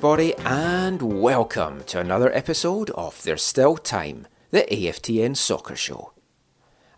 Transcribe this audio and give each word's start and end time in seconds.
Everybody, 0.00 0.34
and 0.46 1.20
welcome 1.20 1.84
to 1.84 2.00
another 2.00 2.32
episode 2.32 2.88
of 2.92 3.22
There's 3.22 3.42
Still 3.42 3.76
Time, 3.76 4.26
the 4.50 4.62
AFTN 4.62 5.36
Soccer 5.36 5.76
Show. 5.76 6.14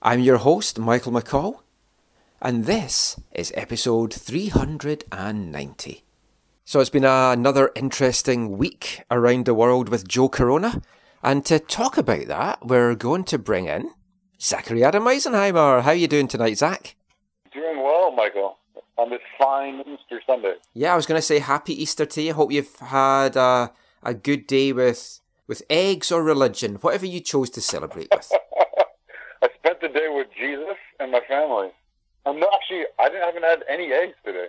I'm 0.01 0.21
your 0.21 0.37
host, 0.37 0.79
Michael 0.79 1.11
McCall, 1.11 1.63
and 2.41 2.67
this 2.67 3.19
is 3.33 3.53
episode 3.57 4.15
390. 4.15 6.05
So 6.65 6.79
it's 6.79 6.91
been 6.91 7.05
another 7.05 7.73
interesting 7.75 8.57
week 8.57 9.03
around 9.11 9.47
the 9.47 9.55
world 9.55 9.89
with 9.89 10.07
Joe 10.07 10.29
Corona, 10.29 10.81
and 11.25 11.45
to 11.47 11.59
talk 11.59 11.99
about 11.99 12.29
that, 12.29 12.65
we're 12.65 12.95
going 12.95 13.25
to 13.25 13.37
bring 13.37 13.67
in 13.67 13.91
Zachary 14.41 14.85
Adam 14.85 15.07
Eisenheimer. 15.07 15.83
How 15.83 15.91
are 15.91 15.97
you 15.97 16.07
doing 16.07 16.29
tonight, 16.29 16.59
Zach? 16.59 16.95
Doing 17.53 17.83
well, 17.83 18.13
Michael, 18.13 18.59
on 19.03 19.11
this 19.11 19.21
fine 19.37 19.81
Easter 19.81 20.21
Sunday. 20.27 20.55
Yeah, 20.75 20.93
I 20.93 20.97
was 20.97 21.07
going 21.07 21.19
to 21.19 21.23
say 21.27 21.39
happy 21.41 21.75
Easter 21.83 22.07
to 22.07 22.23
you. 22.23 22.33
Hope 22.35 22.53
you've 22.53 22.77
had 22.79 23.37
a, 23.37 23.73
a 24.03 24.15
good 24.15 24.47
day 24.47 24.73
with 24.73 25.19
with 25.49 25.63
eggs 25.69 26.13
or 26.13 26.23
religion, 26.23 26.77
whatever 26.77 27.05
you 27.05 27.21
chose 27.21 27.51
to 27.51 27.61
celebrate 27.61 28.09
with. 28.15 28.31
I 29.43 29.49
spent 29.59 29.81
the 29.81 29.89
day 29.89 30.07
with 30.09 30.29
Jesus 30.39 30.77
and 31.01 31.11
my 31.11 31.21
family. 31.29 31.71
I'm 32.25 32.39
not 32.39 32.51
actually. 32.55 32.85
I 32.99 33.09
didn't 33.09 33.25
haven't 33.25 33.43
had 33.43 33.65
any 33.69 33.93
eggs 33.93 34.15
today. 34.25 34.47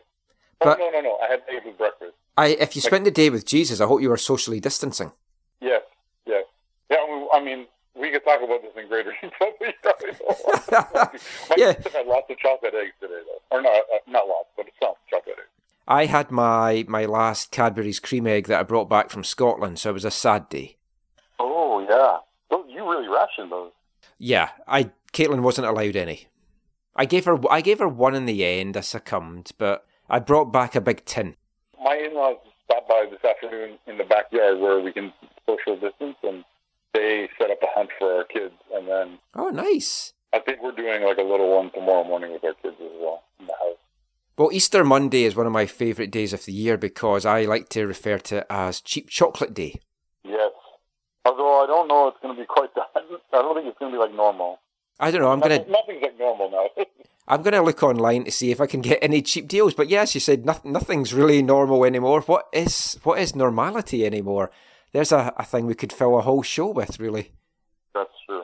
Oh 0.62 0.66
But- 0.66 0.80
no, 0.80 0.92
no, 0.92 1.02
no! 1.02 1.18
I 1.24 1.31
had 1.31 1.42
eggs 1.50 1.66
with 1.66 1.78
breakfast. 1.78 2.14
I, 2.38 2.48
if 2.48 2.76
you 2.76 2.81
spent 2.81 3.04
the 3.06 3.12
day 3.12 3.30
with 3.30 3.46
Jesus, 3.46 3.80
I 3.81 3.86
hope 3.86 4.02
you 4.02 4.09
were 4.09 4.18
socially 4.18 4.59
distancing. 4.59 5.12
Yes, 5.62 5.84
yes, 6.26 6.46
yeah. 6.90 6.98
I 7.31 7.40
mean, 7.44 7.68
we 8.04 8.12
could 8.12 8.23
talk 8.26 8.42
about 8.44 8.62
this 8.62 8.72
in 8.76 8.88
greater 8.90 9.14
detail. 9.22 9.54
but 9.59 9.68
you 9.68 9.73
probably 9.82 10.14
don't 10.22 10.46
want 10.46 10.66
to. 10.66 11.20
my 11.50 11.56
Yeah. 11.58 11.73
sister 11.73 11.90
had 11.98 12.08
lots 12.08 12.30
of 12.30 12.38
chocolate 12.38 12.73
eggs 12.76 12.92
today, 13.00 13.22
though, 13.26 13.58
or 13.58 13.62
not, 13.62 13.76
uh, 13.76 13.98
not 14.08 14.28
lots, 14.28 14.50
but 14.58 14.66
some 14.82 14.94
chocolate 15.09 15.38
eggs. 15.40 15.48
I 15.88 16.06
had 16.06 16.30
my 16.31 16.86
my 16.88 17.06
last 17.06 17.52
Cadbury's 17.52 18.00
cream 18.00 18.28
egg 18.28 18.47
that 18.47 18.59
I 18.59 18.64
brought 18.64 18.90
back 18.90 19.09
from 19.09 19.24
Scotland, 19.24 19.80
so 19.80 19.90
it 19.90 19.94
was 19.94 20.06
a 20.06 20.12
sad 20.12 20.47
day. 20.50 20.78
Oh 21.40 21.80
yeah, 21.90 22.18
those, 22.50 22.66
you 22.69 22.90
really 22.90 23.08
rationed 23.08 23.52
those. 23.52 23.72
Yeah, 24.18 24.50
I 24.68 24.91
Caitlin 25.14 25.41
wasn't 25.41 25.68
allowed 25.68 25.96
any. 25.96 26.28
I 26.96 27.06
gave 27.06 27.25
her 27.25 27.38
I 27.52 27.62
gave 27.62 27.80
her 27.80 27.88
one 27.88 28.16
in 28.16 28.25
the 28.25 28.46
end. 28.46 28.78
I 28.78 28.81
succumbed, 28.81 29.52
but 29.58 29.85
I 30.09 30.20
brought 30.20 30.52
back 30.53 30.75
a 30.75 30.81
big 30.81 31.03
tin. 31.06 31.35
My 31.84 31.96
in-laws 31.97 32.38
stopped 32.66 32.88
by 32.88 33.06
this 33.09 33.24
afternoon 33.30 33.78
in 33.88 33.97
the 33.97 34.03
backyard 34.06 34.59
where 34.59 34.80
we 34.80 34.94
can 34.94 35.12
social 35.46 35.75
distance, 35.75 36.16
and 36.24 36.46
they 36.94 37.30
set 37.40 37.52
up 37.52 37.58
a 37.62 37.68
hunt 37.76 37.90
for 37.98 38.14
our 38.18 38.24
kids. 38.24 38.54
And 38.74 38.88
then 38.88 39.20
Oh, 39.36 39.50
nice. 39.50 40.14
I 40.34 40.40
think 40.40 40.62
we're 40.64 40.72
doing 40.72 41.04
like 41.04 41.18
a 41.18 41.24
little 41.24 41.56
one 41.56 41.72
tomorrow 41.72 42.04
morning 42.04 42.31
with 42.34 42.44
our 42.44 42.54
kids 42.54 42.76
as 42.80 42.92
well 43.00 43.24
in 43.40 43.46
the 43.48 43.54
house. 43.54 43.78
Well, 44.38 44.52
Easter 44.52 44.84
Monday 44.84 45.26
is 45.26 45.36
one 45.36 45.46
of 45.46 45.52
my 45.52 45.66
favourite 45.68 46.09
days 46.12 46.34
of 46.34 46.46
the 46.46 46.52
year 46.53 46.78
because 46.78 47.26
I 47.26 47.44
like 47.46 47.70
to 47.70 47.86
refer 47.86 48.18
to 48.18 48.38
it 48.38 48.48
as 48.50 48.82
Cheap 48.82 49.09
Chocolate 49.09 49.53
Day. 49.53 49.76
Yes. 50.24 50.52
Although 51.26 51.64
I 51.64 51.68
don't 51.68 51.88
know 51.88 52.08
it's 52.08 52.18
going 52.22 52.36
to 52.36 52.42
be 52.42 52.48
quite 52.48 52.74
that. 52.76 52.90
I 52.96 53.02
don't 53.42 53.56
think 53.56 53.68
it's 53.68 53.78
going 53.78 53.92
to 53.92 53.96
be 53.98 54.00
like 54.02 54.14
normal. 54.16 54.59
I 55.00 55.12
don't 55.12 55.22
know. 55.22 55.32
I'm 55.32 55.40
gonna 55.40 55.58
Nothing's 55.68 56.02
like 56.03 56.20
normal 56.20 56.52
now. 56.52 56.84
I'm 57.28 57.42
gonna 57.42 57.64
look 57.64 57.82
online 57.82 58.26
to 58.26 58.32
see 58.32 58.52
if 58.52 58.62
I 58.62 58.68
can 58.68 58.82
get 58.82 59.00
any 59.02 59.22
cheap 59.22 59.48
deals. 59.48 59.74
But 59.74 59.90
yes, 59.90 60.14
you 60.14 60.22
said 60.22 60.46
nothing, 60.46 60.72
nothing's 60.72 61.14
really 61.14 61.42
normal 61.42 61.84
anymore. 61.84 62.22
What 62.22 62.46
is 62.53 63.00
what 63.03 63.20
is 63.20 63.36
normality 63.36 64.06
anymore? 64.06 64.52
There's 64.94 65.12
a, 65.12 65.34
a 65.38 65.44
thing 65.44 65.66
we 65.66 65.76
could 65.76 65.92
fill 65.92 66.18
a 66.18 66.22
whole 66.22 66.44
show 66.44 66.70
with, 66.70 67.00
really. 67.00 67.34
That's 67.94 68.14
true. 68.26 68.44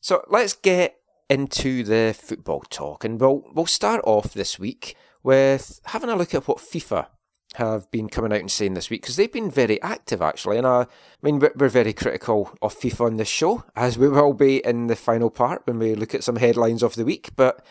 So 0.00 0.24
let's 0.28 0.54
get 0.54 0.96
into 1.28 1.84
the 1.84 2.14
football 2.18 2.60
talk, 2.68 3.04
and 3.04 3.20
we'll 3.20 3.44
we'll 3.52 3.66
start 3.66 4.00
off 4.04 4.32
this 4.32 4.58
week 4.58 4.96
with 5.22 5.80
having 5.86 6.10
a 6.10 6.16
look 6.16 6.34
at 6.34 6.48
what 6.48 6.58
FIFA 6.58 7.06
have 7.54 7.90
been 7.90 8.08
coming 8.08 8.32
out 8.32 8.40
and 8.40 8.50
saying 8.50 8.74
this 8.74 8.90
week 8.90 9.02
because 9.02 9.16
they've 9.16 9.32
been 9.32 9.50
very 9.50 9.80
active 9.82 10.20
actually. 10.20 10.58
And 10.58 10.66
uh, 10.66 10.80
I 10.80 10.86
mean, 11.22 11.38
we're, 11.38 11.52
we're 11.56 11.68
very 11.68 11.92
critical 11.92 12.56
of 12.60 12.78
FIFA 12.78 13.06
on 13.06 13.16
this 13.16 13.28
show, 13.28 13.64
as 13.74 13.98
we 13.98 14.08
will 14.08 14.34
be 14.34 14.64
in 14.64 14.88
the 14.88 14.96
final 14.96 15.30
part 15.30 15.62
when 15.64 15.78
we 15.78 15.94
look 15.94 16.14
at 16.14 16.24
some 16.24 16.36
headlines 16.36 16.82
of 16.82 16.94
the 16.94 17.04
week. 17.04 17.30
But 17.36 17.64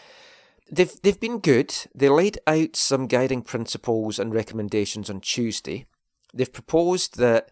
they've 0.71 0.93
they've 1.01 1.19
been 1.19 1.39
good. 1.39 1.73
They 1.93 2.09
laid 2.09 2.39
out 2.47 2.75
some 2.75 3.07
guiding 3.07 3.41
principles 3.41 4.19
and 4.19 4.33
recommendations 4.33 5.09
on 5.09 5.21
Tuesday. 5.21 5.85
They've 6.33 6.51
proposed 6.51 7.17
that 7.17 7.51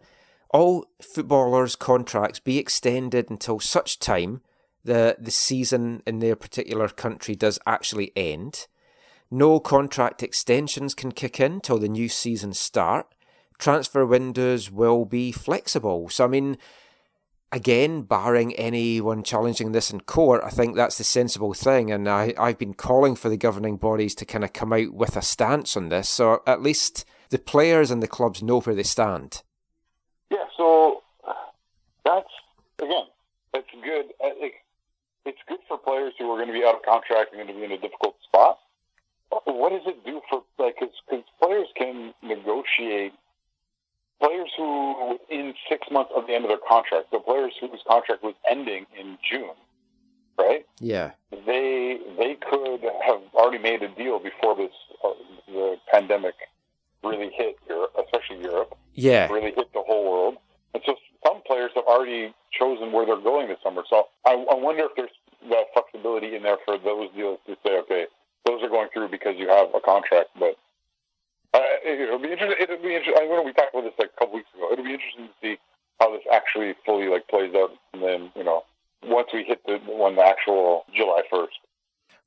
all 0.54 0.86
footballers' 1.02 1.74
contracts 1.74 2.38
be 2.38 2.58
extended 2.58 3.28
until 3.28 3.58
such 3.58 3.98
time 3.98 4.40
that 4.84 5.24
the 5.24 5.30
season 5.32 6.00
in 6.06 6.20
their 6.20 6.36
particular 6.36 6.88
country 6.88 7.34
does 7.34 7.58
actually 7.66 8.12
end. 8.14 8.68
No 9.32 9.58
contract 9.58 10.22
extensions 10.22 10.94
can 10.94 11.10
kick 11.10 11.40
in 11.40 11.60
till 11.60 11.80
the 11.80 11.88
new 11.88 12.08
season 12.08 12.52
start. 12.52 13.16
Transfer 13.58 14.06
windows 14.06 14.70
will 14.70 15.04
be 15.04 15.32
flexible. 15.32 16.08
So 16.08 16.24
I 16.24 16.28
mean, 16.28 16.56
again, 17.50 18.02
barring 18.02 18.54
anyone 18.54 19.24
challenging 19.24 19.72
this 19.72 19.90
in 19.90 20.02
court, 20.02 20.40
I 20.44 20.50
think 20.50 20.76
that's 20.76 20.98
the 20.98 21.04
sensible 21.04 21.54
thing. 21.54 21.90
And 21.90 22.08
I, 22.08 22.32
I've 22.38 22.58
been 22.58 22.74
calling 22.74 23.16
for 23.16 23.28
the 23.28 23.36
governing 23.36 23.76
bodies 23.76 24.14
to 24.16 24.24
kind 24.24 24.44
of 24.44 24.52
come 24.52 24.72
out 24.72 24.92
with 24.92 25.16
a 25.16 25.22
stance 25.22 25.76
on 25.76 25.88
this. 25.88 26.08
So 26.08 26.42
at 26.46 26.62
least 26.62 27.04
the 27.30 27.38
players 27.40 27.90
and 27.90 28.00
the 28.00 28.06
clubs 28.06 28.40
know 28.40 28.60
where 28.60 28.76
they 28.76 28.84
stand. 28.84 29.42
So 30.56 31.02
that's 32.04 32.28
again, 32.80 33.06
it's 33.54 33.68
good. 33.82 34.06
It's 35.26 35.38
good 35.48 35.60
for 35.68 35.78
players 35.78 36.12
who 36.18 36.30
are 36.30 36.36
going 36.36 36.48
to 36.48 36.52
be 36.52 36.64
out 36.64 36.74
of 36.74 36.82
contract 36.82 37.32
and 37.32 37.38
going 37.42 37.48
to 37.48 37.54
be 37.54 37.64
in 37.64 37.72
a 37.72 37.80
difficult 37.80 38.16
spot. 38.24 38.58
What 39.46 39.70
does 39.70 39.82
it 39.86 40.04
do 40.04 40.20
for 40.28 40.42
like? 40.58 40.76
Because 40.78 41.24
players 41.40 41.68
can 41.76 42.12
negotiate. 42.22 43.12
Players 44.20 44.50
who, 44.56 45.18
in 45.28 45.54
six 45.68 45.88
months 45.90 46.12
of 46.16 46.26
the 46.26 46.34
end 46.34 46.44
of 46.44 46.48
their 46.48 46.60
contract, 46.68 47.10
the 47.10 47.18
players 47.18 47.52
whose 47.60 47.80
contract 47.86 48.22
was 48.22 48.34
ending 48.48 48.86
in 48.98 49.18
June, 49.28 49.50
right? 50.38 50.64
Yeah. 50.78 51.10
they 51.30 51.98
they 52.16 52.36
could 52.36 52.80
have 53.06 53.20
already 53.34 53.58
made 53.58 53.82
a 53.82 53.88
deal 53.88 54.18
before 54.20 54.54
this 54.56 54.70
uh, 55.02 55.10
the 55.48 55.76
pandemic 55.92 56.34
really 57.02 57.30
hit 57.34 57.56
Europe, 57.68 57.92
especially 58.02 58.42
Europe, 58.42 58.76
Yeah. 58.94 59.30
really 59.30 59.52
hit 59.52 59.72
the 59.72 59.82
whole 59.82 60.04
world. 60.10 60.36
And 60.74 60.82
so 60.84 60.96
some 61.26 61.40
players 61.46 61.70
have 61.74 61.84
already 61.84 62.34
chosen 62.52 62.92
where 62.92 63.06
they're 63.06 63.20
going 63.20 63.48
this 63.48 63.58
summer. 63.62 63.82
So 63.88 64.08
I, 64.26 64.32
I 64.32 64.54
wonder 64.54 64.84
if 64.84 64.92
there's 64.96 65.14
that 65.50 65.66
flexibility 65.72 66.34
in 66.34 66.42
there 66.42 66.58
for 66.64 66.78
those 66.78 67.10
deals 67.14 67.38
to 67.46 67.56
say, 67.64 67.78
okay, 67.78 68.06
those 68.44 68.62
are 68.62 68.68
going 68.68 68.88
through 68.92 69.08
because 69.08 69.34
you 69.38 69.48
have 69.48 69.68
a 69.74 69.80
contract, 69.80 70.30
but. 70.38 70.56
Uh, 71.54 71.60
it'll 71.86 72.18
be 72.18 72.32
interesting. 72.32 72.56
It'll 72.60 72.82
be 72.82 72.96
interesting. 72.96 73.14
I 73.16 73.42
we 73.44 73.52
talked 73.52 73.72
about 73.72 73.84
this 73.84 73.92
like 73.96 74.10
a 74.16 74.18
couple 74.18 74.34
weeks 74.34 74.48
ago. 74.56 74.72
It'll 74.72 74.84
be 74.84 74.92
interesting 74.92 75.28
to 75.28 75.34
see 75.40 75.56
how 76.00 76.10
this 76.10 76.22
actually 76.32 76.74
fully 76.84 77.06
like 77.06 77.28
plays 77.28 77.54
out, 77.54 77.70
and 77.92 78.02
then 78.02 78.32
you 78.34 78.42
know 78.42 78.64
once 79.04 79.28
we 79.32 79.44
hit 79.44 79.60
the 79.66 79.78
when 79.86 80.16
the 80.16 80.24
actual 80.24 80.84
July 80.92 81.22
first. 81.30 81.58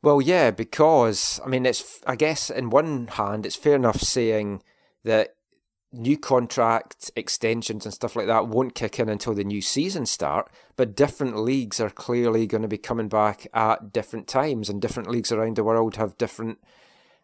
Well, 0.02 0.22
yeah, 0.22 0.52
because 0.52 1.42
I 1.46 1.50
mean, 1.50 1.66
it's 1.66 2.02
I 2.06 2.16
guess 2.16 2.50
in 2.50 2.70
one 2.70 3.08
hand, 3.08 3.46
it's 3.46 3.56
fair 3.56 3.76
enough 3.76 4.00
saying 4.00 4.62
that 5.04 5.36
new 5.92 6.18
contract 6.18 7.10
extensions 7.16 7.86
and 7.86 7.94
stuff 7.94 8.16
like 8.16 8.28
that 8.28 8.48
won't 8.48 8.76
kick 8.76 9.00
in 9.00 9.10
until 9.10 9.34
the 9.34 9.44
new 9.44 9.62
season 9.62 10.06
start, 10.06 10.52
but 10.76 10.96
different 10.96 11.38
leagues 11.38 11.80
are 11.80 11.90
clearly 11.90 12.46
going 12.46 12.62
to 12.62 12.68
be 12.68 12.78
coming 12.78 13.08
back 13.08 13.48
at 13.54 13.94
different 13.94 14.28
times, 14.28 14.70
and 14.70 14.82
different 14.82 15.10
leagues 15.10 15.32
around 15.32 15.56
the 15.56 15.64
world 15.64 15.96
have 15.96 16.18
different 16.18 16.60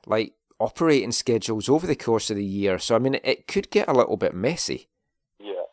like 0.06 0.33
operating 0.60 1.12
schedules 1.12 1.69
over 1.69 1.86
the 1.88 1.95
course 1.95 2.30
of 2.30 2.38
the 2.38 2.45
year. 2.45 2.80
So 2.80 2.95
I 2.95 3.00
mean, 3.00 3.19
it 3.24 3.48
could 3.48 3.69
get 3.69 3.89
a 3.89 3.94
little 3.94 4.18
bit 4.18 4.33
messy. 4.33 4.89
Yeah. 5.39 5.63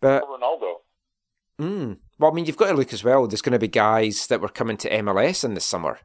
But 0.00 0.24
Ronaldo. 0.24 0.74
mm, 1.60 1.98
well, 2.18 2.30
I 2.30 2.34
mean, 2.34 2.44
you've 2.44 2.56
got 2.56 2.68
to 2.68 2.76
look 2.76 2.92
as 2.92 3.04
well. 3.04 3.26
There's 3.26 3.42
going 3.42 3.52
to 3.52 3.58
be 3.58 3.68
guys 3.68 4.26
that 4.26 4.40
were 4.40 4.48
coming 4.48 4.76
to 4.78 4.90
MLS 4.90 5.44
in 5.44 5.54
the 5.54 5.60
summer. 5.60 5.98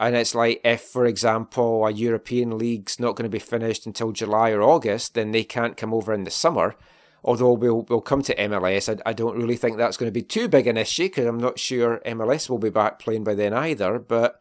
And 0.00 0.16
it's 0.16 0.34
like 0.34 0.62
if, 0.64 0.80
for 0.80 1.04
example, 1.04 1.86
a 1.86 1.92
European 1.92 2.56
league's 2.56 2.98
not 2.98 3.16
going 3.16 3.24
to 3.24 3.28
be 3.28 3.38
finished 3.38 3.84
until 3.84 4.12
July 4.12 4.50
or 4.50 4.62
August, 4.62 5.12
then 5.12 5.30
they 5.30 5.44
can't 5.44 5.76
come 5.76 5.92
over 5.92 6.14
in 6.14 6.24
the 6.24 6.30
summer. 6.30 6.74
Although 7.22 7.52
we'll 7.52 7.82
we'll 7.82 8.00
come 8.00 8.22
to 8.22 8.34
MLS, 8.34 8.88
I, 8.88 9.10
I 9.10 9.12
don't 9.12 9.36
really 9.36 9.56
think 9.56 9.76
that's 9.76 9.98
going 9.98 10.08
to 10.08 10.12
be 10.12 10.22
too 10.22 10.48
big 10.48 10.66
an 10.66 10.78
issue 10.78 11.04
because 11.04 11.26
I'm 11.26 11.38
not 11.38 11.58
sure 11.58 12.00
MLS 12.06 12.48
will 12.48 12.58
be 12.58 12.70
back 12.70 12.98
playing 12.98 13.24
by 13.24 13.34
then 13.34 13.52
either. 13.52 13.98
But 13.98 14.40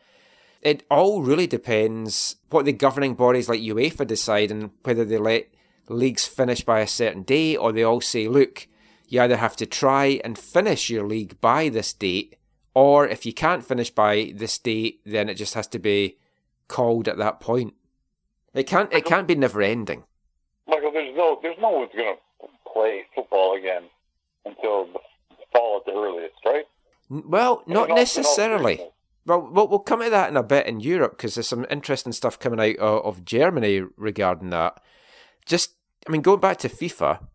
it 0.61 0.83
all 0.89 1.23
really 1.23 1.45
depends 1.45 2.37
what 2.49 2.63
the 2.63 2.71
governing 2.71 3.15
bodies 3.15 3.49
like 3.49 3.59
UEFA 3.59 4.07
decide 4.07 4.51
and 4.51 4.71
whether 4.83 5.03
they 5.03 5.17
let 5.17 5.49
leagues 5.89 6.25
finish 6.25 6.63
by 6.63 6.79
a 6.79 6.87
certain 6.87 7.23
day 7.23 7.57
or 7.57 7.73
they 7.73 7.83
all 7.83 7.99
say, 7.99 8.29
look, 8.29 8.65
you 9.09 9.19
either 9.19 9.35
have 9.35 9.57
to 9.57 9.65
try 9.65 10.21
and 10.23 10.37
finish 10.37 10.89
your 10.89 11.05
league 11.05 11.41
by 11.41 11.67
this 11.67 11.91
date 11.91 12.38
or 12.73 13.07
if 13.07 13.25
you 13.25 13.33
can't 13.33 13.65
finish 13.65 13.89
by 13.89 14.31
this 14.35 14.57
date, 14.57 15.01
then 15.05 15.29
it 15.29 15.35
just 15.35 15.53
has 15.53 15.67
to 15.67 15.79
be 15.79 16.17
called 16.67 17.07
at 17.07 17.17
that 17.17 17.39
point. 17.39 17.73
It 18.53 18.63
can't. 18.67 18.91
It 18.93 19.05
can't 19.05 19.27
be 19.27 19.35
never 19.35 19.61
ending. 19.61 20.03
Michael, 20.67 20.91
there's 20.91 21.15
no 21.15 21.39
there's 21.41 21.57
no 21.61 21.69
one's 21.69 21.91
gonna 21.95 22.15
play 22.71 23.03
football 23.13 23.55
again 23.55 23.83
until 24.45 24.85
the 24.85 24.99
fall 25.51 25.77
at 25.77 25.85
the 25.85 25.99
earliest, 25.99 26.35
right? 26.45 26.65
Well, 27.09 27.63
not 27.67 27.89
necessarily. 27.89 28.81
Well, 29.25 29.49
we'll 29.51 29.67
we'll 29.67 29.79
come 29.79 30.01
to 30.01 30.09
that 30.09 30.29
in 30.29 30.37
a 30.37 30.43
bit 30.43 30.67
in 30.67 30.79
Europe 30.79 31.17
because 31.17 31.35
there's 31.35 31.47
some 31.47 31.65
interesting 31.69 32.13
stuff 32.13 32.39
coming 32.39 32.59
out 32.59 32.77
of, 32.77 33.05
of 33.05 33.25
Germany 33.25 33.83
regarding 33.97 34.49
that. 34.51 34.81
Just, 35.45 35.71
I 36.07 36.11
mean, 36.11 36.21
going 36.21 36.39
back 36.39 36.57
to 36.59 36.69
FIFA, 36.69 37.27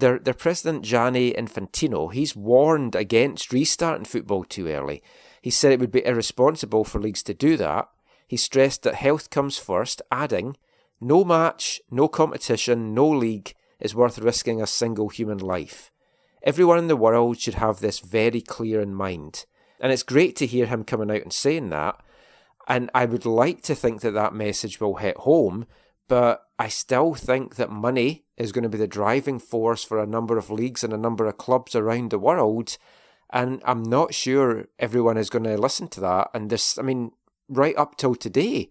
their 0.00 0.18
their 0.18 0.34
president 0.34 0.84
Gianni 0.84 1.32
Infantino, 1.32 2.12
he's 2.12 2.36
warned 2.36 2.94
against 2.94 3.52
restarting 3.52 4.04
football 4.04 4.44
too 4.44 4.68
early. 4.68 5.02
He 5.40 5.50
said 5.50 5.72
it 5.72 5.80
would 5.80 5.92
be 5.92 6.04
irresponsible 6.04 6.84
for 6.84 7.00
leagues 7.00 7.22
to 7.24 7.34
do 7.34 7.56
that. 7.56 7.88
He 8.26 8.36
stressed 8.36 8.82
that 8.82 8.96
health 8.96 9.30
comes 9.30 9.58
first, 9.58 10.02
adding, 10.10 10.56
"No 11.00 11.24
match, 11.24 11.80
no 11.90 12.08
competition, 12.08 12.94
no 12.94 13.08
league 13.08 13.54
is 13.80 13.94
worth 13.94 14.18
risking 14.18 14.60
a 14.60 14.66
single 14.66 15.08
human 15.08 15.38
life." 15.38 15.90
Everyone 16.42 16.78
in 16.78 16.88
the 16.88 16.96
world 16.96 17.38
should 17.38 17.54
have 17.54 17.80
this 17.80 18.00
very 18.00 18.40
clear 18.40 18.80
in 18.80 18.94
mind. 18.94 19.46
And 19.80 19.92
it's 19.92 20.02
great 20.02 20.36
to 20.36 20.46
hear 20.46 20.66
him 20.66 20.84
coming 20.84 21.10
out 21.10 21.22
and 21.22 21.32
saying 21.32 21.70
that. 21.70 21.96
And 22.68 22.90
I 22.94 23.04
would 23.06 23.26
like 23.26 23.62
to 23.62 23.74
think 23.74 24.00
that 24.02 24.12
that 24.12 24.34
message 24.34 24.80
will 24.80 24.96
hit 24.96 25.16
home, 25.18 25.66
but 26.06 26.46
I 26.60 26.68
still 26.68 27.14
think 27.14 27.56
that 27.56 27.70
money 27.70 28.26
is 28.36 28.52
going 28.52 28.64
to 28.64 28.68
be 28.68 28.76
the 28.76 28.86
driving 28.86 29.38
force 29.38 29.82
for 29.82 29.98
a 29.98 30.06
number 30.06 30.36
of 30.36 30.50
leagues 30.50 30.84
and 30.84 30.92
a 30.92 30.98
number 30.98 31.24
of 31.24 31.38
clubs 31.38 31.74
around 31.74 32.10
the 32.10 32.18
world. 32.18 32.76
And 33.30 33.62
I'm 33.64 33.82
not 33.82 34.12
sure 34.12 34.66
everyone 34.78 35.16
is 35.16 35.30
going 35.30 35.44
to 35.44 35.56
listen 35.56 35.88
to 35.88 36.00
that. 36.00 36.28
And 36.34 36.50
this, 36.50 36.76
I 36.76 36.82
mean, 36.82 37.12
right 37.48 37.74
up 37.78 37.96
till 37.96 38.14
today, 38.14 38.70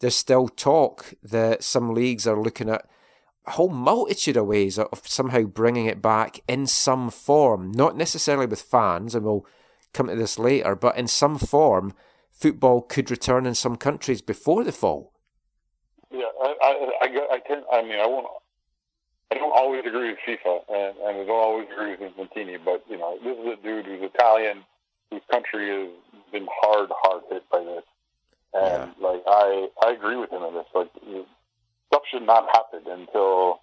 there's 0.00 0.16
still 0.16 0.48
talk 0.48 1.14
that 1.22 1.64
some 1.64 1.94
leagues 1.94 2.26
are 2.26 2.38
looking 2.38 2.68
at 2.68 2.86
a 3.46 3.52
whole 3.52 3.70
multitude 3.70 4.36
of 4.36 4.44
ways 4.44 4.78
of 4.78 5.00
somehow 5.06 5.44
bringing 5.44 5.86
it 5.86 6.02
back 6.02 6.40
in 6.46 6.66
some 6.66 7.08
form, 7.08 7.72
not 7.72 7.96
necessarily 7.96 8.44
with 8.44 8.60
fans, 8.60 9.14
and 9.14 9.24
we'll 9.24 9.46
come 9.94 10.08
to 10.08 10.14
this 10.14 10.38
later, 10.38 10.76
but 10.76 10.98
in 10.98 11.06
some 11.06 11.38
form, 11.38 11.94
football 12.30 12.82
could 12.82 13.10
return 13.10 13.46
in 13.46 13.54
some 13.54 13.76
countries 13.76 14.20
before 14.20 14.62
the 14.62 14.72
fall. 14.72 15.14
Yeah, 16.60 16.66
I, 16.66 16.70
I, 16.70 17.06
I, 17.06 17.34
I 17.34 17.38
tend, 17.46 17.64
I 17.72 17.82
mean, 17.82 17.98
I 18.00 18.06
won't, 18.06 18.26
I 19.32 19.36
don't 19.36 19.52
always 19.56 19.84
agree 19.86 20.10
with 20.10 20.18
FIFA, 20.26 20.60
and, 20.68 20.98
and 20.98 21.16
I 21.22 21.24
don't 21.24 21.30
always 21.30 21.68
agree 21.72 21.90
with 21.92 22.00
Infantini, 22.00 22.58
but 22.64 22.84
you 22.88 22.98
know, 22.98 23.18
this 23.22 23.36
is 23.38 23.46
a 23.46 23.62
dude 23.62 23.86
who's 23.86 24.10
Italian, 24.14 24.64
whose 25.10 25.22
country 25.30 25.68
has 25.70 25.90
been 26.32 26.48
hard, 26.62 26.90
hard 26.90 27.22
hit 27.30 27.48
by 27.50 27.60
this, 27.60 27.84
and 28.54 28.92
like 29.00 29.22
I, 29.26 29.68
I 29.84 29.92
agree 29.92 30.16
with 30.16 30.30
him 30.30 30.42
on 30.42 30.54
this. 30.54 30.66
Like, 30.74 30.90
stuff 31.86 32.02
should 32.10 32.26
not 32.26 32.48
happen 32.52 32.82
until, 32.90 33.60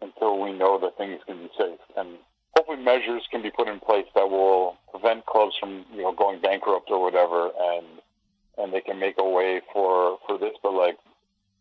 until 0.00 0.40
we 0.40 0.52
know 0.52 0.78
that 0.80 0.96
things 0.96 1.20
can 1.26 1.38
be 1.38 1.50
safe, 1.58 1.80
and 1.96 2.16
hopefully 2.56 2.82
measures 2.82 3.22
can 3.30 3.42
be 3.42 3.50
put 3.50 3.68
in 3.68 3.78
place 3.80 4.06
that 4.14 4.30
will 4.30 4.76
prevent 4.90 5.26
clubs 5.26 5.54
from, 5.60 5.84
you 5.92 6.02
know, 6.02 6.12
going 6.12 6.40
bankrupt 6.40 6.90
or 6.90 7.02
whatever, 7.02 7.50
and 7.60 7.86
and 8.56 8.72
they 8.72 8.80
can 8.80 8.98
make 8.98 9.14
a 9.18 9.28
way 9.28 9.60
for 9.72 10.18
for 10.26 10.38
this. 10.38 10.54
But 10.62 10.72
like, 10.72 10.98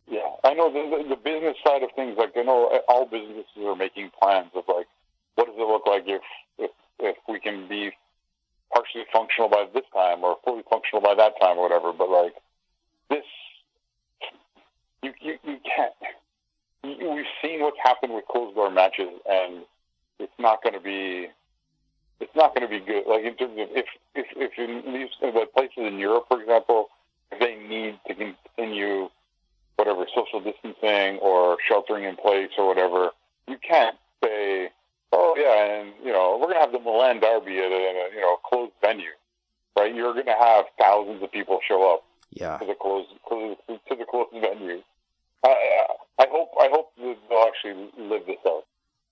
yeah, 0.09 0.29
I 0.43 0.53
know 0.53 0.71
the, 0.71 1.03
the, 1.03 1.09
the 1.09 1.15
business 1.15 1.57
side 1.65 1.83
of 1.83 1.89
things. 1.95 2.17
Like 2.17 2.31
I 2.35 2.43
know 2.43 2.81
all 2.87 3.05
businesses 3.05 3.45
are 3.65 3.75
making 3.75 4.11
plans 4.19 4.51
of 4.55 4.63
like, 4.67 4.87
what 5.35 5.47
does 5.47 5.55
it 5.57 5.67
look 5.67 5.85
like 5.85 6.03
if 6.07 6.21
if 6.57 6.71
if 6.99 7.17
we 7.27 7.39
can 7.39 7.67
be 7.67 7.91
partially 8.73 9.05
functional 9.11 9.49
by 9.49 9.65
this 9.73 9.83
time 9.93 10.23
or 10.23 10.37
fully 10.43 10.63
functional 10.69 11.01
by 11.01 11.15
that 11.15 11.33
time 11.41 11.57
or 11.57 11.63
whatever. 11.63 11.93
But 11.93 12.09
like 12.09 12.33
this, 13.09 13.25
you 15.03 15.13
you, 15.21 15.37
you 15.43 15.57
can't. 15.75 15.93
We've 16.83 17.25
seen 17.41 17.61
what's 17.61 17.77
happened 17.83 18.13
with 18.13 18.25
closed 18.27 18.55
door 18.55 18.71
matches, 18.71 19.09
and 19.29 19.63
it's 20.19 20.39
not 20.39 20.63
going 20.63 20.73
to 20.73 20.79
be. 20.79 21.27
It's 22.19 22.35
not 22.35 22.55
going 22.55 22.67
to 22.67 22.69
be 22.69 22.83
good. 22.83 23.03
Like 23.07 23.23
in 23.23 23.35
terms 23.35 23.59
of 23.59 23.67
if 23.71 23.85
if 24.15 24.25
if 24.35 24.51
in 24.57 24.93
these 24.93 25.09
like 25.21 25.53
places 25.53 25.77
in 25.77 25.99
Europe, 25.99 26.25
for 26.29 26.41
example, 26.41 26.87
if 27.31 27.39
they 27.39 27.55
need 27.55 27.99
to 28.07 28.15
continue 28.15 29.09
whatever 29.87 30.07
social 30.13 30.39
distancing 30.41 31.17
or 31.19 31.57
sheltering 31.67 32.03
in 32.03 32.15
place 32.15 32.49
or 32.57 32.67
whatever, 32.67 33.11
you 33.47 33.57
can't 33.67 33.95
say, 34.23 34.69
"Oh 35.13 35.35
yeah, 35.37 35.79
and 35.81 35.93
you 36.03 36.11
know 36.11 36.37
we're 36.39 36.47
going 36.47 36.55
to 36.57 36.61
have 36.61 36.71
the 36.71 36.79
Milan 36.79 37.19
Derby 37.19 37.57
at 37.59 37.71
a, 37.71 38.09
you 38.13 38.21
know 38.21 38.37
closed 38.45 38.73
venue." 38.81 39.09
Right? 39.77 39.93
You're 39.93 40.13
going 40.13 40.25
to 40.25 40.35
have 40.39 40.65
thousands 40.79 41.21
of 41.21 41.31
people 41.31 41.59
show 41.67 41.93
up 41.93 42.03
Yeah. 42.31 42.57
to 42.57 42.65
the 42.65 42.73
closed 42.73 43.09
closed 43.27 43.59
to 43.67 43.95
the 43.95 44.05
closed 44.09 44.31
venue. 44.33 44.81
I 45.45 45.85
I 46.19 46.25
hope 46.31 46.49
I 46.59 46.67
hope 46.71 46.91
they'll 46.97 47.45
actually 47.47 47.89
live 47.97 48.25
this 48.25 48.37
out. 48.47 48.63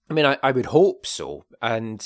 I 0.09 0.13
mean, 0.13 0.25
I, 0.25 0.37
I 0.43 0.51
would 0.51 0.67
hope 0.67 1.05
so. 1.05 1.45
And 1.61 2.05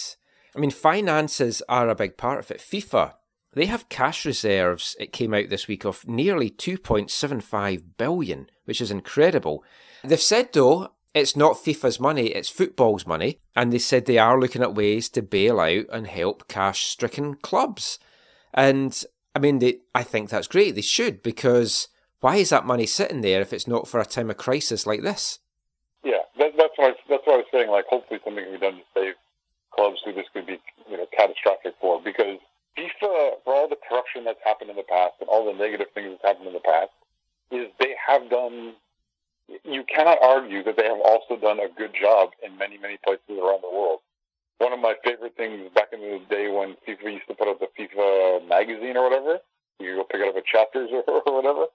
I 0.55 0.59
mean, 0.59 0.71
finances 0.71 1.61
are 1.69 1.89
a 1.89 1.95
big 1.95 2.17
part 2.17 2.39
of 2.39 2.51
it. 2.51 2.59
FIFA, 2.59 3.13
they 3.53 3.65
have 3.65 3.89
cash 3.89 4.25
reserves, 4.25 4.95
it 4.99 5.11
came 5.11 5.33
out 5.33 5.49
this 5.49 5.67
week, 5.67 5.85
of 5.85 6.07
nearly 6.07 6.49
2.75 6.49 7.83
billion, 7.97 8.49
which 8.65 8.81
is 8.81 8.91
incredible. 8.91 9.63
They've 10.03 10.19
said, 10.19 10.49
though, 10.53 10.91
it's 11.13 11.35
not 11.35 11.57
FIFA's 11.57 11.99
money, 11.99 12.27
it's 12.27 12.49
football's 12.49 13.07
money. 13.07 13.39
And 13.55 13.73
they 13.73 13.79
said 13.79 14.05
they 14.05 14.19
are 14.19 14.39
looking 14.39 14.61
at 14.61 14.75
ways 14.75 15.09
to 15.09 15.21
bail 15.21 15.59
out 15.59 15.85
and 15.91 16.07
help 16.07 16.47
cash 16.47 16.85
stricken 16.85 17.35
clubs. 17.35 17.97
And 18.53 19.03
I 19.35 19.39
mean, 19.39 19.59
they, 19.59 19.79
I 19.95 20.03
think 20.03 20.29
that's 20.29 20.47
great. 20.47 20.75
They 20.75 20.81
should, 20.81 21.23
because 21.23 21.87
why 22.19 22.35
is 22.35 22.49
that 22.49 22.65
money 22.65 22.85
sitting 22.85 23.21
there 23.21 23.41
if 23.41 23.53
it's 23.53 23.67
not 23.67 23.87
for 23.87 23.99
a 23.99 24.05
time 24.05 24.29
of 24.29 24.37
crisis 24.37 24.85
like 24.85 25.01
this? 25.01 25.39
Yeah, 26.03 26.19
that, 26.37 26.51
that's 26.57 26.77
what 26.77 26.91
I, 26.91 26.95
that's 27.09 27.25
what 27.25 27.33
I 27.33 27.37
was 27.37 27.45
saying. 27.51 27.69
Like, 27.69 27.85
hopefully, 27.89 28.19
something 28.23 28.43
can 28.43 28.53
be 28.53 28.59
done 28.59 28.75
to 28.75 28.83
save 28.93 29.13
clubs 29.71 30.01
who 30.05 30.13
this 30.13 30.25
could 30.33 30.45
be, 30.45 30.59
you 30.89 30.97
know, 30.97 31.05
catastrophic 31.15 31.73
for. 31.81 32.01
Because 32.01 32.39
FIFA, 32.77 33.43
for 33.43 33.53
all 33.53 33.67
the 33.69 33.77
corruption 33.87 34.23
that's 34.23 34.39
happened 34.43 34.69
in 34.69 34.75
the 34.75 34.87
past 34.87 35.15
and 35.19 35.29
all 35.29 35.45
the 35.45 35.57
negative 35.57 35.87
things 35.93 36.11
that's 36.11 36.23
happened 36.23 36.47
in 36.47 36.53
the 36.53 36.63
past, 36.63 36.91
is 37.51 37.67
they 37.79 37.95
have 38.07 38.29
done. 38.29 38.75
You 39.65 39.83
cannot 39.83 40.21
argue 40.21 40.63
that 40.63 40.77
they 40.77 40.85
have 40.85 41.01
also 41.03 41.35
done 41.35 41.59
a 41.59 41.67
good 41.75 41.91
job 41.99 42.29
in 42.45 42.57
many, 42.57 42.77
many 42.77 42.97
places 43.03 43.33
around 43.33 43.63
the 43.65 43.73
world. 43.73 43.99
One 44.59 44.73
of 44.73 44.79
my 44.79 44.93
favorite 45.03 45.35
things 45.37 45.71
back 45.73 45.89
in 45.91 46.01
the 46.01 46.21
day 46.29 46.51
when 46.51 46.75
FIFA 46.85 47.13
used 47.13 47.27
to 47.29 47.33
put 47.33 47.47
out 47.47 47.59
the 47.59 47.71
FIFA 47.73 48.47
magazine 48.47 48.95
or 48.97 49.09
whatever, 49.09 49.39
you 49.79 49.95
go 49.95 50.03
pick 50.03 50.21
it 50.21 50.27
up 50.27 50.35
at 50.35 50.45
chapters 50.45 50.89
or, 51.07 51.23
whatever, 51.25 51.65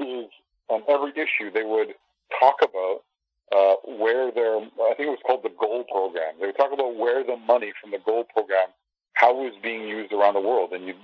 is 0.00 0.26
on 0.68 0.82
every 0.88 1.12
issue 1.12 1.52
they 1.52 1.62
would 1.62 1.94
talk 2.40 2.56
about 2.62 3.04
uh, 3.52 3.74
where 3.98 4.32
their, 4.32 4.56
I 4.56 4.94
think 4.96 5.10
it 5.10 5.14
was 5.14 5.22
called 5.26 5.42
the 5.42 5.52
goal 5.58 5.84
program. 5.84 6.34
They 6.40 6.46
would 6.46 6.56
talk 6.56 6.72
about 6.72 6.96
where 6.96 7.22
the 7.22 7.36
money 7.36 7.72
from 7.80 7.90
the 7.90 7.98
goal 7.98 8.24
program, 8.24 8.72
how 9.20 9.38
it 9.38 9.52
was 9.52 9.54
being 9.62 9.86
used 9.86 10.12
around 10.12 10.34
the 10.34 10.40
world. 10.40 10.72
And 10.72 10.86
you 10.86 10.94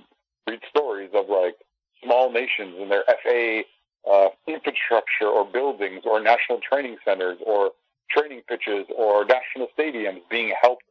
read 0.47 0.59
stories 0.69 1.11
of 1.13 1.29
like 1.29 1.55
small 2.03 2.31
nations 2.31 2.75
and 2.79 2.89
their 2.89 3.03
FA 3.23 3.61
uh, 4.09 4.29
infrastructure 4.47 5.27
or 5.27 5.45
buildings 5.45 6.01
or 6.05 6.19
national 6.19 6.59
training 6.67 6.97
centers 7.05 7.37
or 7.45 7.71
training 8.09 8.41
pitches 8.47 8.87
or 8.97 9.25
national 9.25 9.67
stadiums 9.77 10.21
being 10.31 10.53
helped 10.59 10.83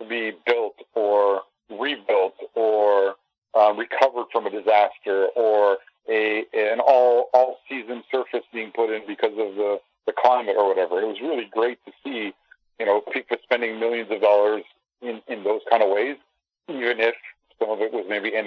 to 0.00 0.08
be 0.08 0.32
built 0.44 0.74
or 0.94 1.42
rebuilt 1.70 2.34
or 2.54 3.14
um, 3.54 3.78
recovered 3.78 4.26
from 4.32 4.46
a 4.46 4.50
disaster 4.50 5.26
or 5.36 5.78
a 6.08 6.44
an 6.52 6.80
all 6.80 7.28
all 7.32 7.58
season 7.68 8.02
surface 8.10 8.44
being 8.52 8.72
put 8.74 8.90
in 8.90 9.06
because 9.06 9.32
of 9.32 9.54
the 9.54 9.78
the 10.06 10.12
climate 10.18 10.56
or 10.58 10.66
whatever. 10.66 11.00
It 11.00 11.06
was 11.06 11.20
really 11.20 11.48
great 11.52 11.78
to 11.84 11.92
see, 12.02 12.32
you 12.80 12.86
know, 12.86 13.02
FIFA 13.14 13.40
spending 13.44 13.78
millions 13.78 14.10
of 14.10 14.20
dollars 14.20 14.64
in 15.00 15.20
in 15.28 15.44
those 15.44 15.60
kind 15.70 15.82
of 15.82 15.90
ways 15.90 16.16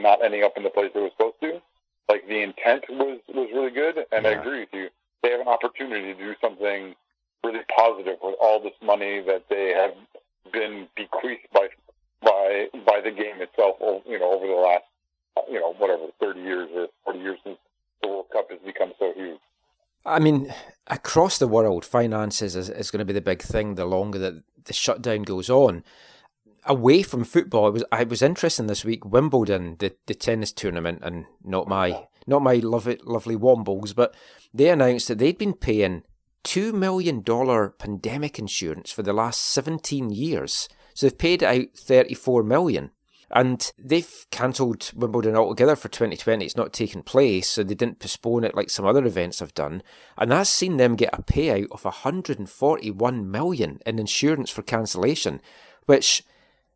not 0.05 0.24
ending 0.24 0.43
up 0.43 0.53
in 0.55 0.63
the 0.63 0.69
place 0.69 0.91
it 0.93 1.00
was 1.00 1.12
supposed 1.17 1.41
to. 1.41 1.62
Like 2.07 2.27
the 2.27 2.41
intent 2.41 2.86
was 2.89 3.19
was 3.27 3.50
really 3.53 3.72
good, 3.72 4.05
and 4.12 4.27
I 4.27 4.31
agree 4.31 4.62
with 4.62 4.69
you. 4.74 4.89
They 5.24 5.31
have 5.31 5.41
an 5.41 5.48
opportunity 5.48 6.13
to 6.13 6.19
do 6.19 6.36
something 6.39 6.93
really 7.43 7.65
positive 7.75 8.17
with 8.22 8.36
all 8.39 8.62
this 8.62 8.77
money 8.84 9.22
that 9.25 9.45
they 9.50 9.74
have 9.74 9.95
been 10.53 10.88
bequeathed 10.95 11.48
by 11.51 11.67
by 12.22 12.67
by 12.86 13.01
the 13.01 13.10
game 13.10 13.41
itself. 13.41 13.77
You 14.05 14.19
know, 14.19 14.31
over 14.31 14.45
the 14.45 14.53
last 14.53 14.86
you 15.50 15.60
know 15.60 15.74
whatever 15.74 16.05
thirty 16.19 16.41
years 16.41 16.69
or 16.75 16.88
forty 17.03 17.19
years 17.19 17.39
since 17.43 17.57
the 18.03 18.07
World 18.10 18.27
Cup 18.31 18.51
has 18.51 18.60
become 18.63 18.93
so 19.00 19.12
huge. 19.15 19.39
I 20.05 20.19
mean, 20.19 20.53
across 20.86 21.39
the 21.39 21.48
world, 21.48 21.84
finances 21.84 22.55
is, 22.55 22.69
is 22.69 22.91
going 22.91 23.00
to 23.00 23.05
be 23.05 23.13
the 23.13 23.22
big 23.22 23.41
thing 23.41 23.74
the 23.74 23.86
longer 23.86 24.19
that 24.19 24.43
the 24.65 24.74
shutdown 24.74 25.24
goes 25.24 25.50
on. 25.50 25.84
Away 26.67 27.03
from 27.03 27.24
football, 27.24 27.67
it 27.67 27.72
was 27.72 27.84
I 27.91 28.03
was 28.03 28.22
interested 28.22 28.67
this 28.67 28.84
week 28.84 29.05
Wimbledon, 29.05 29.75
the, 29.79 29.95
the 30.07 30.15
tennis 30.15 30.51
tournament, 30.51 31.00
and 31.03 31.25
not 31.43 31.67
my 31.67 32.07
not 32.25 32.41
my 32.41 32.55
lovely 32.55 32.98
lovely 33.03 33.36
Wombles, 33.36 33.93
but 33.93 34.15
they 34.53 34.69
announced 34.69 35.07
that 35.07 35.19
they'd 35.19 35.38
been 35.38 35.53
paying 35.53 36.03
two 36.43 36.74
million 36.74 37.22
dollar 37.22 37.69
pandemic 37.69 38.39
insurance 38.39 38.91
for 38.91 39.03
the 39.03 39.13
last 39.13 39.41
seventeen 39.41 40.10
years. 40.10 40.67
So 40.95 41.05
they've 41.05 41.17
paid 41.17 41.43
out 41.43 41.67
thirty 41.75 42.15
four 42.15 42.43
million. 42.43 42.91
And 43.31 43.72
they've 43.77 44.25
cancelled 44.29 44.91
Wimbledon 44.95 45.36
altogether 45.36 45.75
for 45.75 45.89
2020. 45.89 46.45
It's 46.45 46.55
not 46.55 46.72
taken 46.72 47.01
place, 47.01 47.50
so 47.50 47.63
they 47.63 47.74
didn't 47.74 48.00
postpone 48.00 48.43
it 48.43 48.55
like 48.55 48.69
some 48.69 48.86
other 48.86 49.03
events 49.03 49.39
have 49.39 49.53
done. 49.55 49.81
And 50.15 50.31
that's 50.31 50.50
seen 50.50 50.77
them 50.77 50.95
get 50.95 51.10
a 51.12 51.24
payout 51.24 51.67
of 51.72 51.84
141 51.84 53.31
million 53.31 53.79
in 53.86 53.98
insurance 53.98 54.51
for 54.51 54.62
cancellation, 54.62 55.41
which 55.88 56.24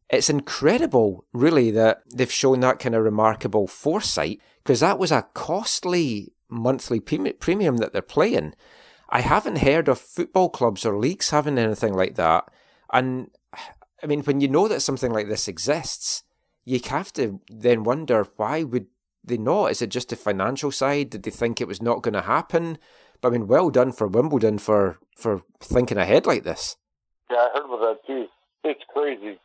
it's 0.10 0.30
incredible, 0.30 1.26
really, 1.34 1.72
that 1.72 2.04
they've 2.14 2.32
shown 2.32 2.62
that 2.62 2.80
kind 2.80 2.96
of 2.96 3.04
remarkable 3.04 3.68
foresight 3.68 4.42
because 4.64 4.80
that 4.80 5.00
was 5.00 5.12
a 5.12 5.28
costly 5.34 6.34
monthly 6.50 7.00
premium 7.00 7.78
that 7.78 7.94
they're 7.94 8.02
playing. 8.02 8.54
I 9.10 9.22
haven't 9.22 9.60
heard 9.60 9.88
of 9.88 10.00
football 10.00 10.50
clubs 10.50 10.86
or 10.86 10.98
leagues 10.98 11.30
having 11.30 11.58
anything 11.58 11.94
like 11.94 12.16
that. 12.16 12.46
And 12.92 13.30
I 14.02 14.08
mean, 14.08 14.22
when 14.22 14.42
you 14.42 14.48
know 14.48 14.68
that 14.68 14.82
something 14.82 15.12
like 15.12 15.28
this 15.28 15.48
exists, 15.48 16.24
you 16.66 16.80
have 16.88 17.14
to 17.14 17.42
then 17.50 17.84
wonder 17.84 18.28
why 18.38 18.64
would 18.64 18.88
they 19.24 19.38
not? 19.38 19.72
Is 19.72 19.82
it 19.82 19.90
just 19.90 20.10
the 20.10 20.16
financial 20.16 20.72
side? 20.72 21.12
Did 21.12 21.24
they 21.24 21.32
think 21.32 21.60
it 21.60 21.68
was 21.68 21.82
not 21.82 22.02
going 22.02 22.14
to 22.14 22.22
happen? 22.22 22.78
But 23.22 23.30
I 23.30 23.32
mean, 23.32 23.48
well 23.48 23.70
done 23.70 23.92
for 23.92 24.08
Wimbledon 24.08 24.58
for 24.60 25.00
for 25.16 25.44
thinking 25.60 25.98
ahead 25.98 26.26
like 26.26 26.44
this. 26.44 26.78
Yeah, 27.30 27.38
I 27.38 27.50
heard 27.54 27.66
about 27.66 27.80
that 27.80 28.08
too. 28.08 28.26
It's 28.64 28.82
crazy. 28.94 29.40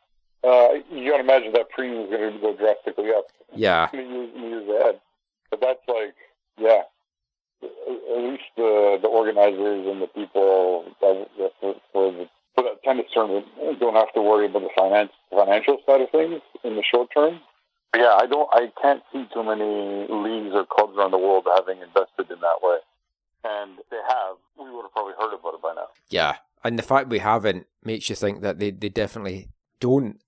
Uh, 0.45 0.75
you 0.91 1.11
got 1.11 1.17
to 1.19 1.23
imagine 1.25 1.53
that 1.53 1.71
premium 1.71 2.05
is 2.05 2.11
going 2.11 2.35
to 2.35 2.39
go 2.41 2.55
drastically 2.57 3.11
up 3.11 3.27
Yeah, 3.55 3.89
in 3.93 3.99
the 3.99 4.05
years, 4.05 4.31
in 4.37 4.43
years 4.43 4.69
ahead. 4.69 5.01
But 5.51 5.61
that's 5.61 5.81
like, 5.89 6.15
yeah, 6.59 6.83
at 7.63 8.23
least 8.23 8.45
the 8.57 8.99
the 9.01 9.09
organizers 9.09 9.87
and 9.87 10.03
the 10.03 10.07
people 10.09 10.85
that, 11.01 11.29
that 11.39 11.53
for, 11.61 11.75
for 11.93 12.13
the 12.13 12.29
for 12.55 12.65
that 12.65 12.83
tennis 12.85 13.07
tournament 13.13 13.47
don't 13.81 13.95
have 13.95 14.13
to 14.15 14.21
worry 14.23 14.47
about 14.47 14.63
the 14.63 14.69
finance 14.77 15.13
financial 15.31 15.79
side 15.87 16.03
of 16.03 16.11
things 16.11 16.41
in 16.63 16.77
the 16.77 16.83
short 16.83 17.09
term. 17.15 17.41
But 17.93 18.01
yeah, 18.03 18.17
I 18.21 18.27
don't. 18.27 18.49
I 18.53 18.71
can't 18.83 19.03
see 19.13 19.25
too 19.33 19.45
many 19.45 20.07
leagues 20.11 20.55
or 20.55 20.67
clubs 20.67 20.97
around 20.99 21.13
the 21.13 21.19
world 21.19 21.47
having 21.57 21.79
invested 21.81 22.31
in 22.31 22.41
that 22.41 22.59
way. 22.63 22.79
And 23.45 23.79
if 23.79 23.89
they 23.91 24.01
have, 24.09 24.37
we 24.59 24.71
would 24.75 24.83
have 24.83 24.93
probably 24.93 25.15
heard 25.19 25.33
about 25.35 25.55
it 25.55 25.63
by 25.63 25.75
now. 25.75 25.89
yeah. 26.11 26.37
And 26.67 26.79
the 26.79 26.83
fact 26.83 27.11
we 27.11 27.19
haven't 27.19 27.67
makes 27.85 28.09
you 28.09 28.17
think 28.17 28.41
that 28.41 28.59
they, 28.59 28.71
they 28.71 28.89
definitely 28.89 29.51
don't. 29.81 30.19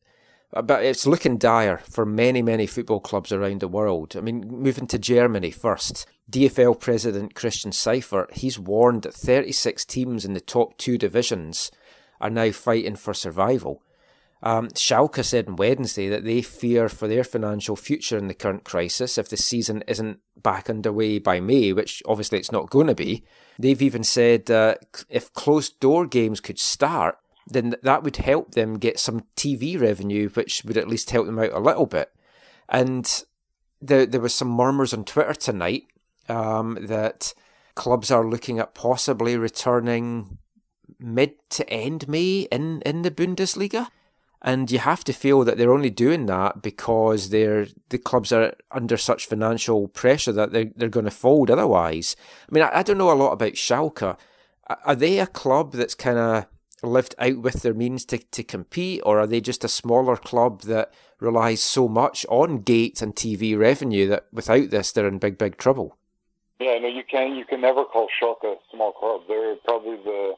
But 0.62 0.84
it's 0.84 1.06
looking 1.06 1.38
dire 1.38 1.78
for 1.78 2.06
many, 2.06 2.42
many 2.42 2.66
football 2.66 3.00
clubs 3.00 3.32
around 3.32 3.60
the 3.60 3.68
world. 3.68 4.16
I 4.16 4.20
mean, 4.20 4.46
moving 4.48 4.86
to 4.88 4.98
Germany 4.98 5.50
first. 5.50 6.06
DFL 6.30 6.80
president 6.80 7.34
Christian 7.34 7.70
Seifert, 7.72 8.34
he's 8.34 8.58
warned 8.58 9.02
that 9.02 9.14
36 9.14 9.84
teams 9.84 10.24
in 10.24 10.32
the 10.32 10.40
top 10.40 10.76
two 10.76 10.98
divisions 10.98 11.70
are 12.20 12.30
now 12.30 12.50
fighting 12.50 12.96
for 12.96 13.14
survival. 13.14 13.82
Um, 14.42 14.68
Schalke 14.68 15.24
said 15.24 15.48
on 15.48 15.56
Wednesday 15.56 16.08
that 16.08 16.24
they 16.24 16.42
fear 16.42 16.88
for 16.88 17.08
their 17.08 17.24
financial 17.24 17.74
future 17.74 18.18
in 18.18 18.28
the 18.28 18.34
current 18.34 18.64
crisis 18.64 19.18
if 19.18 19.28
the 19.28 19.36
season 19.36 19.82
isn't 19.88 20.20
back 20.40 20.68
underway 20.68 21.18
by 21.18 21.40
May, 21.40 21.72
which 21.72 22.02
obviously 22.06 22.38
it's 22.38 22.52
not 22.52 22.70
going 22.70 22.86
to 22.86 22.94
be. 22.94 23.24
They've 23.58 23.80
even 23.80 24.04
said 24.04 24.50
uh, 24.50 24.74
if 25.08 25.32
closed 25.32 25.80
door 25.80 26.06
games 26.06 26.40
could 26.40 26.58
start, 26.58 27.18
then 27.46 27.74
that 27.82 28.02
would 28.02 28.16
help 28.16 28.52
them 28.52 28.78
get 28.78 28.98
some 28.98 29.24
TV 29.36 29.80
revenue, 29.80 30.28
which 30.30 30.64
would 30.64 30.76
at 30.76 30.88
least 30.88 31.10
help 31.10 31.26
them 31.26 31.38
out 31.38 31.52
a 31.52 31.60
little 31.60 31.86
bit. 31.86 32.12
And 32.68 33.24
there, 33.80 34.06
there 34.06 34.20
was 34.20 34.34
some 34.34 34.48
murmurs 34.48 34.92
on 34.92 35.04
Twitter 35.04 35.34
tonight 35.34 35.84
um, 36.28 36.78
that 36.82 37.34
clubs 37.74 38.10
are 38.10 38.24
looking 38.26 38.58
at 38.58 38.74
possibly 38.74 39.36
returning 39.36 40.38
mid 40.98 41.34
to 41.50 41.68
end 41.70 42.08
May 42.08 42.48
in, 42.50 42.82
in 42.82 43.02
the 43.02 43.10
Bundesliga. 43.10 43.88
And 44.42 44.70
you 44.70 44.78
have 44.78 45.02
to 45.04 45.12
feel 45.12 45.44
that 45.44 45.56
they're 45.56 45.72
only 45.72 45.90
doing 45.90 46.26
that 46.26 46.62
because 46.62 47.30
they're 47.30 47.66
the 47.88 47.98
clubs 47.98 48.32
are 48.32 48.54
under 48.70 48.96
such 48.96 49.26
financial 49.26 49.88
pressure 49.88 50.30
that 50.32 50.52
they're 50.52 50.70
they're 50.76 50.88
going 50.88 51.06
to 51.06 51.10
fold 51.10 51.50
otherwise. 51.50 52.14
I 52.48 52.54
mean, 52.54 52.62
I, 52.62 52.78
I 52.78 52.82
don't 52.82 52.98
know 52.98 53.10
a 53.10 53.14
lot 53.14 53.32
about 53.32 53.54
Schalke. 53.54 54.02
Are- 54.02 54.78
Are 54.84 54.94
they 54.94 55.18
a 55.18 55.26
club 55.26 55.72
that's 55.72 55.94
kind 55.94 56.18
of 56.18 56.46
lived 56.82 57.14
out 57.18 57.38
with 57.38 57.62
their 57.62 57.74
means 57.74 58.04
to, 58.06 58.18
to 58.18 58.42
compete, 58.42 59.00
or 59.04 59.20
are 59.20 59.26
they 59.26 59.40
just 59.40 59.64
a 59.64 59.68
smaller 59.68 60.16
club 60.16 60.62
that 60.62 60.92
relies 61.20 61.62
so 61.62 61.88
much 61.88 62.26
on 62.28 62.58
gate 62.58 63.00
and 63.00 63.14
TV 63.14 63.58
revenue 63.58 64.06
that 64.08 64.26
without 64.32 64.70
this 64.70 64.92
they're 64.92 65.08
in 65.08 65.18
big 65.18 65.38
big 65.38 65.56
trouble? 65.56 65.96
Yeah, 66.58 66.78
no, 66.78 66.88
you 66.88 67.02
can 67.10 67.34
you 67.34 67.44
can 67.44 67.60
never 67.60 67.84
call 67.84 68.08
Schalke 68.20 68.44
a 68.44 68.56
small 68.72 68.92
club. 68.92 69.22
They're 69.28 69.56
probably 69.64 69.96
the 69.96 70.34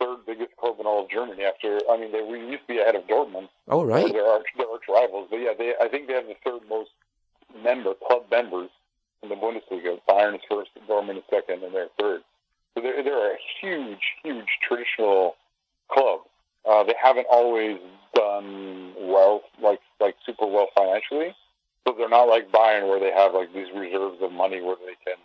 third 0.00 0.26
biggest 0.26 0.56
club 0.56 0.76
in 0.80 0.86
all 0.86 1.04
of 1.04 1.10
Germany. 1.10 1.42
After 1.44 1.80
I 1.90 1.98
mean, 1.98 2.12
they 2.12 2.22
we 2.22 2.38
used 2.40 2.66
to 2.66 2.74
be 2.74 2.78
ahead 2.78 2.96
of 2.96 3.06
Dortmund. 3.06 3.48
Oh 3.68 3.84
right, 3.84 4.10
They're 4.10 4.26
arch, 4.26 4.46
they're 4.56 4.68
arch 4.68 4.84
rivals, 4.88 5.28
but 5.30 5.36
yeah, 5.36 5.52
they 5.56 5.74
I 5.80 5.88
think 5.88 6.06
they 6.06 6.14
have 6.14 6.26
the 6.26 6.36
third 6.44 6.68
most 6.68 6.90
member 7.62 7.94
club 7.94 8.24
members 8.30 8.70
in 9.22 9.28
the 9.28 9.36
Bundesliga. 9.36 10.00
Bayern 10.08 10.34
is 10.34 10.40
first, 10.50 10.70
Dortmund 10.88 11.18
is 11.18 11.24
second, 11.30 11.62
and 11.62 11.74
they're 11.74 11.88
third. 11.98 12.22
So 12.74 12.82
they're 12.82 13.02
they're 13.02 13.32
a 13.32 13.38
huge, 13.60 14.02
huge 14.22 14.48
traditional 14.66 15.36
club. 15.90 16.20
Uh, 16.68 16.82
they 16.84 16.94
haven't 17.00 17.26
always 17.30 17.78
done 18.14 18.92
well, 18.98 19.42
like 19.62 19.80
like 20.00 20.16
super 20.24 20.46
well 20.46 20.68
financially. 20.74 21.34
So 21.86 21.94
they're 21.96 22.08
not 22.08 22.24
like 22.28 22.50
Bayern, 22.50 22.88
where 22.88 23.00
they 23.00 23.12
have 23.12 23.34
like 23.34 23.52
these 23.52 23.68
reserves 23.74 24.16
of 24.22 24.32
money 24.32 24.60
where 24.62 24.76
they 24.76 24.96
can 25.04 25.20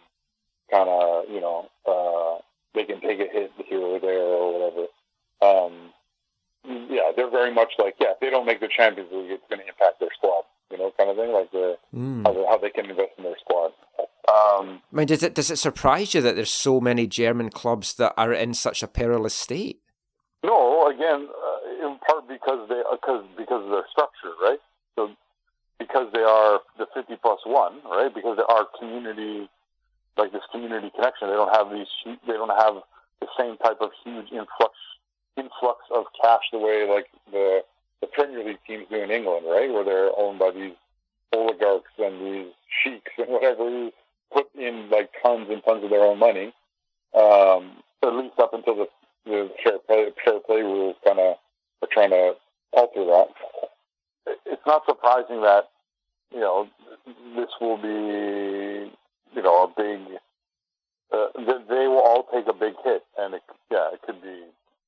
kind 0.69 0.89
of 0.89 1.29
you 1.29 1.39
know 1.39 1.69
uh, 1.87 2.41
they 2.75 2.83
can 2.83 2.99
take 3.01 3.19
a 3.19 3.31
hit 3.31 3.51
here 3.67 3.79
or 3.79 3.99
there 3.99 4.19
or 4.19 4.53
whatever. 4.53 4.87
Um, 5.41 5.93
yeah, 6.89 7.11
they're 7.15 7.29
very 7.31 7.53
much 7.53 7.71
like 7.79 7.95
yeah, 8.01 8.11
if 8.11 8.19
they 8.19 8.29
don't 8.29 8.45
make 8.45 8.59
the 8.59 8.67
Champions 8.67 9.09
League, 9.11 9.31
it's 9.31 9.43
going 9.49 9.61
to 9.61 9.67
impact 9.67 10.01
their 10.01 10.09
squad, 10.17 10.43
you 10.71 10.77
know, 10.77 10.91
kind 10.97 11.09
of 11.09 11.15
thing, 11.15 11.31
like 11.31 11.51
the 11.51 11.77
Mm. 11.95 12.25
how, 12.25 12.33
they, 12.33 12.45
how 12.45 12.57
they 12.57 12.69
can 12.69 12.89
invest 12.89 13.11
in 13.17 13.23
their 13.23 13.37
squad. 13.39 13.71
Um, 14.27 14.81
I 14.93 14.95
mean, 14.95 15.07
does 15.07 15.23
it 15.23 15.33
does 15.33 15.49
it 15.49 15.57
surprise 15.57 16.13
you 16.13 16.21
that 16.21 16.35
there's 16.35 16.51
so 16.53 16.79
many 16.81 17.07
German 17.07 17.49
clubs 17.49 17.95
that 17.95 18.13
are 18.17 18.33
in 18.33 18.53
such 18.53 18.83
a 18.83 18.87
perilous 18.87 19.33
state? 19.33 19.79
No, 20.43 20.87
again, 20.87 21.27
uh, 21.27 21.87
in 21.87 21.99
part 21.99 22.27
because 22.27 22.67
they 22.69 22.81
because 22.91 23.25
because 23.37 23.63
of 23.63 23.71
their 23.71 23.87
structure, 23.91 24.33
right? 24.41 24.59
So 24.95 25.11
because 25.77 26.07
they 26.13 26.23
are 26.23 26.59
the 26.77 26.87
fifty 26.93 27.15
plus 27.21 27.39
one, 27.45 27.79
right? 27.85 28.13
Because 28.13 28.37
they 28.37 28.47
are 28.47 28.65
community, 28.79 29.49
like 30.17 30.31
this 30.31 30.43
community 30.51 30.91
connection. 30.95 31.27
They 31.29 31.35
don't 31.35 31.55
have 31.55 31.71
these. 31.71 31.87
They 32.27 32.33
don't 32.33 32.49
have 32.49 32.83
the 33.19 33.27
same 33.37 33.57
type 33.57 33.81
of 33.81 33.91
huge 34.03 34.31
influx 34.31 34.75
influx 35.37 35.79
of 35.95 36.05
cash 36.21 36.43
the 36.51 36.59
way 36.59 36.87
like 36.89 37.07
the 37.31 37.63
the 38.01 38.07
Premier 38.07 38.43
League 38.43 38.59
teams 38.65 38.85
do 38.89 38.95
in 38.95 39.11
England, 39.11 39.45
right? 39.47 39.71
Where 39.71 39.83
they're 39.83 40.11
owned 40.17 40.39
by 40.39 40.51
these 40.51 40.75
oligarchs 41.33 41.91
and 41.97 42.21
these 42.25 42.53
sheiks 42.83 43.11
and 43.17 43.27
whatever 43.27 43.63
who 43.63 43.91
put 44.31 44.47
in 44.55 44.89
like 44.89 45.11
tons 45.21 45.47
and 45.49 45.63
tons 45.63 45.83
of 45.83 45.89
their 45.89 46.03
own 46.03 46.19
money. 46.19 46.53
Um, 47.13 47.83
at 48.03 48.13
least 48.13 48.39
up 48.39 48.53
until 48.53 48.75
the, 48.75 48.87
the 49.29 49.49
fair 49.63 49.79
play 49.79 50.09
fair 50.23 50.39
play 50.39 50.61
rules 50.61 50.95
kind 51.03 51.19
of 51.19 51.35
are 51.81 51.89
trying 51.91 52.09
to 52.11 52.33
alter 52.73 53.05
that. 53.05 53.27
It's 54.45 54.65
not 54.65 54.83
surprising 54.85 55.41
that 55.41 55.69
you 56.33 56.39
know 56.39 56.67
this 57.35 57.49
will 57.61 57.77
be 57.77 58.91
you 59.35 59.41
know 59.41 59.63
a 59.63 59.67
big. 59.75 59.99
Uh, 61.11 61.27
they 61.67 61.87
will 61.87 62.03
all 62.05 62.27
take 62.31 62.45
a 62.47 62.53
big 62.53 62.73
hit, 62.83 63.03
and 63.17 63.33
it, 63.33 63.41
yeah, 63.71 63.89
it 63.93 64.01
could 64.05 64.21
be 64.21 64.43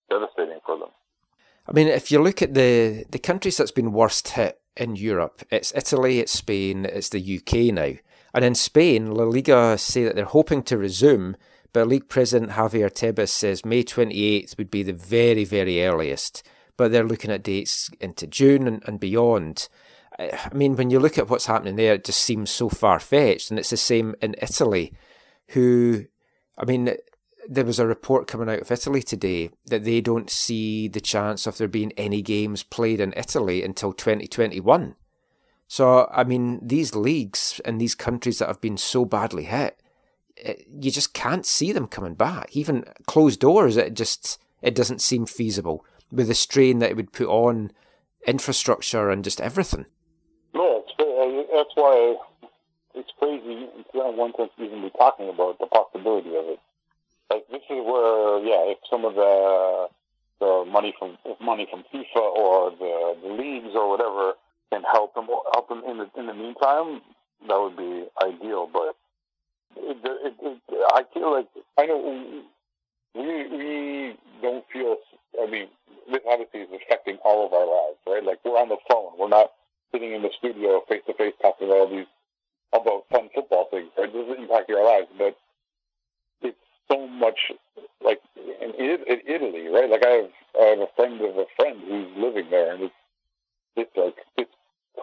devastating 0.10 0.60
for 0.66 0.78
them. 0.78 0.90
I 1.68 1.72
mean, 1.72 1.88
if 1.88 2.12
you 2.12 2.22
look 2.22 2.42
at 2.42 2.54
the 2.54 3.06
the 3.10 3.20
countries 3.20 3.58
that's 3.58 3.72
been 3.72 3.92
worst 3.92 4.30
hit 4.30 4.60
in 4.78 4.96
Europe, 4.96 5.42
it's 5.50 5.74
Italy, 5.76 6.20
it's 6.20 6.32
Spain, 6.32 6.86
it's 6.86 7.10
the 7.10 7.38
UK 7.38 7.74
now. 7.74 7.94
And 8.34 8.46
in 8.46 8.56
Spain, 8.56 9.12
La 9.12 9.24
Liga 9.24 9.78
say 9.78 10.04
that 10.04 10.16
they're 10.16 10.26
hoping 10.26 10.64
to 10.64 10.78
resume, 10.78 11.36
but 11.74 11.88
League 11.88 12.10
President 12.10 12.52
Javier 12.52 12.92
Tebas 12.92 13.30
says 13.30 13.66
May 13.66 13.84
28th 13.84 14.58
would 14.58 14.70
be 14.70 14.84
the 14.84 14.94
very, 14.94 15.46
very 15.46 15.84
earliest. 15.86 16.44
But 16.78 16.92
they're 16.92 17.04
looking 17.04 17.32
at 17.32 17.44
dates 17.44 17.90
into 18.00 18.26
June 18.28 18.68
and, 18.68 18.84
and 18.88 19.00
beyond. 19.00 19.70
I 20.18 20.50
mean, 20.54 20.76
when 20.76 20.90
you 20.90 21.00
look 21.00 21.18
at 21.18 21.30
what's 21.30 21.46
happening 21.46 21.76
there, 21.76 21.94
it 21.94 22.06
just 22.06 22.24
seems 22.24 22.50
so 22.50 22.70
far 22.70 23.00
fetched. 23.00 23.50
And 23.50 23.60
it's 23.60 23.70
the 23.70 23.78
same 23.78 24.16
in 24.22 24.36
Italy, 24.42 24.94
who, 25.50 26.06
I 26.58 26.66
mean, 26.66 26.96
there 27.48 27.66
was 27.66 27.80
a 27.80 27.88
report 27.88 28.28
coming 28.28 28.50
out 28.50 28.62
of 28.62 28.72
Italy 28.72 29.02
today 29.02 29.52
that 29.66 29.84
they 29.84 30.02
don't 30.02 30.30
see 30.30 30.88
the 30.88 31.02
chance 31.02 31.48
of 31.48 31.58
there 31.58 31.68
being 31.68 31.92
any 31.98 32.22
games 32.22 32.64
played 32.64 33.00
in 33.00 33.14
Italy 33.16 33.64
until 33.64 33.94
2021. 33.94 34.96
So, 35.68 36.10
I 36.12 36.24
mean, 36.24 36.60
these 36.62 36.96
leagues 36.96 37.62
and 37.64 37.80
these 37.80 37.96
countries 37.96 38.40
that 38.40 38.48
have 38.48 38.62
been 38.62 38.78
so 38.78 39.06
badly 39.06 39.46
hit, 39.46 39.78
it, 39.78 39.81
you 40.80 40.92
just 40.92 41.14
can't 41.14 41.46
see 41.46 41.72
them 41.72 41.88
coming 41.88 42.14
back. 42.14 42.56
Even 42.56 42.86
closed 43.06 43.40
doors, 43.40 43.78
it 43.78 43.94
just 43.94 44.40
it 44.62 44.76
doesn't 44.76 45.02
seem 45.02 45.26
feasible 45.26 45.86
with 46.12 46.28
the 46.28 46.36
strain 46.36 46.80
that 46.80 46.92
it 46.92 46.96
would 46.96 47.14
put 47.14 47.28
on 47.28 47.72
infrastructure 48.28 49.10
and 49.10 49.24
just 49.24 49.42
everything. 49.42 49.86
No, 50.54 50.84
that's 50.98 51.72
why 51.76 52.16
it's 52.96 53.12
crazy. 53.18 53.68
One 53.94 54.34
thing 54.34 54.50
to 54.58 54.64
even 54.64 54.82
be 54.82 54.90
talking 54.98 55.30
about 55.30 55.60
the 55.60 55.68
possibility 55.68 56.36
of 56.36 56.46
it. 56.46 56.60
Like 57.30 57.48
this 57.50 57.62
is 57.70 57.86
where, 57.86 58.44
yeah, 58.44 58.72
if 58.72 58.78
some 58.90 59.06
of 59.06 59.16
the 59.16 59.88
the 60.40 60.66
money 60.70 60.94
from 60.98 61.18
money 61.40 61.68
from 61.70 61.84
FIFA 61.94 62.16
or 62.16 62.72
the, 62.72 63.16
the 63.22 63.30
leagues 63.30 63.76
or 63.76 63.90
whatever 63.90 64.34
can 64.72 64.82
help 64.92 65.14
them 65.14 65.28
help 65.54 65.70
them 65.70 65.84
in 65.88 65.98
the 66.00 66.10
in 66.18 66.28
the 66.28 66.34
meantime, 66.34 67.02
that 67.48 67.58
would 67.58 67.78
be 67.78 68.06
ideal. 68.22 68.70
But 68.72 68.96
it, 69.76 69.98
it, 70.32 70.84
I 70.94 71.04
feel 71.14 71.32
like 71.32 71.48
I 71.78 71.86
know 71.86 72.44
we 73.16 73.22
we 73.24 74.18
don't 74.42 74.66
feel. 74.72 74.98
I 75.42 75.50
mean, 75.50 75.68
this 76.10 76.22
obviously 76.28 76.62
is 76.62 76.70
affecting 76.76 77.18
all 77.24 77.46
of 77.46 77.54
our 77.54 77.66
lives, 77.66 78.00
right? 78.08 78.24
Like 78.24 78.40
we're 78.44 78.60
on 78.60 78.70
the 78.70 78.78
phone, 78.90 79.12
we're 79.18 79.30
not 79.30 79.52
sitting 79.92 80.14
in 80.14 80.22
the 80.22 80.32
studio 80.38 80.82
face 80.88 81.02
to 81.08 81.14
face 81.14 81.34
talking 81.42 81.68
about 81.68 81.78
all 81.78 81.90
these 81.90 82.08
about 82.74 83.06
fun 83.12 83.30
football 83.34 83.68
things. 83.70 83.90
Right? 83.98 84.10
It 84.10 84.14
doesn't 84.14 84.44
impact 84.44 84.72
our 84.72 84.84
lives, 84.84 85.08
but 85.18 85.36
it's 86.42 86.58
so 86.90 87.08
much 87.08 87.52
like 88.04 88.20
in, 88.36 88.72
in 88.80 89.22
Italy, 89.28 89.68
right? 89.68 89.90
Like 89.90 90.06
I 90.06 90.10
have, 90.10 90.32
I 90.60 90.66
have 90.66 90.80
a 90.80 90.92
friend 90.96 91.22
of 91.22 91.38
a 91.38 91.46
friend 91.56 91.80
who's 91.88 92.12
living 92.18 92.50
there, 92.50 92.74
and 92.74 92.84
it's 92.84 92.96
it's 93.76 93.96
like 93.96 94.16
it's 94.38 94.52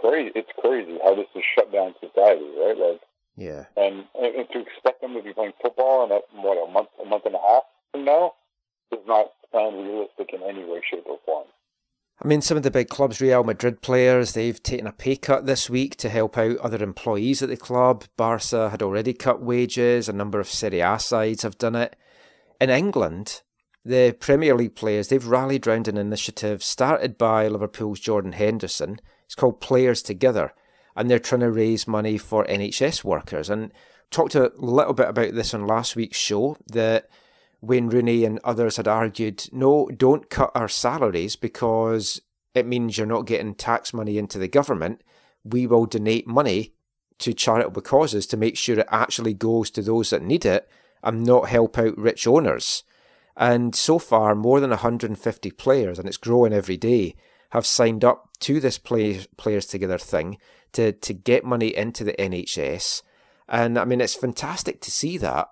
crazy. 0.01 0.33
It's 0.35 0.51
crazy 0.59 0.99
how 1.03 1.15
this 1.15 1.29
has 1.35 1.45
shut 1.55 1.73
down 1.73 1.95
society, 2.01 2.49
right? 2.61 2.77
Like 2.77 3.01
Yeah. 3.38 3.66
and, 3.76 4.04
and 4.21 4.49
to 4.52 4.61
expect 4.61 5.00
them 5.00 5.14
to 5.14 5.23
be 5.23 5.33
playing 5.33 5.52
football 5.62 6.04
in 6.04 6.11
a, 6.11 6.18
what 6.42 6.57
a 6.57 6.71
month, 6.71 6.88
a 7.00 7.09
month 7.09 7.25
and 7.25 7.37
a 7.37 7.38
half 7.38 7.62
from 7.92 8.04
now, 8.04 8.33
does 8.90 9.00
not 9.07 9.33
sound 9.52 9.76
realistic 9.76 10.33
in 10.33 10.42
any 10.42 10.64
way, 10.64 10.83
shape, 10.90 11.04
or 11.07 11.18
form. 11.25 11.47
I 12.21 12.26
mean, 12.26 12.40
some 12.40 12.57
of 12.57 12.64
the 12.64 12.71
big 12.73 12.88
clubs, 12.88 13.21
Real 13.21 13.45
Madrid 13.45 13.80
players, 13.80 14.33
they've 14.33 14.61
taken 14.61 14.88
a 14.88 14.92
pay 14.92 15.14
cut 15.14 15.47
this 15.47 15.71
week 15.71 15.95
to 15.99 16.09
help 16.09 16.37
out 16.37 16.57
other 16.57 16.83
employees 16.83 17.42
at 17.42 17.49
the 17.49 17.57
club. 17.57 18.07
Barca 18.16 18.71
had 18.71 18.83
already 18.83 19.12
cut 19.12 19.40
wages, 19.40 20.09
a 20.09 20.12
number 20.12 20.40
of 20.40 20.49
Serie 20.49 20.80
A 20.80 20.99
sides 20.99 21.45
have 21.45 21.59
done 21.59 21.76
it. 21.76 21.95
In 22.61 22.71
England, 22.71 23.42
the 23.85 24.16
Premier 24.18 24.57
League 24.57 24.75
players, 24.75 25.09
they've 25.09 25.25
rallied 25.25 25.64
round 25.64 25.87
an 25.87 25.97
initiative 25.97 26.64
started 26.64 27.16
by 27.16 27.47
Liverpool's 27.47 28.00
Jordan 28.00 28.33
Henderson. 28.33 28.99
It's 29.26 29.37
called 29.37 29.61
Players 29.61 30.02
Together, 30.02 30.52
and 30.99 31.09
they're 31.09 31.21
trying 31.21 31.40
to 31.40 31.50
raise 31.50 31.87
money 31.87 32.19
for 32.19 32.45
NHS 32.45 33.05
workers. 33.05 33.49
And 33.49 33.73
talked 34.11 34.35
a 34.35 34.50
little 34.57 34.95
bit 34.95 35.09
about 35.09 35.33
this 35.33 35.55
on 35.55 35.64
last 35.64 35.95
week's 35.95 36.19
show 36.19 36.57
that 36.67 37.09
Wayne 37.61 37.88
Rooney 37.88 38.25
and 38.25 38.40
others 38.43 38.78
had 38.78 38.88
argued, 38.88 39.49
no, 39.52 39.88
don't 39.97 40.28
cut 40.28 40.50
our 40.57 40.67
salaries 40.67 41.37
because 41.37 42.21
it 42.52 42.67
means 42.67 42.99
you're 42.99 43.07
not 43.07 43.26
getting 43.26 43.55
tax 43.55 43.95
money 43.95 44.19
into 44.19 44.40
the 44.40 44.49
government. 44.49 45.02
We 45.45 45.69
will 45.69 45.87
donate 45.87 46.26
money 46.26 46.75
to 47.21 47.33
charitable 47.33 47.83
causes 47.83 48.26
to 48.26 48.37
make 48.37 48.57
sure 48.57 48.81
it 48.81 48.88
actually 48.90 49.34
goes 49.34 49.71
to 49.71 49.82
those 49.82 50.11
that 50.11 50.23
need 50.23 50.45
it 50.45 50.69
and 51.04 51.25
not 51.25 51.49
help 51.49 51.78
out 51.78 51.97
rich 51.97 52.26
owners. 52.26 52.82
And 53.37 53.73
so 53.73 54.00
far, 54.00 54.34
more 54.34 54.58
than 54.58 54.71
150 54.71 55.50
players, 55.52 56.00
and 56.00 56.08
it's 56.08 56.17
growing 56.17 56.52
every 56.52 56.76
day, 56.76 57.15
have 57.50 57.67
signed 57.67 58.04
up 58.04 58.30
to 58.41 58.58
this 58.58 58.78
play, 58.78 59.25
Players 59.37 59.67
Together 59.67 59.97
thing 59.97 60.39
to, 60.73 60.93
to 60.93 61.15
get 61.15 61.45
money 61.45 61.76
into 61.76 62.04
the 62.04 62.15
NHS. 62.15 63.02
And 63.49 63.78
I 63.78 63.85
mean, 63.85 64.00
it's 64.00 64.15
fantastic 64.15 64.81
to 64.83 64.91
see 64.91 65.19
that. 65.19 65.49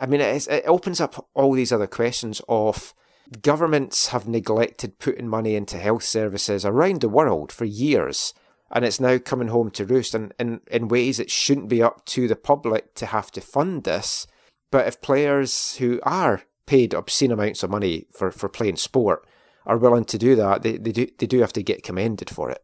I 0.00 0.06
mean, 0.06 0.20
it, 0.20 0.48
it 0.48 0.64
opens 0.66 1.00
up 1.00 1.28
all 1.34 1.52
these 1.52 1.72
other 1.72 1.86
questions 1.86 2.40
of 2.48 2.94
governments 3.42 4.08
have 4.08 4.28
neglected 4.28 4.98
putting 4.98 5.28
money 5.28 5.54
into 5.54 5.78
health 5.78 6.04
services 6.04 6.64
around 6.64 7.00
the 7.00 7.08
world 7.08 7.52
for 7.52 7.64
years, 7.64 8.34
and 8.70 8.84
it's 8.84 9.00
now 9.00 9.18
coming 9.18 9.48
home 9.48 9.70
to 9.72 9.84
roost. 9.84 10.14
And 10.14 10.32
in, 10.38 10.60
in 10.70 10.88
ways 10.88 11.20
it 11.20 11.30
shouldn't 11.30 11.68
be 11.68 11.82
up 11.82 12.04
to 12.06 12.26
the 12.28 12.36
public 12.36 12.94
to 12.94 13.06
have 13.06 13.30
to 13.32 13.40
fund 13.40 13.84
this. 13.84 14.26
But 14.70 14.86
if 14.88 15.00
players 15.00 15.76
who 15.76 16.00
are 16.02 16.42
paid 16.66 16.94
obscene 16.94 17.30
amounts 17.30 17.62
of 17.62 17.70
money 17.70 18.06
for, 18.10 18.30
for 18.30 18.48
playing 18.48 18.76
sport 18.76 19.26
are 19.66 19.78
willing 19.78 20.04
to 20.06 20.18
do 20.18 20.34
that, 20.36 20.62
they, 20.62 20.76
they 20.76 20.92
do 20.92 21.06
they 21.18 21.26
do 21.26 21.40
have 21.40 21.52
to 21.54 21.62
get 21.62 21.82
commended 21.82 22.28
for 22.28 22.50
it. 22.50 22.62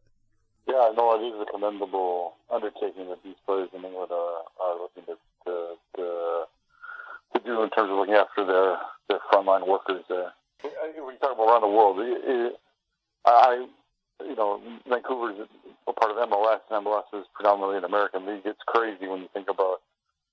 Yeah, 0.67 0.91
no, 0.97 1.15
it 1.15 1.25
is 1.27 1.47
commendable 1.61 2.35
undertaking 2.53 3.09
that 3.09 3.23
these 3.25 3.37
players 3.47 3.69
in 3.77 3.85
England 3.85 4.11
are, 4.11 4.43
are 4.61 4.77
looking 4.81 5.05
to, 5.05 5.17
to, 5.45 5.75
to, 5.97 6.45
to 7.35 7.45
do 7.45 7.63
in 7.63 7.71
terms 7.71 7.91
of 7.91 7.97
looking 7.97 8.15
after 8.15 8.45
their, 8.45 8.79
their 9.09 9.19
frontline 9.33 9.67
workers 9.67 10.03
there. 10.09 10.33
When 10.63 11.15
you 11.15 11.19
talk 11.21 11.35
about 11.35 11.49
around 11.49 11.61
the 11.63 11.69
world, 11.69 11.99
it, 12.01 12.21
it, 12.25 12.61
I, 13.25 13.67
you 14.25 14.37
know, 14.37 14.61
Vancouver's 14.89 15.49
a 15.87 15.93
part 15.93 16.11
of 16.13 16.29
MLS, 16.29 16.61
and 16.71 16.87
MLS 16.87 17.05
is 17.21 17.27
predominantly 17.35 17.79
an 17.79 17.85
American 17.85 18.27
league. 18.27 18.43
It's 18.45 18.61
crazy 18.67 19.07
when 19.07 19.21
you 19.21 19.29
think 19.33 19.49
about 19.49 19.81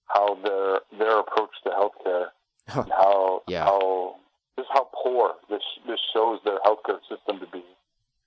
how 0.07 0.35
their 0.43 0.79
their 0.97 1.19
approach 1.19 1.51
to 1.63 1.69
healthcare 1.69 2.27
and 2.67 2.91
how 2.91 3.41
Yeah. 3.47 3.65
how 3.65 4.15
just 4.57 4.69
how 4.71 4.89
poor 4.93 5.35
this 5.49 5.63
this 5.87 5.99
shows 6.13 6.39
their 6.43 6.59
healthcare 6.59 6.99
system 7.09 7.39
to 7.39 7.47
be, 7.47 7.63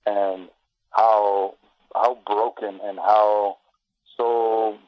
and 0.06 0.48
how 0.90 1.54
how 1.94 2.18
broken 2.26 2.80
and 2.82 2.98
how 2.98 3.56
so 4.16 4.78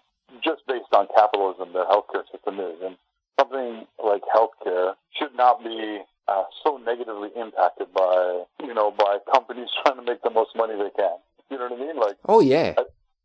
just 0.42 0.62
based 0.66 0.92
on 0.92 1.08
capitalism 1.14 1.72
their 1.72 1.84
healthcare 1.86 2.24
system 2.30 2.60
is, 2.60 2.76
and 2.82 2.96
something 3.38 3.86
like 4.02 4.22
healthcare 4.34 4.94
should 5.18 5.34
not 5.36 5.62
be 5.62 6.00
uh, 6.28 6.44
so 6.64 6.78
negatively 6.78 7.30
impacted 7.36 7.92
by 7.94 8.42
you 8.62 8.74
know 8.74 8.90
by 8.90 9.18
companies 9.32 9.68
trying 9.84 9.96
to 9.96 10.02
make 10.02 10.22
the 10.22 10.30
most 10.30 10.50
money 10.56 10.74
they 10.74 10.90
can. 10.96 11.16
You 11.50 11.58
know 11.58 11.68
what 11.68 11.80
I 11.80 11.86
mean? 11.86 11.96
Like 11.96 12.16
Oh 12.28 12.40
yeah, 12.40 12.74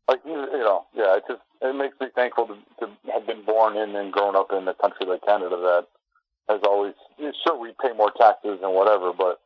like 0.08 0.20
you 0.26 0.34
you 0.34 0.64
know, 0.64 0.86
yeah, 0.96 1.18
it 1.18 1.24
just 1.28 1.42
it 1.62 1.76
makes 1.76 2.00
me 2.00 2.08
thankful 2.16 2.48
to, 2.48 2.56
to 2.80 2.92
have 3.12 3.26
been 3.26 3.44
born 3.44 3.78
in 3.78 3.96
and 3.96 4.12
grown 4.12 4.36
up 4.36 4.52
in 4.52 4.68
a 4.68 4.74
country 4.74 5.06
like 5.06 5.26
Canada 5.26 5.56
that 5.58 5.88
has 6.50 6.62
always 6.64 6.94
sure 7.20 7.60
we 7.60 7.74
pay 7.82 7.94
more 7.96 8.12
taxes 8.18 8.60
and 8.64 8.74
whatever, 8.74 9.12
but 9.14 9.42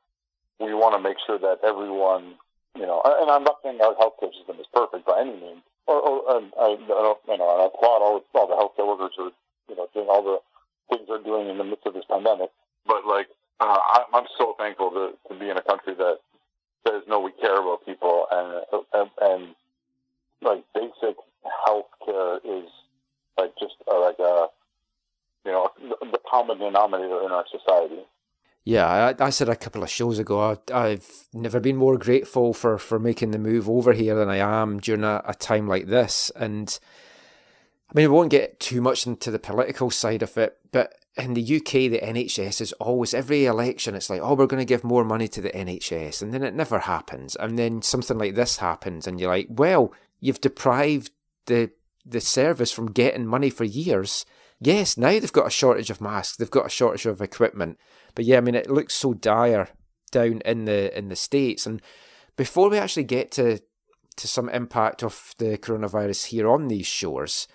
we 0.59 0.73
want 0.73 0.93
to 0.95 1.01
make 1.01 1.17
sure 1.25 1.39
that 1.39 1.59
everyone, 1.65 2.35
you 2.75 2.86
know, 2.86 3.01
and 3.05 3.29
I'm 3.29 3.43
not 3.43 3.57
saying 3.63 3.79
our 3.81 3.95
healthcare 3.95 4.34
system 4.34 4.60
is 4.60 4.67
perfect 4.73 5.05
by 5.05 5.21
any 5.21 5.34
means, 5.34 5.62
or, 5.88 5.99
or 5.99 6.38
and 6.38 6.51
I, 6.60 6.75
I 6.75 7.01
don't, 7.03 7.19
you 7.27 7.38
know, 7.38 7.47
I 7.47 7.65
applaud 7.67 8.01
all, 8.01 8.23
all 8.34 8.47
the 8.47 8.55
healthcare 8.55 8.88
workers 8.88 9.13
who 9.17 9.27
are, 9.27 9.36
you 9.69 9.75
know, 9.75 9.88
doing 9.93 10.07
all 10.10 10.23
the 10.23 10.39
things 10.89 11.07
they're 11.07 11.23
doing 11.23 11.49
in 11.49 11.57
the 11.57 11.63
midst 11.63 11.86
of 11.86 11.93
this 11.93 12.05
pandemic, 12.10 12.49
but 12.86 13.05
like, 13.05 13.27
uh, 13.60 13.77
I, 13.77 14.03
I'm 14.13 14.25
so 14.38 14.55
thankful 14.57 14.91
to, 14.91 15.13
to 15.27 15.39
be 15.39 15.49
in 15.49 15.57
a 15.57 15.62
country 15.62 15.93
that 15.95 16.17
says 16.88 17.03
no, 17.07 17.19
we 17.19 17.31
care 17.39 17.62
about 17.62 17.86
people 17.86 18.25
and 18.31 18.65
and, 18.93 19.10
and 19.21 19.55
like 20.41 20.63
basic 20.73 21.15
health 21.65 21.88
care 22.05 22.38
is 22.38 22.69
like 23.38 23.53
just 23.60 23.75
uh, 23.89 23.99
like 23.99 24.19
a 24.19 24.47
you 25.45 25.51
know 25.51 25.69
the 25.79 26.19
common 26.29 26.57
denominator 26.60 27.21
in 27.23 27.31
our 27.31 27.45
society. 27.51 28.01
Yeah, 28.63 29.13
I, 29.19 29.26
I 29.26 29.30
said 29.32 29.50
a 29.50 29.56
couple 29.56 29.82
of 29.82 29.89
shows 29.89 30.19
ago, 30.19 30.39
I, 30.39 30.58
I've 30.74 31.28
never 31.34 31.60
been 31.60 31.78
more 31.78 31.97
grateful 31.97 32.54
for, 32.54 32.78
for 32.78 33.00
making 33.00 33.32
the 33.32 33.39
move 33.39 33.67
over 33.67 33.93
here 33.93 34.13
than 34.13 34.30
I 34.30 34.38
am 34.38 34.80
during 34.80 35.04
a, 35.04 35.21
a 35.26 35.34
time 35.34 35.67
like 35.67 35.88
this. 35.88 36.32
And 36.36 36.78
I 37.89 37.93
mean, 37.95 38.12
we 38.12 38.15
won't 38.15 38.30
get 38.30 38.60
too 38.60 38.80
much 38.80 39.08
into 39.08 39.32
the 39.32 39.39
political 39.39 39.89
side 39.89 40.21
of 40.21 40.38
it, 40.38 40.60
but 40.71 40.93
in 41.17 41.34
the 41.34 41.41
UK, 41.41 41.71
the 41.91 42.00
NHS 42.02 42.62
is 42.62 42.74
always, 42.74 43.13
every 43.13 43.45
election, 43.45 43.95
it's 43.95 44.10
like, 44.10 44.21
oh, 44.21 44.36
we're 44.36 44.45
going 44.45 44.62
to 44.62 44.65
give 44.65 44.84
more 44.84 45.04
money 45.04 45.28
to 45.30 45.41
the 45.41 45.50
NHS. 45.50 46.21
And 46.21 46.34
then 46.34 46.43
it 46.43 46.54
never 46.54 46.80
happens. 46.80 47.36
And 47.36 47.58
then 47.58 47.82
something 47.82 48.17
like 48.17 48.36
this 48.36 48.58
happens, 48.58 49.08
and 49.08 49.19
you're 49.19 49.30
like, 49.30 49.47
well, 49.50 49.91
you've 50.19 50.39
deprived 50.39 51.12
the, 51.47 51.71
the 52.06 52.21
service 52.21 52.71
from 52.71 52.91
getting 52.91 53.26
money 53.26 53.50
for 53.50 53.63
years. 53.63 54.26
Yes, 54.62 54.95
now 54.95 55.10
they've 55.10 55.34
got 55.34 55.47
a 55.47 55.52
shortage 55.52 55.89
of 55.89 56.00
masks, 56.00 56.38
they've 56.38 56.50
got 56.50 56.67
a 56.67 56.69
shortage 56.69 57.06
of 57.08 57.21
equipment. 57.21 57.78
But 58.15 58.26
yeah, 58.26 58.38
I 58.38 58.41
mean, 58.41 58.56
it 58.56 58.69
looks 58.69 58.93
so 58.93 59.13
dire 59.13 59.69
down 60.12 60.41
in 60.45 60.65
the 60.65 60.97
in 60.97 61.10
the 61.10 61.15
states. 61.15 61.65
And 61.65 61.82
before 62.36 62.69
we 62.69 62.78
actually 62.78 63.06
get 63.06 63.32
to 63.32 63.60
to 64.17 64.28
some 64.28 64.50
impact 64.50 65.04
of 65.04 65.34
the 65.38 65.58
coronavirus 65.58 66.28
here 66.28 66.50
on 66.50 66.67
these 66.67 66.88
shores, 66.88 67.47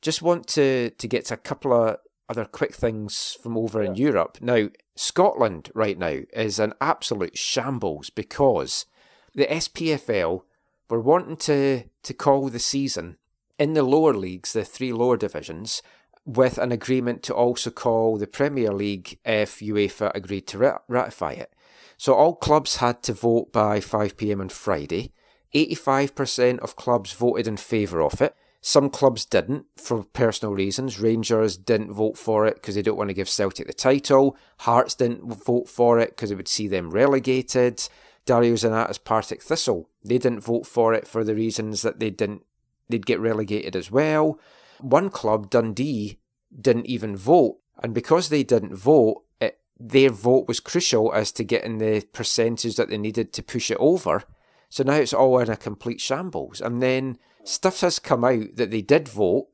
just 0.00 0.22
want 0.22 0.46
to 0.48 0.90
to 0.90 1.08
get 1.08 1.26
to 1.26 1.34
a 1.34 1.38
couple 1.38 1.72
of 1.72 1.98
other 2.28 2.44
quick 2.44 2.74
things 2.74 3.36
from 3.42 3.58
over 3.58 3.82
in 3.82 3.94
Europe. 3.94 4.38
Now, 4.40 4.68
Scotland 4.96 5.70
right 5.74 5.98
now 5.98 6.20
is 6.32 6.58
an 6.58 6.72
absolute 6.80 7.36
shambles 7.36 8.10
because 8.10 8.86
the 9.34 9.46
SPFL 9.46 10.42
were 10.88 11.00
wanting 11.00 11.36
to, 11.38 11.84
to 12.02 12.14
call 12.14 12.48
the 12.48 12.58
season 12.58 13.16
in 13.58 13.74
the 13.74 13.82
lower 13.82 14.14
leagues, 14.14 14.52
the 14.52 14.64
three 14.64 14.92
lower 14.92 15.16
divisions, 15.16 15.82
with 16.24 16.58
an 16.58 16.72
agreement 16.72 17.22
to 17.24 17.34
also 17.34 17.70
call 17.70 18.16
the 18.16 18.26
Premier 18.26 18.72
League 18.72 19.18
if 19.24 19.60
UEFA 19.60 20.12
agreed 20.14 20.46
to 20.48 20.58
ra- 20.58 20.78
ratify 20.88 21.32
it. 21.32 21.52
So 21.96 22.14
all 22.14 22.34
clubs 22.34 22.76
had 22.76 23.02
to 23.04 23.12
vote 23.12 23.52
by 23.52 23.80
5 23.80 24.16
pm 24.16 24.40
on 24.40 24.48
Friday. 24.48 25.12
85% 25.54 26.60
of 26.60 26.76
clubs 26.76 27.12
voted 27.12 27.46
in 27.46 27.56
favour 27.56 28.02
of 28.02 28.20
it. 28.20 28.34
Some 28.60 28.90
clubs 28.90 29.24
didn't 29.24 29.66
for 29.76 30.04
personal 30.04 30.54
reasons. 30.54 31.00
Rangers 31.00 31.56
didn't 31.56 31.92
vote 31.92 32.16
for 32.16 32.46
it 32.46 32.54
because 32.54 32.76
they 32.76 32.82
don't 32.82 32.96
want 32.96 33.10
to 33.10 33.14
give 33.14 33.28
Celtic 33.28 33.66
the 33.66 33.72
title. 33.72 34.36
Hearts 34.60 34.94
didn't 34.94 35.24
vote 35.44 35.68
for 35.68 35.98
it 35.98 36.10
because 36.10 36.30
it 36.30 36.36
would 36.36 36.48
see 36.48 36.68
them 36.68 36.90
relegated. 36.90 37.88
Dario 38.24 38.54
Zanatta's 38.54 38.98
Partick 38.98 39.42
Thistle, 39.42 39.88
they 40.04 40.16
didn't 40.16 40.40
vote 40.40 40.64
for 40.64 40.94
it 40.94 41.08
for 41.08 41.24
the 41.24 41.34
reasons 41.34 41.82
that 41.82 41.98
they 41.98 42.10
didn't 42.10 42.44
they'd 42.88 43.06
get 43.06 43.20
relegated 43.20 43.74
as 43.74 43.90
well. 43.90 44.38
One 44.82 45.10
club, 45.10 45.50
Dundee, 45.50 46.18
didn't 46.58 46.86
even 46.86 47.16
vote, 47.16 47.58
and 47.82 47.94
because 47.94 48.28
they 48.28 48.42
didn't 48.42 48.76
vote, 48.76 49.22
it, 49.40 49.58
their 49.78 50.10
vote 50.10 50.46
was 50.48 50.60
crucial 50.60 51.12
as 51.12 51.32
to 51.32 51.44
getting 51.44 51.78
the 51.78 52.04
percentage 52.12 52.76
that 52.76 52.90
they 52.90 52.98
needed 52.98 53.32
to 53.32 53.42
push 53.42 53.70
it 53.70 53.78
over. 53.78 54.24
So 54.68 54.84
now 54.84 54.94
it's 54.94 55.12
all 55.12 55.38
in 55.38 55.50
a 55.50 55.56
complete 55.56 56.00
shambles. 56.00 56.60
And 56.60 56.82
then 56.82 57.18
stuff 57.44 57.80
has 57.80 57.98
come 57.98 58.24
out 58.24 58.56
that 58.56 58.70
they 58.70 58.82
did 58.82 59.08
vote, 59.08 59.48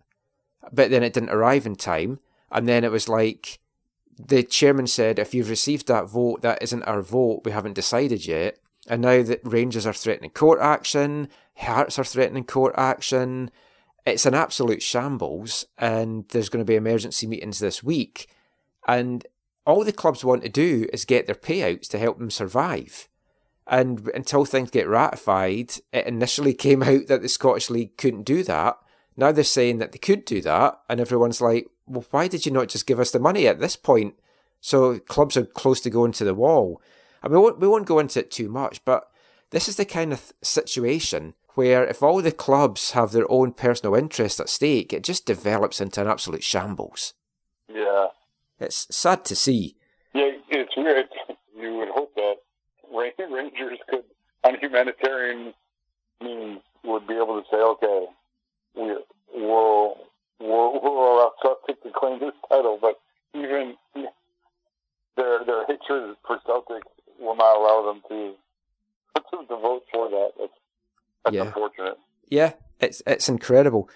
but 0.72 0.90
then 0.90 1.02
it 1.02 1.12
didn't 1.12 1.30
arrive 1.30 1.66
in 1.66 1.76
time. 1.76 2.20
And 2.50 2.68
then 2.68 2.84
it 2.84 2.92
was 2.92 3.08
like 3.08 3.58
the 4.18 4.42
chairman 4.42 4.86
said, 4.86 5.18
if 5.18 5.34
you've 5.34 5.50
received 5.50 5.88
that 5.88 6.08
vote, 6.08 6.42
that 6.42 6.62
isn't 6.62 6.82
our 6.84 7.02
vote, 7.02 7.42
we 7.44 7.52
haven't 7.52 7.74
decided 7.74 8.26
yet. 8.26 8.58
And 8.88 9.02
now 9.02 9.22
that 9.22 9.40
Rangers 9.44 9.86
are 9.86 9.92
threatening 9.92 10.30
court 10.30 10.60
action, 10.60 11.28
Hearts 11.58 11.98
are 11.98 12.04
threatening 12.04 12.44
court 12.44 12.74
action. 12.76 13.50
It's 14.08 14.26
an 14.26 14.34
absolute 14.34 14.82
shambles, 14.82 15.66
and 15.76 16.26
there's 16.28 16.48
going 16.48 16.64
to 16.64 16.68
be 16.68 16.76
emergency 16.76 17.26
meetings 17.26 17.58
this 17.58 17.82
week. 17.82 18.28
And 18.86 19.26
all 19.66 19.84
the 19.84 19.92
clubs 19.92 20.24
want 20.24 20.42
to 20.42 20.48
do 20.48 20.86
is 20.92 21.04
get 21.04 21.26
their 21.26 21.34
payouts 21.34 21.88
to 21.88 21.98
help 21.98 22.18
them 22.18 22.30
survive. 22.30 23.06
And 23.66 24.08
until 24.14 24.46
things 24.46 24.70
get 24.70 24.88
ratified, 24.88 25.74
it 25.92 26.06
initially 26.06 26.54
came 26.54 26.82
out 26.82 27.06
that 27.08 27.20
the 27.20 27.28
Scottish 27.28 27.68
League 27.68 27.98
couldn't 27.98 28.22
do 28.22 28.42
that. 28.44 28.78
Now 29.14 29.30
they're 29.30 29.44
saying 29.44 29.78
that 29.78 29.92
they 29.92 29.98
could 29.98 30.24
do 30.24 30.40
that, 30.40 30.80
and 30.88 31.00
everyone's 31.00 31.40
like, 31.40 31.68
well, 31.86 32.06
why 32.10 32.28
did 32.28 32.46
you 32.46 32.52
not 32.52 32.68
just 32.68 32.86
give 32.86 33.00
us 33.00 33.10
the 33.10 33.18
money 33.18 33.46
at 33.46 33.60
this 33.60 33.76
point? 33.76 34.14
So 34.60 34.98
clubs 35.00 35.36
are 35.36 35.44
close 35.44 35.80
to 35.82 35.90
going 35.90 36.12
to 36.12 36.24
the 36.24 36.34
wall. 36.34 36.80
I 37.22 37.28
mean, 37.28 37.42
we 37.58 37.68
won't, 37.68 37.86
go 37.86 37.98
into 37.98 38.20
it 38.20 38.30
too 38.30 38.48
much, 38.48 38.84
but 38.84 39.10
this 39.50 39.68
is 39.68 39.76
the 39.76 39.84
kind 39.84 40.12
of 40.12 40.32
situation 40.42 41.34
where 41.58 41.84
if 41.84 42.04
all 42.04 42.22
the 42.22 42.30
clubs 42.30 42.92
have 42.92 43.10
their 43.10 43.28
own 43.28 43.50
personal 43.50 43.96
interest 43.96 44.38
at 44.38 44.48
stake, 44.48 44.92
it 44.92 45.02
just 45.02 45.26
develops 45.26 45.80
into 45.80 46.00
an 46.00 46.06
absolute 46.06 46.44
shambles. 46.44 47.14
Yeah. 47.68 48.06
It's 48.60 48.86
sad 48.94 49.24
to 49.24 49.34
see. 49.34 49.74
Yeah, 50.14 50.30
it's 50.50 50.76
weird. 50.76 51.08
You 51.60 51.74
would 51.78 51.88
hope 51.88 52.14
that 52.14 52.36
Rangers 52.92 53.80
could, 53.90 54.04
on 54.44 54.54
humanitarian 54.60 55.52
means, 56.22 56.60
would 56.84 57.08
be 57.08 57.14
able 57.14 57.42
to 57.42 57.48
say, 57.50 57.56
okay, 57.56 58.06
we, 58.76 58.82
we'll, 59.34 59.96
we'll, 60.38 60.80
we'll 60.80 61.14
allow 61.14 61.32
Celtic 61.42 61.82
to 61.82 61.90
claim 61.90 62.20
this 62.20 62.38
title, 62.48 62.78
but 62.80 63.00
even 63.34 63.74
their 65.16 65.44
their 65.44 65.66
hatred 65.66 66.14
for 66.24 66.38
Celtic 66.46 66.84
will 67.18 67.34
not 67.34 67.56
allow 67.56 67.92
them 67.92 68.02
to 68.08 68.34
to, 69.16 69.46
to 69.48 69.56
vote 69.56 69.82
for 69.92 70.08
that. 70.08 70.30
That's, 70.38 70.52
that's 71.24 71.34
Yeah. 71.36 71.42
unfortunate. 71.46 71.96
Yeah, 72.28 72.52
it's 72.80 73.02
it's 73.06 73.28
incredible. 73.28 73.88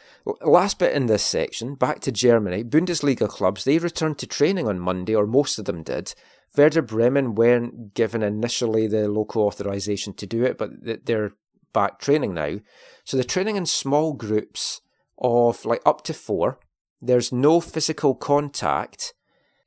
Last 0.42 0.78
bit 0.78 0.94
in 0.94 1.06
this 1.06 1.22
section, 1.22 1.74
back 1.74 2.00
to 2.00 2.12
Germany. 2.12 2.64
Bundesliga 2.64 3.28
clubs 3.28 3.64
they 3.64 3.78
returned 3.78 4.18
to 4.18 4.26
training 4.26 4.68
on 4.68 4.78
Monday, 4.78 5.14
or 5.14 5.26
most 5.26 5.58
of 5.58 5.66
them 5.66 5.82
did. 5.82 6.14
Werder 6.56 6.82
Bremen 6.82 7.35
weren't 7.35 7.94
given 7.94 8.22
initially 8.22 8.87
the 8.87 9.08
local 9.08 9.42
authorization 9.42 10.12
to 10.14 10.26
do 10.26 10.44
it, 10.44 10.58
but 10.58 10.85
th- 10.85 11.00
they're 11.04 11.32
back 11.72 11.98
training 11.98 12.35
now. 12.35 12.58
So 13.04 13.16
they're 13.16 13.24
training 13.24 13.56
in 13.56 13.64
small 13.66 14.12
groups 14.12 14.80
of 15.18 15.64
like 15.64 15.80
up 15.87 16.02
to 16.04 16.14
four. 16.14 16.58
There's 17.00 17.32
no 17.32 17.61
physical 17.61 18.14
contact. 18.14 19.14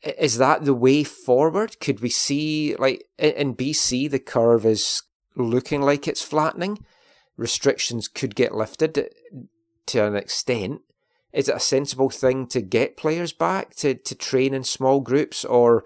Is 0.04 0.38
that 0.38 0.66
the 0.66 0.74
way 0.76 1.04
forward? 1.04 1.80
Could 1.80 2.02
we 2.02 2.10
see 2.10 2.76
like 2.76 3.06
in 3.18 3.56
BC 3.56 4.10
the 4.10 4.20
curve 4.20 4.66
is 4.66 5.02
looking 5.36 5.82
like 5.82 6.08
it's 6.08 6.22
flattening? 6.22 6.78
Restrictions 7.38 8.08
could 8.08 8.36
get 8.36 8.56
lifted 8.56 9.10
to 9.88 10.06
an 10.06 10.16
extent. 10.16 10.82
Is 11.34 11.50
it 11.50 11.56
a 11.56 11.60
sensible 11.60 12.10
thing 12.10 12.48
to 12.48 12.62
get 12.62 12.96
players 12.96 13.34
back 13.34 13.76
to, 13.76 13.94
to 13.94 14.16
train 14.16 14.54
in 14.54 14.64
small 14.64 15.02
groups? 15.02 15.44
Or 15.44 15.84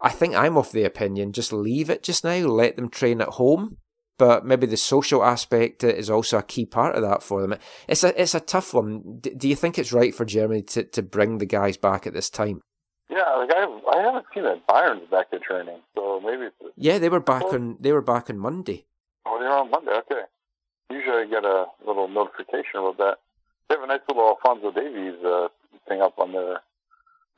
I 0.00 0.08
think 0.10 0.34
I'm 0.34 0.56
of 0.56 0.72
the 0.72 0.82
opinion 0.84 1.32
just 1.32 1.52
leave 1.52 1.88
it 1.88 2.02
just 2.02 2.24
now, 2.24 2.38
let 2.38 2.76
them 2.76 2.88
train 2.88 3.20
at 3.20 3.28
home. 3.28 3.76
But 4.18 4.44
maybe 4.44 4.66
the 4.66 4.76
social 4.76 5.22
aspect 5.22 5.84
is 5.84 6.10
also 6.10 6.38
a 6.38 6.42
key 6.42 6.66
part 6.66 6.96
of 6.96 7.02
that 7.02 7.22
for 7.22 7.40
them. 7.40 7.54
It's 7.86 8.02
a 8.02 8.20
it's 8.20 8.34
a 8.34 8.40
tough 8.40 8.74
one. 8.74 9.18
D- 9.20 9.34
do 9.36 9.48
you 9.48 9.54
think 9.54 9.78
it's 9.78 9.92
right 9.92 10.12
for 10.12 10.24
Germany 10.24 10.62
to, 10.62 10.82
to 10.82 11.02
bring 11.02 11.38
the 11.38 11.46
guys 11.46 11.76
back 11.76 12.04
at 12.04 12.14
this 12.14 12.28
time? 12.28 12.60
Yeah, 13.08 13.22
like 13.36 13.50
I 13.54 13.62
I 13.94 14.02
haven't 14.02 14.26
seen 14.34 14.42
that 14.42 14.66
Bayern's 14.66 15.08
back 15.08 15.30
to 15.30 15.38
training, 15.38 15.78
so 15.94 16.20
maybe 16.20 16.46
it's 16.46 16.56
Yeah, 16.76 16.98
they 16.98 17.08
were 17.08 17.20
back 17.20 17.44
on 17.44 17.76
they 17.78 17.92
were 17.92 18.02
back 18.02 18.28
on 18.28 18.38
Monday. 18.38 18.86
oh 19.24 19.38
they're 19.38 19.52
on 19.56 19.70
Monday. 19.70 19.92
Okay, 19.92 20.22
usually 20.90 21.22
I 21.22 21.26
get 21.26 21.44
a 21.44 21.66
little 21.86 22.08
notification 22.08 22.80
about 22.80 22.98
that. 22.98 23.16
They 23.68 23.74
have 23.74 23.84
a 23.84 23.86
nice 23.86 24.00
little 24.08 24.28
Alfonso 24.28 24.72
Davies 24.72 25.22
uh, 25.24 25.48
thing 25.88 26.00
up 26.00 26.18
on 26.18 26.32
their 26.32 26.60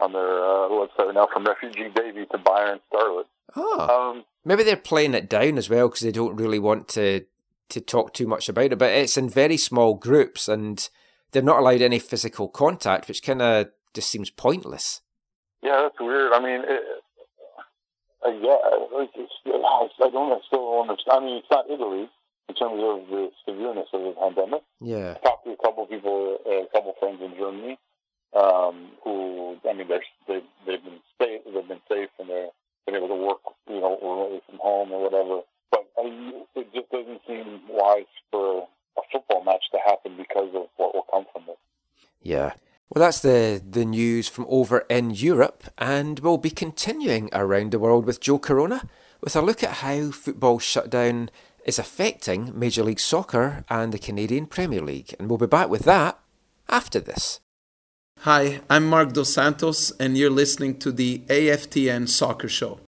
on 0.01 0.13
their 0.13 0.43
uh, 0.43 0.69
website 0.69 1.07
right 1.07 1.15
now 1.15 1.29
from 1.33 1.45
refugee 1.45 1.91
Davy 1.95 2.25
to 2.27 2.39
Bayern 2.39 2.81
Starlet. 2.93 3.25
Oh. 3.57 4.13
Um, 4.17 4.25
Maybe 4.45 4.63
they're 4.63 4.77
playing 4.77 5.15
it 5.15 5.29
down 5.29 5.59
as 5.59 5.69
well 5.69 5.89
because 5.89 6.01
they 6.01 6.13
don't 6.13 6.37
really 6.37 6.59
want 6.59 6.89
to 6.89 7.25
to 7.69 7.81
talk 7.81 8.15
too 8.15 8.27
much 8.27 8.49
about 8.49 8.73
it. 8.73 8.79
But 8.79 8.93
it's 8.93 9.17
in 9.17 9.29
very 9.29 9.57
small 9.57 9.95
groups 9.95 10.49
and 10.49 10.89
they're 11.33 11.43
not 11.43 11.59
allowed 11.59 11.83
any 11.83 11.99
physical 11.99 12.49
contact, 12.49 13.09
which 13.09 13.23
kind 13.23 13.43
of 13.43 13.69
just 13.95 14.11
seems 14.11 14.31
pointless. 14.31 15.03
yeah, 15.63 15.83
that's 15.83 16.01
weird. 16.01 16.33
I 16.33 16.41
mean, 16.41 16.63
it, 16.65 16.83
uh, 18.27 18.31
yeah, 18.31 18.59
it's, 19.03 19.13
it's, 19.17 19.33
I 19.47 20.11
don't 20.11 20.33
I 20.33 20.39
still 20.47 20.61
don't 20.61 20.91
understand. 20.91 21.23
I 21.23 21.27
mean, 21.27 21.37
it's 21.37 21.51
not 21.51 21.71
Italy 21.71 22.09
in 22.51 22.55
terms 22.55 22.83
of 22.83 23.07
the 23.09 23.31
severeness 23.47 23.87
of 23.93 24.03
the 24.03 24.15
pandemic. 24.19 24.63
Yeah. 24.81 25.15
I 25.23 25.27
talked 25.27 25.45
to 25.47 25.53
a 25.53 25.63
couple 25.63 25.87
people, 25.87 26.39
a 26.47 26.67
couple 26.73 26.95
friends 26.99 27.23
in 27.23 27.39
Germany, 27.39 27.79
um, 28.35 28.91
who 29.05 29.57
I 29.69 29.73
mean, 29.73 29.87
they're 29.87 30.03
they 30.27 30.43
they've 30.67 30.83
been 30.83 30.99
safe, 31.23 31.43
they've 31.47 31.69
been 31.69 31.87
safe, 31.89 32.11
and 32.19 32.29
they're 32.29 32.51
been 32.87 32.97
able 32.97 33.09
to 33.09 33.15
work, 33.15 33.39
you 33.69 33.81
know, 33.81 33.97
remotely 34.03 34.43
from 34.49 34.59
home 34.59 34.91
or 34.91 35.05
whatever. 35.05 35.43
But 35.71 35.87
I, 35.97 36.43
it 36.57 36.75
just 36.75 36.91
doesn't 36.91 37.21
seem 37.27 37.61
wise 37.69 38.11
for 38.33 38.67
a 38.99 39.03
football 39.13 39.45
match 39.45 39.63
to 39.71 39.79
happen 39.87 40.17
because 40.17 40.51
of 40.55 40.67
what 40.77 40.95
will 40.95 41.07
come 41.13 41.27
from 41.33 41.45
it. 41.49 41.59
Yeah. 42.21 42.55
Well, 42.93 43.05
that's 43.05 43.21
the, 43.21 43.63
the 43.65 43.85
news 43.85 44.27
from 44.27 44.47
over 44.49 44.81
in 44.91 45.11
Europe, 45.11 45.63
and 45.79 46.19
we'll 46.19 46.39
be 46.39 46.51
continuing 46.51 47.31
around 47.33 47.71
the 47.71 47.79
world 47.79 48.05
with 48.05 48.21
Joe 48.21 48.41
Corona 48.41 48.83
with 49.21 49.37
a 49.37 49.41
look 49.41 49.63
at 49.63 49.77
how 49.77 50.11
football 50.11 50.59
shutdown 50.59 51.31
is 51.65 51.79
affecting 51.79 52.59
Major 52.59 52.83
League 52.83 53.01
Soccer 53.01 53.65
and 53.69 53.93
the 53.93 53.99
Canadian 53.99 54.47
Premier 54.47 54.83
League. 54.83 55.15
And 55.19 55.29
we'll 55.29 55.39
be 55.39 55.47
back 55.47 55.69
with 55.69 55.83
that 55.83 56.19
after 56.69 57.01
this. 57.01 57.41
Hi, 58.21 58.61
I'm 58.69 58.87
Marc 58.87 59.15
Dos 59.15 59.33
Santos, 59.33 59.93
and 59.93 60.17
you're 60.17 60.29
listening 60.29 60.79
to 60.81 60.93
the 60.93 61.21
AFTN 61.29 62.09
Soccer 62.09 62.49
Show. 62.49 62.81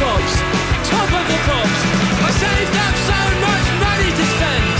cops, 0.00 0.34
top 0.88 1.10
of 1.12 1.24
the 1.28 1.38
cops. 1.44 1.80
I 2.24 2.30
saved 2.40 2.76
up 2.86 2.96
so 3.04 3.20
much 3.44 3.66
money 3.84 4.10
to 4.16 4.24
spend. 4.32 4.76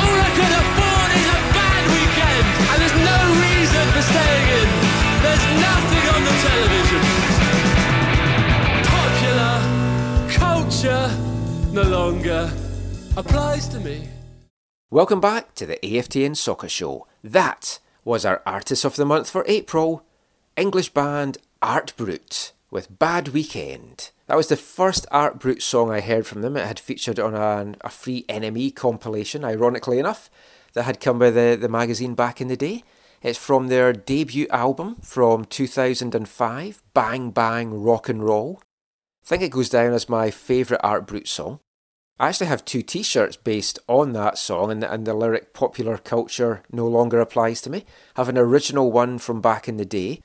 All 0.00 0.16
I 0.16 0.30
could 0.32 0.54
afford 0.64 1.10
is 1.12 1.28
a 1.28 1.40
bad 1.52 1.82
weekend. 1.92 2.46
And 2.72 2.76
there's 2.80 2.98
no 3.04 3.18
reason 3.36 3.84
for 3.92 4.00
staying 4.00 4.48
in. 4.60 4.68
There's 5.20 5.46
nothing 5.68 6.04
on 6.14 6.20
the 6.24 6.36
television. 6.48 7.02
Popular 8.96 9.54
culture 10.40 11.06
no 11.72 11.82
longer 11.82 12.50
applies 13.18 13.68
to 13.68 13.78
me. 13.78 14.08
Welcome 14.90 15.20
back 15.20 15.54
to 15.56 15.66
the 15.66 15.78
AFTN 15.82 16.34
Soccer 16.34 16.68
Show. 16.70 17.06
That 17.22 17.78
was 18.06 18.24
our 18.24 18.40
Artist 18.46 18.86
of 18.86 18.96
the 18.96 19.04
Month 19.04 19.28
for 19.28 19.44
April, 19.46 20.02
English 20.56 20.94
band 20.94 21.36
Art 21.60 21.92
Brut 21.98 22.52
with 22.70 22.98
Bad 22.98 23.28
Weekend. 23.28 24.11
That 24.26 24.36
was 24.36 24.48
the 24.48 24.56
first 24.56 25.06
Art 25.10 25.38
Brut 25.38 25.62
song 25.62 25.90
I 25.90 26.00
heard 26.00 26.26
from 26.26 26.42
them. 26.42 26.56
It 26.56 26.66
had 26.66 26.78
featured 26.78 27.18
on 27.18 27.34
a, 27.80 27.88
free 27.90 28.24
NME 28.28 28.74
compilation, 28.74 29.44
ironically 29.44 29.98
enough, 29.98 30.30
that 30.74 30.84
had 30.84 31.00
come 31.00 31.18
by 31.18 31.30
the, 31.30 31.58
the 31.60 31.68
magazine 31.68 32.14
back 32.14 32.40
in 32.40 32.48
the 32.48 32.56
day. 32.56 32.84
It's 33.20 33.38
from 33.38 33.68
their 33.68 33.92
debut 33.92 34.46
album 34.50 34.96
from 35.02 35.44
2005, 35.44 36.82
Bang 36.94 37.30
Bang 37.30 37.82
Rock 37.82 38.08
and 38.08 38.22
Roll. 38.22 38.60
I 39.24 39.26
think 39.26 39.42
it 39.42 39.52
goes 39.52 39.68
down 39.68 39.92
as 39.92 40.08
my 40.08 40.30
favourite 40.30 40.80
Art 40.82 41.06
Brut 41.06 41.28
song. 41.28 41.60
I 42.18 42.28
actually 42.28 42.48
have 42.48 42.64
two 42.64 42.82
t 42.82 43.02
shirts 43.02 43.36
based 43.36 43.78
on 43.88 44.12
that 44.12 44.38
song, 44.38 44.70
and 44.70 44.82
the, 44.82 44.92
and 44.92 45.06
the 45.06 45.14
lyric 45.14 45.52
popular 45.52 45.98
culture 45.98 46.62
no 46.70 46.86
longer 46.86 47.20
applies 47.20 47.60
to 47.62 47.70
me. 47.70 47.84
I 48.16 48.20
have 48.20 48.28
an 48.28 48.38
original 48.38 48.92
one 48.92 49.18
from 49.18 49.40
back 49.40 49.68
in 49.68 49.76
the 49.76 49.84
day, 49.84 50.20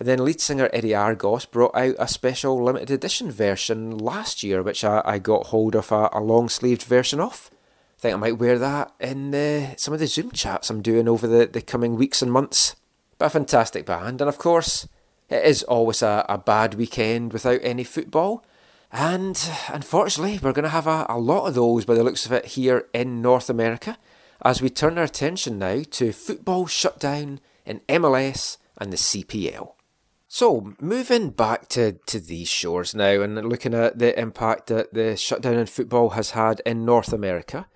and 0.00 0.08
then 0.08 0.24
lead 0.24 0.40
singer 0.40 0.70
Eddie 0.72 0.94
Argos 0.94 1.44
brought 1.44 1.76
out 1.76 1.94
a 1.98 2.08
special 2.08 2.64
limited 2.64 2.90
edition 2.90 3.30
version 3.30 3.98
last 3.98 4.42
year, 4.42 4.62
which 4.62 4.82
I, 4.82 5.02
I 5.04 5.18
got 5.18 5.48
hold 5.48 5.76
of 5.76 5.92
a, 5.92 6.08
a 6.14 6.20
long 6.20 6.48
sleeved 6.48 6.84
version 6.84 7.20
of. 7.20 7.50
I 7.98 8.00
think 8.00 8.14
I 8.14 8.16
might 8.16 8.38
wear 8.38 8.58
that 8.58 8.94
in 8.98 9.34
uh, 9.34 9.74
some 9.76 9.92
of 9.92 10.00
the 10.00 10.06
Zoom 10.06 10.30
chats 10.30 10.70
I'm 10.70 10.80
doing 10.80 11.06
over 11.06 11.26
the, 11.26 11.46
the 11.46 11.60
coming 11.60 11.96
weeks 11.96 12.22
and 12.22 12.32
months. 12.32 12.76
But 13.18 13.26
a 13.26 13.30
fantastic 13.30 13.84
band, 13.84 14.22
and 14.22 14.28
of 14.28 14.38
course, 14.38 14.88
it 15.28 15.44
is 15.44 15.64
always 15.64 16.00
a, 16.00 16.24
a 16.30 16.38
bad 16.38 16.74
weekend 16.76 17.34
without 17.34 17.60
any 17.62 17.84
football. 17.84 18.42
And 18.90 19.38
unfortunately, 19.68 20.40
we're 20.42 20.54
going 20.54 20.62
to 20.62 20.70
have 20.70 20.86
a, 20.86 21.04
a 21.10 21.18
lot 21.18 21.46
of 21.46 21.54
those 21.54 21.84
by 21.84 21.92
the 21.92 22.02
looks 22.02 22.24
of 22.24 22.32
it 22.32 22.46
here 22.46 22.86
in 22.94 23.20
North 23.20 23.50
America 23.50 23.98
as 24.40 24.62
we 24.62 24.70
turn 24.70 24.96
our 24.96 25.04
attention 25.04 25.58
now 25.58 25.82
to 25.90 26.12
football 26.12 26.66
shutdown 26.66 27.38
in 27.66 27.80
MLS 27.80 28.56
and 28.78 28.90
the 28.90 28.96
CPL. 28.96 29.74
So, 30.32 30.74
moving 30.80 31.30
back 31.30 31.66
to, 31.70 31.94
to 32.06 32.20
these 32.20 32.46
shores 32.48 32.94
now 32.94 33.20
and 33.20 33.34
looking 33.48 33.74
at 33.74 33.98
the 33.98 34.16
impact 34.16 34.68
that 34.68 34.94
the 34.94 35.16
shutdown 35.16 35.58
in 35.58 35.66
football 35.66 36.10
has 36.10 36.30
had 36.30 36.62
in 36.64 36.84
North 36.84 37.12
America. 37.12 37.66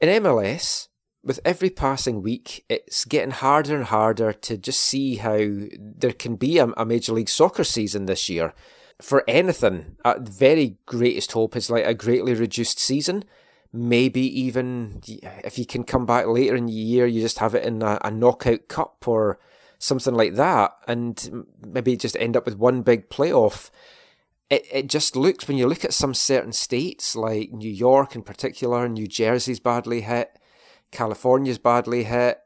In 0.00 0.20
MLS, 0.20 0.88
with 1.22 1.38
every 1.44 1.70
passing 1.70 2.22
week, 2.22 2.64
it's 2.68 3.04
getting 3.04 3.30
harder 3.30 3.76
and 3.76 3.84
harder 3.84 4.32
to 4.32 4.56
just 4.56 4.80
see 4.80 5.14
how 5.14 5.38
there 5.38 6.12
can 6.12 6.34
be 6.34 6.58
a, 6.58 6.66
a 6.76 6.84
Major 6.84 7.12
League 7.12 7.28
Soccer 7.28 7.62
season 7.62 8.06
this 8.06 8.28
year. 8.28 8.52
For 9.00 9.22
anything, 9.28 9.94
at 10.04 10.24
the 10.24 10.32
very 10.32 10.78
greatest 10.86 11.30
hope 11.30 11.54
is 11.54 11.70
like 11.70 11.86
a 11.86 11.94
greatly 11.94 12.34
reduced 12.34 12.80
season. 12.80 13.22
Maybe 13.72 14.22
even 14.40 15.02
if 15.44 15.56
you 15.56 15.66
can 15.66 15.84
come 15.84 16.04
back 16.04 16.26
later 16.26 16.56
in 16.56 16.66
the 16.66 16.72
year, 16.72 17.06
you 17.06 17.20
just 17.20 17.38
have 17.38 17.54
it 17.54 17.64
in 17.64 17.80
a, 17.80 18.00
a 18.02 18.10
knockout 18.10 18.66
cup 18.66 19.06
or 19.06 19.38
something 19.84 20.14
like 20.14 20.34
that, 20.34 20.72
and 20.88 21.46
maybe 21.66 21.94
just 21.94 22.16
end 22.16 22.36
up 22.36 22.46
with 22.46 22.56
one 22.56 22.80
big 22.80 23.10
playoff. 23.10 23.70
It, 24.48 24.66
it 24.72 24.86
just 24.88 25.14
looks, 25.14 25.46
when 25.46 25.58
you 25.58 25.66
look 25.66 25.84
at 25.84 25.92
some 25.92 26.14
certain 26.14 26.52
states, 26.52 27.14
like 27.14 27.52
New 27.52 27.70
York 27.70 28.14
in 28.14 28.22
particular, 28.22 28.88
New 28.88 29.06
Jersey's 29.06 29.60
badly 29.60 30.00
hit, 30.00 30.38
California's 30.90 31.58
badly 31.58 32.04
hit, 32.04 32.38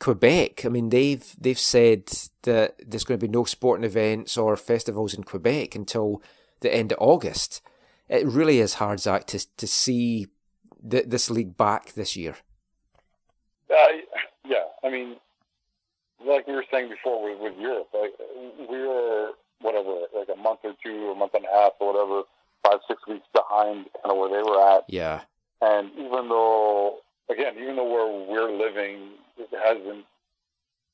Quebec. 0.00 0.64
I 0.64 0.68
mean, 0.68 0.88
they've 0.88 1.24
they've 1.40 1.58
said 1.58 2.10
that 2.42 2.74
there's 2.84 3.04
going 3.04 3.20
to 3.20 3.26
be 3.26 3.30
no 3.30 3.44
sporting 3.44 3.84
events 3.84 4.36
or 4.36 4.56
festivals 4.56 5.14
in 5.14 5.22
Quebec 5.22 5.76
until 5.76 6.20
the 6.60 6.74
end 6.74 6.90
of 6.90 6.98
August. 7.00 7.62
It 8.08 8.26
really 8.26 8.58
is 8.58 8.74
hard, 8.74 8.98
Zach, 8.98 9.26
to 9.28 9.38
to 9.56 9.66
see 9.68 10.26
th- 10.90 11.06
this 11.06 11.30
league 11.30 11.56
back 11.56 11.92
this 11.92 12.16
year. 12.16 12.34
Uh, 13.70 13.74
yeah, 14.44 14.64
I 14.82 14.90
mean, 14.90 15.16
like 16.26 16.46
we 16.46 16.54
were 16.54 16.64
saying 16.70 16.88
before 16.88 17.22
with, 17.22 17.40
with 17.40 17.58
Europe, 17.58 17.88
like 17.94 18.12
we're 18.68 19.30
whatever, 19.60 20.06
like 20.14 20.28
a 20.32 20.40
month 20.40 20.60
or 20.64 20.74
two, 20.82 21.10
a 21.10 21.14
month 21.14 21.34
and 21.34 21.44
a 21.44 21.54
half, 21.54 21.72
or 21.80 21.92
whatever, 21.92 22.22
five 22.64 22.80
six 22.88 23.00
weeks 23.06 23.26
behind 23.32 23.86
kind 24.02 24.10
of 24.10 24.16
where 24.16 24.28
they 24.28 24.42
were 24.42 24.76
at. 24.76 24.84
Yeah, 24.88 25.22
And 25.60 25.90
even 25.92 26.28
though, 26.28 26.98
again, 27.30 27.54
even 27.60 27.76
though 27.76 27.90
where 27.90 28.26
we're 28.28 28.56
living 28.56 29.12
it 29.38 29.48
hasn't 29.64 30.04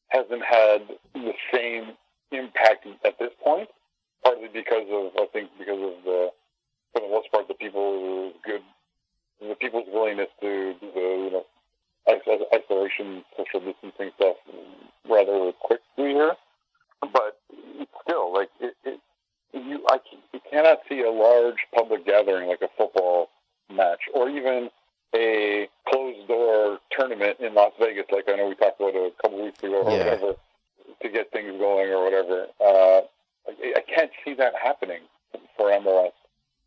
hasn't 0.08 0.42
had 0.44 0.82
the 1.14 1.32
same 1.52 1.92
impact 2.32 2.86
at 3.04 3.18
this 3.18 3.32
point, 3.42 3.68
partly 4.22 4.48
because 4.52 4.86
of 4.90 5.12
I 5.18 5.26
think 5.32 5.50
because 5.58 5.80
of 5.80 6.04
the 6.04 6.30
for 6.92 7.00
the 7.02 7.08
most 7.08 7.30
part 7.30 7.48
the 7.48 7.54
people 7.54 8.32
good 8.44 8.62
the 9.40 9.54
people's 9.54 9.86
willingness 9.92 10.28
to 10.40 10.74
do 10.80 10.90
the 10.94 11.00
you 11.00 11.30
know 11.30 11.46
isolation 12.08 13.24
social 13.36 13.60
distancing 13.60 14.10
stuff 14.16 14.36
rather 15.08 15.52
quickly 15.52 16.12
here, 16.12 16.34
but 17.12 17.38
still 18.02 18.32
like 18.32 18.50
it, 18.60 18.74
it 18.84 19.00
you 19.52 19.84
I 19.90 19.98
you 20.32 20.40
cannot 20.50 20.78
see 20.88 21.02
a 21.02 21.10
large 21.10 21.58
public 21.74 22.04
gathering 22.06 22.48
like 22.48 22.62
a 22.62 22.68
football 22.76 23.28
match 23.70 24.00
or 24.14 24.28
even 24.28 24.70
a 25.14 25.68
closed 25.88 26.28
door 26.28 26.78
tournament 26.90 27.38
in 27.40 27.54
Las 27.54 27.72
Vegas, 27.80 28.04
like 28.12 28.24
I 28.28 28.36
know 28.36 28.48
we 28.48 28.54
talked 28.54 28.80
about 28.80 28.94
a 28.94 29.10
couple 29.22 29.42
weeks 29.42 29.58
ago 29.62 29.82
or 29.82 29.96
Yeah. 29.96 30.04
whatever, 30.04 30.32
to 31.02 31.08
get 31.08 31.30
things 31.32 31.52
going 31.58 31.88
or 31.90 32.04
whatever. 32.04 32.46
Uh, 32.60 33.00
I, 33.48 33.74
I 33.76 33.80
can't 33.94 34.10
see 34.24 34.34
that 34.34 34.52
happening 34.62 35.00
for 35.56 35.70
MLS 35.70 36.12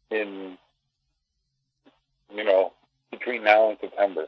in 0.09 0.57
you 2.33 2.43
know 2.43 2.73
between 3.11 3.43
now 3.43 3.69
and 3.69 3.77
September, 3.79 4.25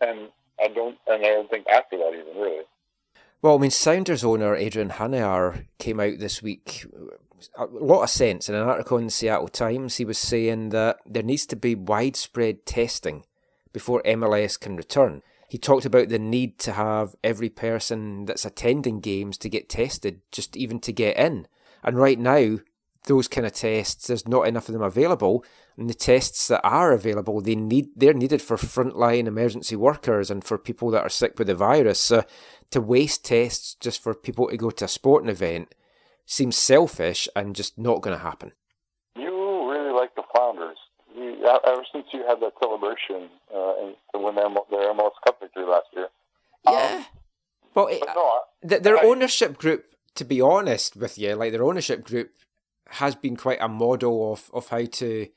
and 0.00 0.28
I 0.62 0.68
don't, 0.68 0.98
and 1.06 1.24
I 1.24 1.28
don't 1.28 1.50
think 1.50 1.66
after 1.68 1.96
that 1.98 2.12
even 2.14 2.40
really. 2.40 2.64
Well, 3.40 3.56
I 3.56 3.58
mean, 3.58 3.70
Sounders 3.70 4.24
owner 4.24 4.56
Adrian 4.56 4.90
Hanauer 4.90 5.66
came 5.78 6.00
out 6.00 6.18
this 6.18 6.42
week, 6.42 6.86
uh, 7.58 7.66
a 7.66 7.84
lot 7.84 8.02
of 8.02 8.10
sense. 8.10 8.48
In 8.48 8.54
an 8.54 8.62
article 8.62 8.98
in 8.98 9.04
the 9.04 9.10
Seattle 9.10 9.48
Times, 9.48 9.96
he 9.96 10.04
was 10.04 10.18
saying 10.18 10.70
that 10.70 10.98
there 11.06 11.22
needs 11.22 11.46
to 11.46 11.56
be 11.56 11.74
widespread 11.76 12.66
testing 12.66 13.24
before 13.72 14.02
MLS 14.02 14.58
can 14.58 14.76
return. 14.76 15.22
He 15.48 15.56
talked 15.56 15.86
about 15.86 16.08
the 16.08 16.18
need 16.18 16.58
to 16.60 16.72
have 16.72 17.14
every 17.22 17.48
person 17.48 18.26
that's 18.26 18.44
attending 18.44 19.00
games 19.00 19.38
to 19.38 19.48
get 19.48 19.68
tested, 19.68 20.20
just 20.32 20.56
even 20.56 20.80
to 20.80 20.92
get 20.92 21.16
in. 21.16 21.46
And 21.82 21.96
right 21.96 22.18
now, 22.18 22.58
those 23.08 23.26
kind 23.26 23.44
of 23.46 23.52
tests, 23.52 24.06
there's 24.06 24.28
not 24.28 24.46
enough 24.46 24.68
of 24.68 24.74
them 24.74 24.82
available. 24.82 25.44
And 25.76 25.90
the 25.90 25.94
tests 25.94 26.46
that 26.48 26.60
are 26.64 26.92
available, 26.92 27.40
they 27.40 27.56
need 27.56 27.88
they're 27.96 28.14
needed 28.14 28.40
for 28.42 28.56
frontline 28.56 29.26
emergency 29.26 29.74
workers 29.76 30.30
and 30.30 30.44
for 30.44 30.56
people 30.58 30.90
that 30.92 31.02
are 31.02 31.08
sick 31.08 31.36
with 31.38 31.48
the 31.48 31.54
virus. 31.56 32.00
So 32.00 32.24
to 32.70 32.80
waste 32.80 33.24
tests 33.24 33.74
just 33.80 34.00
for 34.02 34.14
people 34.14 34.48
to 34.48 34.56
go 34.56 34.70
to 34.70 34.84
a 34.84 34.88
sporting 34.88 35.28
event 35.30 35.74
seems 36.26 36.56
selfish 36.56 37.28
and 37.34 37.56
just 37.56 37.76
not 37.78 38.02
going 38.02 38.16
to 38.16 38.22
happen. 38.22 38.52
You 39.16 39.30
really 39.70 39.92
like 39.92 40.14
the 40.14 40.22
Flounders. 40.34 40.78
You, 41.16 41.44
ever 41.66 41.84
since 41.92 42.06
you 42.12 42.24
had 42.28 42.40
that 42.40 42.52
celebration 42.60 43.28
uh, 43.54 43.72
and 44.14 44.22
win 44.24 44.34
their, 44.34 44.48
their 44.70 44.92
MLS 44.94 45.12
Cup 45.24 45.40
victory 45.40 45.64
last 45.64 45.86
year. 45.96 46.08
Yeah. 46.66 47.04
Well, 47.74 47.86
it, 47.86 48.00
But 48.00 48.14
no, 48.14 48.24
I- 48.24 48.78
their 48.80 48.98
I- 48.98 49.04
ownership 49.06 49.56
group, 49.58 49.86
to 50.16 50.24
be 50.24 50.40
honest 50.40 50.96
with 50.96 51.16
you, 51.18 51.34
like 51.34 51.52
their 51.52 51.64
ownership 51.64 52.04
group 52.04 52.32
has 52.88 53.14
been 53.14 53.36
quite 53.36 53.58
a 53.60 53.68
model 53.68 54.32
of, 54.32 54.50
of 54.52 54.68
how 54.68 54.84
to 54.84 55.28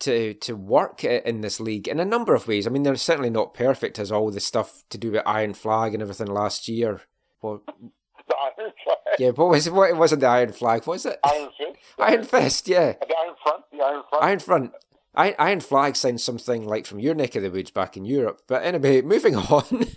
to 0.00 0.34
to 0.34 0.54
work 0.54 1.02
in 1.02 1.40
this 1.40 1.58
league 1.58 1.88
in 1.88 1.98
a 1.98 2.04
number 2.04 2.34
of 2.34 2.46
ways. 2.46 2.66
I 2.66 2.70
mean, 2.70 2.82
they're 2.84 2.94
certainly 2.96 3.30
not 3.30 3.54
perfect 3.54 3.98
as 3.98 4.12
all 4.12 4.30
the 4.30 4.40
stuff 4.40 4.84
to 4.90 4.98
do 4.98 5.12
with 5.12 5.22
Iron 5.26 5.54
Flag 5.54 5.92
and 5.94 6.02
everything 6.02 6.28
last 6.28 6.68
year. 6.68 7.00
Well, 7.42 7.62
the 7.66 8.34
Iron 8.36 8.72
Flag, 8.84 8.96
yeah, 9.18 9.30
what 9.30 9.48
was 9.48 9.66
it? 9.66 9.72
What 9.72 9.90
it 9.90 9.96
wasn't 9.96 10.20
the 10.20 10.28
Iron 10.28 10.52
Flag? 10.52 10.86
What 10.86 10.94
was 10.94 11.06
it? 11.06 11.18
Iron 11.24 11.48
Fist, 11.58 11.78
Iron 11.98 12.24
Fist, 12.24 12.68
yeah. 12.68 12.92
the 12.92 13.14
Iron 13.24 13.34
Front, 13.42 13.64
the 13.72 13.78
Iron 13.82 14.02
Front. 14.08 14.24
Iron 14.24 14.38
Front. 14.38 14.72
I- 15.14 15.34
Iron 15.38 15.60
Flag 15.60 15.96
sounds 15.96 16.22
something 16.22 16.64
like 16.64 16.86
from 16.86 17.00
your 17.00 17.14
neck 17.14 17.34
of 17.34 17.42
the 17.42 17.50
woods 17.50 17.72
back 17.72 17.96
in 17.96 18.04
Europe. 18.04 18.42
But 18.46 18.62
anyway, 18.62 19.02
moving 19.14 19.34
on. 19.36 19.64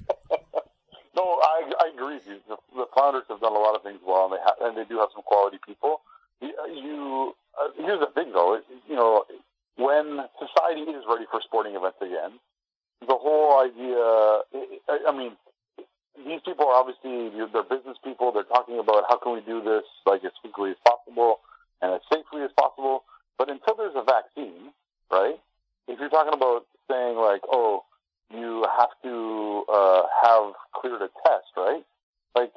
No, 1.16 1.24
I, 1.24 1.72
I 1.80 1.92
agree 1.94 2.16
with 2.16 2.26
you. 2.28 2.38
The, 2.48 2.56
the 2.74 2.86
Flounders 2.94 3.24
have 3.30 3.42
done 3.42 3.52
a 3.52 3.60
lot 3.60 3.76
of 3.76 3.84
things 3.84 4.00
well, 4.06 4.26
and 4.26 4.34
they 4.34 4.38
ha- 4.42 4.56
and 4.66 4.78
they 4.78 4.86
do 4.86 4.98
have 5.00 5.10
some 5.14 5.24
quality 5.24 5.58
people. 5.66 6.02
You, 6.42 7.34
uh, 7.60 7.70
here's 7.78 8.00
the 8.00 8.12
thing, 8.14 8.32
though. 8.34 8.60
You 8.88 8.96
know, 8.96 9.26
when 9.78 10.20
society 10.40 10.82
is 10.82 11.04
ready 11.08 11.26
for 11.30 11.42
sporting 11.44 11.76
events 11.76 11.98
again, 12.02 12.40
the 13.02 13.18
whole 13.18 13.62
idea. 13.62 13.98
I, 14.90 15.10
I 15.10 15.18
mean, 15.18 15.34
these 16.26 16.42
people 16.46 16.68
are 16.68 16.76
obviously 16.76 17.30
they're 17.52 17.64
business 17.64 17.98
people. 18.04 18.32
They're 18.32 18.44
talking 18.44 18.80
about 18.80 19.06
how 19.10 19.18
can 19.18 19.34
we 19.34 19.42
do 19.42 19.62
this 19.62 19.84
like 20.06 20.24
as 20.24 20.32
quickly 20.42 20.72
as 20.72 20.78
possible 20.86 21.40
and 21.82 21.94
as 21.94 22.02
safely 22.12 22.44
as 22.44 22.52
possible. 22.58 23.04
But 23.38 23.50
until 23.50 23.76
there's 23.76 23.96
a 23.96 24.04
vaccine, 24.04 24.72
right? 25.12 25.40
If 25.88 26.00
you're 26.00 26.10
talking 26.10 26.34
about 26.34 26.66
saying 26.90 27.18
like, 27.18 27.42
oh, 27.50 27.84
you 28.30 28.66
have 28.78 28.94
to 29.04 29.66
uh, 29.72 30.04
have 30.24 30.54
cleared 30.74 31.02
a 31.02 31.10
test, 31.26 31.52
right? 31.58 31.84
Like, 32.36 32.54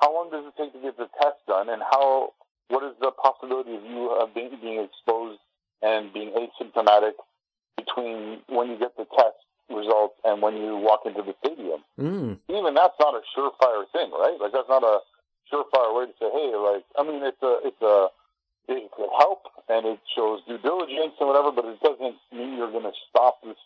how 0.00 0.14
long 0.14 0.30
does 0.30 0.44
it 0.46 0.54
take 0.56 0.72
to 0.74 0.80
get 0.80 0.96
the 0.96 1.08
test 1.20 1.38
done, 1.46 1.68
and 1.68 1.82
how? 1.82 2.32
What 2.72 2.84
is 2.88 2.96
the 3.00 3.12
possibility 3.12 3.76
of 3.76 3.84
you 3.84 4.08
uh, 4.16 4.26
being, 4.34 4.56
being 4.62 4.80
exposed 4.80 5.38
and 5.82 6.12
being 6.12 6.32
asymptomatic 6.32 7.12
between 7.76 8.40
when 8.48 8.70
you 8.70 8.78
get 8.78 8.96
the 8.96 9.04
test 9.16 9.36
results 9.68 10.14
and 10.24 10.40
when 10.40 10.56
you 10.56 10.76
walk 10.76 11.00
into 11.04 11.22
the 11.22 11.34
stadium. 11.44 11.80
Mm. 12.00 12.38
Even 12.48 12.72
that's 12.74 12.96
not 13.00 13.14
a 13.14 13.20
surefire 13.36 13.84
thing, 13.92 14.10
right? 14.12 14.36
Like 14.40 14.52
that's 14.52 14.68
not 14.68 14.82
a 14.84 15.00
surefire 15.52 15.92
way 15.96 16.06
to 16.06 16.12
say, 16.20 16.30
hey, 16.32 16.50
like 16.56 16.84
I 16.96 17.02
mean, 17.04 17.22
it's 17.22 17.42
a 17.42 17.58
it's 17.64 17.82
a 17.82 18.08
it 18.68 18.90
could 18.96 19.10
help 19.18 19.42
and 19.68 19.84
it 19.86 20.00
shows 20.14 20.40
due 20.46 20.58
diligence 20.58 21.14
and 21.20 21.28
whatever, 21.28 21.50
but 21.52 21.64
it 21.66 21.80
doesn't 21.80 22.16
mean 22.32 22.56
you're 22.56 22.70
going 22.70 22.84
to 22.88 22.96
stop 23.10 23.36
this 23.44 23.56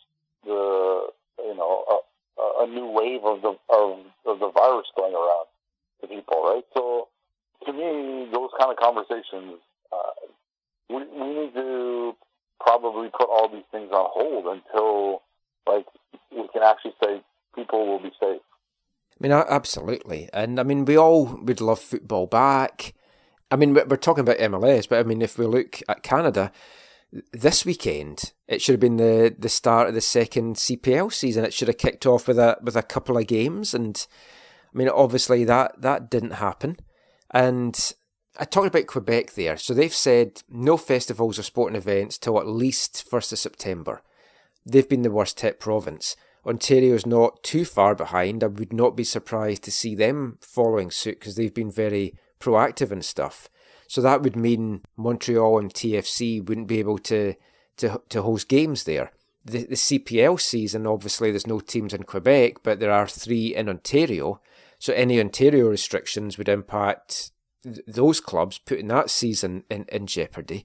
the 0.45 1.07
you 1.45 1.55
know 1.55 1.85
a, 1.91 1.95
a- 2.43 2.65
a 2.65 2.67
new 2.67 2.87
wave 2.87 3.25
of 3.25 3.43
the 3.43 3.55
of, 3.71 3.99
of 4.27 4.39
the 4.41 4.51
virus 4.51 4.87
going 4.97 5.15
around 5.15 5.47
to 6.01 6.07
people, 6.09 6.43
right? 6.45 6.65
So 6.75 7.09
to 7.67 7.73
me, 7.73 8.29
those 8.33 8.51
kind 8.59 8.71
of 8.71 8.77
conversations, 8.77 9.61
uh, 9.93 10.33
we 10.89 10.97
we 10.97 11.35
need 11.35 11.55
to 11.55 12.15
probably 12.61 13.09
put 13.09 13.29
all 13.31 13.49
these 13.49 13.67
things 13.71 13.91
on 13.93 14.07
hold 14.13 14.47
until 14.47 15.23
like 15.67 15.87
we 16.31 16.49
can 16.53 16.63
actually 16.63 16.95
say 17.03 17.21
people 17.55 17.87
will 17.87 17.99
be 17.99 18.13
safe. 18.21 18.41
I 19.13 19.17
mean, 19.21 19.33
absolutely. 19.33 20.29
And 20.33 20.61
I 20.61 20.63
mean, 20.63 20.85
we 20.85 20.97
all 20.97 21.27
would 21.43 21.61
love 21.61 21.81
football 21.81 22.27
back. 22.27 22.95
I 23.51 23.57
mean, 23.57 23.75
we're 23.75 23.97
talking 23.97 24.23
about 24.23 24.39
MLS, 24.39 24.89
but 24.89 24.99
I 24.99 25.03
mean, 25.05 25.23
if 25.23 25.39
we 25.39 25.47
look 25.47 25.81
at 25.89 26.03
Canada, 26.03 26.53
this 27.33 27.65
weekend, 27.65 28.33
it 28.49 28.61
should 28.61 28.75
have 28.75 28.81
been 28.81 28.97
the, 28.97 29.35
the 29.39 29.49
start 29.49 29.89
of 29.89 29.95
the 29.95 30.01
second 30.01 30.57
CPL 30.57 31.13
season. 31.13 31.45
It 31.45 31.55
should 31.55 31.69
have 31.69 31.79
kicked 31.79 32.07
off 32.07 32.29
with 32.29 32.39
a 32.39 32.59
with 32.63 32.77
a 32.77 32.83
couple 32.83 33.17
of 33.17 33.27
games, 33.27 33.75
and 33.75 34.07
I 34.75 34.79
mean, 34.79 34.89
obviously 34.89 35.45
that 35.45 35.81
that 35.81 36.11
didn't 36.11 36.33
happen. 36.33 36.77
And 37.37 37.93
I 38.39 38.47
talked 38.47 38.69
about 38.69 38.87
Quebec 38.87 39.35
there, 39.35 39.59
so 39.59 39.75
they've 39.75 39.93
said 39.93 40.43
no 40.49 40.79
festivals 40.79 41.39
or 41.39 41.43
sporting 41.43 41.77
events 41.77 42.17
till 42.17 42.41
at 42.41 42.47
least 42.47 43.07
first 43.07 43.31
of 43.31 43.39
September. 43.39 44.01
They've 44.65 44.89
been 44.89 45.03
the 45.03 45.11
worst 45.11 45.39
hit 45.41 45.61
province. 45.61 46.17
Ontario's 46.47 47.05
not 47.05 47.43
too 47.43 47.67
far 47.67 47.95
behind. 47.95 48.43
I 48.43 48.47
would 48.47 48.73
not 48.73 48.97
be 48.97 49.05
surprised 49.05 49.65
to 49.65 49.71
see 49.71 49.95
them 49.95 50.39
following 50.41 50.91
suit 50.91 51.21
because 51.21 51.35
they've 51.35 51.53
been 51.53 51.71
very 51.71 52.15
proactive 52.41 52.91
and 52.91 53.05
stuff. 53.05 53.51
So 53.87 54.01
that 54.01 54.23
would 54.23 54.35
mean 54.35 54.81
Montreal 54.97 55.59
and 55.59 55.75
TFC 55.75 56.43
wouldn't 56.43 56.69
be 56.69 56.79
able 56.79 56.99
to 57.01 57.35
to, 57.77 58.01
to 58.09 58.23
host 58.23 58.49
games 58.49 58.85
there. 58.85 59.13
The, 59.45 59.67
the 59.67 59.75
CPL 59.75 60.41
season, 60.41 60.87
obviously, 60.87 61.31
there's 61.31 61.47
no 61.47 61.61
teams 61.61 61.93
in 61.93 62.05
Quebec, 62.05 62.63
but 62.63 62.81
there 62.81 62.91
are 62.91 63.07
three 63.07 63.55
in 63.55 63.69
Ontario. 63.69 64.41
So 64.87 64.93
any 64.93 65.19
Ontario 65.19 65.67
restrictions 65.67 66.39
would 66.39 66.49
impact 66.49 67.33
th- 67.65 67.81
those 67.89 68.21
clubs, 68.21 68.59
putting 68.59 68.87
that 68.87 69.11
season 69.11 69.65
in, 69.69 69.85
in 69.89 70.07
jeopardy. 70.07 70.65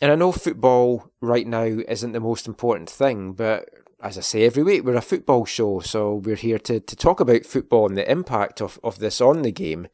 And 0.00 0.10
I 0.10 0.14
know 0.14 0.32
football 0.32 1.10
right 1.20 1.46
now 1.46 1.64
isn't 1.64 2.12
the 2.12 2.20
most 2.20 2.46
important 2.46 2.88
thing, 2.88 3.34
but 3.34 3.68
as 4.02 4.16
I 4.16 4.22
say 4.22 4.44
every 4.44 4.62
week, 4.62 4.82
we're 4.82 4.94
a 4.94 5.02
football 5.02 5.44
show, 5.44 5.80
so 5.80 6.14
we're 6.14 6.36
here 6.36 6.58
to, 6.60 6.80
to 6.80 6.96
talk 6.96 7.20
about 7.20 7.44
football 7.44 7.86
and 7.86 7.98
the 7.98 8.10
impact 8.10 8.62
of, 8.62 8.80
of 8.82 8.98
this 8.98 9.20
on 9.20 9.42
the 9.42 9.52
game. 9.52 9.88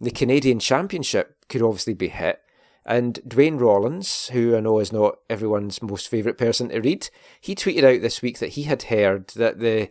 The 0.00 0.12
Canadian 0.12 0.60
Championship 0.60 1.44
could 1.48 1.60
obviously 1.60 1.94
be 1.94 2.06
hit, 2.06 2.40
and 2.86 3.18
Duane 3.26 3.58
Rollins, 3.58 4.28
who 4.28 4.56
I 4.56 4.60
know 4.60 4.78
is 4.78 4.92
not 4.92 5.18
everyone's 5.28 5.82
most 5.82 6.06
favourite 6.06 6.38
person 6.38 6.68
to 6.68 6.78
read, 6.78 7.10
he 7.40 7.56
tweeted 7.56 7.82
out 7.82 8.00
this 8.00 8.22
week 8.22 8.38
that 8.38 8.50
he 8.50 8.62
had 8.62 8.84
heard 8.84 9.26
that 9.30 9.58
the 9.58 9.90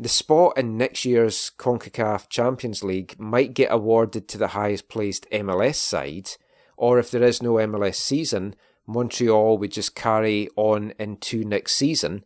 the 0.00 0.08
spot 0.08 0.56
in 0.56 0.78
next 0.78 1.04
year's 1.04 1.52
CONCACAF 1.58 2.30
Champions 2.30 2.82
League 2.82 3.16
might 3.18 3.52
get 3.52 3.70
awarded 3.70 4.28
to 4.28 4.38
the 4.38 4.48
highest 4.48 4.88
placed 4.88 5.28
MLS 5.30 5.74
side, 5.74 6.30
or 6.78 6.98
if 6.98 7.10
there 7.10 7.22
is 7.22 7.42
no 7.42 7.54
MLS 7.54 7.96
season, 7.96 8.54
Montreal 8.86 9.58
would 9.58 9.72
just 9.72 9.94
carry 9.94 10.48
on 10.56 10.94
into 10.98 11.44
next 11.44 11.74
season, 11.74 12.24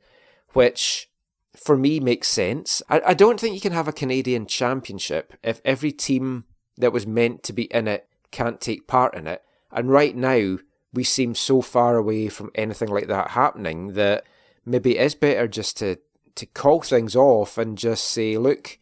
which 0.52 1.10
for 1.56 1.76
me 1.76 1.98
makes 1.98 2.28
sense. 2.28 2.80
I, 2.88 3.02
I 3.06 3.14
don't 3.14 3.40
think 3.40 3.56
you 3.56 3.60
can 3.60 3.72
have 3.72 3.88
a 3.88 3.92
Canadian 3.92 4.46
championship 4.46 5.34
if 5.42 5.60
every 5.64 5.90
team 5.90 6.44
that 6.76 6.92
was 6.92 7.08
meant 7.08 7.42
to 7.42 7.52
be 7.52 7.64
in 7.64 7.88
it 7.88 8.08
can't 8.30 8.60
take 8.60 8.87
part 8.87 9.14
in 9.14 9.26
it. 9.26 9.42
And 9.72 9.90
right 9.90 10.14
now, 10.14 10.58
we 10.92 11.02
seem 11.02 11.34
so 11.34 11.60
far 11.60 11.96
away 11.96 12.28
from 12.28 12.52
anything 12.54 12.88
like 12.88 13.08
that 13.08 13.32
happening 13.32 13.94
that 13.94 14.24
maybe 14.64 14.96
it 14.96 15.04
is 15.04 15.16
better 15.16 15.48
just 15.48 15.76
to, 15.78 15.98
to 16.37 16.47
call 16.47 16.83
things 16.83 17.14
off 17.14 17.59
and 17.59 17.79
just 17.79 18.07
say, 18.07 18.37
look, 18.37 18.79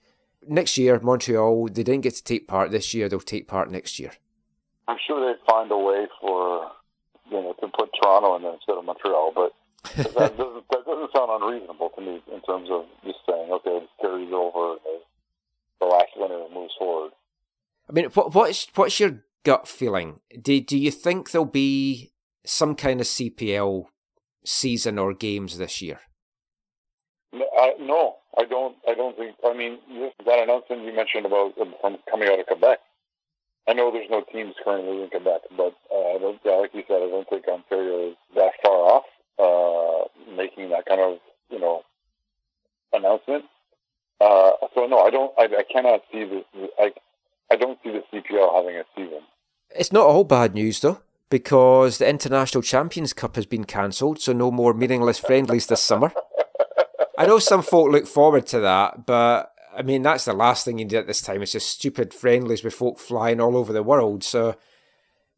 next 0.49 0.79
year, 0.79 0.99
Montreal, 1.01 1.67
they 1.67 1.83
didn't 1.83 2.03
get 2.03 2.15
to 2.15 2.25
take 2.25 2.49
part 2.49 2.71
this 2.71 2.95
year, 2.95 3.09
they'll 3.09 3.21
take 3.21 3.49
part 3.49 3.71
next 3.71 3.99
year. 3.99 4.12
I'm 4.88 4.99
sure 5.07 5.21
they'd 5.21 5.41
find 5.47 5.71
a 5.71 5.79
way 5.79 6.07
for 6.21 6.71
you 7.31 7.41
know 7.41 7.55
to 7.61 7.69
put 7.69 7.91
Toronto 8.01 8.37
in 8.37 8.43
there 8.43 8.55
instead 8.55 8.77
of 8.77 8.85
Montreal, 8.85 9.33
but 9.35 9.53
that 9.97 10.37
doesn't 10.37 10.65
that 10.71 10.85
doesn't 10.85 11.12
sound 11.15 11.43
unreasonable 11.43 11.91
to 11.97 12.01
me 12.01 12.23
in 12.33 12.41
terms 12.43 12.69
of 12.71 12.85
just 13.05 13.19
saying 13.29 13.51
okay, 13.51 13.81
this 13.81 13.88
carries 14.01 14.33
over, 14.33 14.77
the 15.81 15.87
last 15.87 16.11
winner 16.17 16.45
moves 16.53 16.75
forward. 16.79 17.12
I 17.88 17.93
mean, 17.93 18.07
what 18.07 18.35
what's 18.35 18.67
what's 18.75 18.99
your 18.99 19.23
gut 19.45 19.69
feeling? 19.69 20.21
Do 20.41 20.61
do 20.61 20.77
you 20.77 20.91
think 20.91 21.31
there'll 21.31 21.47
be 21.47 22.12
some 22.45 22.75
kind 22.75 23.01
of 23.01 23.07
CPL 23.07 23.87
season 24.45 24.99
or 24.99 25.15
games 25.15 25.59
this 25.59 25.81
year? 25.81 26.01
No, 27.33 27.47
I, 27.59 27.75
no, 27.81 28.16
I 28.37 28.45
don't. 28.45 28.77
I 28.88 28.95
don't 28.95 29.16
think. 29.16 29.37
I 29.45 29.55
mean, 29.55 29.79
this, 29.88 30.12
that 30.27 30.38
announcement 30.42 30.85
you 30.85 30.95
mentioned 30.95 31.27
about 31.27 31.53
uh, 31.61 31.64
from 31.81 31.97
coming 32.11 32.29
out 32.29 32.40
of 32.40 32.47
Quebec. 32.47 32.79
I 33.68 33.73
know 33.73 33.90
there's 33.92 34.11
no 34.11 34.23
teams 34.33 34.55
currently 34.62 35.03
in 35.03 35.09
Quebec, 35.09 35.42
but 35.57 35.75
uh, 35.95 36.16
I 36.16 36.18
don't, 36.18 36.40
yeah, 36.45 36.53
like 36.53 36.75
you 36.75 36.83
said, 36.88 36.97
I 36.97 37.09
don't 37.09 37.29
think 37.29 37.47
Ontario 37.47 38.11
is 38.11 38.16
that 38.35 38.53
far 38.62 38.75
off 38.75 39.05
uh, 39.38 40.35
making 40.37 40.71
that 40.71 40.87
kind 40.87 41.01
of 41.01 41.18
you 41.51 41.59
know 41.59 41.83
announcement. 42.92 43.45
Uh, 44.21 44.53
so 44.75 44.87
no, 44.87 45.01
I 45.01 45.11
don't. 45.11 45.33
I, 45.38 45.45
I 45.45 45.64
cannot 45.73 46.03
see 46.12 46.25
this. 46.25 46.45
I 46.79 46.92
I 47.51 47.57
don't 47.57 47.79
see 47.83 47.90
the 47.90 48.03
CPL 48.12 48.55
having 48.55 48.77
a 48.77 48.85
season. 48.97 49.21
It's 49.71 49.92
not 49.92 50.07
all 50.07 50.25
bad 50.25 50.55
news 50.55 50.81
though, 50.81 51.01
because 51.31 51.99
the 51.99 52.09
International 52.09 52.62
Champions 52.62 53.12
Cup 53.12 53.37
has 53.37 53.47
been 53.47 53.64
cancelled, 53.64 54.21
so 54.21 54.33
no 54.33 54.51
more 54.51 54.75
meaningless 54.75 55.18
friendlies 55.18 55.66
this 55.66 55.83
summer. 55.83 56.12
I 57.18 57.27
know 57.27 57.38
some 57.38 57.62
folk 57.62 57.90
look 57.92 58.07
forward 58.07 58.46
to 58.48 58.61
that, 58.61 59.07
but 59.07 59.53
I 59.75 59.83
mean 59.83 60.03
that's 60.03 60.25
the 60.25 60.33
last 60.33 60.64
thing 60.64 60.79
you 60.79 60.85
do 60.85 60.98
at 60.98 61.07
this 61.07 61.20
time. 61.22 61.42
It's 61.42 61.53
just 61.53 61.68
stupid 61.68 62.12
friendlies 62.14 62.62
with 62.64 62.75
folk 62.75 62.98
flying 62.98 63.40
all 63.40 63.57
over 63.57 63.72
the 63.72 63.83
world. 63.83 64.25
So 64.25 64.57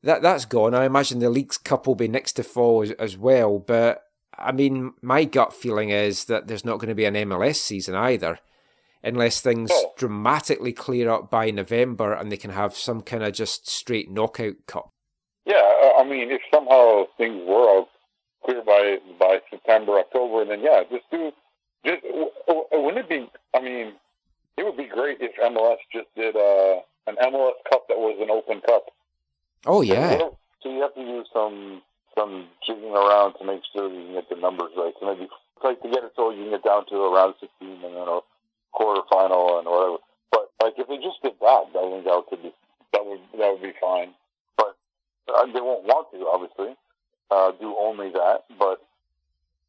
that 0.02 0.22
that's 0.22 0.44
gone. 0.44 0.74
I 0.74 0.84
imagine 0.84 1.18
the 1.18 1.30
Leagues 1.30 1.58
Cup 1.58 1.86
will 1.86 1.94
be 1.94 2.08
next 2.08 2.32
to 2.34 2.42
fall 2.42 2.82
as, 2.82 2.90
as 2.92 3.16
well. 3.16 3.58
But 3.58 4.02
I 4.36 4.52
mean, 4.52 4.92
my 5.02 5.24
gut 5.24 5.52
feeling 5.52 5.90
is 5.90 6.24
that 6.26 6.46
there's 6.48 6.64
not 6.64 6.78
going 6.78 6.88
to 6.88 6.94
be 6.94 7.04
an 7.04 7.14
MLS 7.14 7.56
season 7.56 7.94
either, 7.94 8.38
unless 9.02 9.40
things 9.40 9.70
Oh. 9.72 9.92
dramatically 9.96 10.72
clear 10.72 11.08
up 11.10 11.30
by 11.30 11.50
November 11.50 12.12
and 12.12 12.30
they 12.32 12.36
can 12.36 12.50
have 12.50 12.76
some 12.76 13.00
kind 13.00 13.22
of 13.22 13.32
just 13.32 13.68
straight 13.68 14.10
knockout 14.10 14.66
cup. 14.66 14.90
Yeah, 15.44 15.56
I- 15.56 15.94
I 16.00 16.04
mean, 16.04 16.30
if 16.30 16.40
somehow 16.52 17.04
things 17.16 17.42
were 17.46 17.68
all 17.68 17.88
clear 18.44 18.62
by 18.62 18.98
by 19.18 19.40
September, 19.50 19.98
October, 20.00 20.44
then 20.44 20.60
yeah, 20.62 20.82
just 20.90 21.04
do. 21.10 21.32
Just 21.84 22.02
wouldn't 22.72 22.98
it 22.98 23.08
be? 23.08 23.30
I 23.54 23.60
mean, 23.60 23.92
it 24.56 24.64
would 24.64 24.76
be 24.76 24.86
great 24.86 25.18
if 25.20 25.32
MLS 25.36 25.78
just 25.92 26.08
did 26.14 26.36
uh, 26.36 26.80
an 27.06 27.16
MLS 27.16 27.54
Cup 27.70 27.88
that 27.88 27.98
was 27.98 28.16
an 28.20 28.30
open 28.30 28.60
cup. 28.60 28.86
Oh 29.66 29.82
yeah. 29.82 30.18
So 30.62 30.72
you 30.72 30.80
have 30.80 30.94
to 30.94 31.04
do 31.04 31.24
some 31.32 31.82
some 32.16 32.46
jigging 32.66 32.92
around 32.92 33.34
to 33.38 33.44
make 33.44 33.62
sure 33.72 33.88
you 33.88 34.04
can 34.06 34.14
get 34.14 34.28
the 34.28 34.36
numbers 34.36 34.70
right. 34.76 34.94
So 35.00 35.06
maybe 35.06 35.28
like 35.64 35.80
to 35.82 35.88
get 35.88 36.04
it 36.04 36.12
so 36.14 36.30
you 36.30 36.44
can 36.44 36.50
get 36.50 36.64
down 36.64 36.84
to 36.86 36.96
around 36.96 37.34
16 37.40 37.48
and 37.60 37.82
then 37.82 38.08
a 38.08 38.20
quarter 38.72 39.00
final 39.10 39.58
and 39.58 39.66
whatever. 39.66 39.96
But 40.30 40.50
like 40.62 40.74
if 40.76 40.86
they 40.88 40.96
just 40.96 41.22
did 41.22 41.32
that, 41.40 41.64
I 41.72 41.82
think 41.90 42.04
that 42.04 42.24
could 42.28 42.42
be 42.42 42.52
that 42.92 43.04
would 43.04 43.20
that 43.38 43.50
would 43.50 43.62
be 43.62 43.72
fine. 43.80 44.12
But 44.56 44.76
uh, 45.32 45.46
they 45.46 45.60
won't 45.60 45.84
want 45.84 46.12
to 46.12 46.28
obviously 46.28 46.76
uh, 47.30 47.52
do 47.58 47.74
only 47.80 48.10
that. 48.12 48.44
But 48.58 48.84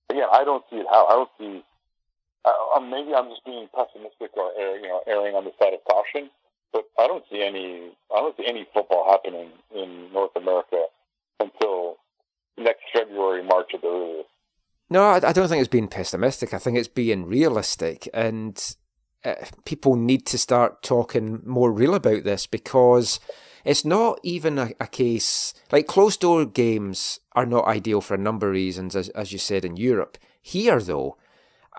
again, 0.10 0.28
I 0.32 0.44
don't 0.44 0.64
see 0.70 0.78
it 0.78 0.88
how 0.92 1.08
I 1.08 1.14
don't 1.16 1.32
see. 1.40 1.64
Maybe 2.86 3.14
I'm 3.14 3.30
just 3.30 3.44
being 3.44 3.68
pessimistic 3.74 4.38
or 4.38 4.52
uh, 4.54 4.76
you 4.76 4.88
know 4.88 5.02
erring 5.08 5.36
on 5.36 5.44
the 5.44 5.52
side 5.60 5.74
of 5.74 5.84
caution 5.84 6.30
but 6.76 6.84
I 7.00 7.08
don't 7.08 7.24
see 7.32 7.42
any. 7.42 7.92
I 8.14 8.20
don't 8.20 8.36
see 8.36 8.46
any 8.46 8.68
football 8.74 9.10
happening 9.10 9.50
in 9.74 10.12
North 10.12 10.36
America 10.36 10.86
until 11.40 11.96
next 12.58 12.84
February, 12.94 13.44
March 13.44 13.72
at 13.74 13.82
the 13.82 13.88
earliest. 13.88 14.30
No, 14.90 15.04
I, 15.04 15.16
I 15.16 15.32
don't 15.32 15.48
think 15.48 15.62
it's 15.62 15.70
being 15.70 15.88
pessimistic. 15.88 16.54
I 16.54 16.58
think 16.58 16.78
it's 16.78 16.90
being 16.90 17.26
realistic, 17.26 18.10
and 18.14 18.76
uh, 19.24 19.36
people 19.64 19.96
need 19.96 20.26
to 20.28 20.38
start 20.38 20.84
talking 20.84 21.42
more 21.46 21.72
real 21.72 21.96
about 21.96 22.26
this 22.26 22.46
because 22.46 23.22
it's 23.64 23.86
not 23.86 24.20
even 24.22 24.60
a, 24.60 24.72
a 24.80 24.88
case 24.88 25.54
like 25.72 25.88
closed 25.88 26.20
door 26.20 26.46
games 26.46 27.22
are 27.32 27.46
not 27.46 27.68
ideal 27.68 28.02
for 28.02 28.16
a 28.16 28.18
number 28.18 28.48
of 28.48 28.54
reasons, 28.54 28.98
as 28.98 29.08
as 29.10 29.32
you 29.32 29.40
said 29.40 29.64
in 29.64 29.78
Europe. 29.78 30.18
Here, 30.42 30.82
though, 30.82 31.16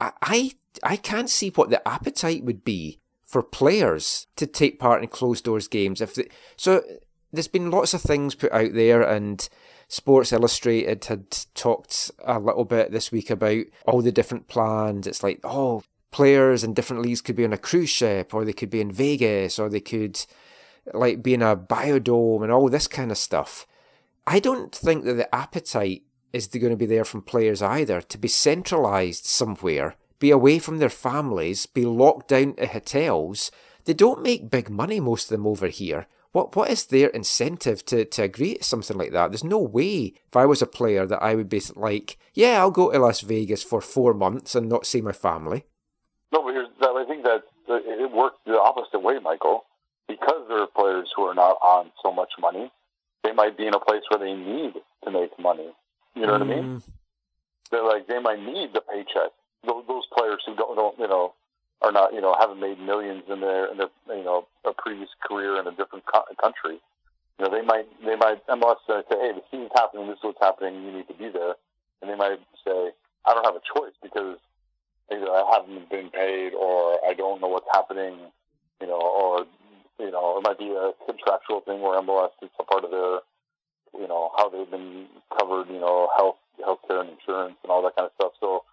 I 0.00 0.52
I, 0.82 0.96
can't 0.96 1.30
see 1.30 1.50
what 1.50 1.70
the 1.70 1.86
appetite 1.86 2.44
would 2.44 2.64
be 2.64 3.00
for 3.24 3.42
players 3.42 4.26
to 4.36 4.46
take 4.46 4.78
part 4.78 5.02
in 5.02 5.08
closed 5.08 5.44
doors 5.44 5.68
games. 5.68 6.00
If 6.00 6.14
they, 6.14 6.28
so, 6.56 6.82
there's 7.32 7.48
been 7.48 7.70
lots 7.70 7.94
of 7.94 8.02
things 8.02 8.34
put 8.34 8.52
out 8.52 8.72
there, 8.74 9.02
and 9.02 9.48
Sports 9.88 10.32
Illustrated 10.32 11.04
had 11.06 11.30
talked 11.54 12.10
a 12.24 12.38
little 12.38 12.64
bit 12.64 12.92
this 12.92 13.10
week 13.10 13.30
about 13.30 13.64
all 13.86 14.02
the 14.02 14.12
different 14.12 14.48
plans. 14.48 15.06
It's 15.06 15.22
like, 15.22 15.40
oh, 15.44 15.82
players 16.10 16.64
in 16.64 16.74
different 16.74 17.02
leagues 17.02 17.20
could 17.20 17.36
be 17.36 17.44
on 17.44 17.52
a 17.52 17.58
cruise 17.58 17.90
ship, 17.90 18.32
or 18.32 18.44
they 18.44 18.52
could 18.52 18.70
be 18.70 18.80
in 18.80 18.92
Vegas, 18.92 19.58
or 19.58 19.68
they 19.68 19.80
could 19.80 20.24
like 20.94 21.22
be 21.22 21.34
in 21.34 21.42
a 21.42 21.56
biodome, 21.56 22.42
and 22.42 22.52
all 22.52 22.68
this 22.68 22.86
kind 22.86 23.10
of 23.10 23.18
stuff. 23.18 23.66
I 24.26 24.40
don't 24.40 24.74
think 24.74 25.04
that 25.04 25.14
the 25.14 25.32
appetite 25.34 26.02
is 26.36 26.46
going 26.46 26.70
to 26.70 26.76
be 26.76 26.86
there 26.86 27.04
from 27.04 27.22
players 27.22 27.62
either 27.62 28.00
to 28.00 28.18
be 28.18 28.28
centralised 28.28 29.24
somewhere, 29.24 29.96
be 30.18 30.30
away 30.30 30.58
from 30.58 30.78
their 30.78 30.90
families, 30.90 31.66
be 31.66 31.84
locked 31.84 32.28
down 32.28 32.54
to 32.54 32.66
hotels. 32.66 33.50
They 33.84 33.94
don't 33.94 34.22
make 34.22 34.50
big 34.50 34.70
money, 34.70 35.00
most 35.00 35.24
of 35.24 35.36
them 35.36 35.46
over 35.46 35.68
here. 35.68 36.06
What 36.32 36.54
what 36.54 36.70
is 36.70 36.86
their 36.86 37.08
incentive 37.08 37.84
to, 37.86 38.04
to 38.04 38.22
agree 38.22 38.56
to 38.56 38.64
something 38.64 38.98
like 38.98 39.12
that? 39.12 39.30
There's 39.30 39.42
no 39.42 39.58
way 39.58 40.12
if 40.28 40.36
I 40.36 40.44
was 40.44 40.60
a 40.60 40.66
player 40.66 41.06
that 41.06 41.22
I 41.22 41.34
would 41.34 41.48
be 41.48 41.62
like, 41.74 42.18
yeah, 42.34 42.58
I'll 42.58 42.70
go 42.70 42.92
to 42.92 42.98
Las 42.98 43.22
Vegas 43.22 43.62
for 43.62 43.80
four 43.80 44.12
months 44.12 44.54
and 44.54 44.68
not 44.68 44.84
see 44.84 45.00
my 45.00 45.12
family. 45.12 45.64
No, 46.32 46.42
but 46.42 46.52
here's, 46.52 46.68
I 46.80 47.04
think 47.08 47.24
that 47.24 47.44
it 47.68 48.12
works 48.12 48.36
the 48.44 48.60
opposite 48.60 49.00
way, 49.00 49.18
Michael. 49.18 49.64
Because 50.08 50.46
there 50.48 50.60
are 50.60 50.68
players 50.68 51.10
who 51.16 51.24
are 51.24 51.34
not 51.34 51.56
on 51.62 51.90
so 52.04 52.12
much 52.12 52.32
money, 52.38 52.70
they 53.24 53.32
might 53.32 53.56
be 53.56 53.66
in 53.66 53.74
a 53.74 53.80
place 53.80 54.02
where 54.08 54.20
they 54.20 54.34
need 54.34 54.74
to 55.04 55.10
make 55.10 55.36
money. 55.38 55.70
You 56.16 56.26
know 56.26 56.32
what 56.32 56.42
I 56.42 56.44
mean? 56.44 56.64
Mm. 56.64 56.82
They're 57.70 57.84
like 57.84 58.06
they 58.08 58.18
might 58.18 58.40
need 58.40 58.72
the 58.72 58.80
paycheck. 58.80 59.30
Those, 59.66 59.84
those 59.86 60.04
players 60.16 60.42
who 60.46 60.56
don't, 60.56 60.74
don't, 60.76 60.98
you 60.98 61.08
know, 61.08 61.34
are 61.82 61.92
not, 61.92 62.14
you 62.14 62.20
know, 62.20 62.34
haven't 62.38 62.60
made 62.60 62.80
millions 62.80 63.24
in 63.28 63.40
their, 63.40 63.70
in 63.70 63.76
their, 63.76 63.90
you 64.08 64.24
know, 64.24 64.46
a 64.64 64.72
previous 64.72 65.10
career 65.20 65.60
in 65.60 65.66
a 65.66 65.72
different 65.72 66.04
co- 66.06 66.24
country. 66.40 66.80
You 67.38 67.44
know, 67.44 67.50
they 67.50 67.62
might, 67.62 67.86
they 68.04 68.16
might 68.16 68.46
MLS 68.46 68.76
say, 68.86 69.02
hey, 69.10 69.32
the 69.36 69.42
season's 69.50 69.70
happening. 69.74 70.08
This 70.08 70.16
is 70.18 70.24
what's 70.24 70.40
happening. 70.40 70.82
You 70.84 70.92
need 70.92 71.08
to 71.08 71.14
be 71.14 71.28
there. 71.28 71.54
And 72.00 72.10
they 72.10 72.16
might 72.16 72.40
say, 72.64 72.90
I 73.26 73.34
don't 73.34 73.44
have 73.44 73.56
a 73.56 73.78
choice 73.78 73.92
because 74.02 74.38
either 75.12 75.28
I 75.28 75.44
haven't 75.52 75.90
been 75.90 76.08
paid 76.10 76.54
or 76.54 76.98
I 77.06 77.12
don't 77.12 77.40
know 77.40 77.48
what's 77.48 77.68
happening. 77.74 78.16
You 78.80 78.86
know, 78.86 79.00
or 79.00 79.46
you 79.98 80.10
know, 80.10 80.38
it 80.38 80.42
might 80.42 80.58
be 80.58 80.70
a 80.70 80.92
contractual 81.06 81.60
thing 81.60 81.80
where 81.80 82.00
MLS 82.00 82.30
is 82.42 82.50
a 82.58 82.64
part 82.64 82.84
of 82.84 82.90
their, 82.90 83.18
you 84.00 84.08
know, 84.08 84.30
how 84.36 84.48
they've 84.48 84.70
been 84.70 85.06
covered, 85.38 85.68
you 85.68 85.80
know, 85.80 86.08
health, 86.16 86.36
healthcare 86.60 87.00
and 87.00 87.10
insurance 87.10 87.56
and 87.62 87.70
all 87.70 87.82
that 87.82 87.96
kind 87.96 88.06
of 88.06 88.12
stuff. 88.16 88.32
So 88.40 88.64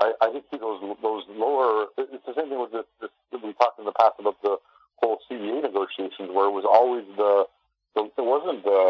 I, 0.00 0.12
I 0.20 0.32
see 0.32 0.58
those 0.58 0.80
those 1.02 1.24
lower. 1.30 1.86
It's 1.98 2.26
the 2.26 2.34
same 2.34 2.50
thing 2.50 2.60
with 2.60 2.72
this, 2.72 2.86
this. 3.00 3.10
We 3.32 3.52
talked 3.54 3.78
in 3.78 3.84
the 3.84 3.92
past 3.92 4.14
about 4.18 4.40
the 4.42 4.56
whole 4.96 5.18
CBA 5.30 5.62
negotiations, 5.62 6.30
where 6.32 6.46
it 6.46 6.54
was 6.54 6.64
always 6.66 7.04
the. 7.16 7.46
the 7.94 8.02
it 8.04 8.26
wasn't 8.26 8.64
the. 8.64 8.80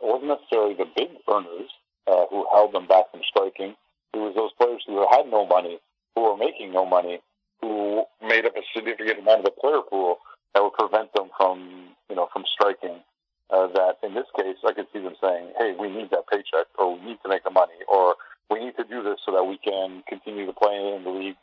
It 0.00 0.06
wasn't 0.06 0.30
necessarily 0.32 0.74
the 0.74 0.88
big 0.96 1.10
earners 1.28 1.70
uh, 2.06 2.26
who 2.30 2.46
held 2.52 2.72
them 2.72 2.86
back 2.86 3.10
from 3.10 3.20
striking. 3.28 3.74
It 4.14 4.18
was 4.18 4.34
those 4.34 4.52
players 4.56 4.82
who 4.86 5.04
had 5.10 5.26
no 5.28 5.44
money, 5.46 5.78
who 6.14 6.22
were 6.22 6.36
making 6.36 6.72
no 6.72 6.86
money, 6.86 7.20
who 7.60 8.04
made 8.22 8.46
up 8.46 8.56
a 8.56 8.62
significant 8.74 9.20
amount 9.20 9.40
of 9.40 9.44
the 9.46 9.50
player 9.50 9.80
pool 9.82 10.18
that 10.54 10.62
would 10.62 10.72
prevent 10.74 11.12
them 11.14 11.30
from, 11.36 11.88
you 12.08 12.16
know, 12.16 12.28
from 12.32 12.44
striking. 12.46 13.02
Uh, 13.50 13.66
that 13.68 13.98
in 14.02 14.14
this 14.14 14.26
case, 14.36 14.56
I 14.66 14.72
could 14.72 14.86
see 14.92 15.00
them 15.00 15.14
saying, 15.20 15.52
"Hey, 15.58 15.74
we 15.78 15.88
need 15.88 16.10
that 16.10 16.26
paycheck, 16.28 16.66
or 16.78 16.94
we 16.94 17.00
need 17.04 17.22
to 17.22 17.28
make 17.28 17.44
the 17.44 17.50
money, 17.50 17.76
or 17.88 18.16
we 18.50 18.58
need 18.64 18.76
to 18.76 18.84
do 18.84 19.02
this 19.02 19.20
so 19.24 19.32
that 19.32 19.44
we 19.44 19.58
can 19.58 20.02
continue 20.08 20.46
to 20.46 20.52
play 20.52 20.94
in 20.94 21.04
the 21.04 21.10
league 21.10 21.36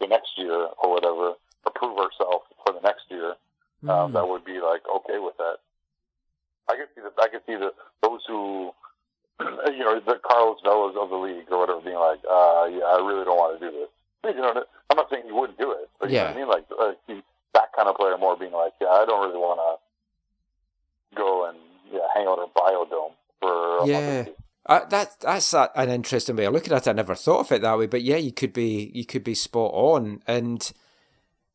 the 0.00 0.06
next 0.08 0.36
year, 0.36 0.68
or 0.78 0.90
whatever, 0.90 1.34
or 1.64 1.72
prove 1.74 1.96
ourselves 1.98 2.44
for 2.66 2.72
the 2.74 2.80
next 2.80 3.04
year." 3.08 3.36
Um, 4.04 4.12
that 4.12 4.28
would 4.28 4.44
be 4.44 4.60
like 4.60 4.82
okay 4.88 5.18
with 5.18 5.36
that. 5.38 5.58
I 6.68 6.76
could 6.76 6.88
see 6.94 7.00
the 7.02 7.12
I 7.22 7.28
could 7.28 7.42
see 7.46 7.54
the 7.56 7.72
those 8.02 8.24
who, 8.26 8.74
you 9.40 9.84
know, 9.84 10.00
the 10.00 10.18
Carlos 10.26 10.58
Velas 10.64 10.96
of 10.96 11.10
the 11.10 11.16
league 11.16 11.46
or 11.50 11.58
whatever, 11.60 11.80
being 11.80 11.96
like, 11.98 12.20
uh, 12.28 12.66
"Yeah, 12.70 12.84
I 12.84 12.98
really 13.04 13.24
don't 13.24 13.36
want 13.38 13.60
to 13.60 13.70
do 13.70 13.70
this." 13.76 13.88
You 14.34 14.40
know, 14.40 14.64
I'm 14.90 14.96
not 14.96 15.10
saying 15.10 15.24
you 15.26 15.34
wouldn't 15.34 15.58
do 15.58 15.70
it, 15.72 15.90
but 16.00 16.08
you 16.10 16.16
know 16.16 16.24
what 16.24 16.34
I 16.34 16.38
mean, 16.38 16.48
like. 16.48 16.64
You- 17.08 17.22
that 17.52 17.72
kind 17.76 17.88
of 17.88 17.94
player 17.94 18.18
more 18.18 18.36
being 18.36 18.50
like, 18.52 18.72
yeah, 18.80 18.88
I 18.88 19.04
don't 19.04 19.20
really 19.28 19.38
want 19.38 19.60
to 19.62 19.78
go 21.14 21.48
and 21.48 21.58
yeah 21.92 22.00
hang 22.14 22.26
out 22.26 22.38
in 22.38 22.44
a 22.44 22.58
biodome 22.58 23.12
for 23.40 23.78
a 23.78 23.86
Yeah. 23.86 24.24
Uh, 24.66 24.84
that 24.86 25.20
that's 25.20 25.52
a, 25.52 25.70
an 25.76 25.90
interesting 25.90 26.36
way 26.36 26.46
of 26.46 26.54
looking 26.54 26.72
at 26.72 26.86
it. 26.86 26.90
I 26.90 26.94
never 26.94 27.14
thought 27.14 27.40
of 27.40 27.52
it 27.52 27.62
that 27.62 27.78
way, 27.78 27.86
but 27.86 28.02
yeah, 28.02 28.16
you 28.16 28.32
could 28.32 28.52
be 28.52 28.90
you 28.94 29.04
could 29.04 29.22
be 29.22 29.34
spot 29.34 29.70
on. 29.74 30.22
And 30.26 30.72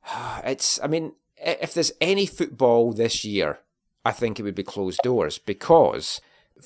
it's, 0.43 0.80
I 0.84 0.88
mean, 0.88 1.14
if 1.38 1.74
there's 1.74 1.91
any 1.99 2.26
football 2.26 2.93
this 2.93 3.26
year, 3.26 3.60
I 4.05 4.12
think 4.12 4.39
it 4.39 4.43
would 4.43 4.55
be 4.55 4.64
closed 4.64 4.99
doors 5.03 5.39
because 5.39 6.22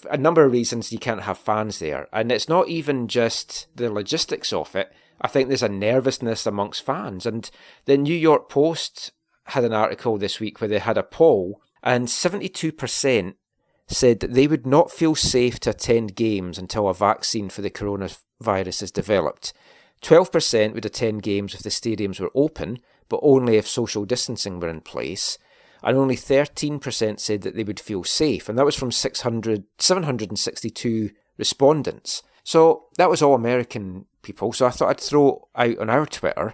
a 0.10 0.18
number 0.18 0.44
of 0.44 0.52
reasons 0.52 0.92
you 0.92 1.00
can't 1.00 1.24
have 1.24 1.38
fans 1.38 1.80
there, 1.80 2.08
and 2.12 2.32
it's 2.32 2.50
not 2.50 2.68
even 2.68 3.08
just 3.08 3.68
the 3.76 3.92
logistics 3.92 4.52
of 4.52 4.76
it. 4.76 4.92
I 5.22 5.28
think 5.28 5.48
there's 5.48 5.64
a 5.64 5.70
nervousness 5.70 6.46
amongst 6.46 6.86
fans, 6.86 7.26
and 7.26 7.50
the 7.86 7.98
New 7.98 8.16
York 8.16 8.50
Post 8.50 9.12
had 9.46 9.64
an 9.64 9.74
article 9.74 10.18
this 10.18 10.40
week 10.40 10.60
where 10.60 10.68
they 10.68 10.80
had 10.80 10.98
a 10.98 11.04
poll, 11.04 11.62
and 11.84 12.10
seventy-two 12.10 12.72
percent 12.72 13.36
said 13.88 14.22
that 14.22 14.34
they 14.34 14.48
would 14.48 14.66
not 14.66 14.92
feel 14.92 15.16
safe 15.16 15.60
to 15.60 15.72
attend 15.72 16.16
games 16.16 16.58
until 16.58 16.88
a 16.88 16.94
vaccine 16.94 17.50
for 17.50 17.62
the 17.62 17.70
coronavirus 17.70 18.82
is 18.82 18.92
developed. 18.92 19.54
12% 20.02 20.74
would 20.74 20.86
attend 20.86 21.24
games 21.24 21.54
if 21.54 21.62
the 21.62 21.70
stadiums 21.70 22.20
were 22.20 22.32
open, 22.36 22.80
but 23.08 23.20
only 23.24 23.58
if 23.58 23.68
social 23.68 24.06
distancing 24.06 24.60
were 24.60 24.70
in 24.70 24.82
place. 24.82 25.38
And 25.82 25.98
only 25.98 26.16
13% 26.16 27.20
said 27.20 27.42
that 27.42 27.56
they 27.56 27.64
would 27.64 27.80
feel 27.80 28.04
safe. 28.04 28.48
And 28.48 28.58
that 28.58 28.66
was 28.66 28.76
from 28.76 28.92
600, 28.92 29.66
762 29.78 31.10
respondents. 31.38 32.24
So 32.44 32.86
that 32.98 33.10
was 33.10 33.22
all 33.22 33.36
American 33.36 34.06
people. 34.22 34.54
So 34.54 34.66
I 34.66 34.70
thought 34.70 34.90
I'd 34.90 35.00
throw 35.00 35.48
out 35.56 35.78
on 35.78 35.90
our 35.90 36.06
Twitter 36.06 36.54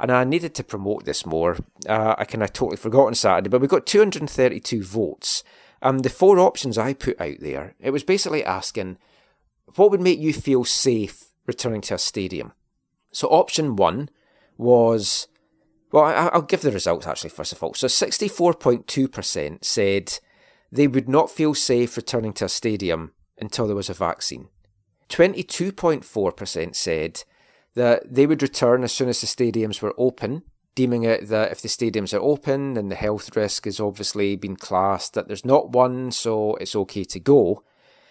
and 0.00 0.10
I 0.10 0.24
needed 0.24 0.54
to 0.54 0.64
promote 0.64 1.04
this 1.04 1.26
more. 1.26 1.58
Uh, 1.86 2.14
I 2.16 2.24
kind 2.24 2.42
of 2.42 2.52
totally 2.52 2.78
forgot 2.78 3.06
on 3.06 3.14
Saturday, 3.14 3.50
but 3.50 3.60
we 3.60 3.68
got 3.68 3.86
232 3.86 4.82
votes. 4.82 5.44
Um, 5.82 6.00
the 6.00 6.08
four 6.08 6.38
options 6.38 6.78
I 6.78 6.94
put 6.94 7.20
out 7.20 7.36
there, 7.40 7.74
it 7.78 7.90
was 7.90 8.02
basically 8.02 8.44
asking, 8.44 8.96
what 9.76 9.90
would 9.90 10.00
make 10.00 10.18
you 10.18 10.32
feel 10.32 10.64
safe 10.64 11.26
returning 11.46 11.82
to 11.82 11.94
a 11.94 11.98
stadium? 11.98 12.52
So 13.12 13.28
option 13.28 13.76
one 13.76 14.08
was, 14.56 15.28
well, 15.92 16.04
I, 16.04 16.28
I'll 16.28 16.42
give 16.42 16.62
the 16.62 16.72
results 16.72 17.06
actually 17.06 17.30
first 17.30 17.52
of 17.52 17.62
all. 17.62 17.74
So 17.74 17.86
64.2% 17.86 19.64
said 19.64 20.18
they 20.72 20.86
would 20.86 21.08
not 21.08 21.30
feel 21.30 21.54
safe 21.54 21.96
returning 21.96 22.32
to 22.34 22.46
a 22.46 22.48
stadium 22.48 23.12
until 23.38 23.66
there 23.66 23.76
was 23.76 23.90
a 23.90 23.94
vaccine. 23.94 24.48
22.4% 25.10 26.74
said 26.74 27.24
that 27.74 28.02
they 28.12 28.26
would 28.26 28.42
return 28.42 28.84
as 28.84 28.92
soon 28.92 29.08
as 29.08 29.20
the 29.20 29.26
stadiums 29.26 29.80
were 29.80 29.94
open, 29.96 30.42
deeming 30.74 31.04
it 31.04 31.28
that 31.28 31.52
if 31.52 31.60
the 31.60 31.68
stadiums 31.68 32.14
are 32.14 32.22
open, 32.22 32.74
then 32.74 32.88
the 32.88 32.94
health 32.94 33.34
risk 33.36 33.64
has 33.64 33.80
obviously 33.80 34.36
been 34.36 34.56
classed 34.56 35.14
that 35.14 35.26
there's 35.26 35.44
not 35.44 35.70
one, 35.70 36.10
so 36.10 36.54
it's 36.56 36.76
okay 36.76 37.04
to 37.04 37.20
go. 37.20 37.62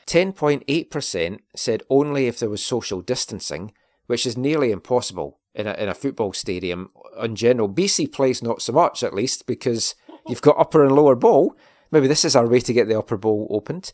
10.8% 0.07 1.39
said 1.55 1.83
only 1.89 2.27
if 2.27 2.39
there 2.39 2.49
was 2.49 2.63
social 2.63 3.01
distancing, 3.01 3.71
which 4.07 4.25
is 4.25 4.37
nearly 4.37 4.71
impossible 4.71 5.39
in 5.53 5.67
a, 5.67 5.73
in 5.73 5.89
a 5.89 5.93
football 5.93 6.33
stadium 6.33 6.89
in 7.21 7.35
general. 7.35 7.69
BC 7.69 8.11
plays 8.11 8.41
not 8.41 8.61
so 8.61 8.73
much, 8.73 9.03
at 9.03 9.13
least, 9.13 9.45
because 9.45 9.95
you've 10.27 10.41
got 10.41 10.57
upper 10.57 10.83
and 10.83 10.95
lower 10.95 11.15
bowl. 11.15 11.55
Maybe 11.91 12.07
this 12.07 12.25
is 12.25 12.35
our 12.35 12.47
way 12.47 12.59
to 12.59 12.73
get 12.73 12.87
the 12.87 12.97
upper 12.97 13.17
bowl 13.17 13.47
opened. 13.49 13.91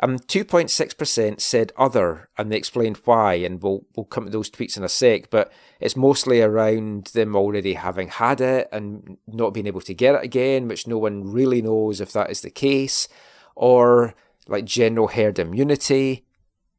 Um, 0.00 0.18
2.6% 0.18 1.40
said 1.40 1.72
other, 1.76 2.28
and 2.38 2.52
they 2.52 2.56
explained 2.56 3.00
why, 3.04 3.34
and 3.34 3.60
we'll, 3.62 3.84
we'll 3.96 4.06
come 4.06 4.24
to 4.24 4.30
those 4.30 4.50
tweets 4.50 4.76
in 4.76 4.84
a 4.84 4.88
sec, 4.88 5.30
but 5.30 5.52
it's 5.80 5.96
mostly 5.96 6.40
around 6.40 7.06
them 7.14 7.34
already 7.34 7.74
having 7.74 8.08
had 8.08 8.40
it 8.40 8.68
and 8.70 9.18
not 9.26 9.54
being 9.54 9.66
able 9.66 9.80
to 9.80 9.94
get 9.94 10.14
it 10.14 10.22
again, 10.22 10.68
which 10.68 10.86
no 10.86 10.98
one 10.98 11.24
really 11.24 11.60
knows 11.62 12.00
if 12.00 12.12
that 12.12 12.30
is 12.30 12.42
the 12.42 12.50
case, 12.50 13.08
or 13.56 14.14
like 14.46 14.64
general 14.64 15.08
herd 15.08 15.38
immunity. 15.38 16.24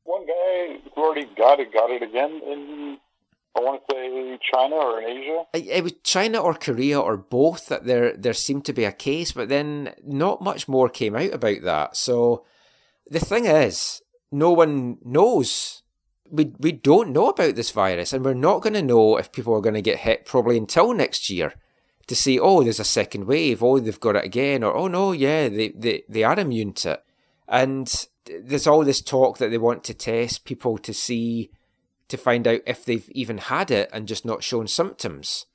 One 0.06 0.26
guy 0.26 0.78
who 0.96 1.02
already 1.02 1.30
got 1.38 1.60
it 1.60 1.74
got 1.74 1.90
it 1.90 2.02
again 2.02 2.42
in 2.46 2.98
I 3.56 3.62
want 3.62 3.82
to 3.90 3.94
say 3.96 4.40
China 4.54 4.76
or 4.76 5.02
in 5.02 5.08
Asia. 5.08 5.46
it 5.54 5.68
it 5.68 5.84
was 5.84 5.94
China 6.04 6.40
or 6.40 6.54
Korea 6.54 7.00
or 7.00 7.18
both 7.18 7.68
that 7.68 7.86
there 7.86 8.16
there 8.16 8.34
seemed 8.34 8.64
to 8.66 8.74
be 8.74 8.86
a 8.86 8.92
case, 8.92 9.32
but 9.32 9.50
then 9.50 9.94
not 10.06 10.42
much 10.42 10.68
more 10.68 10.88
came 10.88 11.16
out 11.16 11.34
about 11.34 11.64
that. 11.64 11.98
So 11.98 12.46
the 13.10 13.20
thing 13.20 13.46
is, 13.46 14.02
no 14.32 14.52
one 14.52 14.98
knows. 15.04 15.84
We 16.30 16.54
we 16.60 16.72
don't 16.72 17.12
know 17.12 17.30
about 17.30 17.56
this 17.56 17.72
virus, 17.72 18.14
and 18.14 18.24
we're 18.24 18.34
not 18.36 18.62
going 18.62 18.74
to 18.74 18.84
know 18.84 19.18
if 19.18 19.32
people 19.32 19.56
are 19.56 19.62
going 19.62 19.76
to 19.76 19.82
get 19.82 20.00
hit 20.00 20.26
probably 20.26 20.58
until 20.58 20.94
next 20.94 21.30
year 21.30 21.54
to 22.08 22.16
see. 22.16 22.40
Oh, 22.40 22.64
there's 22.64 22.80
a 22.80 22.86
second 22.86 23.26
wave. 23.26 23.64
Oh, 23.64 23.80
they've 23.80 24.00
got 24.00 24.16
it 24.16 24.26
again. 24.26 24.64
Or 24.64 24.76
oh 24.76 24.88
no, 24.88 25.12
yeah, 25.12 25.50
they 25.50 25.70
they 25.70 26.04
they 26.08 26.24
are 26.24 26.40
immune 26.40 26.74
to 26.74 26.94
it. 26.94 27.04
And 27.48 28.08
there's 28.44 28.68
all 28.68 28.84
this 28.84 29.02
talk 29.02 29.40
that 29.40 29.50
they 29.50 29.58
want 29.58 29.84
to 29.86 29.94
test 29.96 30.46
people 30.46 30.78
to 30.78 30.94
see 30.94 31.50
to 32.10 32.18
find 32.18 32.48
out 32.48 32.62
if 32.68 32.86
they've 32.86 33.10
even 33.12 33.38
had 33.38 33.72
it 33.72 33.90
and 33.92 34.08
just 34.08 34.26
not 34.26 34.44
shown 34.44 34.68
symptoms. 34.68 35.46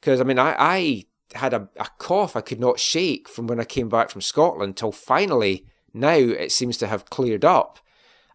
Because 0.00 0.20
I 0.20 0.24
mean, 0.24 0.38
I, 0.38 0.56
I 0.58 1.04
had 1.34 1.54
a, 1.54 1.68
a 1.76 1.86
cough 1.98 2.34
I 2.34 2.40
could 2.40 2.60
not 2.60 2.80
shake 2.80 3.28
from 3.28 3.46
when 3.46 3.60
I 3.60 3.64
came 3.64 3.88
back 3.88 4.10
from 4.10 4.20
Scotland 4.20 4.76
till 4.76 4.92
finally 4.92 5.66
Now 5.94 6.16
it 6.16 6.52
seems 6.52 6.76
to 6.78 6.86
have 6.88 7.08
cleared 7.08 7.44
up. 7.44 7.78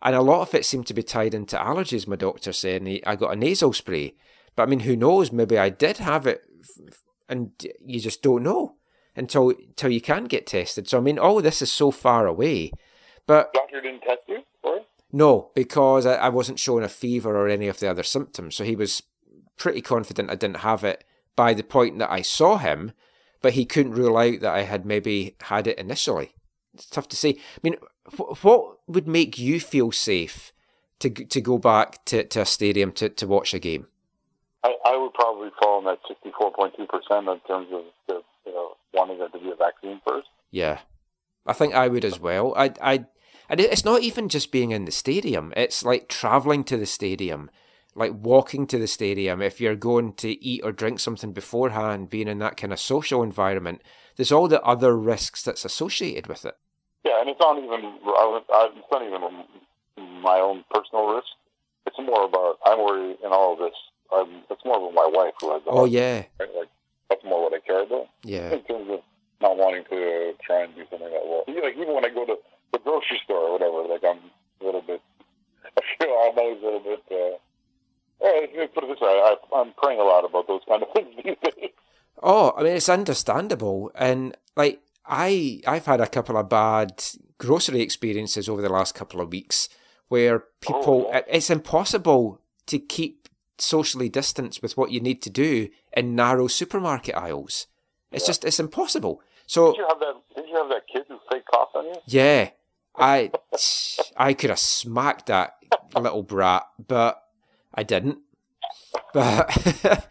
And 0.01 0.16
a 0.16 0.22
lot 0.22 0.41
of 0.41 0.55
it 0.55 0.66
seemed 0.66 0.88
to 0.88 0.93
be 0.93 1.03
tied 1.03 1.34
into 1.34 1.57
allergies, 1.57 2.07
my 2.07 2.16
doctor 2.16 2.53
said. 2.53 2.82
And 2.82 2.88
he, 2.88 3.05
I 3.05 3.16
got 3.18 3.34
a 3.34 3.36
nasal 3.36 3.74
spray. 3.74 4.16
But 4.55 4.64
I 4.64 4.66
mean, 4.68 4.80
who 4.82 4.95
knows? 4.95 5.32
Maybe 5.32 5.57
I 5.57 5.70
did 5.70 5.97
have 5.97 6.26
it 6.26 6.43
and 7.28 7.51
you 7.86 7.99
just 7.99 8.24
don't 8.24 8.43
know 8.43 8.76
until, 9.16 9.49
until 9.49 9.91
you 9.91 10.01
can 10.01 10.26
get 10.26 10.47
tested. 10.47 10.88
So, 10.89 10.97
I 10.97 11.01
mean, 11.01 11.20
all 11.20 11.41
this 11.41 11.62
is 11.62 11.72
so 11.72 11.91
far 11.91 12.26
away. 12.26 12.72
But 13.28 13.53
Doctor 13.53 13.82
didn't 13.82 14.01
test 14.01 14.22
you 14.28 14.39
for 14.62 14.78
it? 14.78 14.88
no, 15.12 15.51
because 15.53 16.05
I, 16.05 16.16
I 16.16 16.30
wasn't 16.30 16.60
showing 16.60 16.84
a 16.84 16.89
fever 16.89 17.38
or 17.38 17.47
any 17.47 17.68
of 17.68 17.80
the 17.80 17.89
other 17.89 18.03
symptoms. 18.03 18.55
So 18.55 18.64
he 18.64 18.76
was 18.76 19.03
pretty 19.57 19.82
confident 19.82 20.32
I 20.32 20.36
didn't 20.36 20.57
have 20.57 20.84
it 20.84 21.03
by 21.36 21.53
the 21.53 21.64
point 21.64 21.99
that 21.99 22.12
I 22.12 22.22
saw 22.22 22.57
him, 22.57 22.93
but 23.41 23.53
he 23.53 23.66
couldn't 23.66 23.93
rule 23.93 24.18
out 24.18 24.41
that 24.41 24.53
I 24.53 24.64
had 24.64 24.86
maybe 24.86 25.36
had 25.41 25.68
it 25.68 25.78
initially. 25.78 26.34
It's 26.74 26.86
tough 26.86 27.07
to 27.09 27.15
say. 27.15 27.30
I 27.32 27.59
mean, 27.63 27.76
wh- 28.17 28.43
what 28.43 28.78
would 28.88 29.07
make 29.07 29.38
you 29.38 29.59
feel 29.59 29.91
safe 29.91 30.53
to 30.99 31.09
to 31.09 31.41
go 31.41 31.57
back 31.57 32.03
to, 32.05 32.24
to 32.24 32.41
a 32.41 32.45
stadium 32.45 32.91
to, 32.93 33.09
to 33.09 33.28
watch 33.28 33.53
a 33.53 33.59
game? 33.59 33.88
I, 34.63 34.76
I 34.86 34.97
would 34.97 35.13
probably 35.13 35.49
fall 35.61 35.80
in 35.80 35.86
that 35.86 35.99
64.2% 36.03 36.74
in 37.34 37.39
terms 37.41 37.67
of 37.72 37.84
the, 38.07 38.22
you 38.45 38.53
know, 38.53 38.76
wanting 38.93 39.20
there 39.20 39.30
to 39.30 39.39
be 39.39 39.51
a 39.51 39.55
vaccine 39.55 40.01
first. 40.05 40.28
Yeah, 40.51 40.80
I 41.45 41.53
think 41.53 41.74
I 41.74 41.88
would 41.88 42.03
as 42.03 42.20
well. 42.20 42.53
I, 42.57 42.74
I, 42.82 43.05
and 43.47 43.59
it's 43.59 43.86
not 43.86 44.01
even 44.01 44.30
just 44.30 44.51
being 44.51 44.72
in 44.72 44.86
the 44.86 44.91
stadium. 44.91 45.53
It's 45.55 45.84
like 45.84 46.09
traveling 46.09 46.63
to 46.65 46.78
the 46.78 46.86
stadium, 46.86 47.49
like 47.95 48.11
walking 48.13 48.67
to 48.67 48.78
the 48.78 48.88
stadium. 48.88 49.41
If 49.41 49.61
you're 49.61 49.76
going 49.76 50.13
to 50.13 50.43
eat 50.43 50.61
or 50.63 50.72
drink 50.72 50.99
something 50.99 51.32
beforehand, 51.32 52.09
being 52.09 52.28
in 52.28 52.39
that 52.39 52.57
kind 52.57 52.74
of 52.74 52.80
social 52.80 53.24
environment, 53.24 53.82
there's 54.20 54.34
all 54.34 54.49
the 54.49 54.61
other 54.63 54.95
risks 54.97 55.43
that's 55.43 55.63
associated 55.63 56.28
with 56.28 56.43
it. 56.43 56.57
Yeah, 57.05 57.22
and 57.22 57.30
it's 57.30 57.39
not 57.39 57.57
even, 57.57 57.72
I, 58.03 58.26
was- 58.28 58.43
I, 58.53 58.70
it's 58.76 58.91
not 58.91 59.01
even 59.01 59.22
my 60.22 60.39
own 60.39 60.65
personal 60.70 61.07
risk. 61.15 61.28
It's 61.88 61.95
more 61.97 62.26
about, 62.26 62.59
I'm 62.65 62.80
worried 62.80 63.15
in 63.24 63.32
all 63.32 63.53
of 63.53 63.59
this. 63.59 63.78
Um, 64.13 64.43
it's 64.51 64.65
more 64.65 64.76
about 64.78 64.93
my 64.93 65.07
wife 65.07 65.34
who 65.39 65.53
has 65.53 65.61
Oh 65.67 65.86
yeah, 65.86 66.24
right? 66.38 66.49
Like, 66.57 66.67
that's 67.09 67.24
more 67.24 67.43
what 67.43 67.53
I 67.53 67.59
care 67.65 67.84
about. 67.84 68.07
yeah, 68.24 68.51
in 68.51 68.61
terms 68.63 68.89
of 68.91 68.99
not 69.39 69.55
wanting 69.55 69.86
to 69.89 70.34
try 70.45 70.63
and 70.63 70.76
do 70.76 70.82
something 70.91 71.07
that 71.09 71.24
will. 71.26 71.45
Like 71.47 71.78
even 71.78 71.93
when 71.95 72.03
I 72.03 72.09
go 72.09 72.26
to 72.26 72.36
the 72.74 72.80
grocery 72.80 73.22
store 73.24 73.38
or 73.47 73.51
whatever, 73.53 73.88
like 73.88 74.03
I'm 74.03 74.20
a 74.61 74.65
little 74.65 74.82
bit. 74.82 74.99
I 75.78 75.82
feel 75.97 76.11
I'm 76.11 76.38
always 76.38 76.61
a 76.61 76.65
little 76.65 76.80
bit. 76.82 77.01
Uh, 77.09 78.26
eh, 78.28 78.47
let 78.51 78.55
me 78.57 78.67
put 78.67 78.84
it 78.84 78.88
this 78.91 78.99
way: 79.01 79.15
I, 79.24 79.36
I'm 79.55 79.72
praying 79.82 79.99
a 80.01 80.03
lot 80.03 80.26
about 80.26 80.47
those 80.47 80.61
kind 80.67 80.84
of 80.84 80.89
things 80.93 81.07
these 81.24 81.38
days. 81.41 81.72
Oh, 82.22 82.53
I 82.57 82.63
mean, 82.63 82.74
it's 82.76 82.89
understandable, 82.89 83.91
and 83.95 84.36
like 84.55 84.82
I, 85.05 85.61
I've 85.65 85.86
had 85.86 86.01
a 86.01 86.07
couple 86.07 86.38
of 86.38 86.49
bad 86.49 87.03
grocery 87.38 87.82
experiences 87.82 88.49
over 88.49 88.61
the 88.61 88.70
last 88.70 88.93
couple 88.95 89.22
of 89.22 89.32
weeks 89.32 89.70
where 90.09 90.43
people, 90.59 91.09
oh. 91.13 91.22
it's 91.28 91.49
impossible 91.49 92.41
to 92.65 92.80
keep 92.80 93.30
socially 93.57 94.09
distanced 94.09 94.61
with 94.61 94.76
what 94.76 94.91
you 94.91 94.99
need 94.99 95.22
to 95.22 95.30
do 95.30 95.70
in 95.93 96.15
narrow 96.15 96.47
supermarket 96.47 97.15
aisles. 97.15 97.67
It's 98.11 98.24
Yeah. 98.24 98.28
just, 98.28 98.45
it's 98.45 98.59
impossible. 98.59 99.22
So 99.45 99.72
Did 99.72 99.78
you 99.78 99.88
have 99.88 99.99
that? 99.99 100.13
Did 100.36 100.49
you 100.49 100.55
have 100.55 100.70
that 100.70 100.88
kid 100.91 101.05
who 101.07 101.20
fake 101.32 101.43
coughed 101.51 101.76
on 101.76 101.86
you? 101.86 101.95
yeah, 102.07 102.49
I, 102.95 103.32
I 104.17 104.34
could 104.34 104.49
have 104.49 104.59
smacked 104.59 105.28
that 105.28 105.55
little 105.95 106.24
brat, 106.24 106.63
but 106.88 107.24
I 107.74 107.84
didn't. 107.84 108.20
But, 109.13 109.49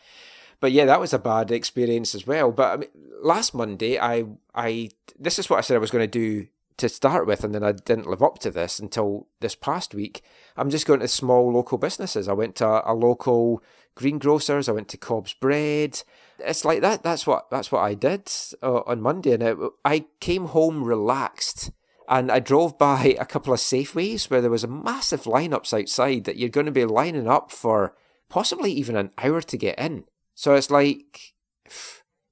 but 0.60 0.72
yeah, 0.72 0.84
that 0.86 1.00
was 1.00 1.12
a 1.12 1.18
bad 1.18 1.50
experience 1.50 2.14
as 2.14 2.26
well. 2.26 2.52
But 2.52 2.72
I 2.72 2.76
mean, 2.76 2.90
last 3.22 3.54
Monday, 3.54 3.98
I, 3.98 4.24
I, 4.54 4.90
this 5.18 5.38
is 5.38 5.48
what 5.48 5.58
I 5.58 5.60
said 5.60 5.76
I 5.76 5.80
was 5.80 5.90
going 5.90 6.08
to 6.08 6.18
do 6.18 6.48
to 6.78 6.88
start 6.88 7.26
with, 7.26 7.44
and 7.44 7.54
then 7.54 7.64
I 7.64 7.72
didn't 7.72 8.08
live 8.08 8.22
up 8.22 8.38
to 8.40 8.50
this 8.50 8.78
until 8.78 9.26
this 9.40 9.54
past 9.54 9.94
week. 9.94 10.22
I'm 10.56 10.70
just 10.70 10.86
going 10.86 11.00
to 11.00 11.08
small 11.08 11.52
local 11.52 11.76
businesses. 11.76 12.28
I 12.28 12.32
went 12.32 12.56
to 12.56 12.88
a, 12.88 12.94
local 12.94 13.62
greengrocers. 13.96 14.68
I 14.68 14.72
went 14.72 14.88
to 14.88 14.96
COBS 14.96 15.34
Bread. 15.34 16.02
It's 16.38 16.64
like 16.64 16.80
that. 16.82 17.02
That's 17.02 17.26
what 17.26 17.50
that's 17.50 17.72
what 17.72 17.82
I 17.82 17.94
did 17.94 18.30
uh, 18.62 18.80
on 18.86 19.02
Monday, 19.02 19.32
and 19.32 19.42
it, 19.42 19.58
I 19.84 20.06
came 20.20 20.46
home 20.46 20.84
relaxed. 20.84 21.72
And 22.10 22.32
I 22.32 22.38
drove 22.38 22.78
by 22.78 23.16
a 23.20 23.26
couple 23.26 23.52
of 23.52 23.60
Safeways 23.60 24.30
where 24.30 24.40
there 24.40 24.50
was 24.50 24.64
a 24.64 24.68
massive 24.68 25.24
lineups 25.24 25.78
outside 25.78 26.24
that 26.24 26.38
you're 26.38 26.48
going 26.48 26.64
to 26.64 26.72
be 26.72 26.86
lining 26.86 27.28
up 27.28 27.52
for 27.52 27.94
possibly 28.30 28.72
even 28.72 28.96
an 28.96 29.10
hour 29.18 29.42
to 29.42 29.56
get 29.58 29.78
in. 29.78 30.04
So 30.38 30.54
it's 30.54 30.70
like 30.70 31.34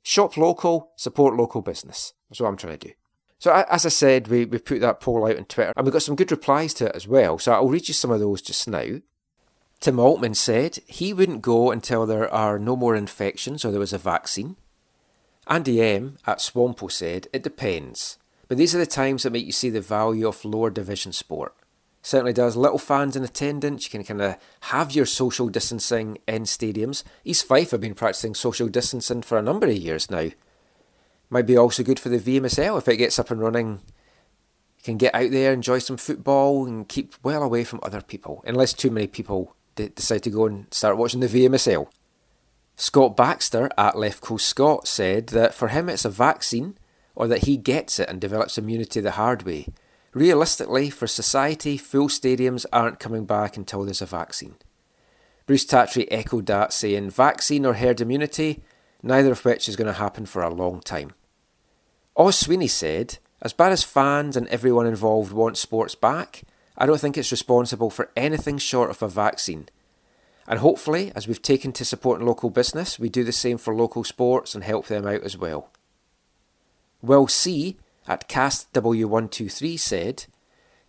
shop 0.05 0.37
local, 0.37 0.93
support 0.95 1.35
local 1.35 1.61
business. 1.61 2.13
That's 2.31 2.41
what 2.41 2.47
I'm 2.47 2.57
trying 2.57 2.79
to 2.79 2.89
do. 2.89 2.95
So 3.41 3.53
as 3.69 3.85
I 3.85 3.89
said, 3.89 4.29
we, 4.29 4.45
we 4.45 4.59
put 4.59 4.81
that 4.81 5.01
poll 5.01 5.27
out 5.27 5.37
on 5.37 5.45
Twitter 5.47 5.73
and 5.77 5.85
we 5.85 5.91
got 5.91 6.05
some 6.05 6.15
good 6.15 6.31
replies 6.31 6.73
to 6.75 6.87
it 6.87 6.95
as 6.95 7.09
well. 7.09 7.37
So 7.41 7.53
I'll 7.53 7.69
read 7.69 7.89
you 7.89 7.95
some 7.95 8.13
of 8.13 8.21
those 8.21 8.43
just 8.43 8.69
now. 8.69 9.01
Tim 9.81 9.99
Altman 9.99 10.35
said 10.35 10.79
he 10.87 11.13
wouldn't 11.13 11.43
go 11.43 11.73
until 11.73 12.07
there 12.07 12.33
are 12.33 12.61
no 12.61 12.77
more 12.77 12.95
infections 12.95 13.65
or 13.65 13.73
there 13.73 13.81
was 13.81 13.93
a 13.93 13.99
vaccine. 13.99 14.55
Andy 15.49 15.83
M 15.83 16.19
at 16.29 16.39
Swampo 16.39 16.89
said 16.89 17.27
it 17.33 17.43
depends, 17.43 18.19
but 18.47 18.57
these 18.57 18.73
are 18.73 18.79
the 18.79 18.87
times 18.87 19.25
that 19.25 19.33
make 19.33 19.47
you 19.47 19.51
see 19.51 19.71
the 19.71 19.81
value 19.81 20.29
of 20.29 20.45
lower 20.45 20.71
division 20.71 21.13
sport. 21.13 21.57
Certainly 22.07 22.35
does. 22.35 22.57
Little 22.57 22.79
fans 22.79 23.17
in 23.17 23.25
attendance, 23.25 23.85
you 23.85 23.91
can 23.91 24.05
kind 24.05 24.23
of 24.23 24.37
have 24.61 24.93
your 24.93 25.07
social 25.07 25.49
distancing 25.49 26.19
in 26.29 26.45
stadiums. 26.45 27.03
East 27.25 27.45
Fife 27.45 27.73
have 27.73 27.81
been 27.81 27.97
practicing 27.97 28.33
social 28.33 28.69
distancing 28.69 29.23
for 29.23 29.37
a 29.37 29.43
number 29.43 29.67
of 29.67 29.77
years 29.77 30.09
now. 30.09 30.31
Might 31.31 31.47
be 31.47 31.57
also 31.57 31.83
good 31.83 31.99
for 31.99 32.09
the 32.09 32.21
VMSL 32.21 32.79
if 32.79 32.87
it 32.87 32.99
gets 32.99 33.19
up 33.19 33.33
and 33.33 33.41
running. 33.41 33.81
You 34.77 34.85
can 34.85 34.99
get 34.99 35.17
out 35.17 35.33
there, 35.33 35.53
enjoy 35.53 35.81
some 35.81 35.97
football, 35.97 36.65
and 36.65 36.89
keep 36.89 37.17
well 37.25 37.43
away 37.43 37.65
from 37.65 37.81
other 37.83 38.01
people, 38.01 38.41
unless 38.47 38.73
too 38.73 38.93
many 38.93 39.09
people 39.09 39.57
d- 39.75 39.89
decide 39.89 40.23
to 40.23 40.31
go 40.31 40.47
and 40.47 40.73
start 40.73 40.97
watching 40.97 41.19
the 41.19 41.27
VMSL. 41.27 41.89
Scott 42.77 43.17
Baxter 43.17 43.69
at 43.77 43.99
Left 43.99 44.21
Coast 44.21 44.47
Scott 44.47 44.87
said 44.87 45.27
that 45.31 45.55
for 45.55 45.67
him 45.67 45.89
it's 45.89 46.05
a 46.05 46.11
vaccine 46.11 46.79
or 47.17 47.27
that 47.27 47.47
he 47.47 47.57
gets 47.57 47.99
it 47.99 48.09
and 48.09 48.21
develops 48.21 48.59
immunity 48.59 49.01
the 49.01 49.11
hard 49.11 49.43
way. 49.43 49.67
Realistically, 50.17 50.89
for 50.89 51.07
society, 51.07 51.77
full 51.77 52.09
stadiums 52.09 52.65
aren't 52.73 52.99
coming 52.99 53.27
back 53.27 53.59
until 53.59 53.85
there's 53.85 54.01
a 54.01 54.07
vaccine. 54.07 54.55
Bruce 55.45 55.67
Tatry 55.67 56.09
echoed 56.11 56.47
that, 56.47 56.73
saying, 56.73 57.11
Vaccine 57.11 57.67
or 57.67 57.75
herd 57.75 58.01
immunity, 58.01 58.63
neither 59.03 59.33
of 59.33 59.45
which 59.45 59.69
is 59.69 59.77
going 59.77 59.89
to 59.89 60.01
happen 60.01 60.25
for 60.25 60.41
a 60.41 60.49
long 60.49 60.81
time. 60.81 61.13
Oz 62.17 62.39
Sweeney 62.39 62.67
said, 62.67 63.19
As 63.43 63.53
bad 63.53 63.73
as 63.73 63.83
fans 63.83 64.39
and 64.39 64.49
everyone 64.49 64.87
involved 64.87 65.33
want 65.33 65.59
sports 65.59 65.95
back, 65.95 66.45
I 66.79 66.87
don't 66.87 66.99
think 66.99 67.19
it's 67.19 67.31
responsible 67.31 67.91
for 67.91 68.11
anything 68.17 68.57
short 68.57 68.89
of 68.89 69.03
a 69.03 69.09
vaccine. 69.09 69.69
And 70.49 70.61
hopefully, 70.61 71.13
as 71.15 71.29
we've 71.29 71.43
taken 71.43 71.73
to 71.73 71.85
supporting 71.85 72.27
local 72.27 72.49
business, 72.49 72.99
we 72.99 73.11
do 73.11 73.23
the 73.23 73.33
same 73.33 73.59
for 73.59 73.75
local 73.75 74.03
sports 74.03 74.55
and 74.55 74.65
help 74.65 74.87
them 74.87 75.07
out 75.07 75.25
as 75.25 75.37
well. 75.37 75.69
We'll 77.03 77.29
C 77.29 77.77
at 78.07 78.29
CastW123 78.29 79.79
said, 79.79 80.27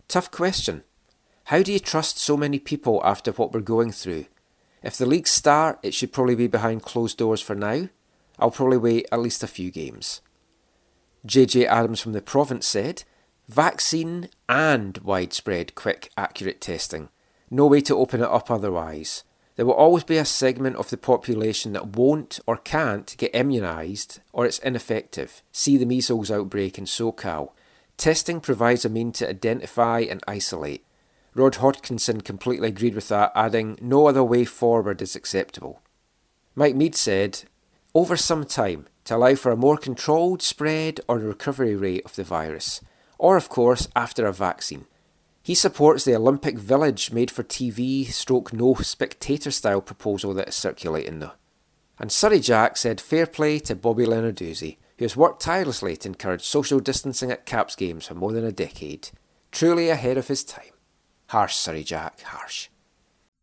Tough 0.06 0.30
question. 0.30 0.84
How 1.44 1.62
do 1.62 1.72
you 1.72 1.78
trust 1.78 2.18
so 2.18 2.36
many 2.36 2.58
people 2.58 3.00
after 3.04 3.32
what 3.32 3.52
we're 3.52 3.60
going 3.60 3.92
through? 3.92 4.26
If 4.82 4.96
the 4.96 5.06
leagues 5.06 5.30
start, 5.30 5.78
it 5.82 5.94
should 5.94 6.12
probably 6.12 6.34
be 6.34 6.46
behind 6.46 6.82
closed 6.82 7.18
doors 7.18 7.40
for 7.40 7.54
now. 7.54 7.88
I'll 8.38 8.50
probably 8.50 8.76
wait 8.76 9.06
at 9.10 9.20
least 9.20 9.42
a 9.42 9.48
few 9.48 9.70
games. 9.70 10.20
JJ 11.26 11.66
Adams 11.66 12.00
from 12.00 12.12
the 12.12 12.22
province 12.22 12.66
said, 12.66 13.04
Vaccine 13.48 14.28
and 14.48 14.98
widespread, 14.98 15.74
quick, 15.74 16.10
accurate 16.16 16.60
testing. 16.60 17.08
No 17.50 17.66
way 17.66 17.80
to 17.82 17.96
open 17.96 18.20
it 18.20 18.28
up 18.28 18.50
otherwise. 18.50 19.24
There 19.58 19.66
will 19.66 19.74
always 19.74 20.04
be 20.04 20.18
a 20.18 20.24
segment 20.24 20.76
of 20.76 20.88
the 20.88 20.96
population 20.96 21.72
that 21.72 21.96
won't 21.96 22.38
or 22.46 22.58
can't 22.58 23.12
get 23.18 23.32
immunised 23.32 24.20
or 24.32 24.46
it's 24.46 24.60
ineffective. 24.60 25.42
See 25.50 25.76
the 25.76 25.84
measles 25.84 26.30
outbreak 26.30 26.78
in 26.78 26.84
SoCal. 26.84 27.50
Testing 27.96 28.40
provides 28.40 28.84
a 28.84 28.88
mean 28.88 29.10
to 29.14 29.28
identify 29.28 29.98
and 29.98 30.22
isolate. 30.28 30.84
Rod 31.34 31.54
Hodkinson 31.54 32.22
completely 32.22 32.68
agreed 32.68 32.94
with 32.94 33.08
that, 33.08 33.32
adding, 33.34 33.76
No 33.80 34.06
other 34.06 34.22
way 34.22 34.44
forward 34.44 35.02
is 35.02 35.16
acceptable. 35.16 35.82
Mike 36.54 36.76
Mead 36.76 36.94
said, 36.94 37.42
Over 37.94 38.16
some 38.16 38.44
time, 38.44 38.86
to 39.06 39.16
allow 39.16 39.34
for 39.34 39.50
a 39.50 39.56
more 39.56 39.76
controlled 39.76 40.40
spread 40.40 41.00
or 41.08 41.18
recovery 41.18 41.74
rate 41.74 42.04
of 42.04 42.14
the 42.14 42.22
virus, 42.22 42.80
or 43.18 43.36
of 43.36 43.48
course 43.48 43.88
after 43.96 44.24
a 44.24 44.32
vaccine. 44.32 44.86
He 45.48 45.54
supports 45.54 46.04
the 46.04 46.14
Olympic 46.14 46.58
Village 46.58 47.10
made 47.10 47.30
for 47.30 47.42
TV 47.42 48.04
stroke 48.08 48.52
no 48.52 48.74
spectator 48.74 49.50
style 49.50 49.80
proposal 49.80 50.34
that 50.34 50.48
is 50.48 50.54
circulating 50.54 51.20
though. 51.20 51.32
And 51.98 52.12
Surrey 52.12 52.40
Jack 52.40 52.76
said 52.76 53.00
fair 53.00 53.26
play 53.26 53.58
to 53.60 53.74
Bobby 53.74 54.04
Lenarduzzi, 54.04 54.76
who 54.98 55.06
has 55.06 55.16
worked 55.16 55.40
tirelessly 55.40 55.96
to 55.96 56.08
encourage 56.10 56.44
social 56.44 56.80
distancing 56.80 57.30
at 57.30 57.46
Caps 57.46 57.76
games 57.76 58.04
for 58.04 58.14
more 58.14 58.32
than 58.32 58.44
a 58.44 58.52
decade. 58.52 59.08
Truly 59.50 59.88
ahead 59.88 60.18
of 60.18 60.28
his 60.28 60.44
time. 60.44 60.74
Harsh, 61.28 61.54
Surrey 61.54 61.82
Jack, 61.82 62.20
harsh. 62.20 62.68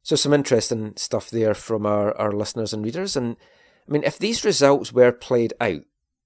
So 0.04 0.16
some 0.16 0.32
interesting 0.32 0.94
stuff 0.98 1.32
there 1.32 1.56
from 1.56 1.88
our, 1.88 2.16
our 2.20 2.34
listeners 2.34 2.72
and 2.72 2.86
readers. 2.86 3.16
And 3.16 3.36
I 3.90 3.92
mean, 3.92 4.04
if 4.04 4.20
these 4.20 4.46
results 4.46 4.94
were 4.94 5.12
played 5.12 5.56
out, 5.60 5.82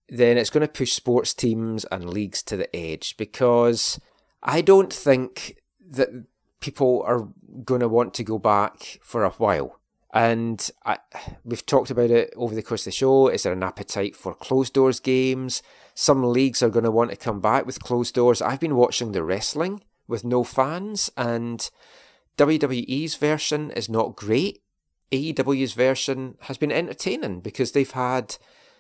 then 0.10 0.38
it's 0.38 0.50
going 0.50 0.68
to 0.68 0.68
push 0.68 0.92
sports 0.92 1.34
teams 1.34 1.86
and 1.86 2.10
leagues 2.10 2.44
to 2.44 2.58
the 2.58 2.76
edge 2.76 3.16
because 3.16 3.98
I 4.44 4.60
don't 4.60 4.92
think 4.92 5.56
that 5.90 6.10
people 6.60 7.04
are 7.06 7.28
going 7.64 7.82
to 7.82 7.88
want 7.88 8.14
to 8.16 8.24
go 8.24 8.38
back 8.38 9.00
for 9.02 9.24
a 9.24 9.30
while. 9.32 9.80
And 10.12 10.70
I, 10.86 10.98
we've 11.44 11.66
talked 11.66 11.92
about 11.92 12.10
it 12.10 12.34
over 12.36 12.56
the 12.56 12.64
course 12.64 12.82
of 12.82 12.86
the 12.86 12.92
show. 12.92 13.28
Is 13.28 13.44
there 13.44 13.54
an 13.54 13.64
appetite 13.64 14.16
for 14.16 14.34
closed 14.34 14.74
doors 14.74 15.00
games? 15.00 15.62
Some 15.94 16.24
leagues 16.24 16.64
are 16.64 16.70
going 16.70 16.86
to 16.86 16.92
want 16.92 17.12
to 17.12 17.18
come 17.18 17.40
back 17.40 17.66
with 17.66 17.84
closed 17.84 18.16
doors. 18.16 18.42
I've 18.42 18.60
been 18.60 18.76
watching 18.76 19.12
the 19.12 19.24
wrestling 19.24 19.84
with 20.08 20.24
no 20.24 20.44
fans, 20.44 21.12
and 21.16 21.70
WWE's 22.38 23.16
version 23.16 23.70
is 23.72 23.90
not 23.90 24.16
great. 24.16 24.64
AEW's 25.12 25.74
version 25.74 26.38
has 26.42 26.58
been 26.58 26.72
entertaining 26.72 27.42
because 27.42 27.72
they've 27.72 27.92
had 27.92 28.38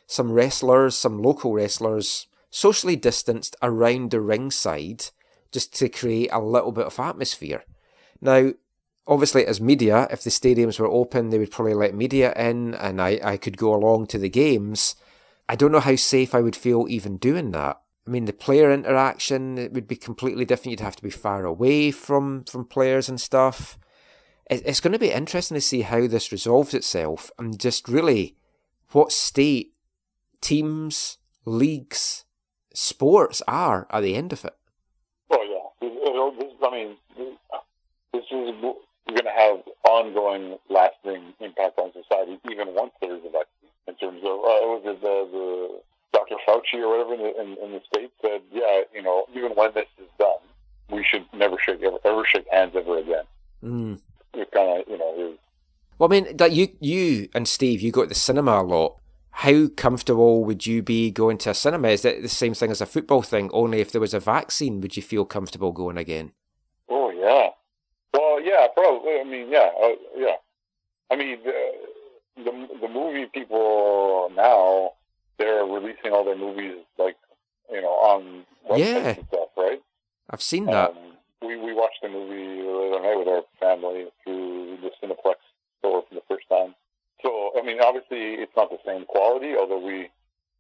some 0.07 0.32
wrestlers, 0.32 0.97
some 0.97 1.22
local 1.22 1.53
wrestlers, 1.53 2.28
socially 2.49 2.95
distanced 2.95 3.55
around 3.62 4.10
the 4.10 4.22
ringside 4.22 5.05
just 5.52 5.76
to 5.80 5.89
create 5.89 6.30
a 6.32 6.39
little 6.39 6.72
bit 6.72 6.86
of 6.86 7.00
atmosphere. 7.00 7.64
Now, 8.22 8.52
obviously, 9.08 9.45
as 9.45 9.60
media, 9.60 10.08
if 10.12 10.24
the 10.24 10.30
stadiums 10.30 10.80
were 10.80 10.88
open, 10.88 11.30
they 11.30 11.39
would 11.39 11.52
probably 11.52 11.74
let 11.74 11.95
media 11.95 12.34
in 12.36 12.76
and 12.76 13.02
I, 13.02 13.20
I 13.24 13.38
could 13.38 13.58
go 13.58 13.74
along 13.74 14.08
to 14.08 14.18
the 14.18 14.30
games. 14.30 14.95
I 15.47 15.56
don't 15.56 15.72
know 15.72 15.80
how 15.80 15.95
safe 15.95 16.36
I 16.36 16.41
would 16.41 16.56
feel 16.56 16.86
even 16.89 17.18
doing 17.18 17.52
that. 17.52 17.82
I 18.06 18.12
mean, 18.12 18.26
the 18.26 18.34
player 18.34 18.72
interaction 18.72 19.58
it 19.58 19.74
would 19.74 19.88
be 19.88 19.95
completely 19.95 20.45
different. 20.45 20.72
You'd 20.72 20.80
have 20.80 20.95
to 20.95 21.04
be 21.04 21.10
far 21.10 21.45
away 21.45 21.91
from, 21.91 22.43
from 22.45 22.66
players 22.66 23.10
and 23.10 23.20
stuff. 23.20 23.78
It, 24.50 24.64
it's 24.66 24.80
going 24.80 24.93
to 24.93 25.00
be 25.00 25.12
interesting 25.12 25.56
to 25.56 25.62
see 25.62 25.82
how 25.82 26.08
this 26.08 26.32
resolves 26.32 26.74
itself 26.74 27.32
and 27.38 27.60
just 27.60 27.88
really 27.88 28.36
what 28.91 29.12
state 29.12 29.74
teams, 30.41 31.18
leagues, 31.45 32.26
sports 32.74 33.41
are 33.47 33.88
at 33.91 34.02
the 34.02 34.16
end 34.16 34.34
of 34.34 34.45
it. 34.45 34.54
Well, 35.30 35.45
yeah. 35.47 35.88
It- 35.88 36.10
it'll- 36.10 36.32
this- 36.32 36.54
I 36.70 36.76
mean, 36.76 36.95
this 38.13 38.24
is 38.32 38.61
going 38.61 39.24
to 39.24 39.32
have 39.36 39.57
ongoing, 39.84 40.57
lasting 40.70 41.34
impact 41.39 41.80
on 41.80 41.91
society, 41.93 42.39
even 42.51 42.76
once 42.76 42.91
there 43.01 43.15
is 43.15 43.22
a 43.26 43.32
vaccine. 43.32 43.70
In 43.88 43.95
terms 43.95 44.22
of, 44.24 44.38
uh, 44.38 44.61
was 44.70 44.84
it 44.86 45.01
the, 45.01 45.28
the 45.32 45.82
Dr. 46.13 46.36
Fauci 46.47 46.80
or 46.82 46.89
whatever 46.89 47.15
in 47.15 47.22
the, 47.22 47.41
in, 47.41 47.65
in 47.65 47.72
the 47.72 47.82
states 47.91 48.13
said, 48.22 48.41
yeah, 48.51 48.82
you 48.93 49.01
know, 49.01 49.26
even 49.34 49.53
when 49.53 49.74
this 49.74 49.88
is 49.97 50.07
done, 50.20 50.38
we 50.91 51.03
should 51.03 51.26
never 51.34 51.57
shake 51.65 51.82
ever, 51.82 51.97
ever 52.05 52.24
shake 52.26 52.45
hands 52.51 52.74
ever 52.76 52.99
again. 52.99 53.24
Mm. 53.63 53.99
It 54.36 54.51
kind 54.51 54.82
of, 54.82 54.88
you 54.88 54.97
know, 54.97 55.13
is 55.17 55.38
Well, 55.97 56.09
I 56.09 56.11
mean, 56.11 56.38
that 56.38 56.51
you 56.51 56.70
you 56.80 57.30
and 57.34 57.47
Steve, 57.47 57.82
you 57.82 57.91
go 57.91 58.03
to 58.03 58.09
the 58.09 58.15
cinema 58.15 58.61
a 58.61 58.63
lot. 58.63 58.97
How 59.32 59.67
comfortable 59.76 60.43
would 60.45 60.67
you 60.67 60.84
be 60.84 61.11
going 61.11 61.38
to 61.39 61.51
a 61.51 61.53
cinema? 61.53 61.89
Is 61.89 62.05
it 62.05 62.22
the 62.22 62.30
same 62.30 62.53
thing 62.53 62.72
as 62.72 62.82
a 62.82 62.86
football 62.86 63.22
thing? 63.22 63.49
Only 63.53 63.80
if 63.80 63.91
there 63.91 64.01
was 64.01 64.13
a 64.13 64.20
vaccine, 64.20 64.82
would 64.82 64.97
you 64.97 65.03
feel 65.03 65.26
comfortable 65.26 65.72
going 65.72 65.97
again? 65.97 66.34
Yeah. 68.60 68.62
Yeah, 68.62 68.68
probably. 68.74 69.20
I 69.20 69.24
mean, 69.24 69.49
yeah, 69.51 69.70
uh, 69.82 69.89
yeah. 70.18 70.36
I 71.12 71.16
mean, 71.16 71.39
the, 71.43 72.43
the 72.43 72.68
the 72.82 72.88
movie 72.88 73.26
people 73.34 74.30
now 74.36 74.91
they're 75.38 75.64
releasing 75.66 76.12
all 76.12 76.24
their 76.26 76.38
movies 76.38 76.84
like 76.97 77.16
you 77.72 77.82
know 77.82 77.88
on 77.89 78.45
websites 78.70 78.78
Yeah. 78.80 79.10
and 79.10 79.28
stuff, 79.28 79.49
right? 79.57 79.82
I've 80.30 80.41
seen 80.41 80.66
that. 80.66 80.91
Um, 80.91 80.97
we 81.41 81.55
we 81.57 81.74
watched 81.74 81.99
the 82.01 82.10
movie 82.10 82.62
the 82.62 82.95
other 82.95 83.03
night 83.03 83.18
with 83.18 83.28
our 83.28 83.43
family 83.60 84.07
through 84.24 84.78
the 84.82 84.91
Cineplex 85.01 85.36
store 85.80 86.03
for 86.07 86.16
the 86.16 86.22
first 86.28 86.47
time. 86.49 86.76
So 87.24 87.51
I 87.57 87.62
mean, 87.64 87.80
obviously, 87.82 88.36
it's 88.43 88.51
not 88.55 88.70
the 88.70 88.80
same 88.86 89.05
quality. 89.05 89.55
Although 89.57 89.80
we, 89.86 90.10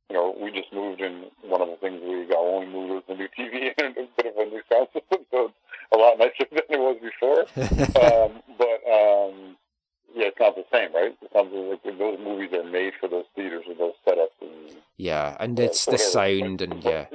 you 0.09 0.15
know, 0.15 0.35
we 0.39 0.51
just 0.51 0.71
moved, 0.73 1.01
and 1.01 1.25
one 1.43 1.61
of 1.61 1.69
the 1.69 1.75
things 1.77 2.01
we 2.03 2.25
got 2.25 2.43
when 2.43 2.59
we 2.73 2.73
moved 2.73 2.89
was 2.91 3.03
a 3.09 3.15
new 3.15 3.27
TV 3.37 3.71
and 3.77 3.95
a 3.97 4.07
bit 4.17 4.25
of 4.25 4.37
a 4.37 4.45
new 4.45 4.61
sound 4.71 4.87
system, 4.93 5.25
so 5.31 5.45
it's 5.45 5.53
a 5.93 5.97
lot 5.97 6.17
nicer 6.17 6.45
than 6.51 6.63
it 6.69 6.79
was 6.79 6.97
before. 7.01 7.41
um, 8.03 8.41
but 8.57 8.79
um, 8.91 9.55
yeah, 10.15 10.27
it's 10.27 10.39
not 10.39 10.55
the 10.55 10.65
same, 10.73 10.93
right? 10.93 11.15
It's 11.21 11.33
not 11.33 11.51
like 11.53 11.83
those 11.97 12.19
movies 12.19 12.51
are 12.53 12.63
made 12.63 12.93
for 12.99 13.07
those 13.07 13.25
theaters 13.35 13.65
with 13.67 13.77
those 13.77 13.93
setups 14.07 14.29
and 14.41 14.77
yeah, 14.97 15.37
and 15.39 15.59
uh, 15.59 15.63
it's 15.63 15.85
the 15.85 15.97
sound 15.97 16.61
and 16.61 16.81
But- 16.83 16.91
yeah. 16.91 17.05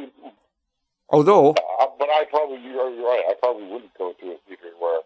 Although, 1.10 1.50
uh, 1.50 1.86
but 1.98 2.08
I 2.08 2.24
probably 2.30 2.58
you're, 2.62 2.90
you're 2.90 3.06
right. 3.06 3.22
I 3.28 3.34
probably 3.38 3.64
wouldn't 3.68 3.96
go 3.98 4.12
to 4.14 4.26
a 4.32 4.36
theater 4.48 4.72
where 4.80 5.00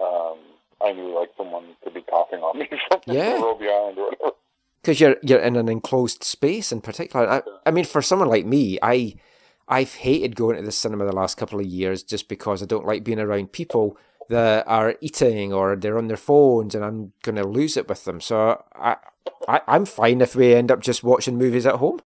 um, 0.00 0.38
I 0.80 0.92
knew 0.92 1.12
like 1.18 1.30
someone 1.36 1.64
could 1.82 1.94
be 1.94 2.02
coughing 2.02 2.40
on 2.40 2.58
me 2.58 2.68
from 2.88 3.00
Yeah. 3.06 3.34
Robie 3.42 3.68
Island 3.68 3.98
or 3.98 4.10
whatever. 4.10 4.35
Because 4.86 5.00
you're 5.00 5.16
you're 5.20 5.40
in 5.40 5.56
an 5.56 5.68
enclosed 5.68 6.22
space 6.22 6.70
in 6.70 6.80
particular. 6.80 7.28
I, 7.28 7.42
I 7.66 7.72
mean, 7.72 7.84
for 7.84 8.00
someone 8.00 8.28
like 8.28 8.46
me, 8.46 8.78
I 8.80 9.16
I've 9.66 9.94
hated 9.94 10.36
going 10.36 10.56
to 10.56 10.62
the 10.62 10.70
cinema 10.70 11.04
the 11.04 11.12
last 11.12 11.36
couple 11.36 11.58
of 11.58 11.66
years 11.66 12.04
just 12.04 12.28
because 12.28 12.62
I 12.62 12.66
don't 12.66 12.86
like 12.86 13.02
being 13.02 13.18
around 13.18 13.50
people 13.50 13.98
that 14.28 14.64
are 14.68 14.94
eating 15.00 15.52
or 15.52 15.74
they're 15.74 15.98
on 15.98 16.06
their 16.06 16.16
phones, 16.16 16.76
and 16.76 16.84
I'm 16.84 17.12
going 17.22 17.34
to 17.34 17.44
lose 17.44 17.76
it 17.76 17.88
with 17.88 18.04
them. 18.04 18.20
So 18.20 18.62
I, 18.76 18.96
I 19.48 19.60
I'm 19.66 19.86
fine 19.86 20.20
if 20.20 20.36
we 20.36 20.54
end 20.54 20.70
up 20.70 20.80
just 20.80 21.02
watching 21.02 21.36
movies 21.36 21.66
at 21.66 21.76
home. 21.76 22.00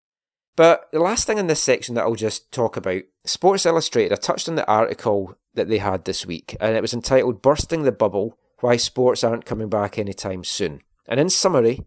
But 0.56 0.88
the 0.90 1.00
last 1.00 1.26
thing 1.26 1.36
in 1.36 1.48
this 1.48 1.62
section 1.62 1.94
that 1.94 2.04
I'll 2.04 2.14
just 2.14 2.50
talk 2.50 2.78
about, 2.78 3.02
Sports 3.26 3.66
Illustrated, 3.66 4.12
I 4.12 4.16
touched 4.16 4.48
on 4.48 4.54
the 4.54 4.66
article 4.66 5.36
that 5.52 5.68
they 5.68 5.78
had 5.78 6.06
this 6.06 6.24
week, 6.24 6.56
and 6.60 6.74
it 6.74 6.82
was 6.82 6.94
entitled 6.94 7.42
Bursting 7.42 7.82
the 7.82 7.92
Bubble 7.92 8.38
Why 8.60 8.78
Sports 8.78 9.22
Aren't 9.22 9.44
Coming 9.44 9.68
Back 9.68 9.98
Anytime 9.98 10.44
Soon. 10.44 10.80
And 11.06 11.20
in 11.20 11.28
summary, 11.28 11.86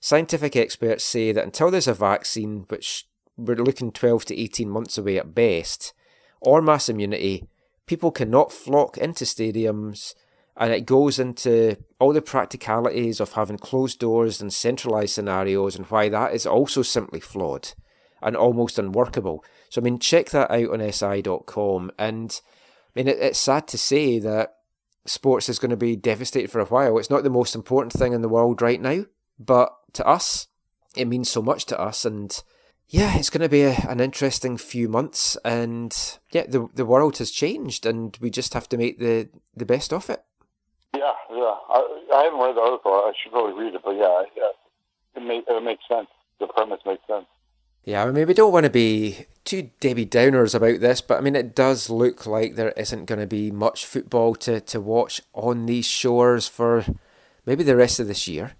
Scientific 0.00 0.56
experts 0.56 1.04
say 1.04 1.32
that 1.32 1.44
until 1.44 1.70
there's 1.70 1.88
a 1.88 1.94
vaccine, 1.94 2.64
which 2.68 3.06
we're 3.36 3.56
looking 3.56 3.92
12 3.92 4.26
to 4.26 4.40
18 4.40 4.68
months 4.68 4.98
away 4.98 5.18
at 5.18 5.34
best, 5.34 5.92
or 6.40 6.62
mass 6.62 6.88
immunity, 6.88 7.46
people 7.86 8.10
cannot 8.10 8.52
flock 8.52 8.98
into 8.98 9.24
stadiums, 9.24 10.14
and 10.56 10.72
it 10.72 10.86
goes 10.86 11.18
into 11.18 11.76
all 11.98 12.12
the 12.12 12.22
practicalities 12.22 13.20
of 13.20 13.32
having 13.32 13.58
closed 13.58 13.98
doors 13.98 14.40
and 14.40 14.52
centralised 14.52 15.14
scenarios, 15.14 15.76
and 15.76 15.86
why 15.86 16.08
that 16.08 16.34
is 16.34 16.46
also 16.46 16.82
simply 16.82 17.20
flawed 17.20 17.70
and 18.22 18.36
almost 18.36 18.78
unworkable. 18.78 19.44
So, 19.68 19.80
I 19.80 19.84
mean, 19.84 19.98
check 19.98 20.30
that 20.30 20.50
out 20.50 20.70
on 20.70 20.92
SI.com. 20.92 21.92
And 21.98 22.40
I 22.94 22.98
mean, 22.98 23.08
it, 23.08 23.18
it's 23.18 23.38
sad 23.38 23.68
to 23.68 23.78
say 23.78 24.18
that 24.18 24.54
sports 25.04 25.48
is 25.48 25.58
going 25.58 25.70
to 25.70 25.76
be 25.76 25.96
devastated 25.96 26.50
for 26.50 26.60
a 26.60 26.64
while. 26.64 26.98
It's 26.98 27.10
not 27.10 27.22
the 27.22 27.30
most 27.30 27.54
important 27.54 27.92
thing 27.92 28.12
in 28.12 28.22
the 28.22 28.28
world 28.28 28.62
right 28.62 28.80
now, 28.80 29.04
but 29.38 29.72
to 29.94 30.06
us, 30.06 30.48
it 30.96 31.06
means 31.06 31.30
so 31.30 31.42
much 31.42 31.66
to 31.66 31.80
us. 31.80 32.04
And 32.04 32.42
yeah, 32.88 33.16
it's 33.16 33.30
going 33.30 33.42
to 33.42 33.48
be 33.48 33.62
a, 33.62 33.76
an 33.88 34.00
interesting 34.00 34.56
few 34.56 34.88
months. 34.88 35.36
And 35.44 35.96
yeah, 36.32 36.44
the 36.48 36.68
the 36.74 36.86
world 36.86 37.18
has 37.18 37.30
changed, 37.30 37.86
and 37.86 38.16
we 38.20 38.30
just 38.30 38.54
have 38.54 38.68
to 38.70 38.76
make 38.76 38.98
the 38.98 39.28
the 39.54 39.66
best 39.66 39.92
of 39.92 40.08
it. 40.10 40.22
Yeah, 40.94 41.12
yeah. 41.30 41.54
I, 41.68 42.06
I 42.14 42.22
haven't 42.24 42.40
read 42.40 42.56
the 42.56 42.60
article. 42.60 42.92
I 42.92 43.12
should 43.22 43.32
probably 43.32 43.64
read 43.64 43.74
it, 43.74 43.82
but 43.84 43.96
yeah, 43.96 44.22
yeah. 44.36 44.50
It, 45.16 45.26
make, 45.26 45.44
it 45.48 45.62
makes 45.62 45.84
sense. 45.88 46.08
The 46.40 46.46
premise 46.46 46.80
makes 46.84 47.06
sense. 47.06 47.26
Yeah, 47.84 48.04
I 48.04 48.10
mean, 48.10 48.26
we 48.26 48.34
don't 48.34 48.52
want 48.52 48.64
to 48.64 48.70
be 48.70 49.26
too 49.44 49.70
Debbie 49.78 50.06
Downers 50.06 50.56
about 50.56 50.80
this, 50.80 51.00
but 51.00 51.18
I 51.18 51.20
mean, 51.20 51.36
it 51.36 51.54
does 51.54 51.88
look 51.88 52.26
like 52.26 52.56
there 52.56 52.72
isn't 52.72 53.06
going 53.06 53.20
to 53.20 53.28
be 53.28 53.52
much 53.52 53.86
football 53.86 54.34
to, 54.36 54.60
to 54.60 54.80
watch 54.80 55.22
on 55.32 55.66
these 55.66 55.86
shores 55.86 56.48
for 56.48 56.84
maybe 57.46 57.62
the 57.62 57.76
rest 57.76 58.00
of 58.00 58.08
this 58.08 58.26
year. 58.26 58.56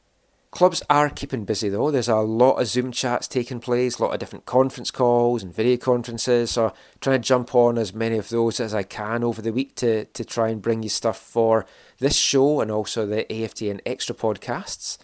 Clubs 0.57 0.82
are 0.88 1.11
keeping 1.11 1.44
busy 1.44 1.68
though. 1.68 1.90
There's 1.90 2.09
a 2.09 2.16
lot 2.16 2.54
of 2.54 2.66
Zoom 2.66 2.90
chats 2.90 3.28
taking 3.28 3.61
place, 3.61 3.98
a 3.98 4.02
lot 4.02 4.14
of 4.14 4.18
different 4.18 4.46
conference 4.46 4.90
calls 4.90 5.42
and 5.42 5.54
video 5.54 5.76
conferences. 5.76 6.52
So 6.52 6.72
trying 6.98 7.20
to 7.20 7.28
jump 7.28 7.54
on 7.54 7.76
as 7.76 7.92
many 7.92 8.16
of 8.16 8.30
those 8.30 8.59
as 8.59 8.72
I 8.72 8.82
can 8.82 9.22
over 9.22 9.42
the 9.42 9.52
week 9.52 9.74
to, 9.74 10.07
to 10.07 10.24
try 10.24 10.48
and 10.48 10.62
bring 10.62 10.82
you 10.82 10.88
stuff 10.88 11.18
for 11.18 11.66
this 11.98 12.16
show 12.16 12.62
and 12.62 12.70
also 12.70 13.04
the 13.04 13.24
AFTN 13.24 13.80
extra 13.84 14.14
podcasts. 14.14 14.96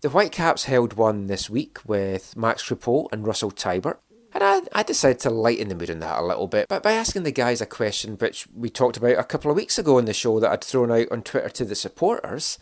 The 0.00 0.08
Whitecaps 0.08 0.64
held 0.64 0.94
one 0.94 1.28
this 1.28 1.48
week 1.48 1.78
with 1.86 2.36
Max 2.36 2.68
Crepeau 2.68 3.06
and 3.12 3.24
Russell 3.24 3.52
Teibert. 3.52 3.98
And 4.34 4.42
I, 4.42 4.62
I 4.72 4.82
decided 4.82 5.20
to 5.20 5.30
lighten 5.30 5.68
the 5.68 5.76
mood 5.76 5.90
on 5.90 6.00
that 6.00 6.18
a 6.18 6.26
little 6.26 6.48
bit 6.48 6.66
but 6.68 6.82
by 6.82 6.90
asking 6.90 7.22
the 7.22 7.30
guys 7.30 7.60
a 7.60 7.66
question 7.66 8.16
which 8.16 8.48
we 8.52 8.68
talked 8.68 8.96
about 8.96 9.16
a 9.16 9.22
couple 9.22 9.48
of 9.48 9.56
weeks 9.56 9.78
ago 9.78 9.98
in 9.98 10.06
the 10.06 10.12
show 10.12 10.40
that 10.40 10.50
I'd 10.50 10.64
thrown 10.64 10.90
out 10.90 11.12
on 11.12 11.22
Twitter 11.22 11.50
to 11.50 11.64
the 11.64 11.76
supporters. 11.76 12.58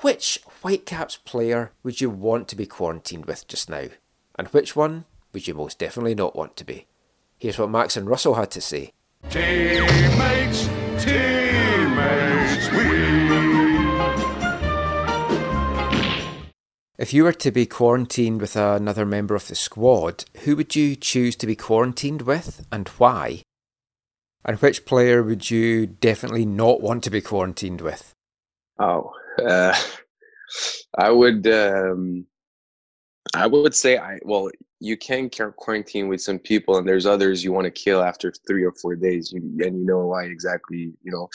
Which 0.00 0.40
Whitecaps 0.62 1.16
player 1.24 1.72
would 1.82 2.00
you 2.00 2.10
want 2.10 2.48
to 2.48 2.56
be 2.56 2.66
quarantined 2.66 3.26
with 3.26 3.46
just 3.48 3.70
now? 3.70 3.86
And 4.36 4.48
which 4.48 4.74
one 4.74 5.04
would 5.32 5.46
you 5.48 5.54
most 5.54 5.78
definitely 5.78 6.14
not 6.14 6.36
want 6.36 6.56
to 6.56 6.64
be? 6.64 6.86
Here's 7.38 7.58
what 7.58 7.70
Max 7.70 7.96
and 7.96 8.08
Russell 8.08 8.34
had 8.34 8.50
to 8.52 8.60
say. 8.60 8.92
Teammates, 9.30 10.66
teammates, 11.02 12.70
we. 12.70 13.04
If 16.96 17.12
you 17.12 17.24
were 17.24 17.32
to 17.32 17.50
be 17.50 17.66
quarantined 17.66 18.40
with 18.40 18.54
another 18.54 19.04
member 19.04 19.34
of 19.34 19.48
the 19.48 19.56
squad, 19.56 20.24
who 20.44 20.54
would 20.54 20.76
you 20.76 20.94
choose 20.94 21.34
to 21.36 21.46
be 21.46 21.56
quarantined 21.56 22.22
with 22.22 22.64
and 22.70 22.88
why? 22.88 23.42
And 24.44 24.58
which 24.58 24.84
player 24.84 25.22
would 25.22 25.50
you 25.50 25.86
definitely 25.86 26.46
not 26.46 26.80
want 26.80 27.02
to 27.04 27.10
be 27.10 27.20
quarantined 27.20 27.80
with? 27.80 28.14
Oh, 28.78 29.12
uh, 29.42 29.74
I 30.98 31.10
would. 31.10 31.46
Um, 31.46 32.26
I 33.34 33.46
would 33.46 33.74
say 33.74 33.98
I. 33.98 34.18
Well, 34.22 34.50
you 34.80 34.96
can 34.96 35.30
quarantine 35.30 36.08
with 36.08 36.20
some 36.20 36.38
people, 36.38 36.76
and 36.76 36.86
there's 36.86 37.06
others 37.06 37.42
you 37.42 37.52
want 37.52 37.64
to 37.64 37.70
kill 37.70 38.02
after 38.02 38.32
three 38.46 38.64
or 38.64 38.72
four 38.72 38.94
days, 38.96 39.32
you, 39.32 39.40
and 39.40 39.78
you 39.78 39.84
know 39.84 40.06
why 40.06 40.24
exactly, 40.24 40.92
you 41.02 41.12
know. 41.12 41.28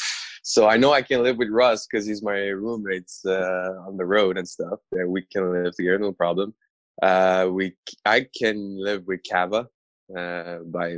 So 0.43 0.67
I 0.67 0.77
know 0.77 0.93
I 0.93 1.01
can 1.01 1.23
live 1.23 1.37
with 1.37 1.49
Russ 1.49 1.87
because 1.87 2.05
he's 2.05 2.23
my 2.23 2.37
roommate 2.37 3.11
uh, 3.25 3.87
on 3.87 3.97
the 3.97 4.05
road 4.05 4.37
and 4.37 4.47
stuff. 4.47 4.79
Yeah, 4.95 5.05
we 5.05 5.23
can 5.23 5.51
live 5.51 5.75
together, 5.75 5.99
no 5.99 6.11
problem. 6.11 6.53
Uh, 7.01 7.47
we 7.51 7.73
I 8.05 8.27
can 8.37 8.77
live 8.81 9.05
with 9.07 9.21
Kava 9.29 9.67
uh, 10.15 10.57
by 10.65 10.97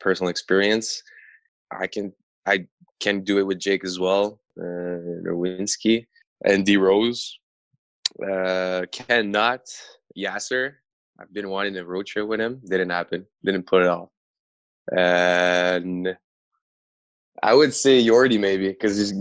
personal 0.00 0.30
experience. 0.30 1.02
I 1.70 1.86
can 1.86 2.12
I 2.46 2.66
can 3.00 3.22
do 3.22 3.38
it 3.38 3.46
with 3.46 3.58
Jake 3.58 3.84
as 3.84 3.98
well, 3.98 4.40
uh, 4.58 5.22
Nerwinski 5.24 6.06
and 6.44 6.64
D 6.64 6.76
Rose. 6.76 7.38
Uh, 8.22 8.84
cannot 8.92 9.62
Yasser. 10.16 10.74
I've 11.20 11.32
been 11.32 11.48
wanting 11.48 11.76
a 11.76 11.84
road 11.84 12.06
trip 12.06 12.26
with 12.28 12.40
him. 12.40 12.60
Didn't 12.68 12.90
happen. 12.90 13.26
Didn't 13.44 13.66
put 13.66 13.82
it 13.82 13.88
off. 13.88 14.08
And 14.96 16.16
I 17.42 17.54
would 17.54 17.74
say 17.74 18.02
Yordy 18.02 18.38
maybe 18.40 18.68
because 18.68 18.96
he's 18.96 19.14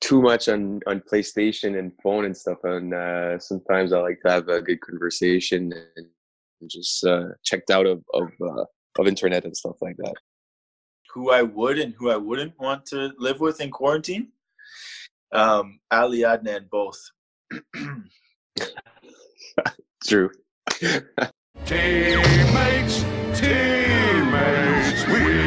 too 0.00 0.22
much 0.22 0.48
on 0.48 0.80
on 0.86 1.02
PlayStation 1.12 1.78
and 1.78 1.92
phone 2.02 2.24
and 2.24 2.36
stuff. 2.36 2.58
And 2.64 2.94
uh, 2.94 3.38
sometimes 3.38 3.92
I 3.92 3.98
like 4.00 4.20
to 4.24 4.30
have 4.32 4.48
a 4.48 4.62
good 4.62 4.80
conversation 4.80 5.72
and 5.96 6.06
just 6.70 7.04
uh, 7.04 7.28
checked 7.44 7.70
out 7.70 7.86
of 7.86 8.02
of 8.14 8.30
uh, 8.40 8.64
of 8.98 9.06
internet 9.06 9.44
and 9.44 9.56
stuff 9.56 9.76
like 9.82 9.96
that. 9.98 10.14
who 11.12 11.30
I 11.30 11.42
would 11.42 11.78
and 11.78 11.94
who 11.98 12.10
I 12.10 12.16
wouldn't 12.16 12.58
want 12.58 12.86
to 12.86 13.12
live 13.18 13.40
with 13.40 13.60
in 13.60 13.70
quarantine. 13.70 14.28
Um, 15.32 15.80
Ali 15.90 16.20
Adnan 16.20 16.68
both. 16.70 17.10
True. 20.04 20.30
Teammates, 21.66 23.04
teammates, 23.34 25.06
we. 25.06 25.40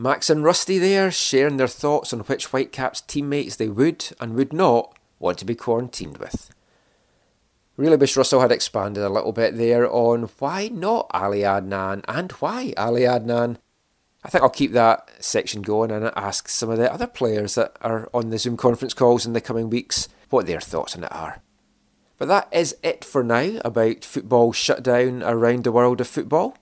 Max 0.00 0.30
and 0.30 0.44
Rusty 0.44 0.78
there 0.78 1.10
sharing 1.10 1.56
their 1.56 1.66
thoughts 1.66 2.12
on 2.12 2.20
which 2.20 2.46
Whitecaps 2.46 3.00
teammates 3.00 3.56
they 3.56 3.68
would 3.68 4.06
and 4.20 4.34
would 4.34 4.52
not 4.52 4.96
want 5.18 5.38
to 5.38 5.44
be 5.44 5.56
quarantined 5.56 6.18
with. 6.18 6.50
Really 7.76 7.96
wish 7.96 8.16
Russell 8.16 8.40
had 8.40 8.52
expanded 8.52 9.02
a 9.02 9.08
little 9.08 9.32
bit 9.32 9.56
there 9.56 9.90
on 9.90 10.30
why 10.38 10.68
not 10.68 11.08
Ali 11.10 11.40
Adnan 11.40 12.04
and 12.06 12.30
why 12.32 12.72
Ali 12.76 13.02
Adnan. 13.02 13.56
I 14.28 14.30
think 14.30 14.44
I'll 14.44 14.50
keep 14.50 14.72
that 14.72 15.10
section 15.20 15.62
going 15.62 15.90
and 15.90 16.12
ask 16.14 16.50
some 16.50 16.68
of 16.68 16.76
the 16.76 16.92
other 16.92 17.06
players 17.06 17.54
that 17.54 17.74
are 17.80 18.10
on 18.12 18.28
the 18.28 18.36
Zoom 18.36 18.58
conference 18.58 18.92
calls 18.92 19.24
in 19.24 19.32
the 19.32 19.40
coming 19.40 19.70
weeks 19.70 20.06
what 20.28 20.44
their 20.44 20.60
thoughts 20.60 20.94
on 20.94 21.04
it 21.04 21.10
are. 21.10 21.40
But 22.18 22.28
that 22.28 22.48
is 22.52 22.76
it 22.82 23.06
for 23.06 23.24
now 23.24 23.58
about 23.64 24.04
football 24.04 24.52
shutdown 24.52 25.22
around 25.22 25.64
the 25.64 25.72
world 25.72 26.02
of 26.02 26.08
football. 26.08 26.58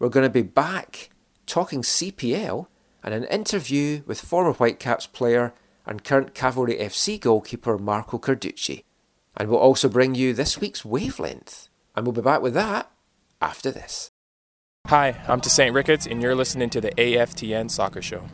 We're 0.00 0.08
going 0.08 0.26
to 0.26 0.30
be 0.30 0.42
back 0.42 1.10
talking 1.46 1.82
CPL 1.82 2.66
and 3.04 3.14
an 3.14 3.22
interview 3.26 4.02
with 4.04 4.20
former 4.20 4.52
Whitecaps 4.52 5.06
player 5.06 5.54
and 5.86 6.02
current 6.02 6.34
Cavalry 6.34 6.74
FC 6.74 7.20
goalkeeper 7.20 7.78
Marco 7.78 8.18
Carducci. 8.18 8.82
And 9.36 9.48
we'll 9.48 9.60
also 9.60 9.88
bring 9.88 10.16
you 10.16 10.34
this 10.34 10.58
week's 10.60 10.84
wavelength. 10.84 11.68
And 11.94 12.04
we'll 12.04 12.14
be 12.14 12.20
back 12.20 12.42
with 12.42 12.54
that 12.54 12.90
after 13.40 13.70
this. 13.70 14.10
Hi, 14.90 15.14
I'm 15.28 15.40
Tosaint 15.40 15.72
Ricketts, 15.72 16.08
and 16.08 16.20
you're 16.20 16.34
listening 16.34 16.68
to 16.70 16.80
the 16.80 16.90
AFTN 16.90 17.70
Soccer 17.70 18.02
Show. 18.02 18.24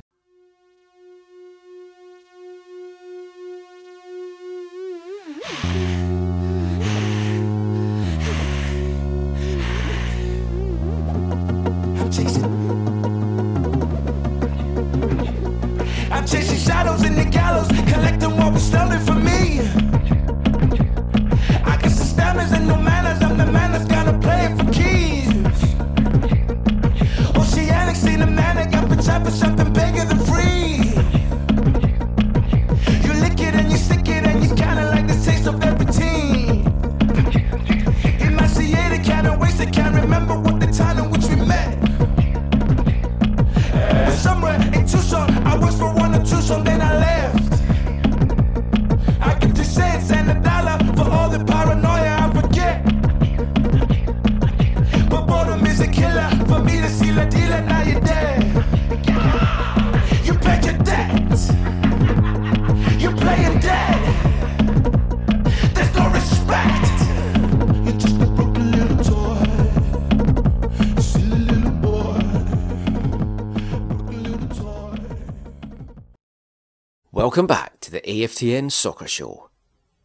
Welcome 77.36 77.48
back 77.48 77.80
to 77.80 77.90
the 77.90 78.00
AFTN 78.00 78.72
Soccer 78.72 79.06
Show. 79.06 79.50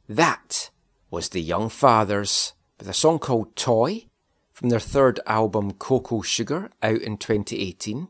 That 0.09 0.69
was 1.09 1.29
the 1.29 1.39
Young 1.39 1.69
Fathers 1.69 2.51
with 2.77 2.89
a 2.89 2.93
song 2.93 3.19
called 3.19 3.55
Toy 3.55 4.07
from 4.51 4.67
their 4.67 4.81
third 4.81 5.21
album 5.25 5.71
Cocoa 5.71 6.23
Sugar 6.23 6.69
out 6.83 6.99
in 6.99 7.15
2018. 7.15 8.09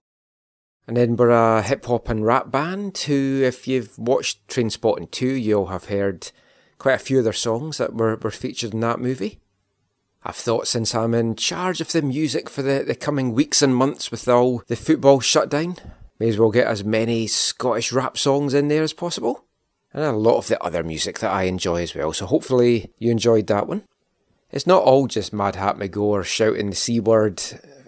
An 0.87 0.97
Edinburgh 0.97 1.61
hip 1.61 1.85
hop 1.85 2.09
and 2.09 2.25
rap 2.25 2.49
band 2.49 2.97
who, 2.97 3.43
if 3.43 3.67
you've 3.67 3.95
watched 3.99 4.47
Trainspotting 4.47 5.11
2, 5.11 5.27
you'll 5.27 5.67
have 5.67 5.85
heard 5.85 6.31
quite 6.79 6.95
a 6.95 6.97
few 6.97 7.19
of 7.19 7.23
their 7.23 7.31
songs 7.31 7.77
that 7.77 7.93
were, 7.93 8.15
were 8.15 8.31
featured 8.31 8.73
in 8.73 8.79
that 8.79 8.99
movie. 8.99 9.37
I've 10.23 10.35
thought 10.35 10.67
since 10.67 10.95
I'm 10.95 11.13
in 11.13 11.35
charge 11.35 11.79
of 11.79 11.91
the 11.91 12.01
music 12.01 12.49
for 12.49 12.63
the, 12.63 12.83
the 12.87 12.95
coming 12.95 13.33
weeks 13.33 13.61
and 13.61 13.75
months 13.75 14.09
with 14.09 14.27
all 14.27 14.63
the 14.65 14.75
football 14.75 15.19
shutdown, 15.19 15.75
may 16.21 16.29
as 16.29 16.37
well 16.37 16.51
get 16.51 16.67
as 16.67 16.83
many 16.83 17.25
Scottish 17.25 17.91
rap 17.91 18.15
songs 18.15 18.53
in 18.53 18.67
there 18.67 18.83
as 18.83 18.93
possible. 18.93 19.43
And 19.91 20.03
a 20.03 20.11
lot 20.11 20.37
of 20.37 20.47
the 20.47 20.63
other 20.63 20.83
music 20.83 21.17
that 21.17 21.31
I 21.31 21.43
enjoy 21.43 21.81
as 21.81 21.95
well, 21.95 22.13
so 22.13 22.27
hopefully 22.27 22.91
you 22.99 23.09
enjoyed 23.09 23.47
that 23.47 23.67
one. 23.67 23.85
It's 24.51 24.67
not 24.67 24.83
all 24.83 25.07
just 25.07 25.33
Madhat 25.33 25.79
McGore 25.79 26.23
shouting 26.23 26.69
the 26.69 26.75
C 26.75 26.99
word 26.99 27.41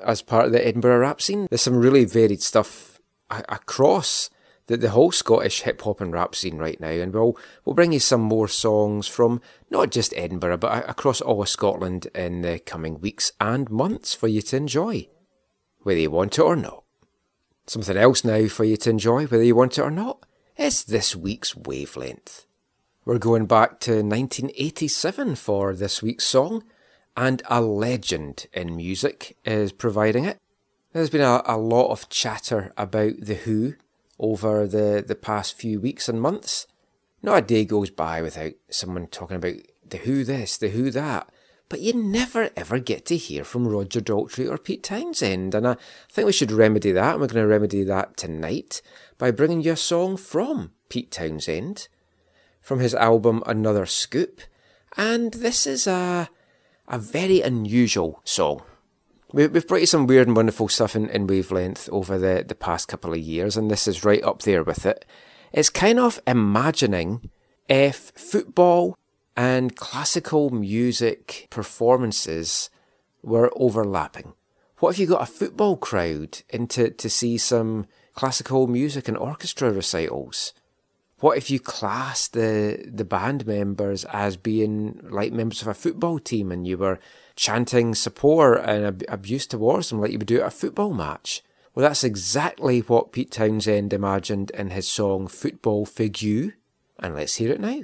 as 0.03 0.23
part 0.23 0.47
of 0.47 0.51
the 0.51 0.65
Edinburgh 0.65 0.97
rap 0.97 1.21
scene. 1.21 1.45
There's 1.47 1.61
some 1.61 1.75
really 1.75 2.05
varied 2.05 2.41
stuff 2.41 2.99
across 3.29 4.31
the, 4.65 4.77
the 4.77 4.89
whole 4.89 5.11
Scottish 5.11 5.61
hip 5.61 5.81
hop 5.81 6.01
and 6.01 6.11
rap 6.11 6.33
scene 6.33 6.57
right 6.57 6.79
now, 6.79 6.89
and 6.89 7.13
we'll 7.13 7.37
we'll 7.65 7.75
bring 7.75 7.93
you 7.93 7.99
some 7.99 8.21
more 8.21 8.47
songs 8.47 9.07
from 9.07 9.41
not 9.69 9.91
just 9.91 10.11
Edinburgh 10.17 10.57
but 10.57 10.89
across 10.89 11.21
all 11.21 11.43
of 11.43 11.49
Scotland 11.49 12.07
in 12.15 12.41
the 12.41 12.57
coming 12.57 12.99
weeks 12.99 13.31
and 13.39 13.69
months 13.69 14.15
for 14.15 14.27
you 14.27 14.41
to 14.41 14.57
enjoy, 14.57 15.07
whether 15.81 15.99
you 15.99 16.09
want 16.09 16.39
it 16.39 16.41
or 16.41 16.55
not. 16.55 16.82
Something 17.65 17.97
else 17.97 18.23
now 18.23 18.47
for 18.47 18.65
you 18.65 18.77
to 18.77 18.89
enjoy, 18.89 19.25
whether 19.25 19.43
you 19.43 19.55
want 19.55 19.77
it 19.77 19.81
or 19.81 19.91
not. 19.91 20.25
It's 20.57 20.83
this 20.83 21.15
week's 21.15 21.55
wavelength. 21.55 22.45
We're 23.05 23.19
going 23.19 23.45
back 23.45 23.79
to 23.81 23.95
1987 23.95 25.35
for 25.35 25.73
this 25.73 26.03
week's 26.03 26.25
song, 26.25 26.63
and 27.15 27.41
a 27.49 27.61
legend 27.61 28.47
in 28.53 28.75
music 28.75 29.37
is 29.45 29.71
providing 29.71 30.25
it. 30.25 30.39
There's 30.91 31.09
been 31.09 31.21
a, 31.21 31.41
a 31.45 31.57
lot 31.57 31.89
of 31.89 32.09
chatter 32.09 32.71
about 32.77 33.13
The 33.19 33.35
Who 33.35 33.75
over 34.19 34.67
the, 34.67 35.03
the 35.05 35.15
past 35.15 35.57
few 35.57 35.79
weeks 35.79 36.07
and 36.07 36.21
months. 36.21 36.67
Not 37.21 37.37
a 37.37 37.41
day 37.41 37.65
goes 37.65 37.89
by 37.89 38.21
without 38.21 38.53
someone 38.69 39.07
talking 39.07 39.37
about 39.37 39.55
The 39.87 39.97
Who 39.97 40.23
this, 40.23 40.57
The 40.57 40.69
Who 40.69 40.91
that. 40.91 41.29
But 41.73 41.81
you 41.81 41.93
never 41.93 42.51
ever 42.55 42.77
get 42.77 43.03
to 43.07 43.17
hear 43.17 43.43
from 43.43 43.67
Roger 43.67 43.99
Daltrey 43.99 44.47
or 44.47 44.59
Pete 44.59 44.83
Townshend, 44.83 45.55
and 45.55 45.67
I 45.67 45.75
think 46.07 46.27
we 46.27 46.31
should 46.31 46.51
remedy 46.51 46.91
that, 46.91 47.13
and 47.13 47.19
we're 47.19 47.25
going 47.25 47.41
to 47.41 47.47
remedy 47.47 47.83
that 47.83 48.15
tonight 48.15 48.83
by 49.17 49.31
bringing 49.31 49.61
you 49.63 49.71
a 49.71 49.75
song 49.75 50.15
from 50.15 50.69
Pete 50.89 51.09
Townshend 51.09 51.87
from 52.61 52.77
his 52.77 52.93
album 52.93 53.41
Another 53.47 53.87
Scoop, 53.87 54.41
and 54.97 55.33
this 55.33 55.65
is 55.65 55.87
a 55.87 56.29
a 56.87 56.99
very 56.99 57.41
unusual 57.41 58.21
song. 58.23 58.61
We, 59.31 59.47
we've 59.47 59.67
brought 59.67 59.81
you 59.81 59.87
some 59.87 60.05
weird 60.05 60.27
and 60.27 60.35
wonderful 60.35 60.69
stuff 60.69 60.95
in, 60.95 61.09
in 61.09 61.25
wavelength 61.25 61.89
over 61.91 62.19
the, 62.19 62.45
the 62.47 62.53
past 62.53 62.87
couple 62.87 63.13
of 63.13 63.17
years, 63.17 63.57
and 63.57 63.71
this 63.71 63.87
is 63.87 64.05
right 64.05 64.23
up 64.23 64.43
there 64.43 64.63
with 64.63 64.85
it. 64.85 65.05
It's 65.51 65.71
kind 65.71 65.99
of 65.99 66.21
imagining 66.27 67.31
if 67.67 68.11
football 68.15 68.95
and 69.35 69.75
classical 69.75 70.49
music 70.49 71.47
performances 71.49 72.69
were 73.21 73.51
overlapping. 73.55 74.33
What 74.79 74.91
if 74.91 74.99
you 74.99 75.07
got 75.07 75.21
a 75.23 75.31
football 75.31 75.77
crowd 75.77 76.41
into 76.49 76.89
to 76.89 77.09
see 77.09 77.37
some 77.37 77.85
classical 78.15 78.67
music 78.67 79.07
and 79.07 79.17
orchestra 79.17 79.71
recitals? 79.71 80.53
What 81.19 81.37
if 81.37 81.49
you 81.49 81.59
classed 81.59 82.33
the 82.33 82.83
the 82.85 83.05
band 83.05 83.47
members 83.47 84.03
as 84.05 84.35
being 84.35 84.99
like 85.09 85.31
members 85.31 85.61
of 85.61 85.69
a 85.69 85.73
football 85.73 86.19
team 86.19 86.51
and 86.51 86.67
you 86.67 86.77
were 86.77 86.99
chanting 87.35 87.95
support 87.95 88.61
and 88.65 88.85
ab- 88.85 89.05
abuse 89.07 89.47
towards 89.47 89.89
them 89.89 90.01
like 90.01 90.11
you 90.11 90.17
would 90.17 90.27
do 90.27 90.41
at 90.41 90.47
a 90.47 90.51
football 90.51 90.93
match? 90.93 91.41
Well, 91.73 91.87
that's 91.87 92.03
exactly 92.03 92.81
what 92.81 93.13
Pete 93.13 93.31
Townshend 93.31 93.93
imagined 93.93 94.51
in 94.51 94.71
his 94.71 94.87
song 94.87 95.27
Football 95.27 95.85
Fugue, 95.85 96.53
and 96.99 97.15
let's 97.15 97.37
hear 97.37 97.51
it 97.51 97.59
now. 97.59 97.83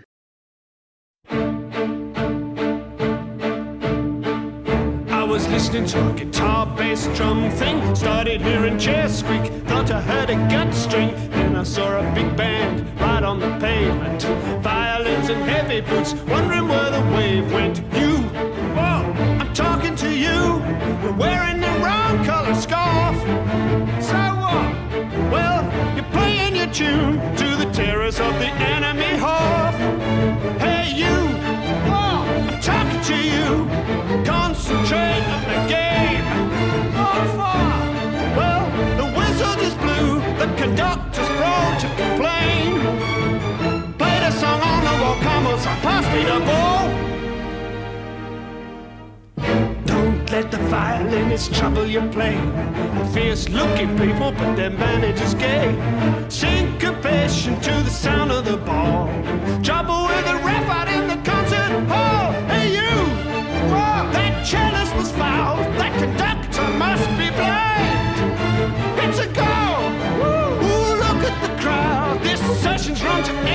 Was 5.29 5.47
listening 5.49 5.85
to 5.85 6.09
a 6.09 6.13
guitar 6.13 6.65
bass 6.75 7.05
drum 7.15 7.51
thing. 7.51 7.95
Started 7.95 8.41
hearing 8.41 8.79
chairs 8.79 9.19
squeak. 9.19 9.45
Thought 9.67 9.91
I 9.91 10.01
heard 10.01 10.31
a 10.31 10.35
gut 10.49 10.73
string. 10.73 11.11
Then 11.29 11.55
I 11.55 11.61
saw 11.61 11.99
a 11.99 12.15
big 12.15 12.35
band 12.35 12.99
right 12.99 13.21
on 13.23 13.39
the 13.39 13.51
pavement. 13.59 14.23
Violins 14.63 15.29
and 15.29 15.41
heavy 15.43 15.81
boots. 15.81 16.15
Wondering 16.27 16.67
where 16.67 16.89
the 16.89 17.01
wave 17.15 17.51
went. 17.53 17.77
You, 17.93 18.17
whoa, 18.75 19.05
I'm 19.39 19.53
talking 19.53 19.95
to 19.97 20.09
you. 20.09 20.39
You're 21.03 21.13
wearing 21.13 21.61
the 21.61 21.73
wrong 21.83 22.25
color 22.25 22.55
scarf. 22.55 23.15
So 24.03 24.17
what? 24.41 24.67
Well, 25.31 25.61
you're 25.95 26.11
playing 26.11 26.55
your 26.55 26.71
tune 26.73 27.38
complain. 41.99 42.69
Play 43.97 44.17
the 44.25 44.31
song 44.31 44.61
on 44.61 44.79
the 44.87 44.95
on, 45.05 45.73
pass 45.85 46.05
me 46.13 46.21
the 46.31 46.39
ball. 46.49 46.83
Don't 49.85 50.31
let 50.31 50.51
the 50.51 50.61
violinist 50.69 51.53
trouble 51.53 51.85
your 51.85 52.07
playing. 52.11 52.49
Fierce 53.13 53.49
looking 53.49 53.91
people, 53.97 54.31
but 54.31 54.55
their 54.55 54.69
manager's 54.69 55.33
gay. 55.33 55.67
Syncopation 56.29 57.59
to 57.61 57.71
the 57.87 57.89
sound 57.89 58.31
of 58.31 58.45
the 58.45 58.57
ball. 58.57 59.07
Trouble 59.63 59.99
with 60.07 60.25
the 60.29 60.35
ref 60.47 60.67
out 60.77 60.87
in 60.87 61.07
the 61.07 61.19
concert 61.29 61.71
hall. 61.91 62.31
Hey, 62.51 62.67
you! 62.77 62.95
Whoa, 63.71 64.11
that 64.15 64.47
cellist 64.47 64.95
was 64.95 65.11
fouled. 65.11 65.65
That 65.79 65.93
conductor 65.99 66.28
Session's 72.79 73.03
run 73.03 73.23
to 73.25 73.48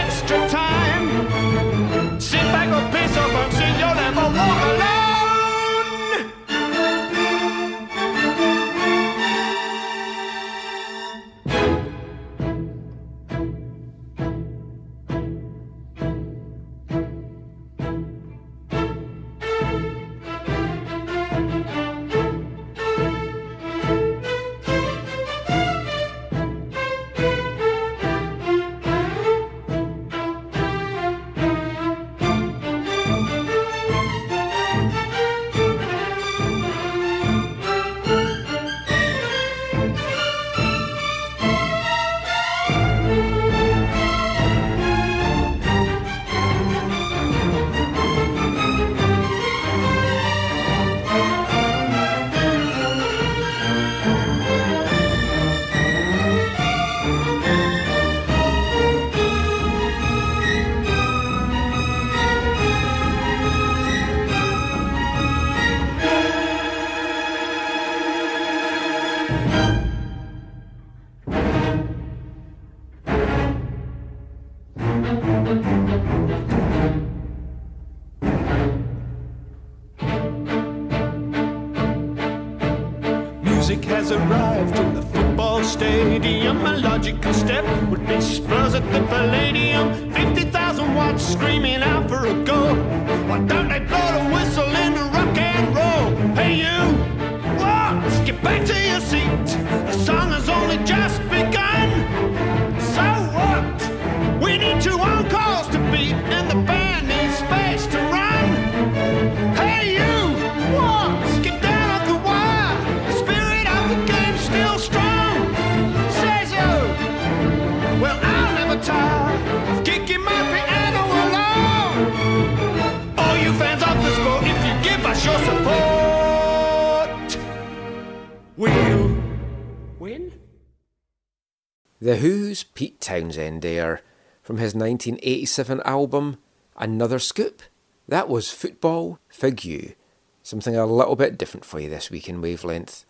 his 134.75 134.81
1987 134.81 135.81
album 135.85 136.37
Another 136.77 137.21
Scoop. 137.21 137.63
That 138.09 138.29
was 138.29 138.51
Football 138.51 139.21
Fugue, 139.31 139.95
something 140.43 140.75
a 140.75 140.85
little 140.85 141.15
bit 141.15 141.39
different 141.39 141.65
for 141.65 141.79
you 141.79 141.89
this 141.89 142.11
week 142.11 142.29
in 142.29 142.41
Wavelength. 142.41 143.05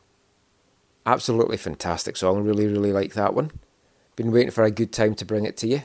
Absolutely 1.06 1.56
fantastic 1.56 2.16
song, 2.16 2.44
really, 2.44 2.66
really 2.66 2.92
like 2.92 3.14
that 3.14 3.34
one. 3.34 3.50
Been 4.14 4.30
waiting 4.30 4.50
for 4.50 4.62
a 4.62 4.70
good 4.70 4.92
time 4.92 5.14
to 5.14 5.24
bring 5.24 5.44
it 5.44 5.56
to 5.58 5.66
you. 5.66 5.82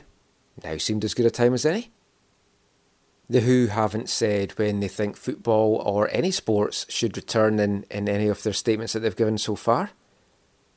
Now 0.62 0.76
seemed 0.76 1.04
as 1.04 1.14
good 1.14 1.26
a 1.26 1.30
time 1.30 1.54
as 1.54 1.64
any. 1.64 1.90
The 3.28 3.40
Who 3.40 3.68
haven't 3.68 4.10
said 4.10 4.52
when 4.52 4.80
they 4.80 4.88
think 4.88 5.16
football 5.16 5.76
or 5.76 6.10
any 6.12 6.30
sports 6.30 6.84
should 6.90 7.16
return 7.16 7.58
in, 7.58 7.84
in 7.90 8.08
any 8.08 8.28
of 8.28 8.42
their 8.42 8.52
statements 8.52 8.92
that 8.92 9.00
they've 9.00 9.16
given 9.16 9.38
so 9.38 9.56
far. 9.56 9.90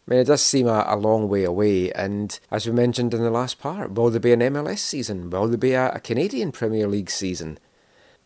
I 0.06 0.12
mean, 0.12 0.20
it 0.20 0.28
does 0.28 0.42
seem 0.42 0.68
a, 0.68 0.86
a 0.88 0.98
long 0.98 1.30
way 1.30 1.46
away, 1.46 1.92
and 1.94 2.38
as 2.52 2.66
we 2.66 2.74
mentioned 2.74 3.14
in 3.14 3.22
the 3.22 3.32
last 3.32 3.60
part, 3.60 3.94
will 3.94 4.10
there 4.10 4.20
be 4.20 4.34
an 4.34 4.42
MLS 4.42 4.80
season? 4.80 5.30
Will 5.30 5.48
there 5.48 5.58
be 5.58 5.74
a, 5.74 5.92
a 5.92 6.00
Canadian 6.00 6.52
Premier 6.52 6.88
League 6.88 7.10
season? 7.10 7.58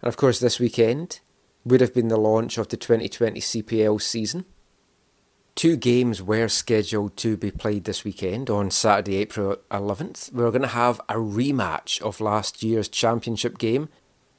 And 0.01 0.07
of 0.07 0.17
course, 0.17 0.39
this 0.39 0.59
weekend 0.59 1.19
would 1.65 1.81
have 1.81 1.93
been 1.93 2.07
the 2.07 2.17
launch 2.17 2.57
of 2.57 2.69
the 2.69 2.77
2020 2.77 3.39
CPL 3.39 4.01
season. 4.01 4.45
Two 5.53 5.75
games 5.75 6.21
were 6.21 6.47
scheduled 6.47 7.17
to 7.17 7.35
be 7.35 7.51
played 7.51 7.83
this 7.83 8.03
weekend 8.03 8.49
on 8.49 8.69
Saturday, 8.69 9.17
April 9.17 9.57
11th. 9.71 10.31
We're 10.31 10.51
going 10.51 10.61
to 10.61 10.67
have 10.67 10.99
a 11.09 11.15
rematch 11.15 12.01
of 12.01 12.21
last 12.21 12.61
year's 12.61 12.87
championship 12.87 13.57
game 13.57 13.89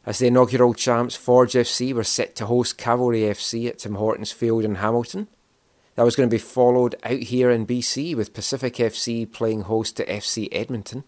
as 0.07 0.20
the 0.20 0.28
inaugural 0.28 0.74
champs 0.74 1.16
Forge 1.16 1.55
FC 1.55 1.93
were 1.93 2.05
set 2.05 2.36
to 2.36 2.47
host 2.47 2.78
Cavalry 2.78 3.22
FC 3.22 3.68
at 3.68 3.80
Tim 3.80 3.97
Hortons 3.97 4.32
Field 4.32 4.64
in 4.64 4.76
Hamilton. 4.76 5.28
That 5.99 6.05
was 6.05 6.14
going 6.14 6.28
to 6.28 6.32
be 6.34 6.38
followed 6.38 6.94
out 7.03 7.18
here 7.18 7.51
in 7.51 7.66
BC 7.66 8.14
with 8.14 8.32
Pacific 8.32 8.74
FC 8.74 9.28
playing 9.28 9.62
host 9.62 9.96
to 9.96 10.07
FC 10.07 10.46
Edmonton. 10.53 11.03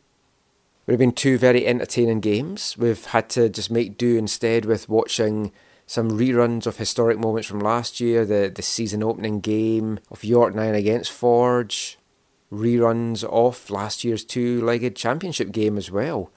would 0.85 0.95
have 0.95 0.99
been 0.99 1.13
two 1.13 1.39
very 1.39 1.65
entertaining 1.65 2.19
games. 2.19 2.77
We've 2.77 3.05
had 3.05 3.29
to 3.29 3.49
just 3.49 3.71
make 3.71 3.97
do 3.97 4.19
instead 4.19 4.65
with 4.65 4.89
watching 4.89 5.53
some 5.87 6.11
reruns 6.11 6.67
of 6.67 6.79
historic 6.79 7.21
moments 7.21 7.47
from 7.47 7.61
last 7.61 8.01
year, 8.01 8.25
the, 8.25 8.51
the 8.53 8.63
season 8.63 9.05
opening 9.05 9.39
game 9.39 10.01
of 10.11 10.25
York 10.25 10.57
9 10.57 10.75
against 10.75 11.13
Forge, 11.13 11.97
reruns 12.53 13.23
of 13.23 13.71
last 13.71 14.03
year's 14.03 14.25
two 14.25 14.61
legged 14.61 14.97
championship 14.97 15.53
game 15.53 15.79
as 15.79 15.93
well. 15.93 16.33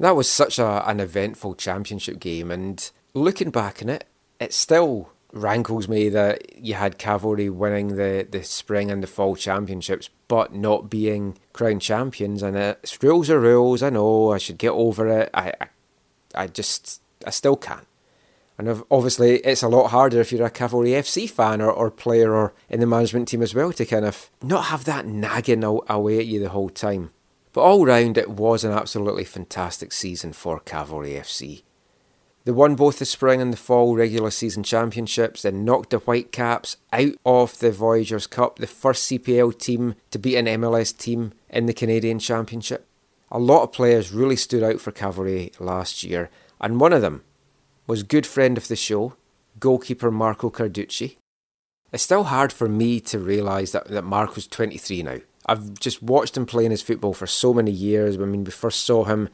That 0.00 0.16
was 0.16 0.30
such 0.30 0.58
a, 0.58 0.82
an 0.88 0.98
eventful 0.98 1.56
championship 1.56 2.20
game, 2.20 2.50
and 2.50 2.90
looking 3.12 3.50
back 3.50 3.82
on 3.82 3.90
it, 3.90 4.04
it 4.40 4.54
still 4.54 5.10
rankles 5.36 5.88
me 5.88 6.08
that 6.08 6.58
you 6.58 6.74
had 6.74 6.98
Cavalry 6.98 7.48
winning 7.50 7.96
the, 7.96 8.26
the 8.28 8.42
spring 8.42 8.90
and 8.90 9.02
the 9.02 9.06
fall 9.06 9.36
championships, 9.36 10.10
but 10.28 10.54
not 10.54 10.90
being 10.90 11.38
crown 11.52 11.80
champions. 11.80 12.42
And 12.42 12.56
it's 12.56 13.02
rules 13.02 13.30
are 13.30 13.40
rules. 13.40 13.82
I 13.82 13.90
know 13.90 14.32
I 14.32 14.38
should 14.38 14.58
get 14.58 14.70
over 14.70 15.06
it. 15.08 15.30
I, 15.34 15.52
I, 15.60 15.66
I 16.34 16.46
just, 16.46 17.00
I 17.26 17.30
still 17.30 17.56
can't. 17.56 17.86
And 18.58 18.82
obviously, 18.90 19.36
it's 19.38 19.62
a 19.62 19.68
lot 19.68 19.88
harder 19.88 20.20
if 20.20 20.32
you're 20.32 20.46
a 20.46 20.50
Cavalry 20.50 20.90
FC 20.90 21.28
fan 21.28 21.60
or, 21.60 21.70
or 21.70 21.90
player 21.90 22.34
or 22.34 22.54
in 22.70 22.80
the 22.80 22.86
management 22.86 23.28
team 23.28 23.42
as 23.42 23.54
well 23.54 23.70
to 23.74 23.84
kind 23.84 24.06
of 24.06 24.30
not 24.42 24.66
have 24.66 24.84
that 24.84 25.06
nagging 25.06 25.62
aw- 25.62 25.82
away 25.88 26.18
at 26.18 26.26
you 26.26 26.40
the 26.40 26.48
whole 26.48 26.70
time. 26.70 27.10
But 27.52 27.62
all 27.62 27.84
round, 27.84 28.16
it 28.16 28.30
was 28.30 28.64
an 28.64 28.72
absolutely 28.72 29.24
fantastic 29.24 29.92
season 29.92 30.32
for 30.32 30.60
Cavalry 30.60 31.12
FC. 31.12 31.62
They 32.46 32.52
won 32.52 32.76
both 32.76 33.00
the 33.00 33.04
spring 33.04 33.42
and 33.42 33.52
the 33.52 33.56
fall 33.56 33.96
regular 33.96 34.30
season 34.30 34.62
championships, 34.62 35.42
then 35.42 35.64
knocked 35.64 35.90
the 35.90 35.98
Whitecaps 35.98 36.76
out 36.92 37.14
of 37.26 37.58
the 37.58 37.72
Voyageurs 37.72 38.28
Cup, 38.28 38.60
the 38.60 38.68
first 38.68 39.10
CPL 39.10 39.58
team 39.58 39.96
to 40.12 40.18
beat 40.20 40.36
an 40.36 40.46
MLS 40.46 40.96
team 40.96 41.32
in 41.50 41.66
the 41.66 41.74
Canadian 41.74 42.20
Championship. 42.20 42.86
A 43.32 43.40
lot 43.40 43.64
of 43.64 43.72
players 43.72 44.12
really 44.12 44.36
stood 44.36 44.62
out 44.62 44.80
for 44.80 44.92
Cavalry 44.92 45.50
last 45.58 46.04
year, 46.04 46.30
and 46.60 46.78
one 46.78 46.92
of 46.92 47.02
them 47.02 47.24
was 47.88 48.04
good 48.04 48.24
friend 48.24 48.56
of 48.56 48.68
the 48.68 48.76
show, 48.76 49.14
goalkeeper 49.58 50.12
Marco 50.12 50.48
Carducci. 50.48 51.16
It's 51.92 52.04
still 52.04 52.24
hard 52.24 52.52
for 52.52 52.68
me 52.68 53.00
to 53.00 53.18
realise 53.18 53.72
that, 53.72 53.88
that 53.88 54.04
Marco's 54.04 54.46
23 54.46 55.02
now. 55.02 55.18
I've 55.46 55.74
just 55.80 56.00
watched 56.00 56.36
him 56.36 56.46
playing 56.46 56.70
his 56.70 56.82
football 56.82 57.12
for 57.12 57.26
so 57.26 57.52
many 57.52 57.72
years. 57.72 58.16
I 58.16 58.20
mean, 58.20 58.44
we 58.44 58.52
first 58.52 58.82
saw 58.82 59.02
him 59.02 59.30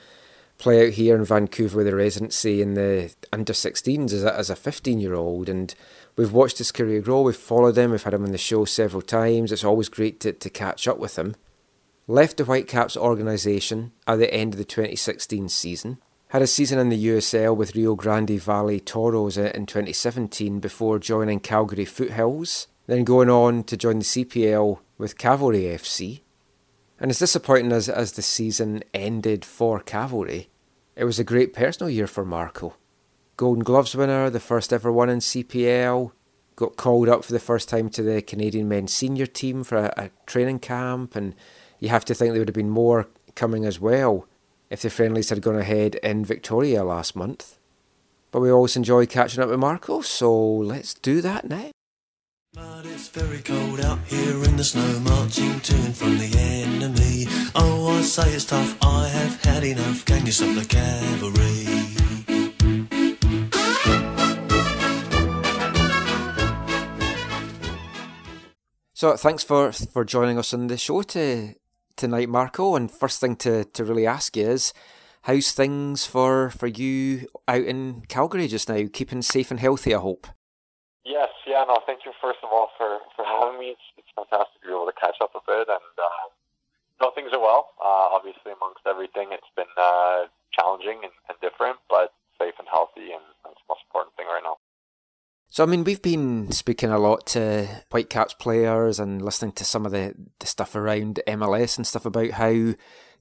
play 0.62 0.86
out 0.86 0.92
here 0.92 1.16
in 1.16 1.24
Vancouver 1.24 1.78
with 1.78 1.88
a 1.88 1.96
residency 1.96 2.62
in 2.62 2.74
the 2.74 3.12
under 3.32 3.52
16s 3.52 4.12
as 4.12 4.22
a, 4.22 4.38
as 4.38 4.48
a 4.48 4.54
15 4.54 5.00
year 5.00 5.12
old, 5.12 5.48
and 5.48 5.74
we've 6.14 6.32
watched 6.32 6.58
his 6.58 6.70
career 6.70 7.00
grow. 7.00 7.22
We've 7.22 7.34
followed 7.36 7.76
him, 7.76 7.90
we've 7.90 8.02
had 8.04 8.14
him 8.14 8.24
on 8.24 8.30
the 8.30 8.38
show 8.38 8.64
several 8.64 9.02
times. 9.02 9.50
It's 9.50 9.64
always 9.64 9.88
great 9.88 10.20
to, 10.20 10.32
to 10.32 10.48
catch 10.48 10.86
up 10.86 10.98
with 10.98 11.18
him. 11.18 11.34
Left 12.06 12.36
the 12.36 12.44
Whitecaps 12.44 12.96
organisation 12.96 13.90
at 14.06 14.20
the 14.20 14.32
end 14.32 14.54
of 14.54 14.58
the 14.58 14.64
2016 14.64 15.48
season. 15.48 15.98
Had 16.28 16.42
a 16.42 16.46
season 16.46 16.78
in 16.78 16.90
the 16.90 17.06
USL 17.08 17.56
with 17.56 17.74
Rio 17.74 17.96
Grande 17.96 18.40
Valley 18.40 18.78
Toros 18.78 19.36
in 19.36 19.66
2017 19.66 20.60
before 20.60 21.00
joining 21.00 21.40
Calgary 21.40 21.84
Foothills, 21.84 22.68
then 22.86 23.02
going 23.02 23.28
on 23.28 23.64
to 23.64 23.76
join 23.76 23.98
the 23.98 24.04
CPL 24.04 24.78
with 24.96 25.18
Cavalry 25.18 25.62
FC. 25.62 26.20
And 27.00 27.10
as 27.10 27.18
disappointing 27.18 27.72
as, 27.72 27.88
as 27.88 28.12
the 28.12 28.22
season 28.22 28.84
ended 28.94 29.44
for 29.44 29.80
Cavalry, 29.80 30.50
it 30.96 31.04
was 31.04 31.18
a 31.18 31.24
great 31.24 31.52
personal 31.52 31.90
year 31.90 32.06
for 32.06 32.24
Marco. 32.24 32.74
Golden 33.36 33.64
Gloves 33.64 33.94
winner, 33.94 34.30
the 34.30 34.40
first 34.40 34.72
ever 34.72 34.92
one 34.92 35.08
in 35.08 35.18
CPL, 35.18 36.12
got 36.56 36.76
called 36.76 37.08
up 37.08 37.24
for 37.24 37.32
the 37.32 37.40
first 37.40 37.68
time 37.68 37.88
to 37.90 38.02
the 38.02 38.20
Canadian 38.22 38.68
men's 38.68 38.92
senior 38.92 39.26
team 39.26 39.64
for 39.64 39.78
a, 39.78 39.94
a 39.96 40.10
training 40.26 40.58
camp, 40.58 41.16
and 41.16 41.34
you 41.78 41.88
have 41.88 42.04
to 42.04 42.14
think 42.14 42.32
there 42.32 42.40
would 42.40 42.48
have 42.48 42.54
been 42.54 42.70
more 42.70 43.08
coming 43.34 43.64
as 43.64 43.80
well 43.80 44.26
if 44.70 44.82
the 44.82 44.90
friendlies 44.90 45.30
had 45.30 45.42
gone 45.42 45.58
ahead 45.58 45.96
in 45.96 46.24
Victoria 46.24 46.84
last 46.84 47.16
month. 47.16 47.58
But 48.30 48.40
we 48.40 48.50
always 48.50 48.76
enjoy 48.76 49.06
catching 49.06 49.42
up 49.42 49.50
with 49.50 49.58
Marco, 49.58 50.00
so 50.00 50.34
let's 50.34 50.94
do 50.94 51.20
that 51.20 51.48
now. 51.48 51.70
But 52.54 52.84
it's 52.84 53.08
very 53.08 53.38
cold 53.38 53.80
out 53.80 53.98
here 54.06 54.44
in 54.44 54.56
the 54.56 54.64
snow, 54.64 55.00
marching 55.00 55.58
to 55.60 55.74
and 55.74 55.96
from 55.96 56.18
the 56.18 56.36
enemy. 56.38 57.26
Oh, 57.54 57.81
I 58.02 58.04
say 58.04 58.32
it's 58.34 58.44
tough, 58.46 58.76
I 58.82 59.06
have 59.06 59.40
had 59.44 59.62
enough. 59.62 60.04
Can 60.04 60.26
you 60.26 60.32
stop 60.32 60.56
the 60.56 60.64
cavalry? 60.64 61.62
So 68.92 69.16
thanks 69.16 69.44
for 69.44 69.70
for 69.70 70.04
joining 70.04 70.36
us 70.36 70.52
on 70.52 70.66
the 70.66 70.76
show 70.76 71.02
to, 71.02 71.54
tonight, 71.94 72.28
Marco. 72.28 72.74
And 72.74 72.90
first 72.90 73.20
thing 73.20 73.36
to, 73.36 73.66
to 73.66 73.84
really 73.84 74.04
ask 74.04 74.36
you 74.36 74.48
is, 74.48 74.72
how's 75.22 75.52
things 75.52 76.04
for, 76.04 76.50
for 76.50 76.66
you 76.66 77.28
out 77.46 77.62
in 77.62 78.02
Calgary 78.08 78.48
just 78.48 78.68
now? 78.68 78.84
Keeping 78.92 79.22
safe 79.22 79.52
and 79.52 79.60
healthy, 79.60 79.94
I 79.94 80.00
hope. 80.00 80.26
Yes, 81.04 81.28
yeah, 81.46 81.62
no, 81.68 81.78
thank 81.86 82.00
you 82.04 82.10
first 82.20 82.40
of 82.42 82.50
all 82.52 82.66
for, 82.76 82.98
for 83.14 83.24
having 83.24 83.60
me. 83.60 83.66
It's, 83.66 83.86
it's 83.96 84.10
fantastic 84.16 84.60
to 84.62 84.66
be 84.66 84.74
able 84.74 84.86
to 84.86 85.00
catch 85.00 85.18
up 85.22 85.30
a 85.36 85.40
bit, 85.46 85.68
and 85.68 85.94
uh, 85.98 86.31
no, 87.02 87.10
things 87.10 87.30
are 87.32 87.40
well. 87.40 87.74
Uh, 87.82 88.14
obviously, 88.14 88.52
amongst 88.52 88.86
everything, 88.86 89.28
it's 89.32 89.50
been 89.56 89.70
uh, 89.76 90.30
challenging 90.54 91.00
and, 91.02 91.12
and 91.28 91.36
different, 91.42 91.76
but 91.90 92.14
safe 92.38 92.54
and 92.58 92.68
healthy, 92.70 93.10
and 93.12 93.22
that's 93.44 93.58
the 93.58 93.68
most 93.74 93.82
important 93.90 94.14
thing 94.16 94.26
right 94.26 94.42
now. 94.44 94.56
So, 95.50 95.64
I 95.64 95.66
mean, 95.66 95.84
we've 95.84 96.00
been 96.00 96.50
speaking 96.52 96.90
a 96.90 96.98
lot 96.98 97.26
to 97.28 97.66
Whitecaps 97.90 98.34
players 98.34 98.98
and 98.98 99.20
listening 99.20 99.52
to 99.52 99.64
some 99.64 99.84
of 99.84 99.92
the, 99.92 100.14
the 100.38 100.46
stuff 100.46 100.74
around 100.74 101.20
MLS 101.26 101.76
and 101.76 101.86
stuff 101.86 102.06
about 102.06 102.30
how 102.30 102.72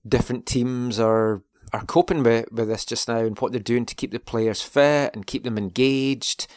different 0.08 0.46
teams 0.46 1.00
are 1.00 1.42
are 1.74 1.86
coping 1.86 2.22
with, 2.22 2.52
with 2.52 2.68
this 2.68 2.84
just 2.84 3.08
now 3.08 3.20
and 3.20 3.40
what 3.40 3.52
they're 3.52 3.62
doing 3.62 3.86
to 3.86 3.96
keep 3.96 4.12
the 4.12 4.20
players 4.20 4.62
fit 4.62 5.14
and 5.14 5.28
keep 5.28 5.44
them 5.44 5.58
engaged. 5.58 6.48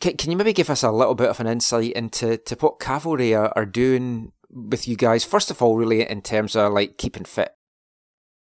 Can, 0.00 0.16
can 0.16 0.30
you 0.30 0.36
maybe 0.36 0.54
give 0.54 0.70
us 0.70 0.82
a 0.82 0.90
little 0.90 1.14
bit 1.14 1.28
of 1.28 1.40
an 1.40 1.46
insight 1.46 1.92
into 1.92 2.38
to 2.38 2.54
what 2.56 2.80
Cavalry 2.80 3.34
are, 3.34 3.52
are 3.54 3.66
doing 3.66 4.32
with 4.52 4.86
you 4.88 4.96
guys? 4.96 5.24
First 5.24 5.50
of 5.50 5.62
all, 5.62 5.76
really 5.76 6.02
in 6.02 6.22
terms 6.22 6.56
of 6.56 6.72
like 6.72 6.98
keeping 6.98 7.24
fit. 7.24 7.54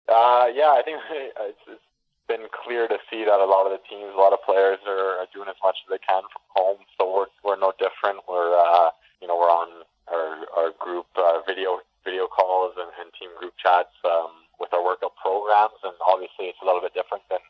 Uh, 0.09 0.47
yeah, 0.55 0.71
I 0.71 0.83
think 0.85 0.99
it's, 1.11 1.59
it's 1.69 1.83
been 2.29 2.47
clear 2.65 2.89
to 2.89 2.99
see 3.11 3.25
that 3.25 3.41
a 3.41 3.47
lot 3.47 3.67
of 3.67 3.73
the 3.73 3.83
teams, 3.89 4.15
a 4.15 4.19
lot 4.19 4.33
of 4.33 4.43
players 4.43 4.79
are, 4.87 5.27
doing 5.35 5.49
as 5.49 5.59
much 5.63 5.77
as 5.85 5.91
they 5.91 6.01
can 6.01 6.23
from 6.33 6.45
home. 6.55 6.81
So 6.97 7.05
we're 7.13 7.31
we're 7.45 7.61
no 7.61 7.73
different. 7.77 8.25
We're 8.29 8.55
uh, 8.55 8.91
you 9.21 9.29
know 9.29 9.37
we're 9.37 9.51
on 9.51 9.85
our 10.09 10.47
our 10.57 10.71
group 10.79 11.07
uh, 11.17 11.43
video 11.47 11.83
video 12.05 12.27
calls 12.31 12.73
and, 12.79 12.89
and 13.03 13.11
team 13.19 13.29
group 13.37 13.53
chats 13.59 13.93
um, 14.07 14.47
with 14.61 14.73
our 14.73 14.83
workout 14.83 15.13
programs, 15.21 15.77
and 15.83 15.93
obviously 16.07 16.47
it's 16.47 16.63
a 16.63 16.65
little 16.65 16.81
bit 16.81 16.95
different 16.95 17.27
than 17.29 17.43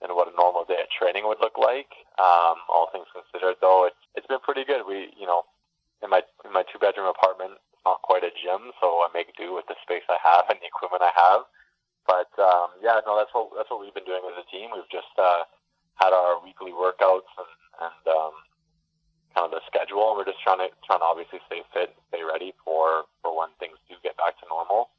than 0.00 0.14
what 0.14 0.28
a 0.28 0.36
normal 0.36 0.64
day 0.68 0.78
of 0.78 0.92
training 0.92 1.24
would 1.26 1.40
look 1.40 1.56
like. 1.56 1.90
Um, 2.20 2.60
all 2.68 2.92
things 2.92 3.08
considered, 3.10 3.56
though, 3.60 3.88
it's 3.88 4.02
it's 4.14 4.28
been 4.28 4.44
pretty 4.44 4.64
good. 4.64 4.84
We 4.86 5.10
you 5.16 5.26
know 5.26 5.48
in 6.02 6.10
my 6.10 6.22
in 6.44 6.52
my 6.52 6.62
two 6.68 6.78
bedroom 6.78 7.08
apartment, 7.08 7.58
not 7.86 8.02
quite 8.02 8.26
a 8.26 8.34
gym, 8.34 8.74
so 8.82 9.06
I 9.06 9.08
make 9.14 9.30
do 9.38 9.54
with 9.54 9.70
the 9.70 9.78
space 9.86 10.02
I 10.10 10.18
have 10.18 10.50
and 10.50 10.58
the 10.58 10.66
equipment 10.66 11.06
I 11.06 11.14
have. 11.14 11.46
But 12.02 12.34
um, 12.42 12.74
yeah, 12.82 12.98
no, 13.06 13.14
that's 13.14 13.30
what 13.30 13.54
that's 13.54 13.70
what 13.70 13.78
we've 13.78 13.94
been 13.94 14.06
doing 14.06 14.26
as 14.26 14.42
a 14.42 14.46
team. 14.50 14.74
We've 14.74 14.90
just 14.90 15.14
uh, 15.14 15.46
had 15.94 16.10
our 16.10 16.42
weekly 16.42 16.74
workouts 16.74 17.30
and 17.38 17.54
and 17.86 18.02
um, 18.10 18.34
kind 19.34 19.46
of 19.46 19.54
the 19.54 19.62
schedule. 19.70 20.14
We're 20.18 20.26
just 20.26 20.42
trying 20.42 20.62
to 20.66 20.70
trying 20.82 21.02
to 21.02 21.08
obviously 21.08 21.38
stay 21.46 21.62
fit, 21.70 21.94
stay 22.10 22.26
ready 22.26 22.54
for 22.66 23.06
for 23.22 23.30
when 23.30 23.54
things 23.62 23.78
do 23.86 23.94
get 24.02 24.18
back 24.18 24.38
to 24.42 24.46
normal. 24.50 24.90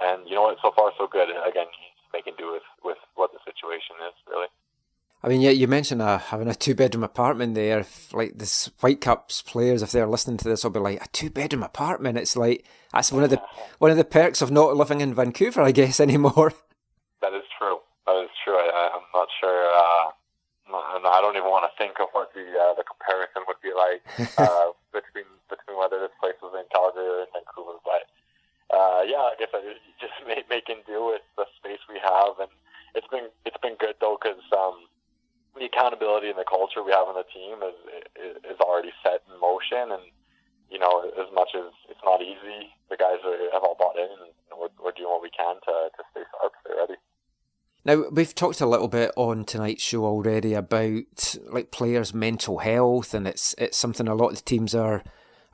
And 0.00 0.28
you 0.28 0.36
know 0.36 0.48
what? 0.52 0.60
So 0.60 0.72
far, 0.76 0.92
so 0.96 1.08
good. 1.08 1.32
Again, 1.32 1.68
making 2.12 2.36
do 2.36 2.52
with 2.52 2.68
with 2.84 3.00
what 3.16 3.32
the 3.32 3.40
situation 3.44 3.96
is 4.08 4.16
really. 4.28 4.52
I 5.22 5.28
mean, 5.28 5.40
yeah, 5.40 5.50
you 5.50 5.66
mentioned 5.66 6.00
uh, 6.00 6.18
having 6.18 6.46
a 6.46 6.54
two 6.54 6.74
bedroom 6.74 7.02
apartment 7.02 7.54
there. 7.54 7.80
If, 7.80 8.12
like 8.14 8.38
this 8.38 8.70
Whitecaps 8.80 9.42
players, 9.42 9.82
if 9.82 9.90
they're 9.90 10.06
listening 10.06 10.36
to 10.38 10.48
this, 10.48 10.62
will 10.62 10.70
be 10.70 10.78
like 10.78 11.02
a 11.02 11.08
two 11.08 11.28
bedroom 11.28 11.64
apartment. 11.64 12.18
It's 12.18 12.36
like 12.36 12.64
that's 12.92 13.10
one 13.10 13.24
of 13.24 13.30
the 13.30 13.42
one 13.78 13.90
of 13.90 13.96
the 13.96 14.04
perks 14.04 14.40
of 14.42 14.50
not 14.52 14.76
living 14.76 15.00
in 15.00 15.14
Vancouver, 15.14 15.62
I 15.62 15.72
guess, 15.72 15.98
anymore. 16.06 16.52
That 17.20 17.34
is 17.34 17.42
true. 17.58 17.78
That 18.06 18.22
is 18.22 18.30
true. 18.44 18.54
I, 18.54 18.90
I'm 18.94 19.02
not 19.12 19.28
sure. 19.40 19.66
Uh, 19.74 20.10
no- 20.70 21.10
I 21.10 21.20
don't 21.20 21.36
even 21.36 21.50
want 21.50 21.66
to 21.66 21.74
think 21.82 21.98
of 21.98 22.08
what 22.12 22.32
the 22.34 22.46
uh, 22.54 22.74
the 22.74 22.84
comparison 22.86 23.42
would 23.48 23.58
be 23.58 23.74
like 23.74 24.06
uh, 24.38 24.70
between 24.94 25.26
between 25.50 25.78
whether 25.78 25.98
this 25.98 26.14
place 26.22 26.38
was 26.40 26.54
in 26.54 26.64
Calgary 26.70 27.10
or 27.10 27.26
in 27.26 27.30
Vancouver. 27.34 27.82
But 27.82 28.06
uh, 28.70 29.02
yeah, 29.02 29.26
I 29.26 29.34
guess 29.34 29.50
I 29.50 29.66
just 29.98 30.14
make, 30.28 30.48
making 30.48 30.86
do 30.86 31.10
with 31.10 31.26
the 31.34 31.46
space 31.58 31.82
we 31.90 31.98
have, 31.98 32.38
and 32.38 32.52
it's 32.94 33.08
been 33.10 33.34
it's 33.42 33.58
been 33.58 33.74
good 33.82 33.98
though 33.98 34.14
because 34.14 34.38
um, 34.54 34.86
the 35.58 35.66
accountability 35.66 36.28
and 36.28 36.38
the 36.38 36.48
culture 36.48 36.82
we 36.82 36.92
have 36.92 37.08
on 37.08 37.14
the 37.14 37.28
team 37.32 37.62
is 37.62 37.78
is, 38.44 38.58
already 38.60 38.92
set 39.02 39.22
in 39.26 39.40
motion, 39.40 39.92
and 39.92 40.04
you 40.70 40.78
know 40.78 41.10
as 41.18 41.32
much 41.34 41.50
as 41.54 41.72
it's 41.88 42.00
not 42.04 42.22
easy, 42.22 42.70
the 42.90 42.96
guys 42.96 43.18
are, 43.24 43.36
have 43.52 43.62
all 43.62 43.76
bought 43.78 43.96
in, 43.96 44.08
and 44.50 44.58
we're, 44.58 44.72
we're 44.82 44.92
doing 44.92 45.08
what 45.08 45.22
we 45.22 45.30
can 45.30 45.56
to 45.64 45.90
to 45.96 46.02
stay 46.10 46.22
sharp, 46.32 46.52
stay 46.64 46.74
ready. 46.76 46.94
Now 47.84 48.04
we've 48.10 48.34
talked 48.34 48.60
a 48.60 48.66
little 48.66 48.88
bit 48.88 49.12
on 49.16 49.44
tonight's 49.44 49.82
show 49.82 50.04
already 50.04 50.54
about 50.54 51.36
like 51.50 51.70
players' 51.70 52.12
mental 52.12 52.58
health, 52.58 53.14
and 53.14 53.26
it's 53.26 53.54
it's 53.58 53.78
something 53.78 54.08
a 54.08 54.14
lot 54.14 54.30
of 54.30 54.36
the 54.36 54.42
teams 54.42 54.74
are 54.74 55.02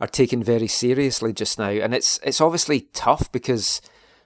are 0.00 0.08
taking 0.08 0.42
very 0.42 0.66
seriously 0.66 1.32
just 1.32 1.58
now, 1.58 1.70
and 1.70 1.94
it's 1.94 2.18
it's 2.22 2.40
obviously 2.40 2.88
tough 2.92 3.30
because 3.30 3.80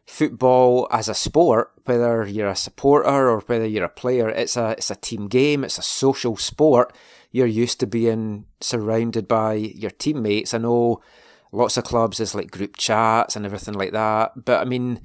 football 0.08 0.88
as 0.90 1.08
a 1.08 1.14
sport, 1.14 1.70
whether 1.84 2.26
you're 2.26 2.48
a 2.48 2.56
supporter 2.56 3.28
or 3.28 3.40
whether 3.40 3.66
you're 3.66 3.84
a 3.84 3.90
player, 3.90 4.30
it's 4.30 4.56
a 4.56 4.70
it's 4.70 4.90
a 4.90 4.96
team 4.96 5.28
game, 5.28 5.62
it's 5.62 5.78
a 5.78 5.82
social 5.82 6.36
sport. 6.36 6.94
You're 7.30 7.46
used 7.46 7.78
to 7.80 7.86
being 7.86 8.46
surrounded 8.60 9.28
by 9.28 9.54
your 9.54 9.90
teammates. 9.90 10.54
I 10.54 10.58
know 10.58 11.02
lots 11.52 11.76
of 11.76 11.84
clubs 11.84 12.16
there's 12.16 12.34
like 12.34 12.50
group 12.50 12.76
chats 12.78 13.36
and 13.36 13.44
everything 13.44 13.74
like 13.74 13.92
that, 13.92 14.44
but 14.44 14.62
I 14.62 14.64
mean, 14.64 15.00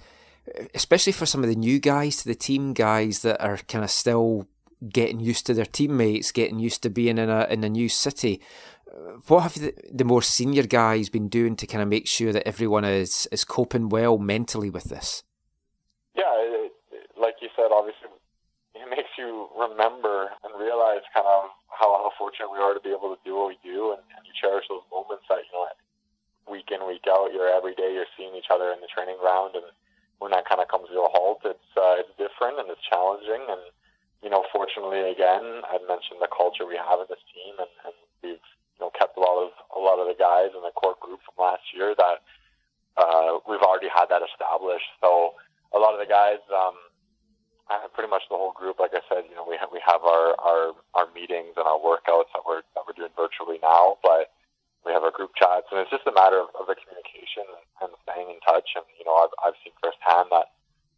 especially 0.73 1.13
for 1.13 1.25
some 1.25 1.43
of 1.43 1.49
the 1.49 1.55
new 1.55 1.79
guys 1.79 2.17
to 2.17 2.25
the 2.29 2.35
team 2.35 2.73
guys 2.73 3.23
that 3.23 3.41
are 3.41 3.57
kind 3.57 3.83
of 3.83 3.91
still 3.91 4.47
getting 4.87 5.19
used 5.19 5.45
to 5.47 5.53
their 5.53 5.65
teammates, 5.65 6.31
getting 6.31 6.59
used 6.59 6.81
to 6.83 6.89
being 6.89 7.17
in 7.17 7.29
a 7.29 7.45
in 7.49 7.63
a 7.65 7.69
new 7.69 7.89
city. 7.89 8.41
What 9.27 9.41
have 9.41 9.53
the, 9.55 9.73
the 9.91 10.05
more 10.05 10.21
senior 10.21 10.63
guys 10.63 11.09
been 11.09 11.27
doing 11.27 11.55
to 11.57 11.67
kind 11.67 11.81
of 11.81 11.89
make 11.89 12.07
sure 12.07 12.31
that 12.31 12.47
everyone 12.47 12.85
is 12.85 13.27
is 13.31 13.43
coping 13.43 13.89
well 13.89 14.17
mentally 14.17 14.69
with 14.69 14.85
this? 14.85 15.23
Yeah, 16.13 16.29
it, 16.37 16.71
like 17.17 17.35
you 17.41 17.49
said, 17.55 17.73
obviously 17.73 18.13
it 18.75 18.89
makes 18.89 19.09
you 19.17 19.49
remember 19.57 20.29
and 20.43 20.53
realize 20.61 21.01
kind 21.13 21.25
of 21.25 21.49
how, 21.73 21.89
how 22.05 22.11
fortunate 22.17 22.53
we 22.53 22.61
are 22.61 22.73
to 22.73 22.83
be 22.85 22.93
able 22.93 23.15
to 23.15 23.21
do 23.25 23.33
what 23.33 23.49
we 23.49 23.57
do, 23.65 23.97
and, 23.97 24.01
and 24.13 24.21
you 24.29 24.33
cherish 24.37 24.65
those 24.69 24.85
moments 24.93 25.25
that 25.29 25.41
you 25.41 25.53
know 25.57 25.65
week 26.45 26.69
in 26.69 26.85
week 26.85 27.09
out. 27.09 27.33
You're 27.33 27.49
every 27.49 27.73
day 27.73 27.93
you're 27.93 28.09
seeing 28.13 28.35
each 28.35 28.53
other 28.53 28.69
in 28.69 28.81
the 28.81 28.91
training 28.93 29.17
ground, 29.17 29.57
and 29.57 29.65
when 30.21 30.31
that 30.31 30.45
kind 30.45 30.61
of 30.61 30.69
comes 30.69 30.89
to 30.93 31.01
a 31.01 31.09
halt, 31.09 31.41
it's 31.49 31.71
uh, 31.73 31.97
it's 31.97 32.13
different 32.21 32.61
and 32.61 32.69
it's 32.69 32.83
challenging. 32.85 33.41
And 33.49 33.63
you 34.21 34.29
know, 34.29 34.45
fortunately, 34.53 35.01
again, 35.09 35.65
I 35.65 35.81
mentioned 35.89 36.21
the 36.21 36.29
culture 36.29 36.69
we 36.69 36.77
have 36.77 37.01
in 37.01 37.09
this 37.09 37.25
team, 37.33 37.57
and, 37.57 37.73
and 37.89 37.97
we've 38.21 38.47
you 38.77 38.79
know 38.81 38.91
kept 38.97 39.17
a 39.17 39.21
lot 39.21 39.37
of 39.41 39.51
a 39.75 39.79
lot 39.79 39.99
of 39.99 40.07
the 40.07 40.17
guys 40.17 40.51
in 40.55 40.61
the 40.61 40.73
core 40.75 40.97
group 40.99 41.19
from 41.25 41.37
last 41.37 41.63
year 41.73 41.93
that 41.97 42.21
uh, 42.97 43.39
we've 43.49 43.63
already 43.63 43.89
had 43.89 44.07
that 44.09 44.21
established. 44.21 44.89
So 45.01 45.33
a 45.73 45.79
lot 45.79 45.93
of 45.93 45.99
the 45.99 46.09
guys. 46.09 46.41
Um, 46.53 46.75
pretty 47.95 48.09
much 48.09 48.23
the 48.29 48.37
whole 48.37 48.51
group, 48.51 48.77
like 48.79 48.93
I 48.93 49.01
said, 49.09 49.25
you 49.29 49.35
know, 49.35 49.45
we 49.47 49.57
have 49.57 49.69
we 49.71 49.81
have 49.85 50.03
our, 50.03 50.35
our, 50.41 50.73
our 50.93 51.07
meetings 51.15 51.55
and 51.57 51.65
our 51.65 51.79
workouts 51.79 52.29
that 52.33 52.43
we're 52.45 52.61
that 52.75 52.83
we're 52.85 52.97
doing 52.97 53.13
virtually 53.15 53.57
now, 53.61 53.97
but 54.03 54.33
we 54.85 54.91
have 54.91 55.03
our 55.03 55.15
group 55.15 55.31
chats, 55.39 55.71
and 55.71 55.79
it's 55.79 55.89
just 55.89 56.07
a 56.07 56.11
matter 56.11 56.43
of, 56.43 56.51
of 56.59 56.67
the 56.67 56.75
communication 56.75 57.47
and 57.79 57.89
staying 58.03 58.29
in 58.29 58.39
touch. 58.43 58.75
And 58.75 58.85
you 58.99 59.05
know, 59.07 59.15
I've 59.15 59.33
I've 59.39 59.57
seen 59.63 59.73
firsthand 59.79 60.27
that 60.35 60.51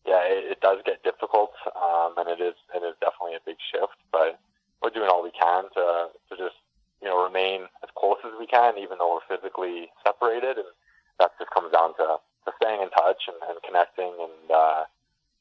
yeah, 0.05 0.26
it, 0.26 0.57
it 0.57 0.59
does 0.61 0.82
get 0.86 1.05
difficult, 1.05 1.53
um, 1.78 2.17
and 2.17 2.28
it 2.30 2.41
is 2.41 2.57
it 2.73 2.82
is 2.82 2.97
definitely 2.97 3.38
a 3.38 3.45
big 3.45 3.61
shift. 3.61 3.97
But 4.09 4.41
we're 4.82 4.93
doing 4.93 5.09
all 5.09 5.21
we 5.21 5.34
can 5.34 5.69
to 5.78 6.09
to 6.09 6.34
just 6.34 6.57
you 7.06 7.12
know 7.12 7.24
remain 7.24 7.70
as 7.86 7.89
close 7.95 8.18
as 8.26 8.34
we 8.39 8.47
can, 8.47 8.82
even 8.82 8.97
though 8.97 9.14
we're 9.22 9.30
physically 9.30 9.93
separated, 10.01 10.58
and 10.58 10.74
that 11.22 11.38
just 11.38 11.53
comes 11.53 11.72
down 11.72 11.93
to, 12.01 12.18
to 12.18 12.51
staying 12.58 12.82
in 12.82 12.89
touch 12.89 13.30
and, 13.30 13.38
and 13.45 13.62
connecting 13.62 14.12
and 14.18 14.49
uh, 14.49 14.84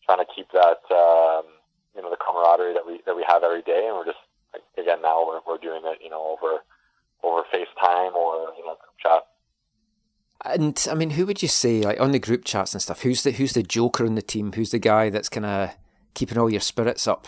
trying 0.05 0.21
to 0.21 0.29
keep 0.29 0.53
that 0.53 0.85
um, 0.93 1.49
you 1.97 2.05
know 2.05 2.13
the 2.13 2.21
camaraderie 2.21 2.75
that 2.75 2.87
we 2.87 3.01
that 3.09 3.17
we 3.17 3.25
have 3.27 3.43
every 3.43 3.63
day. 3.63 3.89
And 3.89 3.97
we're 3.97 4.05
just 4.05 4.21
again 4.77 5.01
now 5.01 5.27
we're 5.27 5.41
we're 5.49 5.59
doing 5.59 5.83
it 5.89 6.05
you 6.05 6.11
know 6.11 6.37
over 6.37 6.61
over 7.25 7.43
FaceTime 7.49 8.13
or 8.13 8.53
you 8.61 8.65
know 8.69 8.77
group 8.77 9.01
chat. 9.01 9.25
And 10.45 10.87
I 10.91 10.95
mean, 10.95 11.11
who 11.11 11.25
would 11.25 11.41
you 11.41 11.49
say, 11.49 11.81
like 11.81 11.99
on 11.99 12.13
the 12.13 12.19
group 12.19 12.45
chats 12.45 12.75
and 12.75 12.83
stuff, 12.83 13.01
who's 13.01 13.23
the 13.23 13.33
who's 13.33 13.55
the 13.55 13.63
joker 13.63 14.05
in 14.05 14.15
the 14.15 14.23
team? 14.23 14.53
Who's 14.53 14.73
the 14.73 14.79
guy 14.79 15.09
that's 15.09 15.31
kind 15.31 15.47
of 15.47 15.71
keeping 16.13 16.37
all 16.37 16.51
your 16.51 16.61
spirits 16.61 17.09
up? 17.09 17.27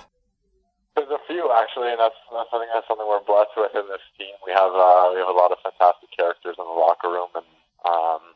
Actually, 1.77 1.93
and 1.93 2.01
that's, 2.01 2.17
that's 2.33 2.49
I 2.49 2.57
think 2.57 2.73
that's 2.73 2.89
something 2.89 3.05
we're 3.05 3.21
blessed 3.29 3.53
with 3.53 3.77
in 3.77 3.85
this 3.93 4.01
team. 4.17 4.33
We 4.49 4.57
have 4.57 4.73
uh, 4.73 5.13
we 5.13 5.21
have 5.21 5.29
a 5.29 5.37
lot 5.37 5.53
of 5.53 5.61
fantastic 5.61 6.09
characters 6.09 6.57
in 6.57 6.65
the 6.65 6.73
locker 6.73 7.13
room, 7.13 7.29
and 7.37 7.45
um, 7.85 8.33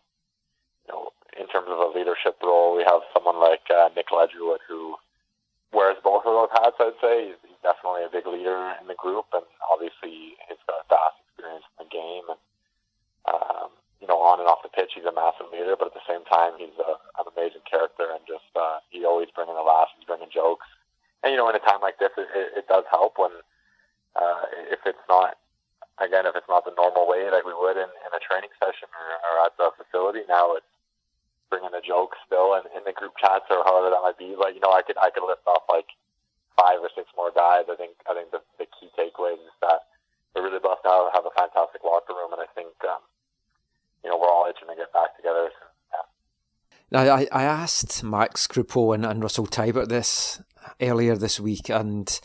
you 0.84 0.92
know, 0.92 1.16
in 1.40 1.48
terms 1.48 1.72
of 1.72 1.80
a 1.80 1.88
leadership 1.88 2.36
role, 2.44 2.76
we 2.76 2.84
have 2.84 3.00
someone 3.16 3.40
like 3.40 3.64
uh, 3.72 3.88
Nik 3.96 4.12
Ledgerwood 4.12 4.60
who 4.68 5.00
wears 5.72 5.96
both 6.04 6.28
of 6.28 6.36
those 6.36 6.52
hats. 6.52 6.76
I'd 6.84 7.00
say 7.00 7.32
he's, 7.32 7.40
he's 7.48 7.64
definitely 7.64 8.04
a 8.04 8.12
big 8.12 8.28
leader 8.28 8.76
in 8.76 8.92
the 8.92 8.98
group, 9.00 9.32
and 9.32 9.48
obviously 9.72 10.36
he's 10.44 10.60
got 10.68 10.84
vast 10.92 11.16
experience 11.24 11.64
in 11.80 11.88
the 11.88 11.88
game, 11.88 12.28
and 12.28 12.40
um, 13.24 13.72
you 14.04 14.06
know, 14.08 14.20
on 14.20 14.36
and 14.36 14.52
off 14.52 14.60
the 14.60 14.68
pitch, 14.68 14.92
he's 14.92 15.08
a 15.08 15.16
massive 15.16 15.48
leader. 15.48 15.80
But 15.80 15.88
at 15.88 15.96
the 15.96 16.04
same 16.04 16.28
time, 16.28 16.60
he's 16.60 16.76
a, 16.76 17.00
an 17.16 17.24
amazing 17.32 17.64
character, 17.64 18.04
and 18.12 18.20
just 18.28 18.52
uh, 18.52 18.84
he 18.92 19.08
always 19.08 19.32
bringing 19.32 19.56
a 19.56 19.64
laugh, 19.64 19.88
he's 19.96 20.04
bringing 20.04 20.28
jokes. 20.28 20.68
And 21.24 21.32
you 21.32 21.39
know, 21.39 21.39
in 21.50 21.58
a 21.58 21.64
time 21.66 21.82
like 21.82 21.98
this, 21.98 22.14
it, 22.16 22.28
it, 22.32 22.48
it 22.62 22.66
does 22.70 22.86
help 22.90 23.18
when 23.18 23.34
uh, 24.16 24.42
if 24.70 24.80
it's 24.86 25.02
not 25.08 25.36
again, 26.00 26.24
if 26.24 26.34
it's 26.34 26.48
not 26.48 26.64
the 26.64 26.74
normal 26.74 27.04
way 27.06 27.28
like 27.28 27.44
we 27.44 27.54
would 27.54 27.76
in, 27.76 27.90
in 27.90 28.10
a 28.14 28.22
training 28.22 28.50
session 28.56 28.88
or, 28.94 29.06
or 29.20 29.34
at 29.44 29.54
the 29.58 29.68
facility. 29.76 30.24
Now 30.26 30.56
it's 30.56 30.66
bringing 31.52 31.74
the 31.74 31.84
jokes 31.84 32.16
still 32.24 32.54
in, 32.56 32.64
in 32.72 32.86
the 32.86 32.94
group 32.94 33.18
chats 33.20 33.50
or 33.50 33.66
however 33.66 33.90
that 33.90 34.06
might 34.06 34.18
be. 34.18 34.32
But 34.38 34.54
you 34.54 34.62
know, 34.62 34.72
I 34.72 34.82
could 34.82 34.96
I 34.98 35.10
could 35.10 35.26
list 35.26 35.44
off 35.44 35.66
like 35.68 35.90
five 36.56 36.80
or 36.80 36.90
six 36.94 37.10
more 37.18 37.34
guys. 37.34 37.68
I 37.68 37.76
think 37.76 37.98
I 38.08 38.14
think 38.14 38.32
the, 38.32 38.40
the 38.56 38.70
key 38.70 38.88
takeaway 38.96 39.34
is 39.34 39.54
that 39.60 39.90
we're 40.32 40.46
really 40.46 40.62
blessed 40.62 40.86
to 40.86 41.10
have 41.12 41.26
a 41.26 41.34
fantastic 41.34 41.82
locker 41.82 42.14
room, 42.14 42.32
and 42.32 42.40
I 42.40 42.48
think 42.54 42.72
um, 42.86 43.02
you 44.02 44.08
know 44.08 44.16
we're 44.16 44.30
all 44.30 44.46
itching 44.48 44.70
to 44.70 44.78
get 44.78 44.94
back 44.94 45.18
together. 45.18 45.50
Now, 46.92 47.02
I, 47.02 47.28
I 47.30 47.44
asked 47.44 48.02
Max 48.02 48.48
Crepeau 48.48 48.94
and, 48.94 49.06
and 49.06 49.22
Russell 49.22 49.46
Teibert 49.46 49.88
this 49.88 50.42
earlier 50.80 51.16
this 51.16 51.40
week, 51.40 51.68
and 51.68 52.20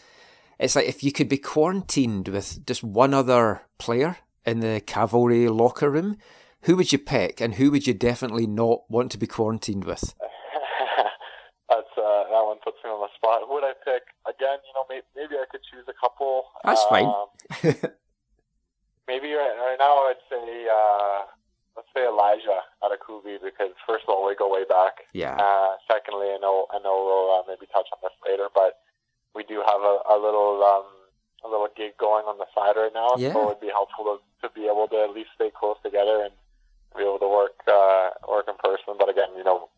it's 0.60 0.76
like 0.76 0.88
if 0.88 1.04
you 1.04 1.12
could 1.12 1.30
be 1.30 1.38
quarantined 1.38 2.28
with 2.28 2.66
just 2.66 2.84
one 2.84 3.14
other 3.14 3.62
player 3.78 4.18
in 4.46 4.60
the 4.60 4.82
cavalry 4.86 5.48
locker 5.48 5.90
room, 5.90 6.18
who 6.62 6.76
would 6.76 6.92
you 6.92 6.98
pick, 6.98 7.42
and 7.42 7.56
who 7.56 7.72
would 7.72 7.88
you 7.88 7.94
definitely 7.94 8.48
not 8.48 8.90
want 8.90 9.12
to 9.12 9.18
be 9.18 9.28
quarantined 9.28 9.86
with? 9.86 10.14
That's 11.70 11.94
uh, 11.98 12.24
that 12.30 12.44
one 12.46 12.58
puts 12.64 12.78
me 12.84 12.90
on 12.90 13.02
the 13.02 13.10
spot. 13.16 13.42
Who 13.48 13.56
would 13.56 13.64
I 13.64 13.74
pick? 13.84 14.04
Again, 14.28 14.58
you 14.66 14.74
know, 14.74 14.86
maybe, 14.90 15.06
maybe 15.16 15.36
I 15.36 15.46
could 15.50 15.62
choose 15.72 15.86
a 15.88 15.98
couple. 16.00 16.46
That's 16.64 16.84
fine. 16.86 17.06
Um, 17.06 17.28
maybe 19.08 19.34
right, 19.34 19.58
right 19.58 19.78
now 19.80 20.10
I'd 20.10 20.22
say 20.30 20.68
uh, 20.70 21.26
let's 21.76 21.90
say 21.94 22.08
Elijah 22.08 22.64
Adekugbe 22.82 23.38
because 23.44 23.76
first 23.88 24.06
of 24.08 24.14
all 24.14 24.26
we 24.28 24.36
go 24.36 24.52
way 24.52 24.64
back. 24.68 25.06
Yeah. 25.14 25.36
Uh, 25.36 25.76
secondly, 25.90 26.28
I 26.32 26.38
know 26.42 26.68
I 26.72 26.80
know 26.80 26.96
we'll 27.04 27.30
uh, 27.40 27.44
maybe 27.48 27.68
touch 27.72 27.88
on 27.92 28.00
this 28.02 28.16
later, 28.26 28.48
but 28.54 28.80
we 29.36 29.44
do 29.44 29.62
have 29.66 29.82
a, 29.82 29.96
a 30.10 30.18
little 30.18 30.64
um, 30.64 30.88
a 31.44 31.48
little 31.50 31.68
gig 31.76 31.98
going 32.00 32.26
on 32.26 32.38
the 32.38 32.50
now, 33.18 33.24
Yeah. 33.24 33.38
it 33.42 33.46
would 33.46 33.60
be 33.60 33.68
helpful 33.70 34.06
to, 34.06 34.48
to 34.48 34.54
be 34.54 34.66
able 34.68 34.88
to 34.90 34.98
at 35.04 35.12
least 35.12 35.30
stay 35.36 35.50
close 35.52 35.78
together 35.84 36.24
and 36.24 36.34
be 36.96 37.04
able 37.04 37.20
to 37.20 37.28
work 37.28 37.56
uh, 37.68 38.10
work 38.30 38.46
in 38.48 38.56
person. 38.64 38.96
But 38.98 39.10
again, 39.10 39.30
you 39.38 39.44
know, 39.44 39.70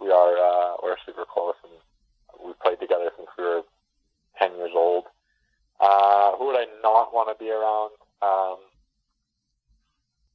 we 0.00 0.10
are 0.10 0.36
uh, 0.36 0.76
we're 0.82 0.96
super 1.06 1.24
close 1.24 1.54
and 1.64 1.72
we 2.44 2.52
played 2.62 2.80
together 2.80 3.10
since 3.16 3.28
we 3.38 3.44
were 3.44 3.62
ten 4.38 4.56
years 4.56 4.72
old. 4.74 5.04
Uh, 5.80 6.36
who 6.36 6.46
would 6.46 6.56
I 6.56 6.66
not 6.82 7.12
want 7.12 7.28
to 7.28 7.36
be 7.42 7.50
around? 7.50 7.90
Um, 8.22 8.58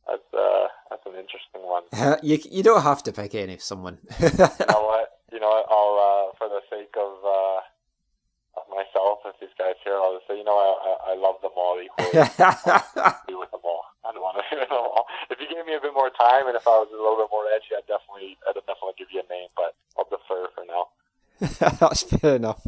that's 0.07 0.33
uh, 0.33 0.67
that's 0.89 1.05
an 1.05 1.15
interesting 1.19 1.63
one. 1.63 1.83
you 2.23 2.37
you 2.49 2.63
don't 2.63 2.83
have 2.83 3.03
to 3.03 3.11
pick 3.11 3.35
any 3.35 3.57
someone. 3.57 3.97
you 4.19 4.29
know 4.29 4.83
what? 4.87 5.19
You 5.31 5.39
know 5.39 5.49
what? 5.49 5.65
I'll 5.69 5.97
uh, 5.99 6.37
for 6.37 6.47
the 6.49 6.61
sake 6.69 6.93
of 6.95 7.13
uh, 7.25 7.59
of 8.59 8.63
myself, 8.69 9.19
if 9.25 9.39
these 9.39 9.49
guys 9.57 9.75
here, 9.83 9.95
I'll 9.95 10.15
just 10.15 10.27
say, 10.27 10.37
you 10.37 10.43
know, 10.43 10.55
I 10.57 11.11
I, 11.11 11.13
I 11.13 11.15
love 11.15 11.35
them 11.41 11.51
be 13.27 13.35
with 13.35 13.51
them 13.51 13.61
all. 13.63 13.83
I 14.05 14.13
don't 14.13 14.21
want 14.23 14.37
to 14.37 14.43
be 14.49 14.59
with 14.59 14.69
them 14.69 14.77
all. 14.77 15.05
If 15.29 15.39
you 15.39 15.47
gave 15.47 15.65
me 15.65 15.75
a 15.75 15.81
bit 15.81 15.93
more 15.93 16.09
time, 16.09 16.47
and 16.47 16.55
if 16.55 16.65
I 16.67 16.77
was 16.81 16.89
a 16.89 16.97
little 16.97 17.17
bit 17.17 17.29
more 17.31 17.45
edgy, 17.53 17.75
I'd 17.77 17.87
definitely 17.87 18.37
I'd 18.47 18.55
definitely 18.55 18.97
give 18.97 19.07
you 19.11 19.21
a 19.21 19.27
name, 19.31 19.49
but 19.55 19.75
I'll 19.97 20.09
defer 20.09 20.47
for 20.55 20.65
now. 20.65 20.87
That's 21.79 22.03
fair 22.03 22.35
enough. 22.35 22.65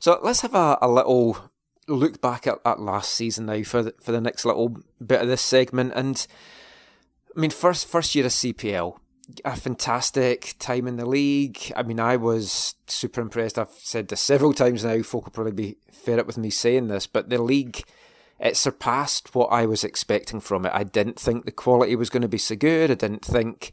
So 0.00 0.18
let's 0.22 0.40
have 0.40 0.54
a, 0.54 0.78
a 0.82 0.88
little 0.88 1.50
look 1.88 2.20
back 2.20 2.46
at, 2.46 2.58
at 2.64 2.80
last 2.80 3.12
season 3.12 3.46
now 3.46 3.62
for 3.62 3.82
the, 3.82 3.94
for 4.00 4.12
the 4.12 4.20
next 4.20 4.44
little 4.44 4.76
bit 5.04 5.20
of 5.20 5.28
this 5.28 5.42
segment. 5.42 5.92
And 5.94 6.26
I 7.36 7.40
mean, 7.40 7.50
first 7.50 7.86
first 7.86 8.14
year 8.14 8.26
of 8.26 8.32
CPL, 8.32 8.96
a 9.44 9.56
fantastic 9.56 10.54
time 10.58 10.86
in 10.86 10.96
the 10.96 11.06
league. 11.06 11.72
I 11.76 11.82
mean, 11.82 12.00
I 12.00 12.16
was 12.16 12.74
super 12.86 13.20
impressed. 13.20 13.58
I've 13.58 13.70
said 13.78 14.08
this 14.08 14.20
several 14.20 14.52
times 14.52 14.84
now. 14.84 15.02
Folk 15.02 15.26
will 15.26 15.32
probably 15.32 15.52
be 15.52 15.76
fed 15.90 16.18
up 16.18 16.26
with 16.26 16.38
me 16.38 16.50
saying 16.50 16.88
this, 16.88 17.06
but 17.06 17.30
the 17.30 17.40
league 17.40 17.82
it 18.42 18.56
surpassed 18.56 19.34
what 19.34 19.46
I 19.46 19.64
was 19.66 19.84
expecting 19.84 20.40
from 20.40 20.66
it. 20.66 20.72
I 20.74 20.82
didn't 20.82 21.18
think 21.18 21.44
the 21.44 21.52
quality 21.52 21.96
was 21.96 22.10
going 22.10 22.22
to 22.22 22.28
be 22.28 22.38
so 22.38 22.56
good. 22.56 22.90
I 22.90 22.94
didn't 22.94 23.24
think 23.24 23.72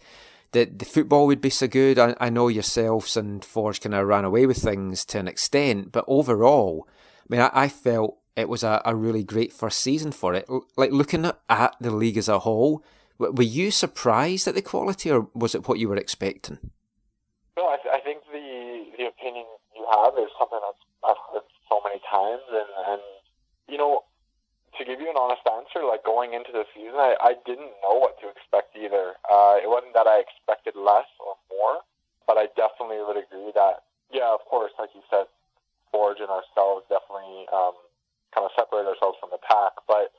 that 0.52 0.80
the 0.80 0.86
football 0.86 1.26
would 1.28 1.42
be 1.42 1.50
so 1.50 1.68
good. 1.68 1.98
I, 2.00 2.16
I 2.20 2.30
know 2.30 2.48
yourselves 2.48 3.18
and 3.18 3.44
Forge 3.44 3.82
kind 3.82 3.96
of 3.96 4.08
ran 4.08 4.26
away 4.26 4.46
with 4.46 4.58
things 4.58 5.06
to 5.06 5.20
an 5.20 5.28
extent, 5.28 5.92
but 5.92 6.06
overall, 6.08 6.88
I 6.88 7.26
mean, 7.30 7.42
I, 7.42 7.50
I 7.54 7.68
felt 7.68 8.18
it 8.36 8.48
was 8.48 8.64
a, 8.64 8.82
a 8.86 8.96
really 8.96 9.24
great 9.24 9.52
first 9.52 9.82
season 9.82 10.12
for 10.12 10.34
it. 10.34 10.46
L- 10.50 10.66
Like 10.78 10.92
looking 10.92 11.26
at, 11.26 11.76
the 11.82 11.92
league 11.92 12.18
as 12.18 12.30
a 12.30 12.40
whole, 12.40 12.84
w- 13.20 13.36
were 13.36 13.44
you 13.44 13.72
surprised 13.72 14.48
at 14.48 14.56
the 14.56 14.62
quality, 14.62 15.12
or 15.12 15.28
was 15.34 15.56
it 15.56 15.68
what 15.68 15.80
you 15.80 15.90
were 15.90 15.98
expecting? 15.98 16.58
No, 17.58 17.68
I, 17.68 17.78
th- 17.84 17.94
I 17.94 18.00
think 18.00 18.22
the 18.32 18.86
the 18.98 19.06
opinion 19.08 19.46
you 19.76 19.86
have 19.92 20.14
is 20.14 20.30
something 20.40 20.60
that's 20.62 20.84
I've 21.04 21.18
heard 21.34 21.44
so 21.68 21.82
many 21.84 22.00
times, 22.10 22.42
and 22.52 22.70
and 22.94 23.02
you 23.68 23.78
know, 23.78 24.02
to 24.80 24.88
give 24.88 25.04
you 25.04 25.12
an 25.12 25.20
honest 25.20 25.44
answer, 25.44 25.84
like 25.84 26.08
going 26.08 26.32
into 26.32 26.56
the 26.56 26.64
season, 26.72 26.96
I, 26.96 27.20
I 27.20 27.34
didn't 27.44 27.76
know 27.84 28.00
what 28.00 28.16
to 28.24 28.32
expect 28.32 28.74
either. 28.80 29.20
Uh, 29.28 29.60
it 29.60 29.68
wasn't 29.68 29.94
that 29.94 30.08
I 30.08 30.24
expected 30.24 30.80
less 30.80 31.08
or 31.20 31.36
more, 31.52 31.84
but 32.24 32.40
I 32.40 32.48
definitely 32.56 33.04
would 33.04 33.20
agree 33.20 33.52
that, 33.54 33.84
yeah, 34.10 34.32
of 34.32 34.42
course, 34.48 34.72
like 34.80 34.96
you 34.96 35.04
said, 35.12 35.28
Forge 35.92 36.22
and 36.24 36.30
ourselves 36.30 36.86
definitely 36.88 37.50
um, 37.52 37.76
kind 38.32 38.46
of 38.46 38.54
separate 38.54 38.86
ourselves 38.86 39.18
from 39.20 39.34
the 39.34 39.42
pack. 39.42 39.74
But 39.90 40.14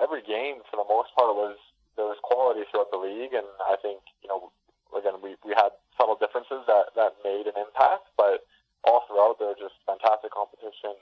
every 0.00 0.22
game, 0.22 0.62
for 0.70 0.78
the 0.78 0.86
most 0.86 1.10
part, 1.18 1.34
was 1.34 1.58
there 1.98 2.06
was 2.06 2.18
quality 2.22 2.62
throughout 2.70 2.90
the 2.94 3.02
league, 3.02 3.34
and 3.34 3.46
I 3.66 3.74
think 3.82 3.98
you 4.22 4.30
know, 4.30 4.54
again, 4.94 5.18
we 5.18 5.34
we 5.42 5.50
had 5.54 5.74
subtle 5.98 6.14
differences 6.14 6.62
that 6.70 6.94
that 6.94 7.18
made 7.26 7.50
an 7.50 7.58
impact, 7.58 8.06
but 8.14 8.46
all 8.86 9.02
throughout 9.10 9.42
there 9.42 9.50
was 9.50 9.58
just 9.58 9.74
fantastic 9.82 10.30
competition, 10.30 10.94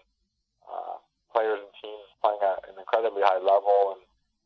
uh, 0.65 0.97
players 1.33 1.59
and 1.59 1.73
teams 1.81 2.07
playing 2.21 2.41
at 2.45 2.63
an 2.69 2.77
incredibly 2.79 3.25
high 3.25 3.41
level, 3.41 3.97
and 3.97 4.03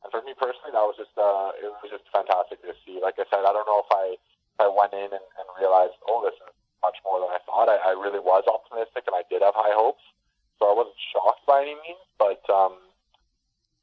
and 0.06 0.08
for 0.14 0.22
me 0.22 0.38
personally, 0.38 0.70
that 0.70 0.86
was 0.86 0.94
just 0.94 1.14
uh, 1.18 1.50
it 1.58 1.68
was 1.82 1.90
just 1.90 2.06
fantastic 2.14 2.62
to 2.62 2.72
see. 2.86 3.02
Like 3.02 3.18
I 3.18 3.26
said, 3.26 3.42
I 3.42 3.50
don't 3.50 3.66
know 3.66 3.82
if 3.82 3.90
I 3.90 4.06
if 4.14 4.58
I 4.62 4.68
went 4.70 4.94
in 4.94 5.10
and, 5.10 5.26
and 5.36 5.46
realized, 5.58 5.98
oh, 6.06 6.22
this 6.22 6.38
is 6.38 6.54
much 6.80 6.96
more 7.02 7.18
than 7.18 7.34
I 7.34 7.42
thought. 7.42 7.66
I, 7.66 7.76
I 7.82 7.92
really 7.98 8.22
was 8.22 8.46
optimistic, 8.46 9.04
and 9.10 9.18
I 9.18 9.26
did 9.26 9.42
have 9.42 9.58
high 9.58 9.74
hopes, 9.74 10.06
so 10.56 10.70
I 10.70 10.74
wasn't 10.78 10.96
shocked 11.10 11.44
by 11.44 11.66
any 11.66 11.74
means. 11.82 12.02
But 12.16 12.40
um, 12.46 12.78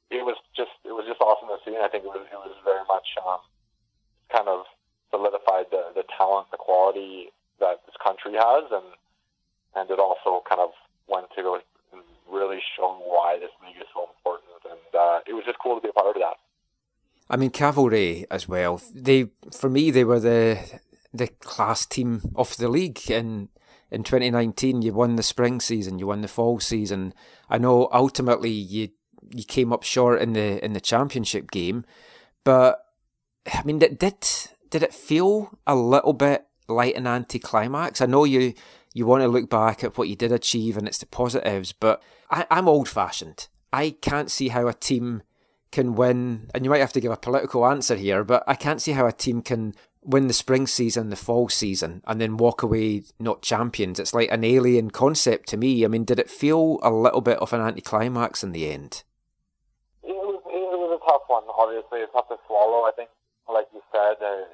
it 0.10 0.24
was 0.24 0.40
just 0.56 0.74
it 0.88 0.96
was 0.96 1.04
just 1.04 1.20
awesome 1.20 1.52
to 1.52 1.60
see, 1.68 1.76
and 1.76 1.84
I 1.84 1.90
think 1.90 2.08
it 2.08 2.14
was 2.14 2.24
it 2.24 2.40
was 2.40 2.56
very 2.64 2.86
much 2.88 3.20
um, 3.20 3.44
kind 4.32 4.48
of 4.48 4.64
solidified 5.12 5.70
the 5.76 5.92
the 5.94 6.08
talent, 6.18 6.50
the 6.56 6.62
quality 6.62 7.30
that 7.60 7.84
this 7.86 7.98
country 8.00 8.34
has, 8.38 8.66
and 8.72 8.88
and 9.76 9.90
it 9.90 10.00
also 10.00 10.46
kind 10.48 10.62
of 10.62 10.72
went 11.12 11.28
to 11.36 11.60
really 12.32 12.60
show 12.78 12.98
why 13.06 13.38
this 13.40 13.52
league 13.66 13.78
is 13.78 13.88
so 13.94 14.08
important, 14.16 14.52
and 14.70 15.00
uh, 15.00 15.20
it 15.28 15.34
was 15.34 15.44
just 15.46 15.60
cool 15.60 15.76
to 15.76 15.82
be 15.82 15.90
a 15.90 15.94
part 15.94 16.08
of 16.08 16.16
that. 16.16 16.38
I 17.30 17.38
mean, 17.38 17.50
Cavalry 17.50 18.26
as 18.30 18.48
well. 18.48 18.82
They, 18.94 19.30
for 19.58 19.70
me, 19.70 19.92
they 19.92 20.04
were 20.04 20.20
the 20.20 20.80
the 21.14 21.28
class 21.28 21.86
team 21.86 22.22
of 22.36 22.58
the 22.58 22.68
league. 22.68 23.10
In 23.10 23.50
in 23.92 24.04
2019, 24.04 24.82
you 24.82 24.94
won 24.94 25.16
the 25.16 25.24
spring 25.24 25.60
season, 25.62 26.00
you 26.00 26.08
won 26.08 26.22
the 26.22 26.28
fall 26.28 26.60
season. 26.60 27.14
I 27.50 27.58
know 27.58 27.90
ultimately 27.92 28.50
you 28.50 28.90
you 29.32 29.44
came 29.44 29.72
up 29.72 29.84
short 29.84 30.22
in 30.22 30.34
the 30.34 30.64
in 30.64 30.74
the 30.74 30.82
championship 30.82 31.52
game, 31.52 31.86
but 32.44 32.80
I 33.52 33.64
mean, 33.64 33.80
did 33.80 34.00
did 34.00 34.26
did 34.70 34.84
it 34.84 34.94
feel 34.94 35.58
a 35.68 35.76
little 35.76 36.14
bit 36.14 36.46
like 36.68 36.96
an 36.96 37.08
anticlimax? 37.08 38.02
I 38.02 38.06
know 38.06 38.24
you 38.24 38.54
you 38.94 39.06
want 39.06 39.24
to 39.24 39.28
look 39.28 39.50
back 39.50 39.84
at 39.84 39.98
what 39.98 40.08
you 40.08 40.16
did 40.16 40.32
achieve 40.32 40.78
and 40.78 40.88
it's 40.88 41.00
the 41.00 41.06
positives, 41.06 41.72
but 41.72 42.02
I, 42.30 42.46
I'm 42.50 42.68
old 42.68 42.88
fashioned. 42.88 43.48
I 43.72 43.92
can't 44.02 44.30
see 44.30 44.50
how 44.50 44.68
a 44.68 44.74
team 44.74 45.24
can 45.72 45.96
win, 45.96 46.52
and 46.54 46.64
you 46.64 46.70
might 46.70 46.82
have 46.82 46.94
to 46.94 47.02
give 47.02 47.12
a 47.12 47.18
political 47.18 47.66
answer 47.66 47.96
here, 47.96 48.24
but 48.24 48.44
I 48.46 48.54
can't 48.54 48.82
see 48.82 48.92
how 48.92 49.08
a 49.08 49.12
team 49.12 49.42
can 49.42 49.74
win 50.04 50.28
the 50.28 50.34
spring 50.34 50.68
season, 50.68 51.10
the 51.10 51.16
fall 51.16 51.50
season, 51.50 52.04
and 52.06 52.22
then 52.22 52.38
walk 52.38 52.62
away 52.62 53.04
not 53.20 53.42
champions. 53.42 54.00
It's 54.00 54.14
like 54.14 54.32
an 54.32 54.44
alien 54.44 54.92
concept 54.92 55.50
to 55.50 55.58
me. 55.58 55.84
I 55.84 55.88
mean, 55.88 56.06
did 56.06 56.20
it 56.20 56.30
feel 56.30 56.80
a 56.84 56.92
little 56.92 57.22
bit 57.22 57.40
of 57.40 57.54
an 57.54 57.62
anticlimax 57.62 58.44
in 58.44 58.52
the 58.52 58.70
end? 58.70 59.04
It 60.04 60.14
was, 60.14 60.40
a 60.94 61.10
tough 61.10 61.24
one, 61.28 61.44
obviously. 61.58 62.00
It's 62.00 62.14
tough 62.14 62.28
to 62.30 62.38
swallow. 62.46 62.86
I 62.86 62.92
think, 62.96 63.10
like 63.50 63.68
you 63.74 63.82
said, 63.92 64.22
uh, 64.22 64.46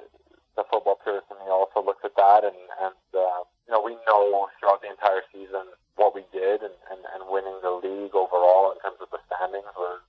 the 0.56 0.64
football 0.70 0.98
purist 1.04 1.26
in 1.30 1.36
me 1.44 1.50
also 1.50 1.84
looks 1.84 2.04
at 2.04 2.16
that, 2.16 2.44
and, 2.44 2.56
and 2.80 2.96
uh, 3.14 3.44
you 3.70 3.78
know, 3.78 3.86
we 3.86 3.94
know 4.02 4.50
throughout 4.58 4.82
the 4.82 4.90
entire 4.90 5.22
season 5.30 5.70
what 5.94 6.10
we 6.10 6.26
did, 6.34 6.58
and, 6.58 6.74
and, 6.90 7.06
and 7.14 7.30
winning 7.30 7.54
the 7.62 7.70
league 7.70 8.18
overall 8.18 8.74
in 8.74 8.82
terms 8.82 8.98
of 8.98 9.06
the 9.14 9.22
standings 9.30 9.70
was 9.78 10.02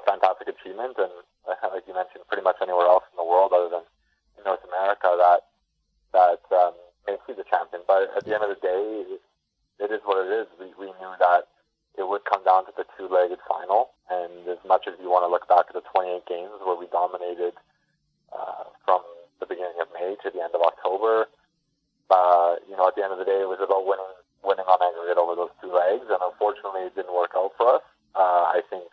a 0.00 0.02
fantastic 0.08 0.48
achievement, 0.48 0.96
and 0.96 1.12
uh, 1.44 1.60
like 1.76 1.84
you 1.84 1.92
mentioned, 1.92 2.24
pretty 2.24 2.40
much 2.40 2.56
anywhere 2.64 2.88
else 2.88 3.04
in 3.12 3.20
the 3.20 3.28
world 3.28 3.52
other 3.52 3.68
than 3.68 3.84
North 4.48 4.64
America 4.64 5.12
that 5.12 5.44
that 6.16 6.40
um, 6.56 6.72
makes 7.04 7.20
you 7.28 7.36
the 7.36 7.44
champion. 7.44 7.84
But 7.84 8.16
at 8.16 8.24
the 8.24 8.32
end 8.32 8.48
of 8.48 8.56
the 8.56 8.62
day, 8.64 9.04
it, 9.12 9.20
it 9.76 9.92
is 9.92 10.00
what 10.08 10.24
it 10.24 10.32
is. 10.32 10.48
We, 10.56 10.72
we 10.80 10.88
knew 10.96 11.12
that 11.20 11.52
it 12.00 12.08
would 12.08 12.24
come 12.24 12.40
down 12.48 12.64
to 12.64 12.72
the 12.72 12.88
two-legged 12.96 13.44
final, 13.44 13.92
and 14.08 14.48
as 14.48 14.62
much 14.64 14.88
as 14.88 14.96
you 15.04 15.12
want 15.12 15.28
to 15.28 15.30
look 15.30 15.44
back 15.52 15.68
at 15.68 15.76
the 15.76 15.84
28 15.84 16.24
games 16.24 16.56
where 16.64 16.80
we 16.80 16.88
dominated 16.88 17.52
uh, 18.32 18.72
from 18.88 19.04
the 19.36 19.44
beginning 19.44 19.76
of 19.84 19.92
May 19.92 20.16
to 20.24 20.32
the 20.32 20.40
end 20.40 20.56
of 20.56 20.64
October, 20.64 21.28
uh, 22.10 22.58
you 22.68 22.76
know, 22.76 22.88
at 22.88 22.94
the 22.94 23.02
end 23.02 23.14
of 23.14 23.18
the 23.18 23.28
day, 23.28 23.40
it 23.40 23.48
was 23.48 23.62
about 23.62 23.86
winning 23.86 24.14
winning 24.42 24.66
on 24.66 24.80
aggregate 24.80 25.20
over 25.20 25.36
those 25.36 25.52
two 25.60 25.72
legs, 25.72 26.08
and 26.08 26.20
unfortunately, 26.20 26.88
it 26.88 26.94
didn't 26.96 27.12
work 27.12 27.32
out 27.36 27.52
for 27.56 27.80
us. 27.80 27.84
Uh, 28.14 28.50
I 28.50 28.62
think 28.68 28.88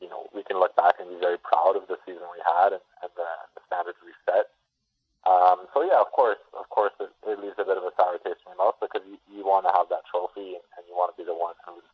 you 0.00 0.08
know, 0.08 0.28
we 0.34 0.44
can 0.44 0.60
look 0.60 0.76
back 0.76 1.00
and 1.00 1.08
be 1.08 1.16
very 1.16 1.40
proud 1.40 1.76
of 1.76 1.88
the 1.88 1.96
season 2.04 2.24
we 2.28 2.42
had 2.44 2.76
and, 2.76 2.84
and 3.00 3.12
the, 3.16 3.28
the 3.56 3.62
standards 3.66 3.96
we 4.04 4.12
set. 4.28 4.52
Um, 5.26 5.66
so 5.74 5.82
yeah, 5.82 5.98
of 5.98 6.12
course, 6.12 6.38
of 6.54 6.68
course, 6.70 6.94
it, 7.00 7.10
it 7.26 7.40
leaves 7.42 7.58
a 7.58 7.66
bit 7.66 7.80
of 7.80 7.82
a 7.82 7.90
sour 7.98 8.20
taste 8.22 8.44
in 8.46 8.54
your 8.54 8.60
mouth 8.60 8.78
because 8.78 9.02
you, 9.08 9.18
you 9.32 9.42
want 9.42 9.66
to 9.66 9.72
have 9.74 9.90
that 9.90 10.06
trophy 10.06 10.54
and, 10.54 10.64
and 10.78 10.82
you 10.86 10.94
want 10.94 11.10
to 11.10 11.18
be 11.18 11.26
the 11.26 11.34
one 11.34 11.56
who's, 11.66 11.88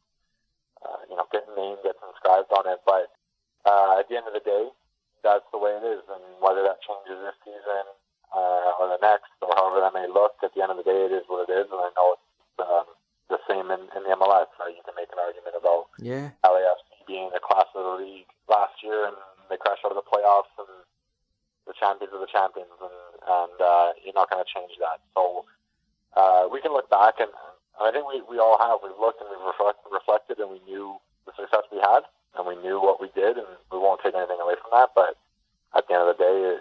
uh, 0.85 1.01
you 1.09 1.17
know, 1.17 1.25
getting 1.33 1.55
name 1.57 1.81
gets 1.81 2.03
inscribed 2.05 2.53
on 2.53 2.69
it. 2.69 2.83
But 2.85 3.09
uh, 3.65 4.03
at 4.03 4.11
the 4.11 4.19
end 4.21 4.29
of 4.29 4.37
the 4.37 4.45
day, 4.45 4.69
that's 5.23 5.47
the 5.55 5.61
way 5.63 5.73
it 5.79 5.87
is, 5.87 6.03
and 6.11 6.21
whether 6.43 6.67
that 6.67 6.83
changes 6.83 7.15
this 7.23 7.39
season 7.47 7.87
uh, 8.35 8.81
or 8.81 8.89
the 8.89 9.01
next 9.01 9.31
or 9.41 9.53
however 9.55 9.81
that 9.81 9.95
may 9.95 10.09
look, 10.09 10.37
at 10.43 10.53
the 10.57 10.63
end 10.63 10.73
of 10.73 10.81
the 10.81 10.87
day, 10.89 11.07
it 11.09 11.13
is 11.13 11.25
what 11.29 11.49
it 11.49 11.53
is, 11.53 11.69
and 11.71 11.81
I 11.81 11.91
know 11.97 12.17
it's 12.17 12.59
um, 12.61 12.89
the 13.29 13.41
same 13.49 13.69
in, 13.71 13.81
in 13.97 14.03
the 14.05 14.13
MLS. 14.17 14.49
Right? 14.61 14.73
You 14.75 14.85
can 14.85 14.97
make 14.97 15.13
an 15.13 15.21
argument 15.21 15.55
about 15.57 15.89
Yeah. 16.01 16.33
LAFC 16.45 17.05
being 17.07 17.31
the 17.33 17.41
class 17.43 17.67
of 17.75 17.83
the 17.85 17.97
league 18.05 18.29
last 18.49 18.81
year, 18.83 19.07
and 19.07 19.17
they 19.51 19.57
crashed 19.61 19.85
out 19.85 19.93
of 19.93 20.01
the 20.01 20.07
playoffs, 20.09 20.53
and 20.59 20.69
the 21.67 21.75
champions 21.79 22.13
are 22.13 22.21
the 22.21 22.31
champions, 22.33 22.73
and 22.81 22.99
and 23.23 23.57
uh, 23.61 23.93
you're 24.03 24.17
not 24.17 24.29
going 24.31 24.43
to 24.43 24.49
change 24.51 24.73
that. 24.81 24.99
So 25.15 25.45
uh, 26.17 26.49
we 26.51 26.61
can 26.61 26.73
look 26.73 26.91
back, 26.91 27.21
and, 27.21 27.31
and 27.79 27.85
I 27.87 27.91
think 27.93 28.09
we, 28.09 28.23
we 28.29 28.39
all 28.43 28.59
have. 28.59 28.81
We've 28.83 28.99
looked 28.99 29.21
and 29.21 29.31
we've 29.31 29.47
reflect, 29.47 29.79
reflected, 29.93 30.39
and 30.43 30.51
we 30.51 30.61
knew 30.67 30.97
the 31.27 31.33
success 31.39 31.63
we 31.71 31.79
had, 31.79 32.03
and 32.37 32.47
we 32.47 32.57
knew 32.65 32.81
what 32.83 33.01
we 33.01 33.09
did, 33.15 33.37
and 33.39 33.47
we 33.71 33.79
won't 33.79 34.01
take 34.03 34.15
anything 34.15 34.41
away 34.43 34.55
from 34.61 34.75
that. 34.75 34.91
But 34.97 35.15
at 35.77 35.87
the 35.87 35.95
end 35.95 36.03
of 36.03 36.17
the 36.17 36.21
day, 36.21 36.37
being 36.43 36.59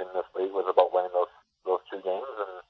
in 0.00 0.06
this 0.14 0.28
league 0.34 0.52
was 0.52 0.66
about 0.68 0.92
winning 0.92 1.12
those 1.12 1.32
those 1.66 1.82
two 1.90 2.00
games, 2.02 2.34
and 2.38 2.62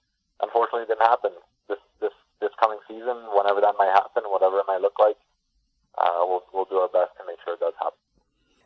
unfortunately, 0.42 0.82
it 0.82 0.88
didn't 0.88 1.06
happen. 1.06 1.32
This 1.68 1.78
this 2.00 2.12
this 2.40 2.50
coming 2.60 2.78
season, 2.88 3.16
whenever 3.34 3.60
that 3.60 3.74
might 3.78 3.92
happen, 3.92 4.24
whatever 4.26 4.58
it 4.58 4.66
might 4.66 4.80
look 4.80 4.98
like, 4.98 5.16
uh, 5.98 6.24
we'll 6.24 6.42
we'll 6.52 6.64
do 6.66 6.76
our 6.76 6.88
best 6.88 7.16
to 7.18 7.26
make 7.26 7.38
sure 7.44 7.54
it 7.54 7.60
does 7.60 7.74
happen. 7.78 7.98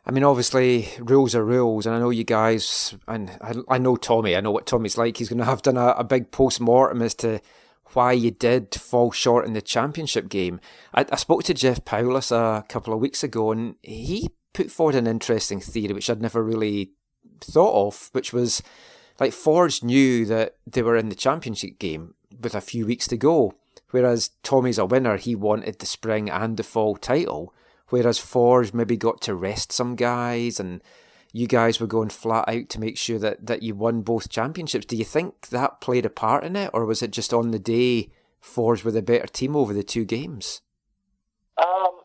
I 0.05 0.11
mean, 0.11 0.23
obviously, 0.23 0.89
rules 0.99 1.33
are 1.35 1.45
rules, 1.45 1.85
and 1.85 1.95
I 1.95 1.99
know 1.99 2.09
you 2.09 2.25
guys, 2.25 2.95
and 3.07 3.31
I, 3.41 3.53
I 3.69 3.77
know 3.77 3.95
Tommy. 3.95 4.35
I 4.35 4.41
know 4.41 4.51
what 4.51 4.65
Tommy's 4.65 4.97
like. 4.97 5.17
He's 5.17 5.29
going 5.29 5.39
to 5.39 5.45
have 5.45 5.61
done 5.61 5.77
a, 5.77 5.89
a 5.91 6.03
big 6.03 6.31
post 6.31 6.59
mortem 6.59 7.01
as 7.01 7.15
to 7.15 7.39
why 7.93 8.11
you 8.11 8.31
did 8.31 8.73
fall 8.75 9.11
short 9.11 9.45
in 9.45 9.53
the 9.53 9.61
championship 9.61 10.27
game. 10.27 10.59
I, 10.93 11.05
I 11.11 11.15
spoke 11.15 11.43
to 11.43 11.53
Jeff 11.53 11.85
Paulus 11.85 12.31
a 12.31 12.65
couple 12.67 12.93
of 12.93 12.99
weeks 12.99 13.23
ago, 13.23 13.51
and 13.51 13.75
he 13.81 14.29
put 14.53 14.69
forward 14.69 14.95
an 14.95 15.07
interesting 15.07 15.59
theory 15.59 15.93
which 15.93 16.09
I'd 16.09 16.21
never 16.21 16.43
really 16.43 16.91
thought 17.43 17.87
of, 17.87 18.09
which 18.13 18.33
was 18.33 18.61
like 19.19 19.33
Forge 19.33 19.83
knew 19.83 20.25
that 20.25 20.55
they 20.65 20.81
were 20.81 20.97
in 20.97 21.09
the 21.09 21.15
championship 21.15 21.79
game 21.79 22.15
with 22.41 22.55
a 22.55 22.61
few 22.61 22.85
weeks 22.85 23.07
to 23.07 23.17
go, 23.17 23.53
whereas 23.91 24.31
Tommy's 24.41 24.77
a 24.77 24.85
winner. 24.85 25.17
He 25.17 25.35
wanted 25.35 25.79
the 25.79 25.85
spring 25.85 26.29
and 26.29 26.57
the 26.57 26.63
fall 26.63 26.95
title 26.95 27.53
whereas 27.93 28.17
Forge 28.17 28.73
maybe 28.73 28.97
got 28.97 29.21
to 29.21 29.35
rest 29.35 29.71
some 29.71 29.95
guys 29.95 30.59
and 30.59 30.81
you 31.31 31.45
guys 31.45 31.79
were 31.79 31.85
going 31.85 32.09
flat 32.09 32.49
out 32.49 32.67
to 32.69 32.79
make 32.79 32.97
sure 32.97 33.19
that, 33.19 33.45
that 33.45 33.61
you 33.61 33.75
won 33.75 34.01
both 34.01 34.29
championships. 34.29 34.87
Do 34.87 34.95
you 34.95 35.05
think 35.05 35.49
that 35.49 35.79
played 35.79 36.03
a 36.03 36.09
part 36.09 36.43
in 36.43 36.55
it, 36.55 36.71
or 36.73 36.85
was 36.85 37.03
it 37.03 37.11
just 37.11 37.35
on 37.35 37.51
the 37.51 37.59
day 37.59 38.09
Forge 38.39 38.83
were 38.83 38.91
the 38.91 39.03
better 39.03 39.27
team 39.27 39.55
over 39.55 39.73
the 39.73 39.83
two 39.83 40.05
games? 40.05 40.61
Um, 41.57 41.99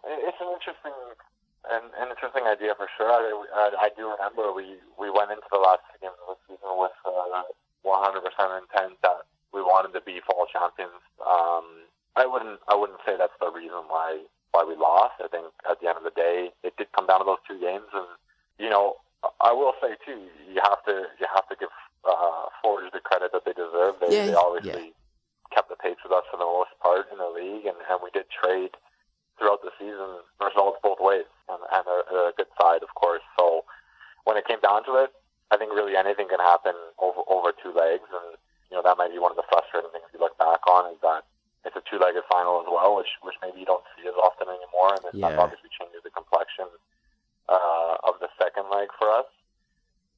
an, 1.70 1.92
an 2.00 2.08
interesting 2.10 2.44
idea 2.48 2.74
for 2.74 2.88
sure. 2.96 3.08
I, 3.08 3.22
I, 3.54 3.66
I 3.86 3.88
do 3.96 4.10
remember 4.10 4.52
we, 4.52 4.80
we 4.98 5.10
went 5.10 5.30
into 5.30 5.46
the 5.52 5.60
last 5.60 5.84
game 6.00 6.14
of 6.26 6.36
the 6.36 6.38
season 6.48 6.72
with 6.76 6.96
uh, 7.04 7.46
100% 7.84 8.24
intent 8.24 8.98
that 9.02 9.28
we 9.52 9.60
wanted 9.62 9.92
to 9.96 10.02
be 10.04 10.20
fall 10.24 10.46
champions. 10.50 11.00
Um, 11.22 11.88
I 12.16 12.26
wouldn't 12.26 12.58
I 12.66 12.74
wouldn't 12.74 12.98
say 13.06 13.14
that's 13.16 13.36
the 13.40 13.50
reason 13.50 13.86
why 13.86 14.26
why 14.50 14.64
we 14.66 14.74
lost. 14.74 15.22
I 15.22 15.28
think 15.28 15.46
at 15.70 15.80
the 15.80 15.88
end 15.88 15.98
of 15.98 16.04
the 16.04 16.16
day, 16.16 16.50
it 16.64 16.76
did 16.76 16.90
come 16.92 17.06
down 17.06 17.20
to 17.20 17.24
those 17.24 17.42
two 17.46 17.60
games, 17.60 17.86
and 17.94 18.10
you 18.58 18.68
know, 18.68 18.98
I 19.40 19.52
will 19.52 19.72
say 19.80 19.94
too, 20.04 20.26
you 20.50 20.60
have 20.64 20.82
to 20.90 21.06
you 21.20 21.26
have 21.32 21.46
to 21.48 21.56
give 21.56 21.70
uh, 22.04 22.50
Forge 22.60 22.90
the 22.92 23.00
credit 23.00 23.30
that 23.32 23.44
they 23.44 23.54
deserve. 23.54 24.02
They, 24.02 24.10
Yeah, 24.10 24.26
they 24.26 24.34
obviously 24.34 24.92
kept 25.54 25.68
the 25.70 25.76
pace 25.76 25.96
with 26.02 26.12
us 26.12 26.24
for 26.30 26.36
the 26.36 26.44
most 26.44 26.74
part 26.82 27.06
in 27.12 27.18
the 27.18 27.30
league, 27.30 27.64
and, 27.64 27.78
and 27.88 28.00
we 28.02 28.10
did 28.10 28.26
trade 28.28 28.74
throughout 29.38 29.62
the 29.62 29.72
season 29.78 30.20
results 30.42 30.82
both 30.82 30.98
ways, 31.00 31.30
and, 31.48 31.62
and 31.72 31.84
a, 31.86 31.98
a 32.30 32.32
good 32.36 32.50
side, 32.60 32.82
of 32.82 32.92
course. 32.94 33.22
So 33.38 33.64
when 34.24 34.36
it 34.36 34.46
came 34.46 34.60
down 34.60 34.84
to 34.84 34.98
it, 35.00 35.10
I 35.50 35.56
think 35.56 35.72
really 35.72 35.96
anything 35.96 36.28
can 36.28 36.42
happen 36.42 36.74
over 36.98 37.22
over 37.26 37.54
two 37.56 37.72
legs, 37.72 38.04
and 38.10 38.36
you 38.68 38.76
know 38.76 38.84
that 38.84 38.98
might 38.98 39.14
be 39.14 39.22
one 39.22 39.32
of 39.32 39.40
the 39.40 39.48
frustrating 39.48 39.88
things 39.94 40.10
you 40.12 40.20
look 40.20 40.36
back 40.36 40.60
on 40.68 40.92
is 40.92 41.00
that 41.00 41.24
it's 41.64 41.74
a 41.74 41.82
two-legged 41.88 42.22
final 42.28 42.60
as 42.60 42.68
well, 42.68 42.96
which 42.96 43.08
which 43.22 43.34
maybe 43.40 43.60
you 43.60 43.68
don't 43.68 43.84
see 43.96 44.06
as 44.06 44.14
often 44.20 44.48
anymore, 44.48 44.92
and 44.92 45.04
it 45.08 45.14
that 45.20 45.38
obviously 45.40 45.70
changes 45.72 46.04
the 46.04 46.12
complexion 46.12 46.68
uh, 47.48 47.96
of 48.04 48.20
the 48.20 48.28
second 48.36 48.68
leg 48.68 48.92
for 48.98 49.08
us. 49.08 49.28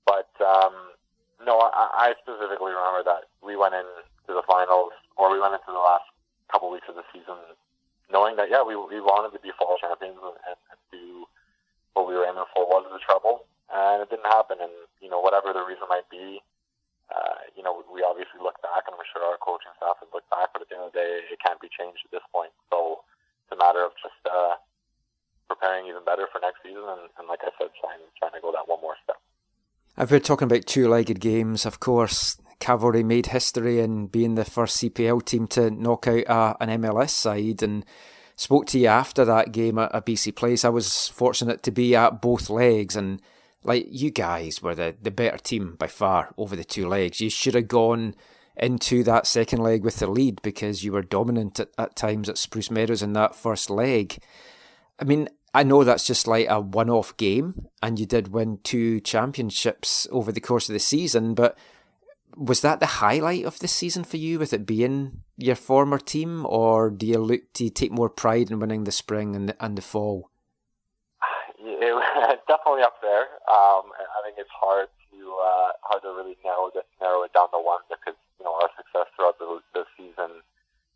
But 0.05 0.31
um, 0.43 0.75
no, 1.47 1.63
I, 1.63 1.71
I, 1.71 1.87
I 1.95 2.09
specifically 2.19 2.75
remember 2.75 3.07
that 3.07 3.31
we 3.41 3.55
went 3.55 3.79
into 3.79 4.35
the 4.35 4.43
finals, 4.47 4.93
or 5.17 5.31
we 5.31 5.39
went 5.39 5.55
into 5.55 5.71
the 5.71 5.79
last 5.79 6.11
couple 6.51 6.71
weeks 6.71 6.91
of 6.91 6.99
the 6.99 7.07
season, 7.15 7.39
knowing 8.13 8.37
that 8.37 8.51
yeah, 8.51 8.63
we 8.63 8.77
we 8.77 9.01
wanted 9.01 9.33
to 9.33 9.43
be 9.43 9.55
fall 9.57 9.79
champions 9.81 10.19
and, 10.21 10.37
and, 10.51 10.79
do 10.91 11.23
what 11.95 12.11
we 12.11 12.19
were 12.19 12.27
aiming 12.27 12.51
for 12.51 12.67
was 12.67 12.83
the 12.91 12.99
treble, 12.99 13.47
and 13.71 14.03
it 14.03 14.11
didn't 14.11 14.27
happen. 14.27 14.59
And 14.59 14.75
you 14.99 15.09
know, 15.09 15.23
whatever 15.23 15.55
the 15.55 15.63
reason 15.63 15.87
might 15.87 16.11
be, 16.11 16.43
uh, 17.15 17.47
you 17.55 17.63
know, 17.63 17.87
we 17.87 18.03
obviously 18.03 18.43
look 18.43 18.59
back, 18.59 18.91
and 18.91 18.95
I'm 18.99 19.07
sure 19.07 19.23
our 19.23 19.39
coaching 19.39 19.71
staff 19.79 20.03
has 20.03 20.11
looked 20.11 20.31
back, 20.31 20.51
but 20.51 20.63
at 20.63 20.69
the 20.71 20.75
end 20.75 20.91
of 20.91 20.93
the 20.93 20.99
day, 20.99 21.23
it 21.31 21.39
can't 21.39 21.63
be 21.63 21.71
changed 21.71 22.03
at 22.07 22.11
this 22.11 22.27
point. 22.35 22.51
So 22.75 23.07
it's 23.47 23.55
a 23.55 23.59
matter 23.59 23.87
of 23.87 23.95
just 24.03 24.19
uh, 24.27 24.59
preparing 25.47 25.87
even 25.87 26.03
better 26.03 26.27
for 26.31 26.43
next 26.43 26.63
season, 26.67 26.83
and, 26.83 27.07
and 27.19 27.31
like 27.31 27.47
I 27.47 27.55
said, 27.59 27.71
trying 27.79 28.03
trying 28.19 28.35
to 28.35 28.43
go 28.43 28.51
that 28.51 28.67
one 28.67 28.83
more 28.83 28.99
step. 29.07 29.23
If 29.99 30.11
we're 30.11 30.23
talking 30.23 30.51
about 30.51 30.67
two-legged 30.67 31.19
games, 31.23 31.67
of 31.67 31.79
course, 31.79 32.39
Cavalry 32.61 33.03
made 33.03 33.27
history 33.27 33.81
in 33.81 34.07
being 34.07 34.35
the 34.35 34.45
first 34.45 34.77
CPL 34.77 35.25
team 35.25 35.47
to 35.49 35.71
knock 35.71 36.07
out 36.07 36.25
a, 36.29 36.63
an 36.63 36.83
MLS 36.83 37.11
side, 37.11 37.63
and 37.63 37.85
spoke 38.37 38.67
to 38.67 38.79
you 38.79 38.87
after 38.87 39.25
that 39.25 39.53
game 39.53 39.79
at 39.79 39.91
a 39.95 40.01
BC 40.01 40.37
Place. 40.37 40.65
I 40.65 40.69
was 40.69 41.09
fortunate 41.09 41.63
to 41.65 41.71
be 41.71 41.97
at 41.97 42.23
both 42.23 42.49
legs, 42.49 42.97
and 42.97 43.21
like 43.65 43.87
you 43.91 44.11
guys 44.11 44.63
were 44.63 44.75
the, 44.75 44.95
the 45.01 45.11
better 45.11 45.39
team 45.39 45.75
by 45.79 45.87
far 45.87 46.33
over 46.37 46.55
the 46.55 46.65
two 46.65 46.87
legs. 46.87 47.21
You 47.21 47.31
should 47.31 47.55
have 47.55 47.69
gone 47.69 48.15
into 48.57 49.03
that 49.05 49.27
second 49.27 49.63
leg 49.63 49.83
with 49.83 49.97
the 49.97 50.07
lead 50.07 50.41
because 50.43 50.85
you 50.85 50.93
were 50.93 51.03
dominant 51.03 51.61
at, 51.61 51.69
at 51.79 51.97
times 51.97 52.29
at 52.29 52.39
Spruce 52.39 52.71
Meadows 52.71 53.03
in 53.03 53.15
that 53.15 53.35
first 53.35 53.71
leg. 53.71 54.19
I 54.99 55.05
mean, 55.05 55.29
I 55.55 55.63
know 55.63 55.83
that's 55.83 56.07
just 56.07 56.27
like 56.27 56.47
a 56.49 56.61
one 56.61 56.91
off 56.91 57.17
game, 57.17 57.69
and 57.83 57.99
you 57.99 58.07
did 58.07 58.29
win 58.29 58.59
two 58.63 59.01
championships 59.01 60.07
over 60.13 60.31
the 60.31 60.41
course 60.41 60.69
of 60.69 60.75
the 60.75 60.79
season, 60.79 61.35
but 61.35 61.59
was 62.37 62.61
that 62.61 62.81
the 62.81 63.01
highlight 63.03 63.45
of 63.45 63.59
the 63.59 63.69
season 63.69 64.05
for 64.05 64.17
you 64.17 64.39
with 64.39 64.53
it 64.53 64.67
being 64.67 65.23
your 65.37 65.57
former 65.57 65.99
team, 65.99 66.47
or 66.47 66.91
do 66.91 67.07
you 67.07 67.19
look 67.19 67.43
you 67.59 67.71
take 67.71 67.93
more 67.93 68.09
pride 68.09 68.51
in 68.51 68.61
winning 68.61 68.85
the 68.85 68.93
spring 68.93 69.35
and 69.37 69.49
the, 69.49 69.57
and 69.65 69.77
the 69.77 69.83
fall? 69.83 70.31
It's 71.59 72.47
definitely 72.49 72.83
up 72.83 73.01
there. 73.03 73.27
Um, 73.49 73.93
I 73.93 74.21
think 74.25 74.37
it's 74.39 74.51
hard 74.53 74.89
to 75.11 75.19
uh, 75.19 75.71
hard 75.83 76.03
to 76.03 76.11
really 76.15 76.37
narrow 76.45 76.69
it, 76.69 76.87
narrow 77.01 77.23
it 77.23 77.33
down 77.33 77.51
to 77.51 77.61
one 77.61 77.81
because 77.89 78.19
you 78.39 78.45
know 78.45 78.55
our 78.55 78.71
success 78.77 79.09
throughout 79.17 79.39
the, 79.39 79.61
the 79.75 79.85
season 79.97 80.43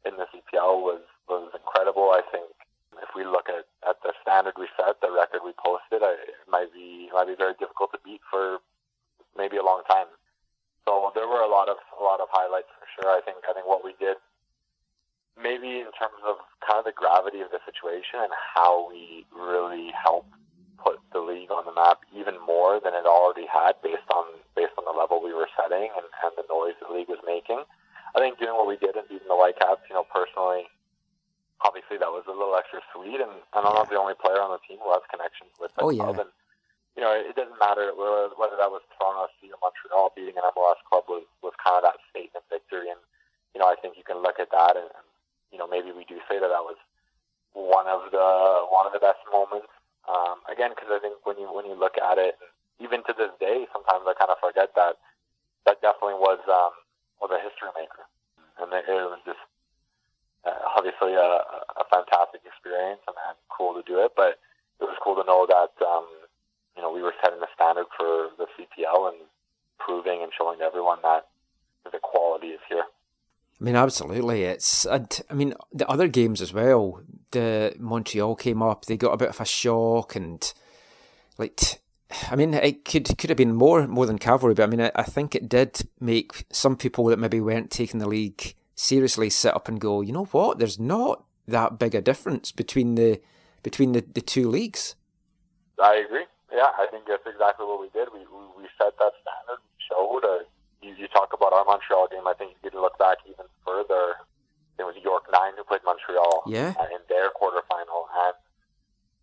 in 0.05 0.17
the 0.17 0.27
CPL 0.33 0.81
was 0.81 1.03
was 1.29 1.51
incredible. 1.55 2.11
I 2.11 2.23
think 2.31 2.51
if 3.03 3.11
we 3.17 3.25
look 3.25 3.49
at, 3.49 3.67
at 3.89 3.99
the 4.03 4.13
standard 4.23 4.55
we 4.59 4.69
set, 4.77 5.01
the 5.01 5.11
record 5.11 5.43
we 5.45 5.53
posted, 5.59 6.03
I, 6.03 6.15
it 6.15 6.47
might 6.49 6.73
be 6.73 7.09
it 7.11 7.15
might 7.15 7.29
be 7.29 7.37
very 7.37 7.55
difficult 7.59 7.93
to 7.93 8.01
beat 8.05 8.21
for 8.31 8.59
maybe 9.37 9.57
a 9.57 9.65
long 9.65 9.83
time. 9.89 10.07
So 10.87 11.13
there 11.15 11.27
were 11.29 11.41
a 11.41 11.49
lot 11.49 11.69
of 11.69 11.77
a 11.99 12.03
lot 12.03 12.21
of 12.21 12.29
highlights 12.31 12.69
for 12.79 12.87
sure. 12.97 13.11
I 13.11 13.21
think 13.25 13.39
I 13.49 13.53
think 13.53 13.67
what 13.67 13.85
we 13.85 13.95
did, 13.99 14.17
maybe 15.41 15.81
in 15.81 15.91
terms 15.97 16.21
of 16.27 16.37
kind 16.61 16.79
of 16.79 16.85
the 16.85 16.93
gravity 16.93 17.41
of 17.41 17.51
the 17.51 17.61
situation 17.65 18.21
and 18.21 18.33
how 18.33 18.89
we 18.89 19.25
really 19.33 19.91
helped 19.97 20.31
put 20.77 21.01
the 21.17 21.21
league 21.21 21.49
on 21.51 21.65
the 21.65 21.73
map 21.73 22.05
even 22.13 22.37
more 22.45 22.77
than 22.83 22.93
it 22.93 23.07
already 23.09 23.47
had 23.49 23.81
based 23.83 24.05
on 24.13 24.25
based 24.55 24.77
on 24.77 24.85
the 24.85 24.93
level 24.93 25.23
we 25.25 25.33
were 25.33 25.49
setting 25.57 25.89
and, 25.97 26.07
and 26.23 26.33
the 26.37 26.45
noise 26.53 26.77
the 26.85 26.93
league 26.93 27.09
was 27.09 27.21
making. 27.25 27.65
I 28.15 28.21
think 28.21 28.39
doing 28.39 28.55
what 28.55 28.69
we 28.69 28.77
did 28.77 28.95
and 28.95 29.09
beating 29.09 29.27
the 29.27 29.35
Whitecaps, 29.35 29.83
you 29.91 29.97
know, 29.97 30.07
personally, 30.07 30.71
obviously 31.67 31.99
that 31.99 32.13
was 32.15 32.23
a 32.29 32.37
little 32.37 32.55
extra 32.55 32.79
sweet. 32.95 33.19
And, 33.19 33.33
and 33.57 33.63
I'm 33.67 33.75
not 33.75 33.91
the 33.91 33.99
only 33.99 34.15
player 34.15 34.39
on 34.39 34.55
the 34.55 34.63
team 34.69 34.79
who 34.79 34.93
has 34.95 35.03
connections 35.11 35.51
with 35.59 35.75
the 35.75 35.83
Oh, 35.83 35.91
club. 35.91 36.15
yeah. 36.15 36.23
And 36.23 36.31
you 36.95 37.03
know, 37.03 37.11
it 37.11 37.35
doesn't 37.35 37.59
matter 37.59 37.91
whether 37.91 38.55
that 38.55 38.71
was 38.71 38.87
Toronto 38.95 39.27
FC 39.27 39.51
or 39.51 39.59
Montreal 39.59 40.15
beating 40.15 40.39
an 40.39 40.47
MLS 40.55 40.79
club 40.87 41.05
was 41.11 41.27
was 41.43 41.55
kind 41.59 41.75
of 41.75 41.83
that 41.83 41.99
statement 42.11 42.47
victory. 42.47 42.87
And 42.87 43.03
you 43.51 43.59
know, 43.59 43.67
I 43.67 43.75
think 43.75 43.99
you 43.99 44.07
can 44.07 44.23
look 44.23 44.39
at 44.39 44.55
that 44.55 44.79
and, 44.79 44.87
and 44.87 45.07
you 45.51 45.59
know 45.59 45.67
maybe 45.67 45.91
we 45.91 46.07
do 46.07 46.23
say 46.31 46.39
that 46.39 46.55
that 46.55 46.63
was 46.63 46.79
one 47.55 47.91
of 47.91 48.11
the 48.15 48.29
one 48.71 48.87
of 48.87 48.95
the 48.95 49.03
best 49.03 49.23
moments. 49.31 49.71
Um, 50.07 50.39
again, 50.47 50.71
because 50.71 50.91
I 50.95 51.03
think 51.03 51.19
when 51.27 51.35
you 51.39 51.51
when 51.51 51.67
you 51.67 51.75
look 51.75 51.99
at 51.99 52.19
it, 52.19 52.39
even 52.79 53.03
to 53.11 53.13
this 53.17 53.35
day, 53.43 53.67
sometimes 53.75 54.07
I 54.07 54.15
kind 54.15 54.31
of 54.31 54.39
forget 54.39 54.71
that 54.79 54.95
that 55.67 55.83
definitely 55.83 56.23
was 56.23 56.39
um, 56.47 56.75
was 57.19 57.35
a 57.35 57.43
history 57.43 57.75
maker, 57.75 58.07
and 58.63 58.71
it, 58.71 58.87
it 58.87 59.03
was 59.11 59.23
just 59.27 59.43
uh, 60.47 60.63
obviously 60.79 61.19
a, 61.19 61.43
a 61.75 61.85
fantastic 61.91 62.47
experience 62.47 63.03
and 63.09 63.17
cool 63.51 63.75
to 63.75 63.83
do 63.83 63.99
it. 63.99 64.13
But 64.15 64.39
it 64.79 64.87
was 64.87 64.99
cool 65.03 65.17
to 65.17 65.27
know 65.27 65.47
that 65.49 65.73
um, 65.83 66.07
you 66.77 66.83
know 66.83 66.93
we 66.93 67.03
were 67.03 67.15
setting 67.23 67.41
the 67.41 67.49
standard 67.55 67.87
for 67.97 68.29
the 68.39 68.47
CPL 68.57 69.09
and 69.09 69.19
proving 69.79 70.23
and 70.23 70.33
showing 70.37 70.59
to 70.59 70.65
everyone 70.65 70.99
that 71.03 71.29
the 71.91 71.99
quality 72.03 72.49
is 72.49 72.61
here. 72.69 72.85
I 73.61 73.65
mean, 73.65 73.77
absolutely. 73.77 74.43
It's, 74.43 74.85
and 74.85 75.21
I 75.31 75.35
mean, 75.35 75.55
the 75.73 75.89
other 75.89 76.09
games 76.09 76.41
as 76.43 76.53
well. 76.53 77.03
The 77.31 77.75
Montreal 77.79 78.37
came 78.37 78.63
up, 78.63 78.85
they 78.85 78.97
got 78.97 79.13
a 79.13 79.17
bit 79.17 79.29
of 79.29 79.41
a 79.41 79.45
shock, 79.45 80.15
and 80.15 80.53
like, 81.39 81.81
I 82.31 82.37
mean, 82.37 82.55
it 82.55 82.85
could 82.85 83.17
could 83.19 83.31
have 83.31 83.37
been 83.37 83.55
more 83.55 83.87
more 83.87 84.07
than 84.07 84.19
cavalry, 84.19 84.55
but 84.55 84.65
I 84.65 84.67
mean, 84.67 84.81
I, 84.81 84.93
I 84.95 85.03
think 85.03 85.35
it 85.35 85.49
did 85.49 85.89
make 86.01 86.47
some 86.53 86.77
people 86.77 87.07
that 87.07 87.19
maybe 87.19 87.41
weren't 87.41 87.71
taking 87.71 88.01
the 88.01 88.09
league 88.09 88.55
seriously 88.75 89.31
sit 89.31 89.55
up 89.55 89.69
and 89.69 89.81
go, 89.81 90.01
you 90.01 90.13
know 90.13 90.27
what? 90.27 90.59
There's 90.59 90.79
not 90.79 91.25
that 91.47 91.79
big 91.79 91.95
a 91.95 92.01
difference 92.01 92.53
between 92.53 92.95
the 92.95 93.21
between 93.63 93.93
the, 93.93 94.05
the 94.15 94.21
two 94.21 94.49
leagues. 94.49 94.95
I 95.83 95.97
agree. 95.97 96.25
Yeah, 96.55 96.71
I 96.79 96.87
think 96.87 97.11
that's 97.11 97.27
exactly 97.27 97.67
what 97.67 97.83
we 97.83 97.91
did. 97.91 98.15
We 98.15 98.23
we, 98.31 98.63
we 98.63 98.65
set 98.79 98.95
that 99.03 99.13
standard. 99.21 99.59
We 99.59 99.79
showed. 99.91 100.23
Uh, 100.23 100.47
you, 100.85 100.95
you 100.95 101.09
talk 101.09 101.33
about 101.33 101.53
our 101.53 101.65
Montreal 101.65 102.07
game. 102.13 102.29
I 102.29 102.35
think 102.39 102.55
you 102.55 102.71
could 102.71 102.79
look 102.79 102.95
back 102.99 103.19
even 103.27 103.51
further. 103.67 104.23
It 104.79 104.85
was 104.85 104.95
York 105.03 105.27
Nine 105.33 105.57
who 105.57 105.65
played 105.65 105.83
Montreal 105.85 106.45
Yeah. 106.47 106.75
uh, 106.79 106.87
in 106.95 107.01
their 107.09 107.31
quarterfinal, 107.33 108.07
and 108.13 108.37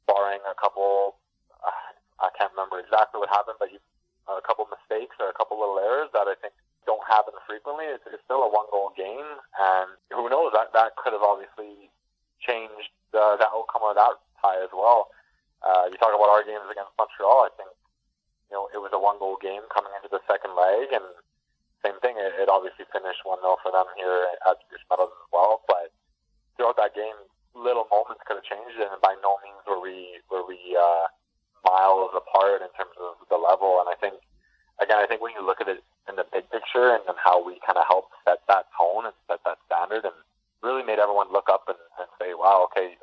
barring 0.07 0.41
a 0.49 0.55
couple, 0.55 1.15
uh, 1.61 1.71
I 2.19 2.29
can't 2.35 2.51
remember 2.51 2.79
exactly 2.79 3.19
what 3.19 3.29
happened, 3.29 3.57
but 3.59 3.71
you, 3.71 3.79
a 4.27 4.41
couple 4.41 4.65
mistakes 4.71 5.15
or 5.19 5.29
a 5.29 5.35
couple 5.35 5.59
little 5.59 5.77
errors 5.77 6.09
that 6.13 6.25
I 6.27 6.35
think 6.41 6.53
don't 6.87 7.03
happen 7.07 7.35
frequently. 7.45 7.85
It's, 7.85 8.03
it's 8.07 8.23
still 8.25 8.41
a 8.41 8.49
one-goal 8.49 8.91
game, 8.97 9.27
and 9.59 9.89
who 10.09 10.27
knows 10.31 10.51
that 10.57 10.73
that 10.73 10.95
could 10.97 11.13
have 11.13 11.21
obviously 11.21 11.91
changed 12.41 12.89
uh, 13.13 13.37
the 13.37 13.47
outcome 13.51 13.85
of 13.85 13.95
that 13.95 14.17
tie 14.41 14.63
as 14.63 14.73
well. 14.73 15.11
Uh, 15.61 15.85
you 15.89 15.97
talk 16.01 16.13
about 16.13 16.29
our 16.29 16.43
games 16.43 16.65
against 16.69 16.93
Montreal. 16.97 17.45
I 17.45 17.53
think 17.57 17.71
you 18.49 18.57
know 18.57 18.67
it 18.73 18.81
was 18.81 18.91
a 18.93 18.99
one-goal 18.99 19.37
game 19.41 19.61
coming 19.69 19.93
into 19.97 20.09
the 20.09 20.21
second 20.25 20.57
leg, 20.57 20.89
and 20.89 21.05
same 21.85 21.97
thing. 22.01 22.17
It, 22.17 22.33
it 22.37 22.49
obviously 22.49 22.85
finished 22.89 23.25
one 23.25 23.41
0 23.41 23.57
for 23.61 23.73
them 23.73 23.89
here 23.97 24.25
at 24.45 24.57
Spruce 24.65 24.85
Meadows 24.89 25.13
as 25.13 25.27
well. 25.33 25.61
But 25.65 25.93
throughout 26.57 26.77
that 26.77 26.93
game, 26.93 27.17
little 27.53 27.85
moments 27.89 28.21
could 28.25 28.39
have 28.39 28.47
changed 28.47 28.79
and 28.79 29.01
by 29.01 29.17
no 29.21 29.37
means 29.43 29.61
were 29.67 29.81
we 29.81 30.21
were 30.29 30.45
we 30.45 30.57
uh, 30.77 31.09
miles 31.65 32.13
apart 32.15 32.61
in 32.61 32.71
terms 32.77 32.95
of 33.01 33.21
the 33.29 33.37
level. 33.37 33.81
And 33.81 33.89
I 33.89 33.97
think 33.97 34.17
again, 34.81 35.01
I 35.01 35.05
think 35.05 35.21
when 35.21 35.33
you 35.33 35.45
look 35.45 35.61
at 35.61 35.69
it 35.69 35.83
in 36.09 36.15
the 36.15 36.25
big 36.25 36.49
picture 36.49 36.93
and, 36.93 37.03
and 37.05 37.17
how 37.17 37.41
we 37.41 37.61
kind 37.65 37.77
of 37.77 37.85
helped 37.85 38.13
set 38.25 38.41
that 38.47 38.69
tone 38.73 39.05
and 39.05 39.15
set 39.29 39.41
that 39.45 39.61
standard, 39.65 40.05
and 40.05 40.17
really 40.61 40.85
made 40.85 41.01
everyone 41.01 41.33
look 41.33 41.49
up 41.49 41.65
and, 41.67 41.81
and 41.99 42.07
say, 42.17 42.33
"Wow, 42.33 42.69
okay, 42.71 42.97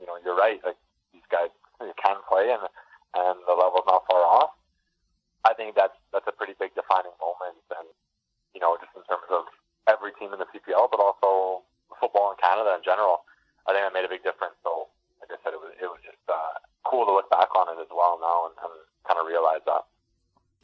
you 0.00 0.06
know, 0.06 0.18
you're 0.24 0.38
right. 0.38 0.58
Like 0.64 0.78
these 1.12 1.26
guys 1.30 1.50
can 1.78 2.16
play, 2.28 2.50
and 2.52 2.64
and 3.14 3.36
the 3.46 3.56
level's 3.56 3.86
not 3.86 4.04
far 4.08 4.22
off." 4.24 4.52
I 5.44 5.54
think 5.54 5.76
that's 5.76 5.96
that's 6.12 6.26
a 6.26 6.34
pretty 6.34 6.54
big 6.58 6.74
defining 6.74 7.14
moment, 7.22 7.60
and 7.76 7.86
you 8.54 8.60
know, 8.60 8.76
just 8.80 8.92
in 8.96 9.04
terms 9.06 9.28
of 9.30 9.46
every 9.86 10.10
team 10.18 10.32
in 10.32 10.40
the 10.40 10.48
CPL, 10.50 10.90
but 10.90 10.98
also 10.98 11.62
football 12.00 12.34
in 12.34 12.36
Canada 12.42 12.74
in 12.74 12.82
general. 12.82 13.24
I 13.66 13.74
think 13.74 13.82
that 13.82 13.94
made 13.94 14.06
a 14.06 14.12
big 14.12 14.22
difference. 14.22 14.54
So, 14.62 14.90
like 15.20 15.30
I 15.30 15.38
said, 15.42 15.54
it 15.54 15.60
was 15.62 15.72
it 15.78 15.86
was 15.86 16.02
just 16.02 16.22
uh, 16.28 16.58
cool 16.84 17.06
to 17.06 17.12
look 17.12 17.30
back 17.30 17.50
on 17.54 17.70
it 17.70 17.80
as 17.80 17.90
well 17.90 18.18
now 18.18 18.50
and, 18.50 18.54
and 18.62 18.74
kind 19.06 19.18
of 19.18 19.26
realize 19.26 19.62
that. 19.66 19.84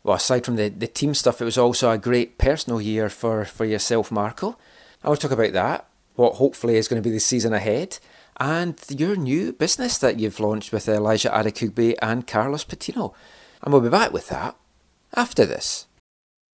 Well, 0.02 0.16
aside 0.16 0.44
from 0.44 0.56
the, 0.56 0.68
the 0.68 0.88
team 0.88 1.14
stuff, 1.14 1.40
it 1.40 1.44
was 1.44 1.58
also 1.58 1.90
a 1.90 1.98
great 1.98 2.38
personal 2.38 2.80
year 2.80 3.08
for, 3.08 3.44
for 3.44 3.64
yourself, 3.64 4.10
Marco. 4.10 4.56
I 5.02 5.08
want 5.08 5.20
to 5.20 5.28
talk 5.28 5.38
about 5.38 5.52
that, 5.52 5.86
what 6.16 6.34
hopefully 6.34 6.76
is 6.76 6.88
going 6.88 7.00
to 7.00 7.08
be 7.08 7.14
the 7.14 7.20
season 7.20 7.52
ahead, 7.52 7.98
and 8.38 8.78
your 8.88 9.16
new 9.16 9.52
business 9.52 9.98
that 9.98 10.18
you've 10.18 10.40
launched 10.40 10.72
with 10.72 10.88
Elijah 10.88 11.30
Adekugbe 11.30 11.94
and 12.02 12.26
Carlos 12.26 12.64
Patino. 12.64 13.14
And 13.62 13.72
we'll 13.72 13.82
be 13.82 13.88
back 13.88 14.12
with 14.12 14.28
that 14.28 14.56
after 15.14 15.44
this. 15.46 15.86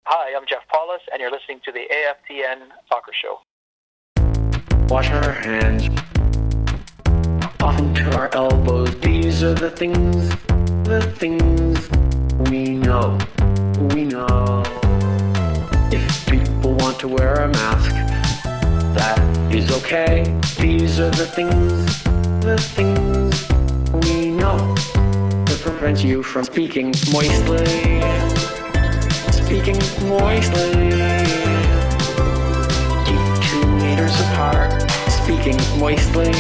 Hi, 0.07 0.35
I'm 0.37 0.47
Jeff 0.49 0.67
Paulus, 0.69 1.03
and 1.13 1.21
you're 1.21 1.31
listening 1.31 1.61
to 1.65 1.73
the 1.73 1.85
AFTN 1.91 2.69
Soccer 2.89 3.13
Show. 3.13 3.41
Wash 4.89 5.11
our 5.11 5.33
hands 5.33 5.89
often 7.61 7.95
to 7.95 8.17
our 8.17 8.35
elbows. 8.35 8.99
These 9.01 9.43
are 9.43 9.55
the 9.55 9.71
things, 9.71 10.31
the 10.85 11.03
things 11.17 11.89
we 12.49 12.71
know. 12.71 13.19
We 13.95 14.05
know. 14.05 14.63
If 15.93 16.27
people 16.27 16.75
want 16.75 16.99
to 17.01 17.09
wear 17.09 17.35
a 17.35 17.49
mask, 17.49 18.18
that 18.99 19.55
is 19.55 19.71
okay. 19.71 20.25
These 20.59 20.99
are 20.99 21.11
the 21.11 21.27
things, 21.27 22.03
the 22.43 22.59
things 22.59 23.33
we 24.05 24.31
know 24.31 24.75
that 25.47 25.59
prevent 25.63 26.03
you 26.03 26.23
from 26.23 26.45
speaking 26.45 26.87
moistly. 27.13 27.65
speaking 29.31 29.79
moistly. 30.09 30.71
Keep 33.07 33.25
two 33.49 33.67
meters 33.83 34.17
apart, 34.27 34.71
speaking 35.19 35.59
moistly. 35.79 36.33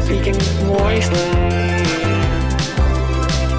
Speaking 0.00 0.38
moistly. 0.66 1.28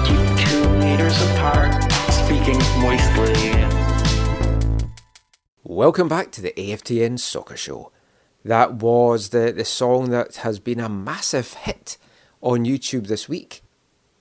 Keep 0.06 0.24
two 0.44 0.62
meters 0.84 1.16
apart, 1.30 1.72
speaking 2.12 2.60
moistly. 2.84 3.81
Welcome 5.72 6.06
back 6.06 6.30
to 6.32 6.42
the 6.42 6.52
AFTN 6.52 7.18
Soccer 7.18 7.56
Show. 7.56 7.92
That 8.44 8.74
was 8.74 9.30
the, 9.30 9.54
the 9.56 9.64
song 9.64 10.10
that 10.10 10.36
has 10.36 10.58
been 10.58 10.78
a 10.78 10.88
massive 10.90 11.54
hit 11.54 11.96
on 12.42 12.66
YouTube 12.66 13.06
this 13.06 13.26
week. 13.26 13.62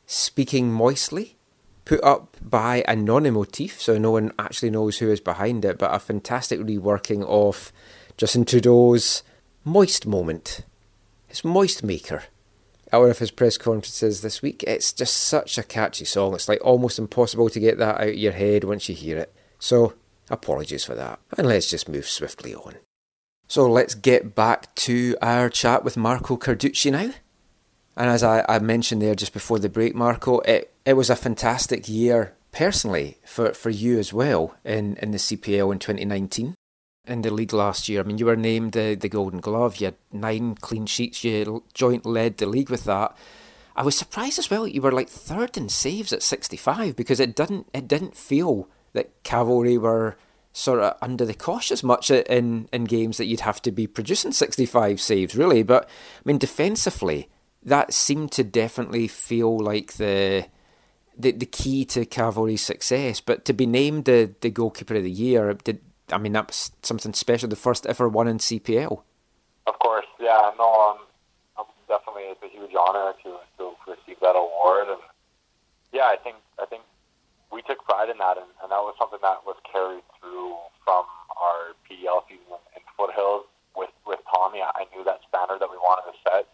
Speaking 0.06 0.72
Moistly, 0.72 1.36
put 1.84 2.02
up 2.06 2.38
by 2.42 2.86
Anonymotif, 2.88 3.72
so 3.72 3.98
no 3.98 4.12
one 4.12 4.32
actually 4.40 4.70
knows 4.70 5.00
who 5.00 5.12
is 5.12 5.20
behind 5.20 5.66
it, 5.66 5.78
but 5.78 5.94
a 5.94 6.00
fantastic 6.00 6.62
reworking 6.62 7.26
of 7.26 7.74
Justin 8.16 8.46
Trudeau's 8.46 9.22
Moist 9.66 10.08
Moment. 10.08 10.64
It's 11.30 11.44
Moist 11.44 11.84
Maker. 11.84 12.24
At 12.94 13.02
one 13.02 13.10
of 13.10 13.20
his 13.20 13.30
press 13.30 13.58
conferences 13.58 14.22
this 14.22 14.42
week, 14.42 14.64
it's 14.64 14.94
just 14.94 15.18
such 15.18 15.58
a 15.58 15.64
catchy 15.64 16.06
song. 16.06 16.34
It's 16.34 16.48
like 16.48 16.64
almost 16.64 16.98
impossible 16.98 17.50
to 17.50 17.60
get 17.60 17.78
that 17.78 18.00
out 18.00 18.08
of 18.08 18.16
your 18.16 18.32
head 18.32 18.64
once 18.64 18.88
you 18.88 18.96
hear 18.96 19.18
it. 19.18 19.36
So, 19.60 19.96
apologies 20.32 20.84
for 20.84 20.96
that. 20.96 21.20
And 21.38 21.48
let's 21.48 21.70
just 21.70 21.90
move 21.90 22.08
swiftly 22.08 22.56
on. 22.56 22.76
So 23.48 23.70
let's 23.70 23.96
get 23.96 24.34
back 24.34 24.74
to 24.76 25.16
our 25.22 25.50
chat 25.50 25.84
with 25.84 25.98
Marco 25.98 26.38
Carducci 26.38 26.92
now. 26.92 27.12
And 27.98 28.10
as 28.10 28.24
I, 28.24 28.46
I 28.48 28.60
mentioned 28.60 29.02
there 29.02 29.16
just 29.16 29.34
before 29.34 29.60
the 29.60 29.70
break, 29.70 29.94
Marco, 29.94 30.40
it, 30.40 30.74
it 30.86 30.94
was 30.94 31.10
a 31.10 31.16
fantastic 31.16 31.90
year 31.90 32.34
personally 32.52 33.18
for, 33.26 33.54
for 33.54 33.70
you 33.70 34.00
as 34.00 34.14
well 34.14 34.56
in, 34.64 34.96
in 34.98 35.12
the 35.12 35.18
CPL 35.18 35.72
in 35.74 35.80
2019. 35.80 36.56
In 37.08 37.22
the 37.24 37.32
league 37.32 37.52
last 37.52 37.90
year, 37.90 38.00
I 38.00 38.04
mean, 38.04 38.20
you 38.20 38.28
were 38.28 38.36
named 38.36 38.74
the, 38.74 38.96
the 38.96 39.10
Golden 39.10 39.40
Glove. 39.40 39.78
You 39.78 39.88
had 39.88 39.96
nine 40.14 40.56
clean 40.56 40.86
sheets. 40.86 41.24
You 41.24 41.64
joint 41.74 42.06
led 42.06 42.38
the 42.38 42.46
league 42.46 42.70
with 42.70 42.86
that. 42.86 43.18
I 43.76 43.84
was 43.84 43.98
surprised 43.98 44.38
as 44.38 44.50
well. 44.50 44.68
You 44.68 44.82
were 44.82 44.92
like 44.92 45.10
third 45.10 45.58
in 45.58 45.68
saves 45.70 46.14
at 46.14 46.22
65 46.22 46.96
because 46.96 47.20
it 47.20 47.36
didn't 47.36 47.68
it 47.74 47.88
didn't 47.88 48.16
feel 48.16 48.68
that 48.94 49.24
Cavalry 49.24 49.78
were 49.78 50.18
sort 50.54 50.80
of 50.82 50.98
under 51.02 51.26
the 51.26 51.34
cosh 51.34 51.72
as 51.72 51.84
much 51.84 52.12
in, 52.12 52.68
in 52.74 52.84
games 52.84 53.18
that 53.18 53.26
you'd 53.26 53.40
have 53.42 53.62
to 53.62 53.72
be 53.72 53.88
producing 53.88 54.32
65 54.32 55.00
saves, 55.00 55.36
really. 55.36 55.64
But, 55.64 55.86
I 55.86 56.22
mean, 56.26 56.38
defensively, 56.38 57.30
that 57.64 57.94
seemed 57.94 58.32
to 58.34 58.44
definitely 58.44 59.08
feel 59.08 59.58
like 59.58 59.94
the 59.94 60.48
the, 61.18 61.32
the 61.32 61.46
key 61.46 61.86
to 61.86 62.06
Cavalry's 62.06 62.64
success. 62.64 63.22
But 63.22 63.46
to 63.46 63.54
be 63.54 63.66
named 63.66 64.06
the, 64.06 64.34
the 64.42 64.50
goalkeeper 64.50 64.96
of 64.96 65.04
the 65.04 65.12
year, 65.12 65.54
did 65.54 65.80
I 66.12 66.18
mean, 66.18 66.34
that 66.34 66.48
was 66.48 66.72
something 66.82 67.14
special, 67.14 67.50
the 67.50 67.56
first 67.56 67.86
ever 67.86 68.10
one 68.10 68.28
in 68.28 68.38
CPL. 68.38 69.02
Of 69.68 69.80
course, 69.80 70.06
yeah, 70.20 70.52
no, 70.58 70.90
um, 70.90 70.98
um, 71.58 71.66
definitely 71.88 72.24
it's 72.24 72.42
a 72.44 72.48
huge 72.48 72.72
honor 72.76 73.14
to, 73.24 73.38
to 73.58 73.72
receive 73.88 74.20
that 74.22 74.36
award, 74.36 74.88
and 74.90 75.00
yeah, 75.94 76.06
I 76.06 76.18
think 76.22 76.36
I 76.60 76.66
think 76.66 76.84
we 77.52 77.62
took 77.68 77.84
pride 77.84 78.08
in 78.10 78.18
that, 78.24 78.40
and, 78.40 78.48
and 78.64 78.72
that 78.72 78.80
was 78.82 78.96
something 78.96 79.20
that 79.22 79.44
was 79.44 79.60
carried 79.68 80.04
through 80.18 80.56
from 80.88 81.04
our 81.36 81.76
PDL 81.84 82.24
season 82.32 82.60
in 82.76 82.82
Foothills 82.96 83.46
with 83.76 83.92
with 84.08 84.24
Tommy. 84.32 84.64
I 84.64 84.88
knew 84.96 85.04
that 85.04 85.20
standard 85.28 85.60
that 85.60 85.70
we 85.70 85.78
wanted 85.78 86.12
to 86.12 86.16
set 86.24 86.48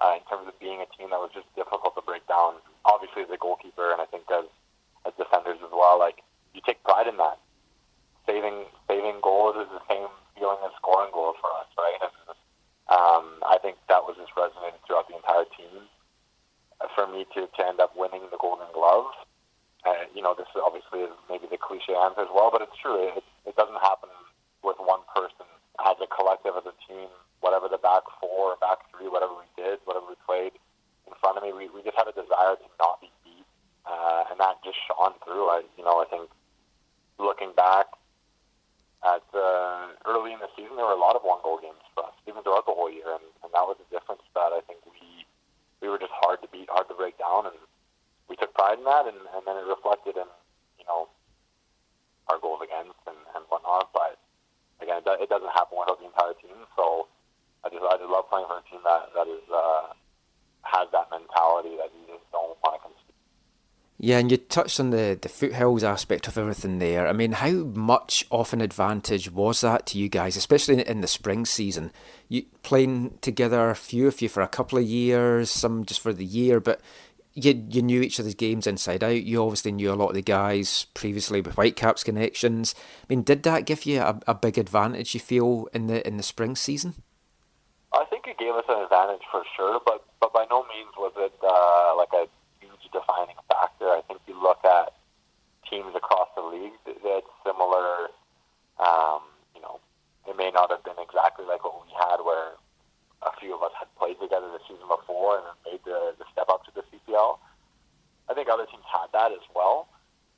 uh, 0.00 0.16
in 0.16 0.24
terms 0.26 0.48
of 0.48 0.56
being 0.58 0.80
a 0.80 0.88
team 0.96 1.12
that 1.12 1.20
was 1.20 1.30
just 1.36 1.48
difficult 1.54 1.92
to 1.94 2.02
break 2.02 2.24
down. 2.26 2.56
Obviously, 2.88 3.22
as 3.28 3.30
a 3.30 3.36
goalkeeper, 3.36 3.92
and 3.92 4.00
I 4.00 4.08
think 4.08 4.24
as 4.32 4.48
as 5.04 5.12
defenders 5.20 5.60
as 5.60 5.72
well, 5.72 6.00
like 6.00 6.24
you 6.56 6.60
take 6.64 6.82
pride 6.82 7.06
in 7.06 7.16
that. 7.20 7.38
Saving 8.28 8.64
saving 8.88 9.20
goals 9.20 9.56
is 9.60 9.68
the 9.72 9.84
same 9.88 10.08
feeling 10.36 10.60
as 10.64 10.72
scoring 10.80 11.12
goals 11.12 11.36
for 11.40 11.52
us, 11.56 11.68
right? 11.76 12.00
And 12.00 12.36
um, 12.88 13.24
I 13.44 13.56
think 13.60 13.76
that 13.88 14.04
was 14.04 14.16
just 14.16 14.32
resonated 14.34 14.80
throughout 14.86 15.08
the 15.08 15.16
entire 15.16 15.44
team. 15.56 15.88
Uh, 16.80 16.88
For 16.94 17.06
me 17.06 17.24
to, 17.36 17.46
to 17.46 17.60
end 17.66 17.80
up 17.80 17.92
winning 17.96 18.24
the 18.30 18.40
Golden 18.40 18.68
Glove, 18.72 19.12
uh, 19.86 20.04
you 20.14 20.20
know, 20.20 20.34
this 20.36 20.48
obviously 20.56 21.00
is 21.00 21.14
maybe 21.28 21.48
the 21.48 21.56
cliche 21.56 21.96
answer 21.96 22.20
as 22.20 22.32
well, 22.32 22.52
but 22.52 22.60
it's 22.60 22.76
true. 22.76 23.16
It, 23.16 23.24
it 23.48 23.56
doesn't 23.56 23.80
happen 23.80 24.12
with 24.62 24.76
one 24.78 25.00
person. 25.14 25.48
As 25.80 25.96
a 26.04 26.08
collective, 26.12 26.52
as 26.60 26.68
a 26.68 26.76
team, 26.84 27.08
whatever 27.40 27.64
the 27.68 27.80
back 27.80 28.04
four, 28.20 28.60
back 28.60 28.84
three, 28.92 29.08
whatever 29.08 29.32
we 29.32 29.48
did, 29.56 29.80
whatever 29.88 30.04
we 30.12 30.16
played 30.28 30.52
in 31.08 31.16
front 31.16 31.40
of 31.40 31.42
me, 31.42 31.56
we, 31.56 31.72
we 31.72 31.80
just 31.80 31.96
had 31.96 32.04
a 32.04 32.12
desire 32.12 32.60
to 32.60 32.68
not 32.76 33.00
be 33.00 33.08
beat, 33.24 33.48
uh, 33.88 34.28
and 34.28 34.36
that 34.36 34.60
just 34.60 34.76
shone 34.84 35.16
through. 35.24 35.48
I, 35.48 35.64
you 35.80 35.84
know, 35.84 36.04
I 36.04 36.06
think 36.12 36.28
looking 37.16 37.56
back 37.56 37.88
at 39.00 39.24
uh, 39.32 39.96
early 40.04 40.36
in 40.36 40.40
the 40.44 40.52
season, 40.52 40.76
there 40.76 40.84
were 40.84 40.96
a 40.96 41.00
lot 41.00 41.16
of 41.16 41.24
one 41.24 41.40
goal 41.40 41.56
games 41.56 41.80
for 41.96 42.04
us, 42.04 42.16
even 42.28 42.44
throughout 42.44 42.68
the 42.68 42.76
whole 42.76 42.92
year, 42.92 43.08
and, 43.08 43.24
and 43.40 43.48
that 43.56 43.64
was 43.64 43.80
the 43.80 43.88
difference 43.88 44.20
that 44.36 44.52
I 44.52 44.60
think 44.68 44.84
we 44.84 45.24
we 45.80 45.88
were 45.88 45.96
just 45.96 46.12
hard 46.12 46.44
to 46.44 46.48
beat, 46.52 46.68
hard 46.68 46.92
to 46.92 46.94
break 46.94 47.16
down, 47.16 47.48
and 47.48 47.56
we 48.30 48.38
took 48.38 48.54
pride 48.54 48.78
in 48.78 48.86
that, 48.86 49.10
and, 49.10 49.18
and 49.34 49.42
then 49.44 49.58
it 49.58 49.66
reflected 49.66 50.14
in 50.14 50.30
you 50.78 50.86
know 50.86 51.10
our 52.30 52.38
goals 52.38 52.62
against 52.62 53.02
and, 53.10 53.18
and 53.34 53.42
whatnot. 53.50 53.90
But 53.92 54.16
again, 54.80 55.02
it, 55.02 55.04
do- 55.04 55.18
it 55.18 55.28
doesn't 55.28 55.50
happen 55.50 55.76
without 55.76 55.98
the 55.98 56.06
entire 56.06 56.38
team. 56.38 56.54
So 56.78 57.10
I 57.66 57.68
just 57.68 57.82
I 57.82 57.98
just 57.98 58.08
love 58.08 58.30
playing 58.30 58.46
for 58.46 58.62
a 58.62 58.64
team 58.70 58.80
that 58.86 59.10
that 59.18 59.26
is 59.26 59.42
uh, 59.50 59.90
has 60.62 60.86
that 60.94 61.10
mentality 61.10 61.74
that 61.82 61.90
you 61.90 62.06
just 62.06 62.24
don't 62.30 62.54
want 62.62 62.78
to 62.78 62.80
concede. 62.86 63.10
Yeah, 64.02 64.16
and 64.16 64.30
you 64.30 64.38
touched 64.38 64.80
on 64.80 64.90
the, 64.90 65.18
the 65.20 65.28
foothills 65.28 65.84
aspect 65.84 66.26
of 66.26 66.38
everything 66.38 66.78
there. 66.78 67.06
I 67.06 67.12
mean, 67.12 67.32
how 67.32 67.50
much 67.50 68.24
of 68.30 68.54
an 68.54 68.62
advantage 68.62 69.30
was 69.30 69.60
that 69.60 69.84
to 69.86 69.98
you 69.98 70.08
guys, 70.08 70.38
especially 70.38 70.74
in, 70.74 70.80
in 70.80 71.00
the 71.02 71.06
spring 71.06 71.44
season? 71.44 71.92
You 72.26 72.44
playing 72.62 73.18
together, 73.20 73.68
a 73.68 73.76
few 73.76 74.06
of 74.06 74.22
you 74.22 74.30
for 74.30 74.40
a 74.40 74.48
couple 74.48 74.78
of 74.78 74.84
years, 74.84 75.50
some 75.50 75.84
just 75.84 76.00
for 76.00 76.14
the 76.14 76.24
year, 76.24 76.60
but 76.60 76.80
you 77.34 77.66
you 77.68 77.82
knew 77.82 78.02
each 78.02 78.18
other's 78.18 78.34
games 78.34 78.66
inside 78.66 79.04
out. 79.04 79.22
You 79.22 79.42
obviously 79.42 79.72
knew 79.72 79.92
a 79.92 79.94
lot 79.94 80.08
of 80.08 80.14
the 80.14 80.22
guys 80.22 80.86
previously 80.94 81.40
with 81.40 81.54
Whitecaps 81.54 82.04
connections. 82.04 82.74
I 83.02 83.06
mean, 83.08 83.22
did 83.22 83.42
that 83.44 83.66
give 83.66 83.86
you 83.86 84.00
a, 84.00 84.20
a 84.26 84.34
big 84.34 84.58
advantage? 84.58 85.14
You 85.14 85.20
feel 85.20 85.68
in 85.72 85.86
the 85.86 86.06
in 86.06 86.16
the 86.16 86.22
spring 86.22 86.56
season? 86.56 86.94
I 87.92 88.04
think 88.04 88.26
it 88.26 88.38
gave 88.38 88.54
us 88.54 88.64
an 88.68 88.82
advantage 88.82 89.22
for 89.30 89.44
sure, 89.56 89.80
but 89.84 90.04
but 90.20 90.32
by 90.32 90.46
no 90.50 90.64
means 90.74 90.90
was 90.96 91.12
it 91.16 91.32
uh, 91.42 91.96
like 91.96 92.12
a 92.12 92.26
huge 92.60 92.90
defining 92.92 93.36
factor. 93.48 93.88
I 93.88 94.02
think 94.08 94.20
you 94.26 94.40
look 94.40 94.64
at 94.64 94.94
teams 95.68 95.94
across 95.94 96.28
the 96.34 96.42
league 96.42 96.72
that 96.84 97.22
similar. 97.44 98.10
Um, 98.80 99.20
you 99.54 99.60
know, 99.60 99.78
it 100.26 100.36
may 100.36 100.50
not 100.50 100.70
have 100.70 100.82
been 100.84 100.98
exactly 100.98 101.44
like 101.44 101.62
what 101.62 101.84
we 101.84 101.92
had, 101.92 102.24
where 102.24 102.56
a 103.22 103.32
few 103.40 103.54
of 103.54 103.62
us 103.62 103.72
had 103.78 103.88
played 103.96 104.16
together 104.20 104.48
the 104.48 104.60
season 104.64 104.88
before 104.88 105.38
and 105.38 105.46
made 105.68 105.80
the, 105.84 106.16
the 106.18 106.24
step 106.32 106.48
up 106.48 106.64
to 106.64 106.72
the 106.72 106.84
CPL. 106.88 107.38
I 108.28 108.34
think 108.34 108.48
other 108.48 108.64
teams 108.66 108.86
had 108.86 109.12
that 109.12 109.32
as 109.32 109.44
well, 109.54 109.88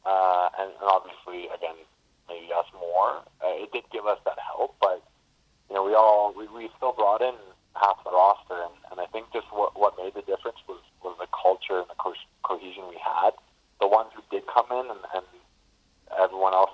uh, 0.07 0.49
and, 0.59 0.71
and 0.71 0.89
obviously, 0.89 1.47
again, 1.55 1.77
maybe 2.29 2.51
us 2.53 2.67
more. 2.75 3.23
Uh, 3.45 3.63
it 3.63 3.71
did 3.73 3.85
give 3.93 4.07
us 4.07 4.19
that 4.25 4.39
help, 4.41 4.75
but 4.81 5.05
you 5.69 5.77
know, 5.77 5.85
we 5.85 5.95
all 5.95 6.35
we, 6.37 6.49
we 6.49 6.71
still 6.77 6.93
brought 6.93 7.23
in 7.23 7.35
half 7.77 8.03
the 8.05 8.11
roster, 8.11 8.61
and, 8.61 8.75
and 8.91 9.01
I 9.01 9.07
think 9.07 9.33
just 9.33 9.47
what 9.53 9.79
what 9.79 9.95
made 9.97 10.15
the 10.15 10.23
difference 10.23 10.59
was 10.69 10.81
was 11.05 11.17
the 11.21 11.29
culture 11.31 11.79
and 11.79 11.89
the 11.89 11.99
co- 11.99 12.29
cohesion 12.43 12.89
we 12.89 12.99
had. 12.99 13.33
The 13.81 13.89
ones 13.89 14.11
who 14.15 14.23
did 14.31 14.47
come 14.47 14.67
in, 14.71 14.91
and, 14.91 15.03
and 15.15 15.27
everyone 16.19 16.55
else 16.55 16.71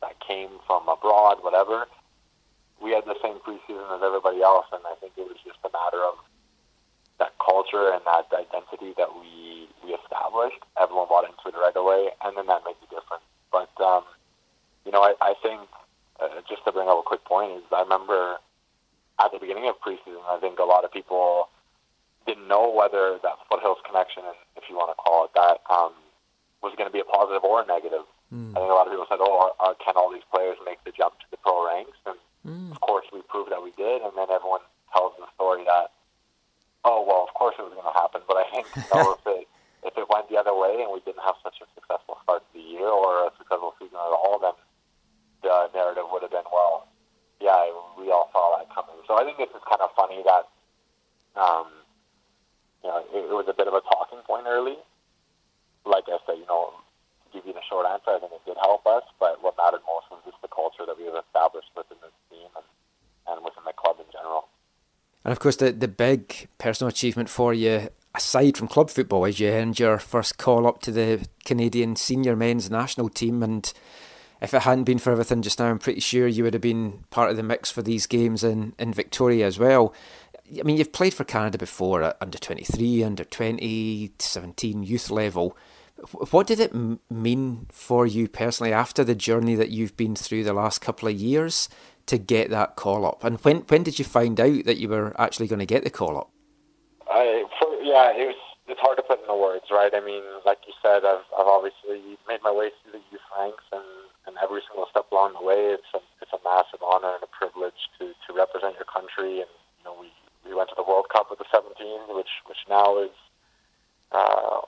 that 0.00 0.18
came 0.20 0.50
from 0.66 0.88
abroad, 0.88 1.38
whatever, 1.42 1.86
we 2.82 2.90
had 2.90 3.06
the 3.06 3.16
same 3.22 3.38
preseason 3.46 3.86
as 3.94 4.02
everybody 4.02 4.42
else, 4.42 4.66
and 4.72 4.82
I 4.84 4.98
think 4.98 5.14
it 5.16 5.24
was 5.24 5.38
just 5.46 5.62
a 5.64 5.70
matter 5.70 6.02
of 6.02 6.18
that 7.18 7.32
culture 7.38 7.94
and 7.94 8.02
that 8.04 8.26
identity 8.34 8.92
that 8.98 9.14
we 9.14 9.70
we 9.86 9.94
established. 9.94 10.58
Everyone 10.74 11.06
bought 11.08 11.24
into 11.24 11.46
it 11.46 11.54
right 11.58 11.76
away, 11.76 12.10
and 12.26 12.36
then 12.36 12.46
that 12.46 12.66
made 12.66 12.76
the 12.82 12.90
difference. 12.90 13.24
But 13.54 13.70
um, 13.78 14.04
you 14.84 14.90
know, 14.90 15.02
I, 15.02 15.14
I 15.22 15.34
think 15.42 15.62
uh, 16.18 16.42
just 16.48 16.64
to 16.66 16.72
bring 16.72 16.88
up 16.88 16.98
a 16.98 17.06
quick 17.06 17.24
point 17.24 17.52
is 17.52 17.62
I 17.70 17.82
remember 17.82 18.42
at 19.22 19.30
the 19.30 19.38
beginning 19.38 19.68
of 19.68 19.78
preseason, 19.78 20.18
I 20.26 20.38
think 20.40 20.58
a 20.58 20.66
lot 20.66 20.84
of 20.84 20.92
people 20.92 21.48
didn't 22.26 22.48
know 22.48 22.70
whether 22.70 23.18
that 23.22 23.38
foothills 23.50 23.78
connection, 23.86 24.22
if 24.56 24.64
you 24.70 24.76
want 24.76 24.90
to 24.90 24.98
call 24.98 25.26
it 25.26 25.32
that, 25.34 25.58
um, 25.70 25.92
was 26.62 26.74
going 26.78 26.88
to 26.88 26.92
be 26.94 27.00
a 27.02 27.04
positive 27.04 27.42
or 27.42 27.62
a 27.62 27.66
negative. 27.66 28.06
I 28.56 28.60
think 28.62 28.70
a 28.70 28.74
lot 28.74 28.86
of 28.86 28.92
people 28.92 29.06
said, 29.10 29.18
"Oh, 29.20 29.36
are, 29.46 29.52
are, 29.62 29.74
can 29.78 29.94
all 29.94 30.10
these 30.10 30.26
players 30.32 30.56
make 30.64 30.82
the 30.84 30.90
jump 30.90 31.18
to 31.20 31.26
the 31.30 31.36
pro 31.36 31.66
ranks?" 31.66 31.98
And 32.06 32.16
of 32.44 32.80
course, 32.80 33.06
we 33.12 33.22
proved 33.28 33.50
that 33.50 33.62
we 33.62 33.70
did. 33.76 34.02
And 34.02 34.12
then 34.16 34.26
everyone 34.30 34.60
tells 34.92 35.14
the 35.18 35.26
story 35.34 35.64
that, 35.64 35.92
"Oh, 36.84 37.02
well, 37.06 37.22
of 37.22 37.34
course 37.34 37.54
it 37.58 37.62
was 37.62 37.74
going 37.74 37.86
to 37.86 37.98
happen." 37.98 38.22
But 38.26 38.38
I 38.38 38.46
think 38.50 38.66
you 38.76 38.82
know, 38.94 39.14
if 39.14 39.24
it 39.26 39.48
if 39.84 39.94
it 39.98 40.06
went 40.08 40.28
the 40.28 40.38
other 40.38 40.54
way 40.54 40.82
and 40.82 40.90
we 40.92 41.00
didn't 41.06 41.22
have 41.22 41.38
such 41.42 41.58
a 41.62 41.66
successful 41.74 42.18
start 42.22 42.42
to 42.46 42.50
the 42.54 42.64
year 42.64 42.86
or 42.86 43.26
a 43.26 43.30
successful 43.38 43.74
season 43.78 43.98
at 43.98 44.14
all, 44.14 44.38
then 44.42 44.54
the 45.42 45.70
narrative 45.74 46.06
would 46.10 46.22
have 46.22 46.30
been, 46.30 46.46
"Well, 46.52 46.86
yeah, 47.40 47.70
we 47.98 48.10
all 48.10 48.30
saw 48.32 48.58
that 48.58 48.70
coming." 48.74 48.98
So 49.06 49.14
I 49.14 49.24
think 49.24 49.38
this 49.38 49.50
is 49.50 49.62
kind 49.66 49.82
of 49.82 49.90
funny 49.94 50.22
that, 50.22 50.44
um, 51.38 51.66
you 52.82 52.90
know, 52.90 52.98
it, 52.98 53.30
it 53.30 53.34
was 53.34 53.46
a 53.48 53.54
bit 53.54 53.66
of 53.66 53.74
a 53.74 53.82
talking 53.82 54.22
point 54.26 54.46
early. 54.46 54.78
Like 55.84 56.04
I 56.06 56.18
said, 56.26 56.38
you 56.38 56.46
know, 56.46 56.74
give 57.32 57.46
you 57.46 57.52
the 57.52 57.64
short 57.68 57.86
answer. 57.86 58.10
I 58.10 58.20
think 58.20 58.32
it 58.32 58.44
did 58.44 58.56
help 58.60 58.86
us, 58.86 59.04
but 59.18 59.42
what 59.42 59.56
mattered 59.56 59.82
most 59.86 60.10
was 60.10 60.20
just 60.24 60.40
the 60.42 60.48
culture 60.48 60.84
that 60.86 60.98
we 60.98 61.04
have 61.04 61.16
established 61.24 61.70
within 61.76 61.98
this 62.02 62.14
team 62.30 62.48
and, 62.56 62.66
and 63.28 63.44
within 63.44 63.64
the 63.64 63.72
club 63.72 63.96
in 63.98 64.06
general. 64.12 64.48
And 65.24 65.32
of 65.32 65.38
course, 65.38 65.56
the, 65.56 65.72
the 65.72 65.88
big 65.88 66.48
personal 66.58 66.88
achievement 66.88 67.28
for 67.28 67.54
you, 67.54 67.88
aside 68.14 68.56
from 68.56 68.68
club 68.68 68.90
football, 68.90 69.24
is 69.24 69.40
you 69.40 69.48
earned 69.48 69.78
your 69.78 69.98
first 69.98 70.36
call 70.36 70.66
up 70.66 70.82
to 70.82 70.92
the 70.92 71.26
Canadian 71.44 71.96
senior 71.96 72.36
men's 72.36 72.70
national 72.70 73.08
team. 73.08 73.42
And 73.42 73.72
if 74.40 74.52
it 74.52 74.62
hadn't 74.62 74.84
been 74.84 74.98
for 74.98 75.12
everything 75.12 75.42
just 75.42 75.58
now, 75.58 75.66
I'm 75.66 75.78
pretty 75.78 76.00
sure 76.00 76.26
you 76.26 76.42
would 76.44 76.54
have 76.54 76.62
been 76.62 77.04
part 77.10 77.30
of 77.30 77.36
the 77.36 77.42
mix 77.42 77.70
for 77.70 77.82
these 77.82 78.06
games 78.06 78.42
in, 78.42 78.74
in 78.78 78.92
Victoria 78.92 79.46
as 79.46 79.58
well. 79.58 79.94
I 80.58 80.64
mean, 80.64 80.76
you've 80.76 80.92
played 80.92 81.14
for 81.14 81.24
Canada 81.24 81.56
before 81.56 82.02
at 82.02 82.16
under 82.20 82.36
23, 82.36 83.04
under 83.04 83.24
20, 83.24 84.12
17, 84.18 84.82
youth 84.82 85.10
level. 85.10 85.56
What 86.30 86.46
did 86.46 86.60
it 86.60 86.72
mean 87.10 87.66
for 87.70 88.06
you 88.06 88.28
personally 88.28 88.72
after 88.72 89.04
the 89.04 89.14
journey 89.14 89.54
that 89.54 89.70
you've 89.70 89.96
been 89.96 90.16
through 90.16 90.44
the 90.44 90.52
last 90.52 90.80
couple 90.80 91.08
of 91.08 91.14
years 91.14 91.68
to 92.06 92.18
get 92.18 92.50
that 92.50 92.76
call 92.76 93.06
up? 93.06 93.24
And 93.24 93.38
when 93.40 93.58
when 93.68 93.82
did 93.82 93.98
you 93.98 94.04
find 94.04 94.40
out 94.40 94.64
that 94.64 94.78
you 94.78 94.88
were 94.88 95.14
actually 95.20 95.48
going 95.48 95.60
to 95.60 95.66
get 95.66 95.84
the 95.84 95.90
call 95.90 96.18
up? 96.18 96.30
I, 97.10 97.44
for, 97.58 97.68
yeah, 97.82 98.12
it 98.16 98.26
was. 98.26 98.36
It's 98.68 98.80
hard 98.80 98.96
to 98.96 99.02
put 99.02 99.20
into 99.20 99.34
words, 99.34 99.66
right? 99.74 99.90
I 99.92 100.00
mean, 100.00 100.22
like 100.46 100.62
you 100.66 100.72
said, 100.80 101.04
I've, 101.04 101.26
I've 101.34 101.50
obviously 101.50 102.16
made 102.30 102.40
my 102.46 102.54
way 102.54 102.70
through 102.70 102.94
the 102.94 103.04
youth 103.10 103.26
ranks, 103.36 103.66
and, 103.74 103.84
and 104.24 104.38
every 104.38 104.62
single 104.70 104.86
step 104.88 105.10
along 105.10 105.34
the 105.34 105.44
way, 105.44 105.74
it's 105.74 105.90
a 105.92 106.00
it's 106.22 106.32
a 106.32 106.40
massive 106.46 106.80
honor 106.80 107.18
and 107.18 107.26
a 107.26 107.30
privilege 107.30 107.90
to, 107.98 108.14
to 108.14 108.28
represent 108.32 108.78
your 108.78 108.86
country. 108.86 109.42
And 109.42 109.50
you 109.50 109.84
know, 109.84 109.98
we, 109.98 110.08
we 110.46 110.54
went 110.54 110.70
to 110.70 110.78
the 110.78 110.86
World 110.86 111.10
Cup 111.12 111.26
with 111.28 111.42
the 111.42 111.50
17, 111.50 111.74
which 112.14 112.30
which 112.46 112.62
now 112.70 113.02
is 113.02 113.12
uh, 114.12 114.62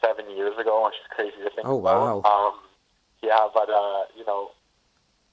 seven 0.00 0.30
years 0.36 0.56
ago, 0.58 0.84
which 0.86 0.94
is 0.94 1.08
crazy 1.10 1.38
to 1.44 1.50
think 1.50 1.66
Oh, 1.66 1.78
about. 1.78 2.22
wow. 2.24 2.48
Um, 2.52 2.54
yeah, 3.22 3.48
but 3.52 3.68
uh, 3.70 4.04
you 4.16 4.24
know, 4.26 4.50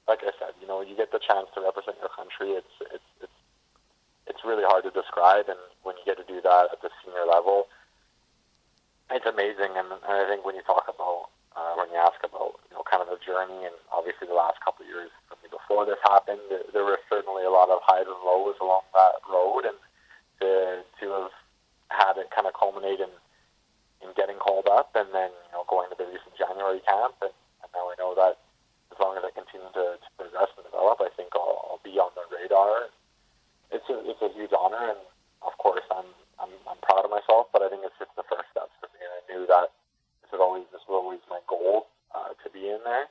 like 0.07 0.19
I 0.21 0.31
said, 0.39 0.53
you 0.61 0.67
know, 0.67 0.81
you 0.81 0.95
get 0.95 1.11
the 1.11 1.19
chance 1.19 1.47
to 1.55 1.61
represent 1.61 1.97
your 2.01 2.09
country. 2.09 2.51
It's 2.57 2.75
it's 2.93 3.09
it's 3.21 3.37
it's 4.27 4.41
really 4.45 4.63
hard 4.65 4.83
to 4.85 4.91
describe, 4.91 5.49
and 5.49 5.59
when 5.83 5.95
you 5.97 6.03
get 6.05 6.17
to 6.17 6.25
do 6.25 6.41
that 6.41 6.69
at 6.73 6.81
the 6.81 6.89
senior 7.03 7.25
level, 7.29 7.67
it's 9.11 9.25
amazing. 9.25 9.77
And, 9.77 9.87
and 9.93 10.13
I 10.17 10.25
think 10.27 10.45
when 10.45 10.55
you 10.55 10.65
talk 10.65 10.89
about 10.89 11.29
uh, 11.55 11.73
when 11.77 11.89
you 11.93 11.97
ask 12.01 12.17
about 12.25 12.57
you 12.69 12.73
know 12.77 12.83
kind 12.89 13.01
of 13.05 13.09
the 13.09 13.21
journey, 13.21 13.65
and 13.69 13.75
obviously 13.93 14.25
the 14.27 14.33
last 14.37 14.57
couple 14.65 14.81
of 14.85 14.89
years 14.89 15.09
for 15.29 15.37
me 15.45 15.49
before 15.53 15.85
this 15.85 16.01
happened, 16.03 16.41
there, 16.49 16.65
there 16.73 16.85
were 16.85 16.99
certainly 17.09 17.45
a 17.45 17.53
lot 17.53 17.69
of 17.69 17.79
highs 17.85 18.09
and 18.09 18.17
lows 18.25 18.57
along 18.61 18.81
that 18.97 19.21
road, 19.29 19.65
and 19.69 19.77
to 20.41 20.81
to 21.01 21.05
have 21.13 21.33
had 21.93 22.17
it 22.17 22.33
kind 22.33 22.47
of 22.49 22.53
culminate 22.57 22.99
in 22.99 23.13
in 24.05 24.13
getting 24.13 24.37
called 24.37 24.69
up, 24.69 24.93
and 24.93 25.09
then 25.09 25.33
you 25.33 25.51
know 25.57 25.65
going 25.65 25.89
to 25.89 25.97
the 25.97 26.05
recent 26.05 26.37
January 26.37 26.79
camp, 26.85 27.17
and, 27.25 27.33
and 27.65 27.69
now 27.73 27.89
I 27.89 27.97
know 27.97 28.13
that 28.13 28.37
as 28.93 28.97
long 29.01 29.17
as 29.17 29.25
I 29.25 29.33
continue 29.33 29.67
to, 29.73 29.97
to 29.97 30.09
progress 30.15 30.53
and 30.55 30.63
develop, 30.69 31.01
I 31.01 31.09
think 31.17 31.33
I'll, 31.33 31.73
I'll 31.73 31.83
be 31.83 31.97
on 31.97 32.13
the 32.13 32.23
radar. 32.29 32.93
It's 33.73 33.89
a 33.89 33.97
it's 34.05 34.21
a 34.21 34.29
huge 34.31 34.53
honor, 34.53 34.93
and 34.93 35.01
of 35.41 35.57
course 35.57 35.83
I'm 35.89 36.07
I'm, 36.37 36.53
I'm 36.69 36.79
proud 36.85 37.03
of 37.03 37.11
myself, 37.11 37.49
but 37.49 37.65
I 37.65 37.67
think 37.73 37.81
it's 37.81 37.97
just 37.97 38.13
the 38.13 38.27
first 38.29 38.47
steps 38.53 38.71
for 38.77 38.87
me. 38.93 39.01
And 39.01 39.13
I 39.17 39.21
knew 39.27 39.43
that 39.49 39.73
this 40.21 40.29
was 40.31 40.41
always 40.41 40.69
this 40.69 40.85
was 40.85 40.95
always 41.01 41.21
my 41.27 41.41
goal 41.49 41.89
uh, 42.13 42.37
to 42.37 42.47
be 42.53 42.69
in 42.69 42.79
there. 42.85 43.09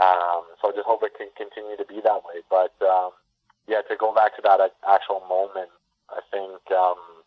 Um, 0.00 0.48
so 0.60 0.68
I 0.68 0.72
just 0.72 0.88
hope 0.88 1.04
it 1.04 1.16
can 1.16 1.28
continue 1.36 1.76
to 1.76 1.84
be 1.88 2.00
that 2.04 2.24
way. 2.24 2.44
But 2.48 2.76
um, 2.84 3.12
yeah, 3.66 3.82
to 3.88 3.96
go 3.96 4.14
back 4.14 4.36
to 4.36 4.42
that 4.42 4.60
actual 4.86 5.22
moment, 5.28 5.70
I 6.10 6.20
think 6.30 6.60
um, 6.72 7.21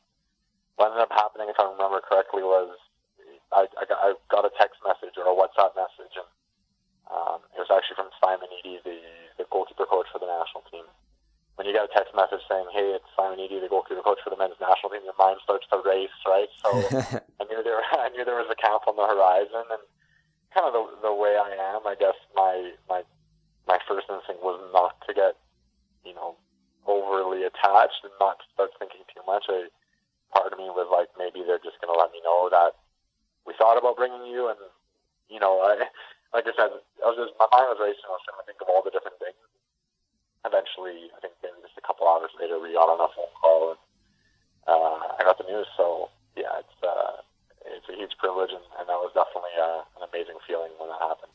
what 0.75 0.91
ended 0.91 1.07
up 1.07 1.13
happening, 1.15 1.47
if 1.47 1.59
I 1.59 1.67
remember 1.71 2.03
correctly, 2.03 2.43
was 2.43 2.75
I, 3.53 3.67
I, 3.79 3.83
got, 3.87 3.99
I 4.03 4.07
got 4.27 4.47
a 4.47 4.53
text 4.59 4.81
message 4.83 5.15
or 5.15 5.27
a 5.29 5.35
WhatsApp 5.35 5.75
message, 5.79 6.15
and 6.19 6.29
um, 7.07 7.39
it 7.55 7.61
was 7.61 7.71
actually 7.71 7.95
from 7.95 8.11
Simon 8.19 8.51
Eaddy, 8.51 8.81
the, 8.83 8.99
the 9.39 9.45
goalkeeper 9.47 9.87
coach 9.87 10.09
for 10.11 10.19
the 10.19 10.27
national 10.27 10.65
team. 10.67 10.83
When 11.55 11.63
you 11.63 11.71
get 11.71 11.87
a 11.87 11.93
text 11.95 12.11
message 12.11 12.43
saying, 12.51 12.67
"Hey, 12.75 12.99
it's 12.99 13.07
Simon 13.15 13.39
Eaddy, 13.39 13.63
the 13.63 13.71
goalkeeper 13.71 14.03
coach 14.03 14.19
for 14.19 14.27
the 14.27 14.35
men's 14.35 14.59
national 14.59 14.91
team," 14.91 15.07
your 15.07 15.15
mind 15.15 15.39
starts 15.39 15.63
to 15.71 15.79
race, 15.87 16.11
right? 16.27 16.51
So 16.59 16.67
I 17.39 17.47
knew 17.47 17.63
there, 17.63 17.79
I 17.95 18.11
knew 18.11 18.27
there 18.27 18.41
was 18.43 18.51
a 18.51 18.59
camp 18.59 18.83
on 18.91 18.99
the 18.99 19.07
horizon, 19.07 19.63
and 19.71 19.83
kind 20.51 20.67
of 20.67 20.75
the, 20.75 20.83
the 21.07 21.15
way 21.15 21.39
I 21.39 21.55
am, 21.55 21.87
I 21.87 21.95
guess 21.95 22.19
my 22.35 22.75
my 22.91 23.07
my 23.71 23.79
first 23.87 24.11
instinct 24.11 24.43
was 24.43 24.59
not 24.75 24.99
to 25.07 25.15
get, 25.15 25.39
you 26.03 26.13
know, 26.13 26.35
overly 26.85 27.47
attached 27.47 28.03
and 28.03 28.13
not 28.19 28.43
to 28.43 28.45
start 28.53 28.75
thinking 28.75 29.07
too 29.07 29.23
much. 29.23 29.47
I, 29.47 29.71
part 30.35 30.51
of 30.51 30.59
me 30.59 30.67
was 30.67 30.91
like, 30.91 31.07
maybe 31.15 31.47
they're 31.47 31.63
just 31.63 31.79
going 31.79 31.87
to 31.87 31.95
let 31.95 32.11
me 32.11 32.19
know 32.19 32.51
that 32.51 32.75
we 33.47 33.55
thought 33.55 33.79
about 33.79 33.95
bringing 33.95 34.27
you, 34.27 34.51
and 34.51 34.59
you 35.31 35.39
know, 35.39 35.63
I, 35.63 35.87
like 36.35 36.43
I 36.43 36.53
said, 36.59 36.75
I 36.99 37.05
was 37.07 37.15
just 37.15 37.39
my 37.39 37.47
mind 37.55 37.71
was 37.71 37.79
racing. 37.79 38.03
I 38.03 38.19
was 38.19 38.25
trying 38.27 38.43
to 38.43 38.47
think 38.51 38.59
of 38.59 38.67
all 38.67 38.83
the 38.83 38.91
different 38.91 39.15
things. 39.23 39.39
Eventually, 40.43 41.09
I 41.15 41.23
think 41.23 41.33
maybe 41.39 41.63
just 41.63 41.79
a 41.79 41.85
couple 41.87 42.05
hours 42.05 42.35
later, 42.35 42.59
we 42.59 42.75
got 42.75 42.91
on 42.91 42.99
a 42.99 43.09
phone 43.15 43.33
call, 43.39 43.61
and 43.73 43.81
uh, 44.67 45.15
I 45.17 45.23
got 45.23 45.39
the 45.39 45.47
news. 45.47 45.69
So 45.79 46.11
yeah, 46.35 46.59
it's 46.59 46.77
uh, 46.83 47.23
it's 47.63 47.87
a 47.87 47.95
huge 47.95 48.19
privilege, 48.19 48.51
and, 48.51 48.65
and 48.75 48.85
that 48.91 48.99
was 48.99 49.15
definitely 49.15 49.55
uh, 49.55 49.87
an 50.01 50.09
amazing 50.11 50.37
feeling 50.43 50.73
when 50.77 50.91
that 50.91 51.01
happened. 51.01 51.31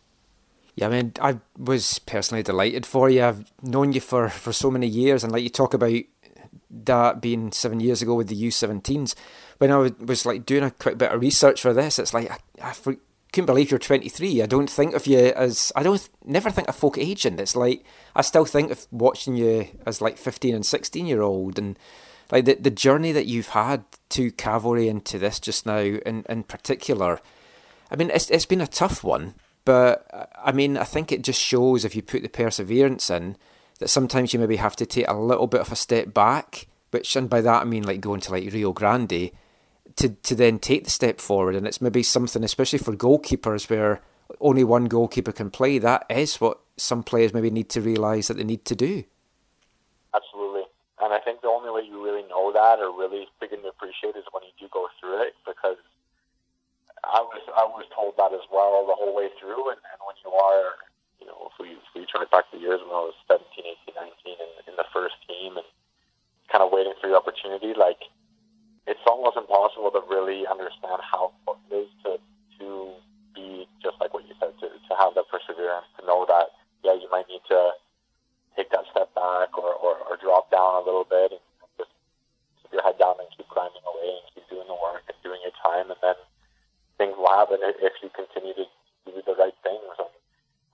Yeah, 0.77 0.87
I 0.87 0.91
mean, 0.91 1.13
I 1.21 1.39
was 1.59 1.99
personally 1.99 2.43
delighted 2.43 2.87
for 2.87 3.11
you. 3.11 3.25
I've 3.25 3.45
known 3.63 3.93
you 3.93 4.01
for, 4.01 4.29
for 4.29 4.53
so 4.53 4.71
many 4.71 4.87
years, 4.87 5.25
and 5.25 5.33
like 5.33 5.43
you 5.43 5.51
talk 5.51 5.75
about 5.75 5.93
that 6.71 7.21
being 7.21 7.53
seven 7.53 7.81
years 7.81 8.03
ago 8.03 8.15
with 8.15 8.29
the 8.29 8.43
U17s. 8.43 9.15
When 9.59 9.71
I 9.71 9.91
was, 10.01 10.25
like 10.25 10.47
doing 10.47 10.65
a 10.65 10.71
quick 10.71 10.99
bit 10.99 11.13
of 11.13 11.21
research 11.21 11.61
for 11.61 11.73
this, 11.73 11.99
it's 11.99 12.15
like 12.15 12.31
I, 12.31 12.39
I 12.71 12.75
couldn't 13.33 13.47
believe 13.47 13.71
you're 13.71 13.79
23. 13.79 14.43
I 14.43 14.47
don't 14.47 14.71
think 14.71 14.95
of 14.95 15.07
you 15.07 15.33
as 15.37 15.73
I 15.77 15.83
don't 15.83 16.09
never 16.25 16.51
think 16.51 16.69
of 16.69 16.77
folk 16.77 16.99
aging. 16.99 17.39
It's 17.39 17.57
like 17.57 17.85
I 18.15 18.23
still 18.23 18.45
think 18.45 18.71
of 18.71 18.87
watching 18.91 19.37
you 19.37 19.69
as 19.87 20.01
like 20.01 20.17
15 20.17 20.55
and 20.55 20.67
16 20.67 21.07
year 21.07 21.23
old, 21.23 21.59
and 21.59 21.79
like 22.33 22.45
the 22.47 22.55
the 22.55 22.71
journey 22.71 23.13
that 23.13 23.27
you've 23.27 23.49
had 23.49 23.85
to 24.11 24.31
cavalry 24.33 24.89
and 24.89 25.05
to 25.07 25.19
this 25.19 25.39
just 25.39 25.67
now, 25.67 25.79
in 25.79 26.25
in 26.29 26.45
particular. 26.45 27.21
I 27.91 27.97
mean, 27.97 28.11
it's 28.11 28.31
it's 28.31 28.47
been 28.47 28.61
a 28.61 28.67
tough 28.67 29.05
one, 29.05 29.35
but 29.65 30.31
I 30.43 30.53
mean, 30.53 30.77
I 30.77 30.85
think 30.85 31.13
it 31.13 31.23
just 31.23 31.41
shows 31.41 31.85
if 31.85 31.95
you 31.95 32.03
put 32.03 32.23
the 32.23 32.29
perseverance 32.29 33.11
in 33.11 33.37
that 33.81 33.89
sometimes 33.89 34.33
you 34.33 34.39
maybe 34.39 34.57
have 34.57 34.77
to 34.77 34.87
take 34.87 35.09
a 35.09 35.15
little 35.15 35.47
bit 35.47 35.61
of 35.61 35.73
a 35.73 35.77
step 35.77 36.15
back, 36.15 36.69
which 36.91 37.17
and 37.17 37.29
by 37.29 37.41
that 37.41 37.63
I 37.63 37.65
mean 37.65 37.83
like 37.83 38.01
going 38.01 38.21
to 38.21 38.33
like 38.33 38.53
Rio 38.53 38.73
Grande 38.73 39.33
to 39.97 40.09
to 40.09 40.35
then 40.35 40.59
take 40.59 40.85
the 40.85 40.91
step 40.91 41.21
forward 41.21 41.57
and 41.57 41.67
it's 41.67 41.81
maybe 41.81 42.03
something 42.03 42.45
especially 42.45 42.79
for 42.79 42.95
goalkeepers 42.95 43.69
where 43.69 44.01
only 44.41 44.63
one 44.63 44.85
goalkeeper 44.85 45.33
can 45.33 45.51
play, 45.51 45.79
that 45.79 46.07
is 46.09 46.41
what 46.41 46.61
some 46.77 47.03
players 47.03 47.35
maybe 47.35 47.51
need 47.51 47.69
to 47.71 47.81
realise 47.81 48.29
that 48.29 48.37
they 48.37 48.45
need 48.45 48.65
to 48.67 48.77
do. 48.77 49.03
Absolutely. 50.15 50.63
And 51.03 51.13
I 51.13 51.19
think 51.19 51.41
the 51.41 51.49
only 51.49 51.71
way 51.71 51.83
you 51.89 52.03
really 52.05 52.23
know 52.29 52.53
that 52.53 52.79
or 52.79 52.97
really 52.97 53.27
begin 53.41 53.63
to 53.63 53.69
appreciate 53.69 54.15
is 54.17 54.25
when 54.33 54.45
you 54.45 54.53
do 54.61 54.69
go 54.73 54.87
through 55.01 55.23
it 55.23 55.35
because 55.47 55.79
I 57.03 57.21
was 57.21 57.43
I 57.57 57.65
was 57.65 57.87
told 57.95 58.15
that 58.19 58.33
as 58.33 58.45
well 58.53 58.87
the 58.87 58.95
whole 58.95 59.17
way 59.17 59.29
through 59.41 59.71
and, 59.71 59.81
and 59.81 59.99
when 60.05 60.17
you 60.25 60.31
are 60.31 60.77
know, 61.31 61.51
if 61.51 61.57
we 61.63 61.79
if 61.79 61.91
we 61.95 62.05
try 62.11 62.27
back 62.29 62.51
the 62.51 62.59
years 62.59 62.83
when 62.83 62.93
I 62.93 63.07
was 63.07 63.17
17, 63.31 63.47
18, 63.87 63.95
19 63.95 64.35
in, 64.35 64.51
in 64.69 64.75
the 64.75 64.89
first 64.91 65.17
team 65.31 65.57
and 65.57 65.67
kind 66.51 66.67
of 66.67 66.75
waiting 66.75 66.95
for 66.99 67.07
the 67.07 67.17
opportunity, 67.17 67.73
like 67.73 68.03
it's 68.91 69.03
almost 69.07 69.39
impossible 69.39 69.95
to 69.95 70.03
really 70.11 70.47
understand 70.51 70.99
how 71.07 71.31
important 71.39 71.71
it 71.71 71.87
is 71.87 71.93
to 72.03 72.11
to 72.59 72.67
be 73.35 73.67
just 73.79 73.97
like 74.03 74.13
what 74.13 74.27
you 74.27 74.35
said, 74.43 74.53
to, 74.59 74.67
to 74.69 74.93
have 74.99 75.15
that 75.15 75.31
perseverance, 75.31 75.87
to 75.99 76.03
know 76.05 76.27
that 76.27 76.51
yeah, 76.83 76.95
you 76.99 77.07
might 77.15 77.29
need 77.31 77.45
to 77.49 77.73
take 78.57 78.71
that 78.75 78.85
step 78.91 79.15
back 79.15 79.55
or, 79.57 79.73
or, 79.79 79.95
or 80.11 80.19
drop 80.19 80.51
down 80.51 80.83
a 80.83 80.85
little 80.85 81.07
bit 81.07 81.31
and 81.31 81.43
just 81.79 81.93
keep 82.63 82.73
your 82.75 82.83
head 82.83 82.99
down 82.99 83.15
and 83.21 83.31
keep 83.37 83.47
grinding 83.49 83.85
away 83.87 84.19
and 84.19 84.27
keep 84.35 84.45
doing 84.51 84.67
the 84.67 84.75
work 84.75 85.07
and 85.07 85.17
doing 85.23 85.39
your 85.45 85.55
time 85.63 85.87
and 85.93 86.01
then 86.03 86.19
things 86.99 87.15
will 87.17 87.31
happen 87.31 87.61
if 87.63 87.77
if 87.81 87.95
you 88.03 88.11
continue 88.13 88.53
to 88.53 88.67
do 89.07 89.23
the 89.25 89.37
right 89.39 89.57
things. 89.63 89.95
And 89.97 90.13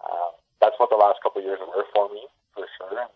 um, 0.02 0.32
that's 0.60 0.78
what 0.78 0.90
the 0.90 0.98
last 0.98 1.20
couple 1.22 1.42
years 1.42 1.60
were 1.60 1.86
for 1.92 2.08
me 2.10 2.24
for 2.54 2.64
sure. 2.78 2.96
And 2.96 3.12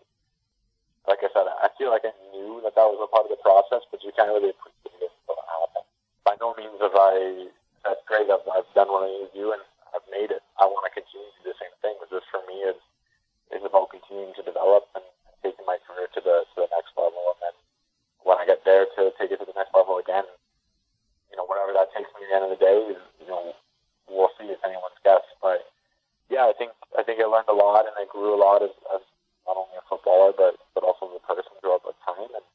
like 1.07 1.21
I 1.25 1.29
said 1.33 1.47
I 1.49 1.69
feel 1.77 1.89
like 1.89 2.05
I 2.05 2.13
knew 2.33 2.61
that 2.63 2.75
that 2.77 2.87
was 2.89 3.01
a 3.01 3.09
part 3.09 3.25
of 3.25 3.33
the 3.33 3.41
process 3.41 3.85
but 3.89 4.03
you 4.05 4.13
can't 4.13 4.31
really 4.31 4.53
appreciate 4.53 5.01
it 5.01 5.13
until 5.25 5.37
it 5.37 5.47
happened 5.49 5.87
by 6.23 6.35
no 6.37 6.53
means 6.55 6.77
have 6.79 6.95
I 6.95 7.49
said 7.81 7.97
great 8.05 8.29
I've, 8.29 8.45
I've 8.49 8.69
done 8.77 8.89
what 8.89 9.05
I 9.05 9.09
need 9.09 9.25
to 9.29 9.33
do 9.33 9.45
and 9.53 9.63
I've 9.91 10.07
made 10.07 10.31
it. 10.31 10.39
I 10.55 10.69
want 10.69 10.87
to 10.87 10.93
continue 10.95 11.27
to 11.27 11.41
do 11.43 11.51
the 11.51 11.59
same 11.59 11.75
thing 11.83 11.99
But 11.99 12.07
this 12.13 12.25
for 12.31 12.39
me 12.47 12.63
is 12.63 12.79
is 13.51 13.65
about 13.67 13.91
continuing 13.91 14.31
to 14.39 14.43
develop 14.47 14.87
and 14.95 15.03
taking 15.43 15.67
my 15.67 15.75
career 15.83 16.07
to 16.15 16.21
the 16.23 16.47
to 16.55 16.57
the 16.63 16.69
next 16.71 16.95
level. 16.95 17.19
And 17.35 17.39
then 17.43 17.55
when 18.23 18.37
I 18.39 18.45
get 18.45 18.63
there 18.63 18.85
to 18.85 19.11
take 19.19 19.33
it 19.33 19.41
to 19.41 19.47
the 19.49 19.57
next 19.57 19.73
level 19.73 19.97
again 19.97 20.23
you 21.31 21.39
know 21.39 21.47
whatever 21.47 21.71
that 21.71 21.89
takes 21.95 22.11
me 22.19 22.27
at 22.27 22.29
the 22.29 22.35
end 22.35 22.45
of 22.45 22.53
the 22.53 22.61
day 22.61 22.77
you 23.23 23.27
know 23.27 23.55
we'll 24.11 24.31
see 24.35 24.51
if 24.51 24.59
anyone's 24.67 24.99
guess 25.03 25.23
but 25.39 25.70
yeah 26.31 26.47
I 26.47 26.55
think 26.55 26.71
I 26.95 27.03
think 27.03 27.19
I 27.19 27.27
learned 27.27 27.51
a 27.51 27.57
lot 27.57 27.85
and 27.85 27.95
I 27.99 28.07
grew 28.07 28.31
a 28.31 28.39
lot 28.39 28.63
as, 28.63 28.71
as 28.95 29.03
not 29.45 29.59
only 29.59 29.75
a 29.75 29.85
footballer 29.85 30.31
but 30.31 30.55
but 30.73 30.87
also 30.87 31.11
as 31.11 31.19
a 31.19 31.27
person 31.27 31.51
throughout 31.59 31.83
the 31.83 31.93
time 32.07 32.31
and, 32.31 32.47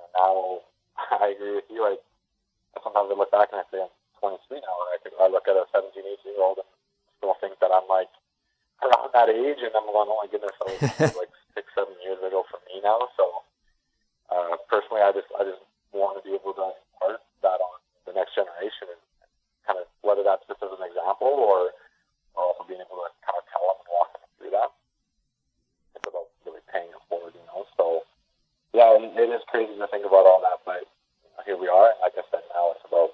and 0.00 0.10
now 0.16 0.64
I 1.20 1.36
agree 1.36 1.60
with 1.60 1.68
you 1.68 1.84
I 1.84 2.00
sometimes 2.80 3.12
I 3.12 3.14
look 3.14 3.30
back 3.30 3.52
and 3.52 3.60
I 3.60 3.66
say 3.68 3.84
I'm 3.84 3.92
23 4.24 4.64
now 4.64 4.76
and 4.80 4.90
I, 4.92 4.98
could, 5.04 5.14
I 5.20 5.28
look 5.28 5.44
at 5.44 5.60
a 5.60 5.68
17 5.68 6.00
18 6.00 6.32
year 6.32 6.40
old 6.40 6.58
and 6.58 6.70
think 7.40 7.56
that 7.64 7.72
I'm 7.72 7.88
like 7.88 8.12
around 8.84 9.10
that 9.12 9.32
age, 9.32 9.60
and 9.60 9.72
I'm 9.74 9.88
going, 9.88 10.08
oh 10.08 10.20
my 10.20 10.28
goodness, 10.28 10.56
that 10.60 10.68
was 10.68 11.16
like 11.16 11.32
six, 11.56 11.66
seven 11.74 11.96
years 12.04 12.20
ago 12.20 12.44
for 12.48 12.60
me 12.68 12.80
now. 12.84 13.00
So 13.16 13.24
uh, 14.30 14.54
personally, 14.68 15.02
I 15.02 15.10
just 15.12 15.28
I 15.34 15.44
just 15.44 15.60
want 15.92 16.20
to 16.20 16.22
be 16.24 16.36
able 16.36 16.54
to 16.54 16.72
impart 16.72 17.24
that 17.42 17.58
on 17.60 17.76
the 18.06 18.14
next 18.16 18.36
generation, 18.36 18.92
and 18.92 19.00
kind 19.68 19.80
of 19.80 19.88
whether 20.04 20.22
that's 20.22 20.44
just 20.48 20.64
as 20.64 20.72
an 20.72 20.84
example 20.84 21.32
or 21.32 21.76
also 22.36 22.64
being 22.66 22.80
able 22.80 23.00
to 23.02 23.10
kind 23.22 23.38
of 23.38 23.44
tell 23.50 23.64
them 23.66 23.78
and 23.82 23.90
walk 23.90 24.08
them 24.14 24.24
through 24.38 24.52
that. 24.54 24.70
It's 25.96 26.06
about 26.06 26.28
really 26.46 26.64
paying 26.70 26.90
it 26.90 27.02
forward, 27.08 27.34
you 27.34 27.44
know. 27.50 27.66
So 27.76 28.04
yeah, 28.74 28.94
it, 28.94 29.02
it 29.16 29.30
is 29.30 29.42
crazy 29.48 29.74
to 29.76 29.86
think 29.88 30.06
about 30.06 30.26
all 30.26 30.40
that, 30.42 30.62
but 30.64 30.86
you 31.22 31.30
know, 31.34 31.42
here 31.46 31.58
we 31.58 31.68
are, 31.68 31.90
and 31.90 32.00
like 32.02 32.14
I 32.14 32.24
said, 32.30 32.44
now 32.54 32.72
it's 32.74 32.86
about 32.86 33.10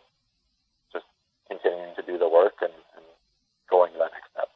just 0.92 1.06
continuing 1.48 1.94
to 1.96 2.02
do 2.02 2.18
the 2.18 2.28
work 2.28 2.60
and, 2.60 2.74
and 2.96 3.06
going 3.70 3.92
to 3.92 3.98
that 3.98 4.12
next 4.12 4.30
step. 4.32 4.48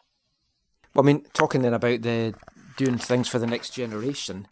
Well, 0.95 1.05
I 1.05 1.07
mean, 1.07 1.25
talking 1.33 1.63
then 1.63 1.75
about 1.75 2.03
the 2.03 2.35
doing 2.77 2.99
things 2.99 3.29
for 3.29 3.39
the 3.39 3.47
next 3.47 3.71
generation. 3.71 4.49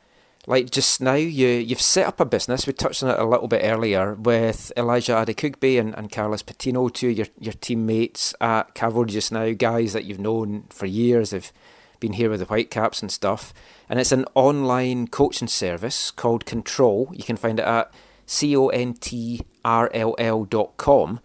Like 0.48 0.70
just 0.70 1.02
now, 1.02 1.12
you 1.12 1.46
you've 1.46 1.78
set 1.78 2.06
up 2.06 2.20
a 2.20 2.24
business. 2.24 2.66
We 2.66 2.72
touched 2.72 3.02
on 3.02 3.10
it 3.10 3.18
a 3.18 3.24
little 3.26 3.48
bit 3.48 3.60
earlier 3.62 4.14
with 4.14 4.72
Elijah 4.78 5.12
Adekugbe 5.12 5.78
and, 5.78 5.94
and 5.94 6.10
Carlos 6.10 6.40
Patino, 6.40 6.88
two 6.88 7.08
your, 7.08 7.26
your 7.38 7.52
teammates 7.52 8.34
at 8.40 8.72
Cavalry 8.72 9.10
just 9.10 9.30
now, 9.30 9.52
guys 9.52 9.92
that 9.92 10.06
you've 10.06 10.18
known 10.18 10.64
for 10.70 10.86
years. 10.86 11.30
They've 11.30 11.52
been 12.00 12.14
here 12.14 12.30
with 12.30 12.40
the 12.40 12.46
Whitecaps 12.46 13.02
and 13.02 13.12
stuff. 13.12 13.52
And 13.90 14.00
it's 14.00 14.10
an 14.10 14.24
online 14.34 15.08
coaching 15.08 15.48
service 15.48 16.10
called 16.10 16.46
Control. 16.46 17.10
You 17.12 17.24
can 17.24 17.36
find 17.36 17.58
it 17.60 17.66
at 17.66 17.92
c 18.24 18.56
o 18.56 18.68
n 18.68 18.94
t 18.94 19.42
r 19.66 19.90
l 19.92 20.14
l 20.18 20.46
dot 20.46 20.78
com 20.78 21.20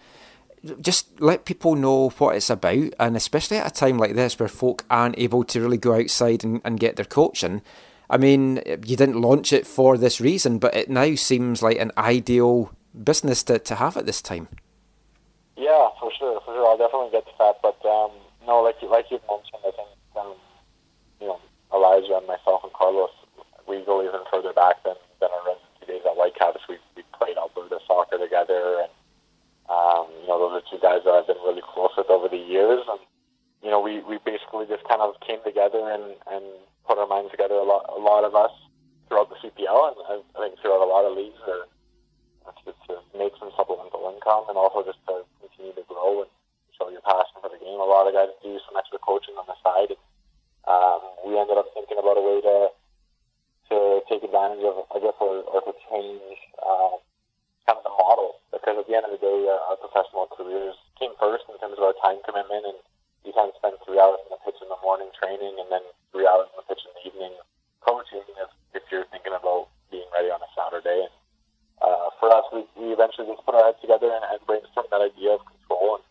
just 0.82 1.20
let 1.22 1.46
people 1.46 1.76
know 1.76 2.10
what 2.18 2.36
it's 2.36 2.50
about, 2.50 2.94
and 3.00 3.18
especially 3.18 3.58
at 3.58 3.68
a 3.68 3.74
time 3.74 3.98
like 3.98 4.16
this 4.16 4.40
where 4.40 4.48
folk 4.48 4.86
aren't 4.90 5.18
able 5.18 5.44
to 5.44 5.62
really 5.62 5.78
go 5.78 5.94
outside 5.96 6.44
and, 6.44 6.62
and 6.64 6.80
get 6.80 6.96
their 6.96 7.06
coaching. 7.06 7.62
I 8.14 8.18
mean, 8.18 8.62
you 8.86 8.96
didn't 8.96 9.20
launch 9.20 9.52
it 9.52 9.66
for 9.66 9.98
this 9.98 10.22
reason, 10.22 10.60
but 10.60 10.76
it 10.76 10.88
now 10.88 11.16
seems 11.16 11.64
like 11.64 11.80
an 11.80 11.92
ideal 11.98 12.70
business 12.94 13.42
to, 13.50 13.58
to 13.58 13.74
have 13.74 13.98
at 13.98 14.06
this 14.06 14.22
time. 14.22 14.50
Yeah, 15.58 15.90
for 16.00 16.12
sure, 16.14 16.40
for 16.46 16.54
sure. 16.54 16.62
I'll 16.62 16.78
definitely 16.78 17.10
get 17.10 17.26
to 17.26 17.34
that. 17.40 17.58
But 17.66 17.82
um, 17.90 18.12
no, 18.46 18.62
like 18.62 18.76
you, 18.84 18.92
like 18.92 19.10
you 19.10 19.18
mentioned, 19.26 19.66
I 19.66 19.72
think 19.74 19.90
um, 20.14 20.38
you 21.20 21.26
know 21.26 21.42
Elijah 21.74 22.22
and 22.22 22.28
myself 22.28 22.62
and 22.62 22.72
Carlos, 22.74 23.10
we 23.68 23.82
go 23.82 24.06
even 24.06 24.22
further 24.30 24.54
back 24.54 24.84
than, 24.86 24.94
than 25.18 25.34
our 25.34 25.50
residency 25.50 25.86
days 25.90 26.06
at 26.06 26.14
Whitecaps. 26.14 26.62
We 26.70 26.78
we 26.96 27.02
played 27.18 27.42
Alberta 27.42 27.82
soccer 27.88 28.22
together, 28.22 28.86
and 28.86 28.94
um, 29.74 30.06
you 30.22 30.30
know 30.30 30.38
those 30.38 30.62
are 30.62 30.66
two 30.70 30.78
guys 30.78 31.02
that 31.10 31.18
I've 31.18 31.26
been 31.26 31.42
really 31.42 31.66
close 31.66 31.98
with 31.98 32.14
over 32.14 32.30
the 32.30 32.38
years. 32.38 32.86
And 32.86 33.02
you 33.66 33.74
know 33.74 33.82
we, 33.82 34.06
we 34.06 34.22
basically 34.22 34.70
just 34.70 34.86
kind 34.86 35.02
of 35.02 35.18
came 35.26 35.42
together 35.42 35.82
and, 35.90 36.14
and 36.30 36.46
put 36.88 36.98
our 36.98 37.08
minds 37.08 37.32
together. 37.32 37.56
A 37.56 37.68
lot 37.68 37.86
a 37.90 38.00
lot 38.00 38.24
of 38.24 38.36
us 38.36 38.52
throughout 39.08 39.30
the 39.30 39.40
CPL, 39.42 39.80
and 39.92 39.98
I, 40.10 40.14
I 40.36 40.38
think 40.48 40.60
throughout 40.60 40.84
a 40.84 40.90
lot 40.90 41.06
of 41.06 41.18
leagues, 41.18 41.40
are 41.48 41.68
to, 42.52 42.72
to 42.88 42.94
make 43.16 43.32
some 43.40 43.52
supplemental 43.56 44.04
income 44.12 44.48
and 44.52 44.60
also 44.60 44.84
just 44.84 45.00
to 45.08 45.24
continue 45.40 45.72
to 45.76 45.86
grow 45.88 46.28
and 46.28 46.32
show 46.76 46.92
your 46.92 47.04
passion 47.04 47.40
for 47.40 47.48
the 47.48 47.60
game. 47.60 47.80
A 47.80 47.88
lot 47.88 48.08
of 48.08 48.12
guys 48.12 48.32
do 48.44 48.60
some 48.68 48.76
extra 48.76 49.00
coaching 49.00 49.36
on 49.40 49.48
the 49.48 49.56
side. 49.64 49.96
Um, 50.68 51.02
we 51.28 51.36
ended 51.40 51.60
up 51.60 51.72
thinking 51.76 52.00
about 52.00 52.20
a 52.20 52.24
way 52.24 52.40
to 52.44 52.58
to 53.72 54.04
take 54.12 54.22
advantage 54.24 54.64
of, 54.68 54.84
I 54.92 55.00
guess, 55.00 55.16
or, 55.24 55.40
or 55.48 55.64
to 55.64 55.74
change 55.88 56.36
uh, 56.60 57.00
kind 57.64 57.80
of 57.80 57.86
the 57.88 57.96
model 57.96 58.44
because 58.52 58.76
at 58.76 58.86
the 58.86 58.96
end 58.96 59.08
of 59.08 59.16
the 59.16 59.24
day, 59.24 59.40
uh, 59.48 59.72
our 59.72 59.80
professional 59.80 60.28
careers 60.28 60.76
came 61.00 61.16
first 61.16 61.48
in 61.48 61.56
terms 61.64 61.80
of 61.80 61.84
our 61.88 61.96
time 62.04 62.20
commitment, 62.28 62.68
and 62.68 62.80
you 63.24 63.32
can't 63.32 63.56
spend 63.56 63.80
three 63.88 64.00
hours 64.00 64.20
in 64.28 64.36
the 64.36 64.42
pitch 64.44 64.60
in 64.60 64.68
the 64.68 64.80
morning 64.84 65.08
training 65.16 65.56
and 65.60 65.68
then 65.72 65.84
three 66.12 66.28
hours 66.28 66.52
in 66.52 66.60
the 66.60 66.68
pitch 66.68 66.84
in 66.84 66.92
the 66.92 67.04
evening 67.08 67.34
coaching 67.84 68.24
if, 68.40 68.52
if 68.76 68.84
you're 68.92 69.08
thinking 69.12 69.36
about 69.36 69.72
being 69.92 70.08
ready 70.12 70.32
on 70.32 70.40
a 70.44 70.50
Saturday. 70.56 71.08
And 71.08 71.16
uh, 71.84 72.08
for 72.20 72.32
us, 72.32 72.48
we, 72.52 72.68
we 72.80 72.92
eventually 72.92 73.28
just 73.28 73.44
put 73.44 73.56
our 73.56 73.72
heads 73.72 73.80
together 73.80 74.12
and, 74.12 74.24
and 74.28 74.40
brainstormed 74.48 74.92
that 74.92 75.04
idea 75.04 75.36
of 75.36 75.44
control. 75.44 76.00
And 76.00 76.06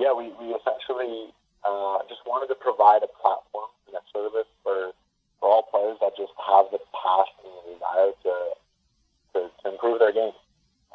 yeah, 0.00 0.12
we, 0.12 0.32
we 0.40 0.52
essentially 0.52 1.32
uh, 1.64 2.04
just 2.08 2.24
wanted 2.28 2.52
to 2.52 2.58
provide 2.60 3.04
a 3.04 3.10
platform 3.20 3.72
and 3.88 3.96
a 3.96 4.04
service 4.12 4.48
for, 4.60 4.92
for 5.40 5.46
all 5.48 5.64
players 5.68 5.96
that 6.00 6.16
just 6.16 6.32
have 6.36 6.68
the 6.72 6.80
passion 6.92 7.44
and 7.48 7.56
the 7.64 7.64
desire 7.80 8.12
to, 8.24 8.34
to, 9.32 9.38
to 9.48 9.64
improve 9.72 10.00
their 10.00 10.12
game. 10.12 10.36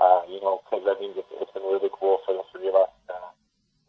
Uh, 0.02 0.26
you 0.26 0.42
know, 0.42 0.62
because 0.66 0.82
I 0.90 0.98
think 0.98 1.14
it's, 1.14 1.30
it's 1.38 1.54
been 1.54 1.62
really 1.62 1.92
cool 1.94 2.18
for 2.26 2.34
the 2.34 2.42
three 2.50 2.70
of 2.70 2.74
us 2.74 2.90
uh, 3.06 3.30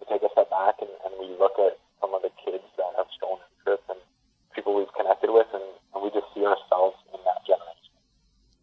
to 0.02 0.04
take 0.10 0.26
a 0.26 0.30
step 0.34 0.50
back 0.50 0.82
and, 0.82 0.90
and 1.06 1.14
we 1.22 1.30
look 1.38 1.54
at 1.62 1.78
some 2.02 2.10
of 2.10 2.26
the 2.26 2.34
kids 2.42 2.66
that 2.74 2.90
have 2.98 3.06
shown 3.22 3.38
interest 3.62 3.86
and 3.86 4.02
people 4.50 4.74
we've 4.74 4.90
connected 4.98 5.30
with, 5.30 5.46
and, 5.54 5.64
and 5.94 6.02
we 6.02 6.10
just 6.10 6.26
see 6.34 6.42
ourselves 6.42 6.98
in 7.14 7.22
that 7.22 7.46
generation. 7.46 7.94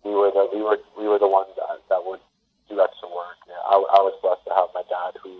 We 0.04 0.12
were 0.12 0.30
the 0.36 0.52
we 0.52 0.60
were 0.62 0.78
we 1.00 1.08
were 1.08 1.18
the 1.18 1.32
ones 1.32 1.56
that, 1.56 1.80
that 1.88 2.04
would 2.04 2.22
do 2.68 2.78
extra 2.78 3.08
work. 3.08 3.40
Yeah, 3.48 3.64
I, 3.64 3.80
I 3.80 4.00
was 4.04 4.14
blessed 4.22 4.44
to 4.46 4.54
have 4.54 4.70
my 4.76 4.84
dad, 4.92 5.16
who 5.24 5.40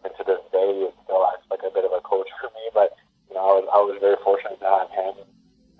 even 0.00 0.16
to 0.16 0.24
this 0.24 0.40
day 0.52 0.88
is 0.88 0.94
still 1.04 1.24
acts 1.28 1.44
like 1.50 1.60
a 1.64 1.72
bit 1.72 1.84
of 1.84 1.92
a 1.92 2.00
coach 2.00 2.28
for 2.40 2.48
me. 2.52 2.64
But 2.72 2.96
you 3.28 3.34
know, 3.36 3.44
I 3.44 3.52
was 3.60 3.66
I 3.72 3.78
was 3.84 3.96
very 4.00 4.16
fortunate 4.24 4.60
to 4.60 4.68
have 4.68 4.90
him, 4.90 5.14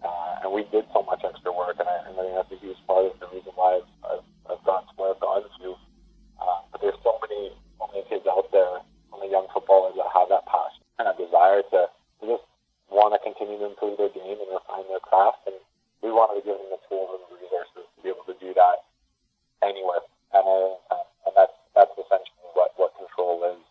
uh, 0.05 0.45
and 0.45 0.53
we 0.53 0.65
did 0.69 0.85
so 0.93 1.03
much 1.03 1.25
extra 1.25 1.53
work, 1.53 1.77
and 1.81 1.89
I, 1.89 1.97
and 2.09 2.17
I 2.17 2.23
think 2.23 2.35
that's 2.37 2.53
a 2.53 2.61
huge 2.61 2.81
part 2.87 3.09
of 3.09 3.17
the 3.21 3.29
reason 3.33 3.53
why 3.57 3.81
I've, 3.81 3.91
I've, 4.05 4.27
I've 4.51 4.65
gotten 4.65 4.89
to 4.89 4.95
where 4.97 5.11
I've 5.13 5.21
gotten 5.21 5.49
to. 5.49 5.69
Uh, 6.41 6.61
but 6.73 6.81
there's 6.81 7.01
so 7.05 7.17
many 7.25 7.53
many 7.89 8.05
kids 8.09 8.29
out 8.29 8.51
there, 8.53 8.85
many 9.11 9.33
young 9.33 9.49
footballers 9.53 9.97
that 9.97 10.13
have 10.13 10.29
that 10.29 10.45
passion 10.45 10.85
and 11.01 11.09
a 11.09 11.15
desire 11.17 11.65
to, 11.73 11.89
to 12.21 12.23
just 12.29 12.45
want 12.93 13.17
to 13.17 13.21
continue 13.25 13.57
to 13.57 13.73
improve 13.73 13.97
their 13.97 14.13
game 14.13 14.37
and 14.37 14.51
refine 14.53 14.85
their 14.93 15.01
craft, 15.01 15.41
and 15.49 15.57
we 16.05 16.13
wanted 16.13 16.43
to 16.43 16.45
give 16.45 16.59
them 16.59 16.69
the 16.69 16.81
tools 16.91 17.17
and 17.17 17.23
the 17.29 17.41
resources 17.41 17.87
to 17.89 17.99
be 18.05 18.13
able 18.13 18.27
to 18.29 18.37
do 18.37 18.53
that 18.53 18.85
anywhere. 19.65 20.05
And, 20.37 20.77
uh, 20.91 21.05
and 21.27 21.33
that's 21.35 21.57
that's 21.73 21.95
essentially 21.97 22.51
what, 22.53 22.75
what 22.77 22.93
control 22.99 23.41
is. 23.49 23.63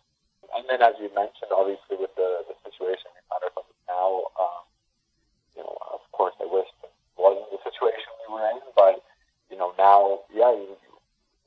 And 0.56 0.66
then, 0.66 0.82
as 0.82 0.98
you 0.98 1.12
mentioned, 1.14 1.54
obviously 1.54 2.00
with 2.00 2.10
the, 2.18 2.42
the 2.50 2.56
situation 2.66 3.12
we 3.14 3.22
find 3.30 3.46
ourselves 3.46 3.70
now, 3.86 4.26
um, 4.40 4.62
you 5.54 5.62
know, 5.62 5.76
of 5.94 6.02
course, 6.10 6.34
I 6.42 6.48
wish 6.50 6.66
it 6.82 6.90
wasn't 7.14 7.48
the 7.54 7.62
situation 7.62 8.10
we 8.26 8.34
were 8.34 8.46
in, 8.50 8.60
but 8.74 8.98
you 9.50 9.56
know, 9.58 9.74
now, 9.78 10.26
yeah, 10.34 10.50
you, 10.50 10.74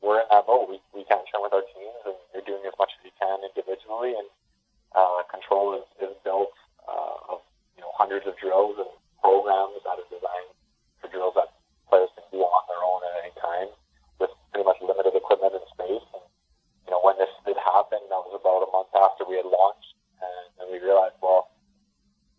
we're 0.03 0.19
in 0.19 0.27
that 0.31 0.45
boat. 0.45 0.67
We 0.69 0.79
we 0.93 1.03
can't 1.07 1.23
train 1.27 1.43
with 1.43 1.55
our 1.55 1.63
teams, 1.63 2.03
and 2.05 2.19
you're 2.33 2.45
doing 2.45 2.65
as 2.65 2.75
much 2.81 2.91
as 2.97 3.01
you 3.05 3.13
can 3.21 3.39
individually, 3.45 4.17
and 4.17 4.27
uh, 4.97 5.21
control 5.29 5.77
is, 5.77 5.85
is 6.01 6.13
built 6.25 6.53
uh, 6.85 7.37
of 7.37 7.39
you 7.77 7.81
know 7.81 7.93
hundreds 7.93 8.25
of 8.27 8.35
drills 8.37 8.77
and 8.77 8.89
programs 9.21 9.79
that 9.87 9.97
are 10.01 10.09
designed 10.11 10.51
for 10.99 11.07
drills 11.07 11.33
that 11.39 11.53
players 11.87 12.11
can 12.17 12.25
do 12.33 12.43
on 12.43 12.63
their 12.67 12.83
own 12.83 13.01
at 13.05 13.13
any 13.23 13.33
time 13.39 13.69
with 14.19 14.33
pretty 14.51 14.65
much 14.65 14.77
limited 14.81 15.15
equipment 15.15 15.53
and 15.55 15.65
space. 15.71 16.07
And, 16.17 16.25
you 16.85 16.91
know, 16.91 16.99
when 17.05 17.15
this 17.21 17.31
did 17.47 17.55
happen, 17.55 18.01
that 18.09 18.23
was 18.27 18.35
about 18.35 18.65
a 18.65 18.69
month 18.73 18.91
after 18.91 19.23
we 19.23 19.39
had 19.39 19.47
launched, 19.47 19.95
and, 20.19 20.45
and 20.59 20.65
we 20.67 20.83
realized, 20.83 21.15
well, 21.23 21.53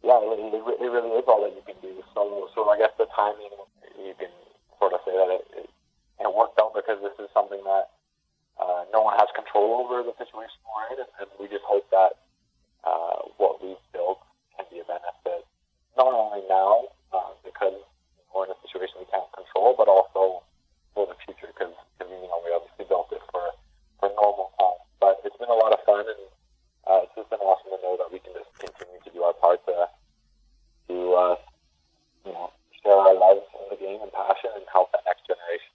yeah, 0.04 0.20
it, 0.20 0.36
it, 0.52 0.60
it 0.60 0.90
really 0.92 1.16
is 1.16 1.24
all 1.24 1.40
that 1.46 1.56
you 1.56 1.64
can 1.64 1.80
do. 1.80 2.04
So, 2.12 2.50
so 2.52 2.68
I 2.68 2.76
guess 2.76 2.92
the 3.00 3.08
timing, 3.16 3.52
you 3.96 4.12
can 4.20 4.32
sort 4.76 4.92
of 4.92 5.00
say 5.08 5.16
that 5.16 5.30
it, 5.32 5.44
it, 5.64 5.68
it 6.20 6.28
worked 6.28 6.60
out 6.60 6.76
because 6.76 7.00
this 7.00 7.16
is 7.16 7.32
something 7.32 7.62
that 7.64 7.94
uh, 8.60 8.84
no 8.92 9.02
one 9.02 9.18
has 9.18 9.28
control 9.34 9.82
over 9.82 10.02
the 10.02 10.14
situation 10.18 10.56
we're 10.66 10.94
in, 10.94 10.98
and, 11.02 11.12
and 11.20 11.28
we 11.40 11.46
just 11.48 11.64
hope 11.66 11.88
that 11.90 12.20
uh, 12.84 13.26
what 13.38 13.62
we've 13.62 13.80
built 13.92 14.20
can 14.56 14.66
be 14.70 14.78
a 14.78 14.86
benefit 14.86 15.46
not 15.96 16.10
only 16.12 16.42
now 16.50 16.90
uh, 17.14 17.32
because 17.44 17.78
we're 18.34 18.44
in 18.46 18.50
a 18.50 18.60
situation 18.66 18.98
we 18.98 19.06
can't 19.10 19.30
control, 19.30 19.74
but 19.78 19.86
also 19.86 20.42
for 20.94 21.06
the 21.06 21.14
future 21.22 21.50
because 21.54 21.74
you 22.02 22.28
know 22.28 22.42
we 22.42 22.50
obviously 22.50 22.86
built 22.86 23.10
it 23.14 23.22
for 23.30 23.54
for 24.02 24.10
normal 24.18 24.50
times. 24.58 24.82
But 24.98 25.22
it's 25.22 25.38
been 25.38 25.50
a 25.50 25.58
lot 25.58 25.70
of 25.70 25.80
fun, 25.86 26.02
and 26.02 26.22
uh, 26.86 27.06
it's 27.06 27.14
just 27.14 27.30
been 27.30 27.42
awesome 27.42 27.70
to 27.70 27.78
know 27.82 27.94
that 27.98 28.10
we 28.10 28.18
can 28.18 28.34
just 28.34 28.50
continue 28.58 28.98
to 29.06 29.10
do 29.14 29.22
our 29.22 29.34
part 29.38 29.62
to 29.70 29.86
to 30.90 30.94
uh, 31.14 31.36
you 32.26 32.34
know 32.34 32.50
share 32.82 32.98
our 32.98 33.14
lives 33.14 33.46
in 33.54 33.66
the 33.70 33.78
game 33.78 34.02
and 34.02 34.10
passion 34.10 34.50
and 34.58 34.66
help 34.70 34.90
that 34.90 35.06
next 35.06 35.26
generation. 35.30 35.70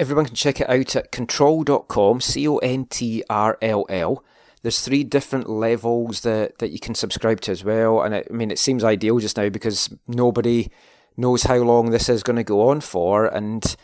Everyone 0.00 0.24
can 0.24 0.34
check 0.34 0.62
it 0.62 0.70
out 0.70 0.96
at 0.96 1.12
contrll.com, 1.12 2.22
C 2.22 2.48
O 2.48 2.56
N 2.56 2.86
T 2.86 3.22
R 3.28 3.58
L 3.60 3.84
L. 3.90 4.24
There's 4.62 4.80
three 4.80 5.04
different 5.04 5.46
levels 5.46 6.22
that, 6.22 6.58
that 6.58 6.70
you 6.70 6.78
can 6.78 6.94
subscribe 6.94 7.42
to 7.42 7.52
as 7.52 7.62
well. 7.62 8.00
And 8.00 8.14
it, 8.14 8.28
I 8.30 8.32
mean, 8.32 8.50
it 8.50 8.58
seems 8.58 8.82
ideal 8.82 9.18
just 9.18 9.36
now 9.36 9.50
because 9.50 9.94
nobody 10.08 10.70
knows 11.18 11.42
how 11.42 11.56
long 11.56 11.90
this 11.90 12.08
is 12.08 12.22
going 12.22 12.36
to 12.36 12.44
go 12.44 12.70
on 12.70 12.80
for. 12.80 13.26
And 13.26 13.76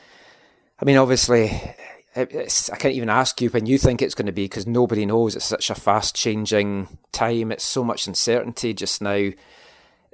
I 0.80 0.86
mean, 0.86 0.97
obviously, 0.97 1.51
I 2.16 2.24
can't 2.24 2.94
even 2.94 3.10
ask 3.10 3.43
you 3.43 3.51
when 3.51 3.66
you 3.66 3.76
think 3.76 4.01
it's 4.01 4.14
going 4.14 4.24
to 4.24 4.32
be 4.32 4.44
because 4.44 4.66
nobody 4.66 5.05
knows. 5.05 5.36
It's 5.36 5.44
such 5.44 5.68
a 5.68 5.74
fast 5.74 6.16
changing 6.16 6.88
time. 7.12 7.52
It's 7.52 7.62
so 7.62 7.84
much 7.84 8.06
uncertainty 8.06 8.72
just 8.72 9.02
now. 9.02 9.32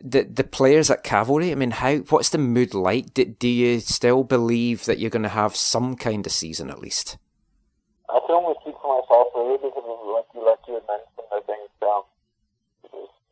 The 0.04 0.24
the 0.24 0.44
players 0.44 0.90
at 0.90 1.04
Cavalry, 1.04 1.52
I 1.52 1.54
mean, 1.54 1.70
how 1.70 1.98
what's 2.10 2.30
the 2.30 2.38
mood 2.38 2.74
like? 2.74 3.14
Do, 3.14 3.24
do 3.24 3.48
you 3.48 3.78
still 3.78 4.24
believe 4.24 4.84
that 4.86 4.98
you're 4.98 5.14
going 5.14 5.22
to 5.22 5.28
have 5.28 5.54
some 5.54 5.94
kind 5.94 6.26
of 6.26 6.32
season 6.32 6.70
at 6.70 6.80
least? 6.80 7.18
I 8.10 8.18
can 8.26 8.34
only 8.34 8.58
speak 8.60 8.74
for 8.82 8.98
myself 8.98 9.30
really 9.32 9.62
because 9.62 9.86
like 9.86 10.26
you 10.34 10.42
like 10.42 10.58
you 10.66 10.74
had 10.74 10.86
mentioned, 10.90 11.30
I 11.30 11.40
think 11.46 11.70
um, 11.86 12.02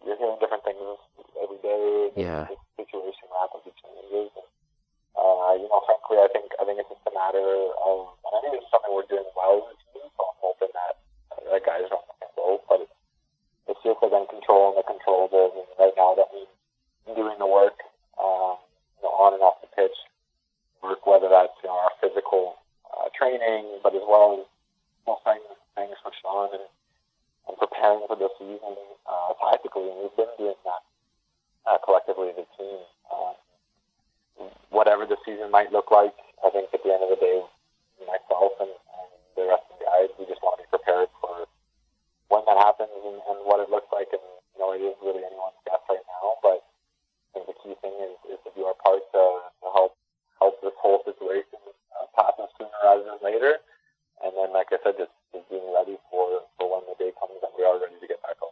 you're 0.07 0.17
hearing 0.17 0.39
different 0.39 0.65
things 0.65 0.79
every 1.43 1.59
day. 1.59 2.15
Yeah. 2.17 2.47
The 2.49 2.87
situation 2.87 3.27
rapidly 3.35 3.75
changes. 3.75 4.31
And, 4.33 4.47
uh, 5.19 5.53
you 5.59 5.69
know, 5.69 5.83
frankly, 5.85 6.23
I 6.23 6.29
think 6.33 6.55
I 6.57 6.65
think 6.65 6.81
it's 6.81 6.89
just 6.89 7.05
a 7.05 7.13
matter 7.13 7.45
of, 7.83 8.15
and 8.25 8.33
I 8.33 8.39
think 8.47 8.63
it's 8.63 8.71
something 8.71 8.95
we're 8.95 9.11
doing 9.11 9.27
well 9.35 9.69
as 9.69 9.75
a 9.75 9.87
team. 9.91 10.07
So 10.17 10.23
I'm 10.23 10.39
hoping 10.39 10.73
that 10.73 10.95
uh, 11.35 11.43
that 11.51 11.63
guys 11.67 11.91
don't 11.91 12.07
get 12.23 12.31
but 12.71 12.87
it's, 12.87 13.83
just 13.83 14.01
again 14.03 14.27
controlling 14.29 14.77
the 14.77 14.85
controllables. 14.87 15.57
And 15.57 15.69
right 15.79 15.97
now, 15.97 16.15
that 16.15 16.31
means 16.33 16.51
doing 17.15 17.37
the 17.39 17.47
work, 17.47 17.81
um, 18.19 18.57
you 19.01 19.09
know, 19.09 19.15
on 19.17 19.35
and 19.35 19.43
off 19.43 19.61
the 19.61 19.71
pitch, 19.75 19.97
work 20.83 21.05
whether 21.07 21.29
that's 21.29 21.55
you 21.63 21.69
know 21.69 21.79
our 21.79 21.93
physical 22.01 22.57
uh, 22.91 23.09
training, 23.17 23.81
but 23.83 23.95
as 23.95 24.03
well 24.07 24.41
as 24.41 24.47
know, 25.11 25.19
staying, 25.23 25.43
staying 25.75 25.95
switched 26.03 26.25
on 26.25 26.55
and, 26.55 26.67
and 27.49 27.55
preparing 27.59 28.07
for 28.07 28.17
the 28.17 28.31
season 28.39 28.77
uh, 29.11 29.35
tactically. 29.43 29.91
And 29.91 30.07
we've 30.07 30.17
been 30.17 30.31
doing 30.39 30.61
that 30.65 30.83
uh, 31.67 31.79
collectively 31.83 32.31
as 32.31 32.39
a 32.39 32.47
team. 32.55 32.79
Uh, 33.11 33.35
whatever 34.71 35.05
the 35.05 35.19
season 35.27 35.51
might 35.51 35.73
look 35.73 35.91
like, 35.91 36.15
I 36.47 36.51
think 36.51 36.71
at 36.73 36.81
the 36.83 36.93
end 36.95 37.03
of 37.03 37.11
the 37.11 37.21
day, 37.21 37.43
myself 38.07 38.57
and, 38.61 38.73
and 38.73 39.11
the 39.37 39.45
rest 39.51 39.67
of 39.69 39.77
the 39.77 39.85
guys, 39.85 40.09
we 40.17 40.25
just 40.25 40.41
want 40.41 40.57
to 40.57 40.65
be 40.65 40.73
prepared 40.73 41.11
for 41.21 41.45
when 42.33 42.47
that 42.49 42.57
happens 42.57 42.95
and, 43.05 43.19
and 43.19 43.39
what 43.45 43.61
it 43.61 43.69
looks 43.69 43.91
like. 43.93 44.09
And 44.15 44.25
you 44.57 44.59
know, 44.63 44.73
it 44.73 44.81
is 44.81 44.97
really 45.05 45.21
anyone's 45.21 45.59
guess 45.67 45.83
right 45.91 46.07
now, 46.07 46.41
but 46.41 46.65
I 47.31 47.39
think 47.39 47.47
the 47.47 47.59
key 47.63 47.75
thing 47.79 47.95
is, 48.03 48.19
is 48.35 48.41
to 48.45 48.51
do 48.59 48.67
our 48.67 48.75
part 48.83 49.01
to, 49.15 49.23
to 49.63 49.67
help 49.71 49.95
help 50.39 50.61
this 50.63 50.75
whole 50.81 51.01
situation 51.07 51.63
uh, 51.95 52.21
us 52.21 52.51
sooner 52.59 52.71
rather 52.83 53.05
than 53.05 53.21
later. 53.23 53.63
And 54.25 54.33
then, 54.37 54.53
like 54.53 54.69
I 54.73 54.79
said, 54.83 54.99
just, 54.99 55.15
just 55.33 55.49
being 55.49 55.65
ready 55.73 55.97
for, 56.11 56.45
for 56.59 56.69
when 56.69 56.85
the 56.89 56.97
day 56.99 57.13
comes 57.17 57.41
and 57.41 57.53
we 57.57 57.65
are 57.65 57.81
ready 57.81 57.97
to 58.01 58.09
get 58.09 58.21
back 58.23 58.37
on. 58.43 58.51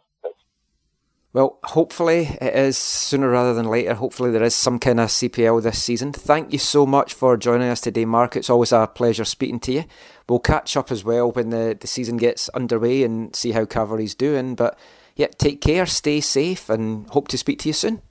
Well, 1.31 1.59
hopefully 1.63 2.37
it 2.41 2.55
is 2.55 2.75
sooner 2.75 3.29
rather 3.29 3.53
than 3.53 3.67
later. 3.67 3.93
Hopefully 3.93 4.31
there 4.31 4.41
is 4.41 4.55
some 4.55 4.79
kind 4.79 4.99
of 4.99 5.09
CPL 5.09 5.61
this 5.61 5.83
season. 5.83 6.11
Thank 6.11 6.51
you 6.51 6.57
so 6.57 6.87
much 6.87 7.13
for 7.13 7.37
joining 7.37 7.69
us 7.69 7.81
today, 7.81 8.05
Mark. 8.05 8.35
It's 8.35 8.49
always 8.49 8.71
a 8.71 8.87
pleasure 8.87 9.25
speaking 9.25 9.59
to 9.61 9.71
you. 9.71 9.85
We'll 10.27 10.39
catch 10.39 10.75
up 10.75 10.91
as 10.91 11.03
well 11.03 11.31
when 11.31 11.51
the, 11.51 11.77
the 11.79 11.85
season 11.85 12.17
gets 12.17 12.49
underway 12.49 13.03
and 13.03 13.35
see 13.35 13.51
how 13.51 13.65
Cavalry's 13.65 14.15
doing. 14.15 14.55
But 14.55 14.79
yeah, 15.15 15.27
take 15.27 15.61
care, 15.61 15.85
stay 15.85 16.19
safe, 16.19 16.67
and 16.67 17.07
hope 17.09 17.27
to 17.27 17.37
speak 17.37 17.59
to 17.59 17.69
you 17.69 17.73
soon. 17.73 18.01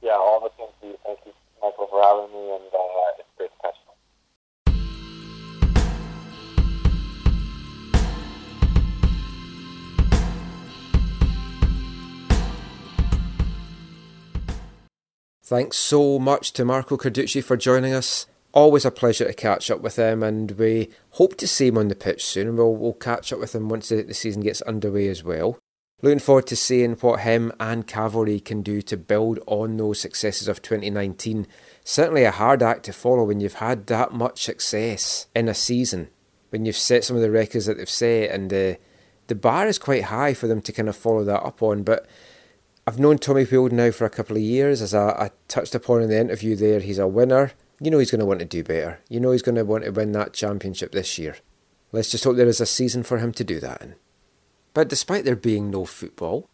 Yeah, 0.00 0.12
all 0.12 0.38
the 0.38 0.50
same 0.56 0.70
to 0.82 0.86
you. 0.86 0.98
Thank 1.04 1.18
you, 1.26 1.32
Michael, 1.60 1.88
for 1.90 2.00
having 2.00 2.20
me, 2.32 2.50
and 2.50 2.64
uh, 2.64 3.18
it's 3.18 3.28
great 3.36 3.50
to 3.50 3.56
catch 3.62 3.76
you. 3.76 3.92
Thanks 15.44 15.76
so 15.76 16.18
much 16.18 16.52
to 16.54 16.64
Marco 16.64 16.96
Carducci 16.96 17.44
for 17.44 17.56
joining 17.56 17.92
us. 17.92 18.26
Always 18.54 18.84
a 18.84 18.90
pleasure 18.90 19.26
to 19.26 19.34
catch 19.34 19.70
up 19.70 19.80
with 19.80 19.96
him, 19.96 20.22
and 20.22 20.52
we 20.52 20.88
hope 21.10 21.36
to 21.38 21.48
see 21.48 21.68
him 21.68 21.78
on 21.78 21.88
the 21.88 21.94
pitch 21.94 22.24
soon. 22.24 22.48
And 22.48 22.58
we'll, 22.58 22.74
we'll 22.74 22.92
catch 22.94 23.32
up 23.32 23.38
with 23.38 23.54
him 23.54 23.68
once 23.68 23.88
the, 23.88 24.02
the 24.02 24.14
season 24.14 24.42
gets 24.42 24.62
underway 24.62 25.08
as 25.08 25.22
well. 25.22 25.58
Looking 26.02 26.18
forward 26.18 26.48
to 26.48 26.56
seeing 26.56 26.94
what 26.94 27.20
him 27.20 27.52
and 27.60 27.86
Cavalry 27.86 28.40
can 28.40 28.62
do 28.62 28.82
to 28.82 28.96
build 28.96 29.38
on 29.46 29.76
those 29.76 30.00
successes 30.00 30.48
of 30.48 30.60
2019. 30.60 31.46
Certainly 31.84 32.24
a 32.24 32.30
hard 32.30 32.62
act 32.62 32.84
to 32.84 32.92
follow 32.92 33.24
when 33.24 33.40
you've 33.40 33.54
had 33.54 33.86
that 33.86 34.12
much 34.12 34.44
success 34.44 35.26
in 35.34 35.48
a 35.48 35.54
season, 35.54 36.08
when 36.50 36.64
you've 36.64 36.76
set 36.76 37.04
some 37.04 37.16
of 37.16 37.22
the 37.22 37.30
records 37.30 37.66
that 37.66 37.76
they've 37.78 37.88
set, 37.88 38.30
and 38.30 38.52
uh, 38.52 38.74
the 39.26 39.34
bar 39.34 39.66
is 39.66 39.78
quite 39.78 40.04
high 40.04 40.34
for 40.34 40.46
them 40.46 40.62
to 40.62 40.72
kind 40.72 40.88
of 40.88 40.96
follow 40.96 41.24
that 41.24 41.42
up 41.42 41.62
on. 41.62 41.82
But 41.82 42.06
I've 42.86 42.98
known 42.98 43.18
Tommy 43.18 43.44
Field 43.44 43.72
now 43.72 43.90
for 43.90 44.04
a 44.04 44.10
couple 44.10 44.36
of 44.36 44.42
years. 44.42 44.80
As 44.80 44.94
I, 44.94 45.08
I 45.08 45.30
touched 45.48 45.74
upon 45.74 46.02
in 46.02 46.08
the 46.08 46.20
interview 46.20 46.54
there, 46.54 46.80
he's 46.80 46.98
a 46.98 47.08
winner. 47.08 47.52
You 47.80 47.90
know 47.90 47.98
he's 47.98 48.10
going 48.10 48.20
to 48.20 48.26
want 48.26 48.40
to 48.40 48.44
do 48.44 48.62
better. 48.62 49.00
You 49.08 49.18
know 49.18 49.32
he's 49.32 49.42
going 49.42 49.56
to 49.56 49.64
want 49.64 49.84
to 49.84 49.90
win 49.90 50.12
that 50.12 50.34
championship 50.34 50.92
this 50.92 51.18
year. 51.18 51.36
Let's 51.90 52.10
just 52.10 52.24
hope 52.24 52.36
there 52.36 52.46
is 52.46 52.60
a 52.60 52.66
season 52.66 53.02
for 53.02 53.18
him 53.18 53.32
to 53.32 53.44
do 53.44 53.60
that 53.60 53.82
in. 53.82 53.94
But 54.72 54.88
despite 54.88 55.24
there 55.24 55.36
being 55.36 55.70
no 55.70 55.84
football, 55.84 56.48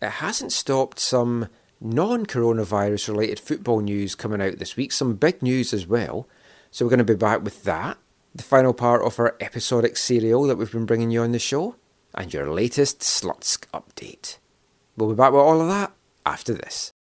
it 0.00 0.10
hasn't 0.10 0.52
stopped 0.52 0.98
some 0.98 1.48
non 1.80 2.26
coronavirus 2.26 3.08
related 3.08 3.40
football 3.40 3.80
news 3.80 4.14
coming 4.14 4.40
out 4.40 4.58
this 4.58 4.76
week. 4.76 4.92
Some 4.92 5.14
big 5.14 5.42
news 5.42 5.72
as 5.72 5.86
well. 5.86 6.28
So 6.70 6.84
we're 6.84 6.90
going 6.90 6.98
to 6.98 7.04
be 7.04 7.14
back 7.14 7.42
with 7.42 7.64
that. 7.64 7.98
The 8.34 8.42
final 8.42 8.74
part 8.74 9.02
of 9.02 9.18
our 9.20 9.36
episodic 9.40 9.96
serial 9.96 10.44
that 10.44 10.56
we've 10.56 10.72
been 10.72 10.86
bringing 10.86 11.10
you 11.10 11.22
on 11.22 11.32
the 11.32 11.38
show. 11.38 11.76
And 12.14 12.32
your 12.32 12.50
latest 12.50 13.00
Slutsk 13.00 13.66
update. 13.72 14.38
We'll 14.96 15.08
be 15.10 15.16
back 15.16 15.32
with 15.32 15.40
all 15.40 15.60
of 15.60 15.68
that 15.68 15.92
after 16.24 16.52
this. 16.52 16.92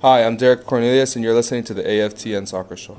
Hi, 0.00 0.24
I'm 0.24 0.36
Derek 0.36 0.66
Cornelius, 0.66 1.14
and 1.14 1.24
you're 1.24 1.34
listening 1.34 1.62
to 1.64 1.74
the 1.74 1.84
AFTN 1.84 2.48
Soccer 2.48 2.76
Show. 2.76 2.98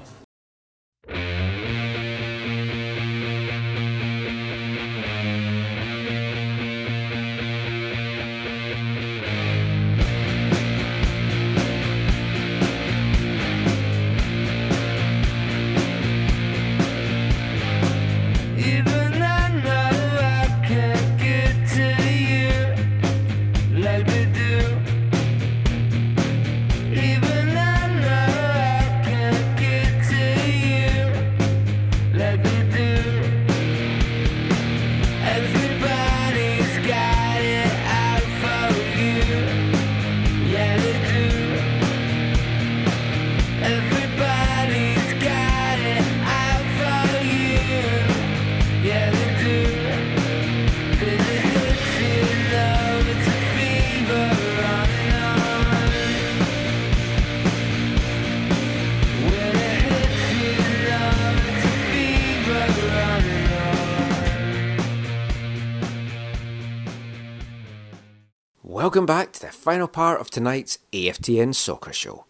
Welcome 68.74 69.06
back 69.06 69.34
to 69.34 69.40
the 69.40 69.52
final 69.52 69.88
part 69.88 70.20
of 70.20 70.32
tonight's 70.32 70.80
AFTN 70.94 71.54
Soccer 71.54 71.94
Show. 71.94 72.26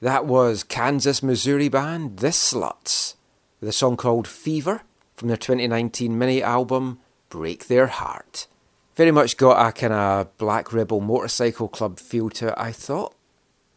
That 0.00 0.26
was 0.26 0.64
Kansas, 0.64 1.22
Missouri 1.22 1.68
band 1.68 2.18
The 2.18 2.30
Sluts, 2.30 3.14
with 3.60 3.68
a 3.68 3.72
song 3.72 3.96
called 3.96 4.26
Fever 4.26 4.82
from 5.14 5.28
their 5.28 5.36
2019 5.36 6.18
mini 6.18 6.42
album 6.42 6.98
Break 7.28 7.68
Their 7.68 7.86
Heart. 7.86 8.48
Very 8.96 9.12
much 9.12 9.36
got 9.36 9.64
a 9.64 9.70
kind 9.70 9.92
of 9.92 10.36
Black 10.38 10.72
Rebel 10.72 11.00
Motorcycle 11.00 11.68
Club 11.68 12.00
feel 12.00 12.30
to 12.30 12.48
it, 12.48 12.54
I 12.56 12.72
thought. 12.72 13.14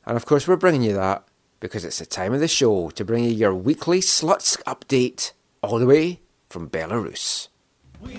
And 0.04 0.18
of 0.18 0.26
course, 0.26 0.48
we're 0.48 0.56
bringing 0.56 0.82
you 0.82 0.94
that 0.94 1.28
because 1.60 1.86
it's 1.86 2.00
the 2.00 2.08
time 2.08 2.34
of 2.34 2.40
the 2.40 2.48
show 2.48 2.90
to 2.90 3.06
bring 3.06 3.24
you 3.26 3.30
your 3.30 3.54
weekly 3.54 4.00
Slutsk 4.00 4.64
update 4.64 5.34
all 5.62 5.78
the 5.78 5.86
way 5.86 6.22
from 6.50 6.72
Belarus. 6.72 7.50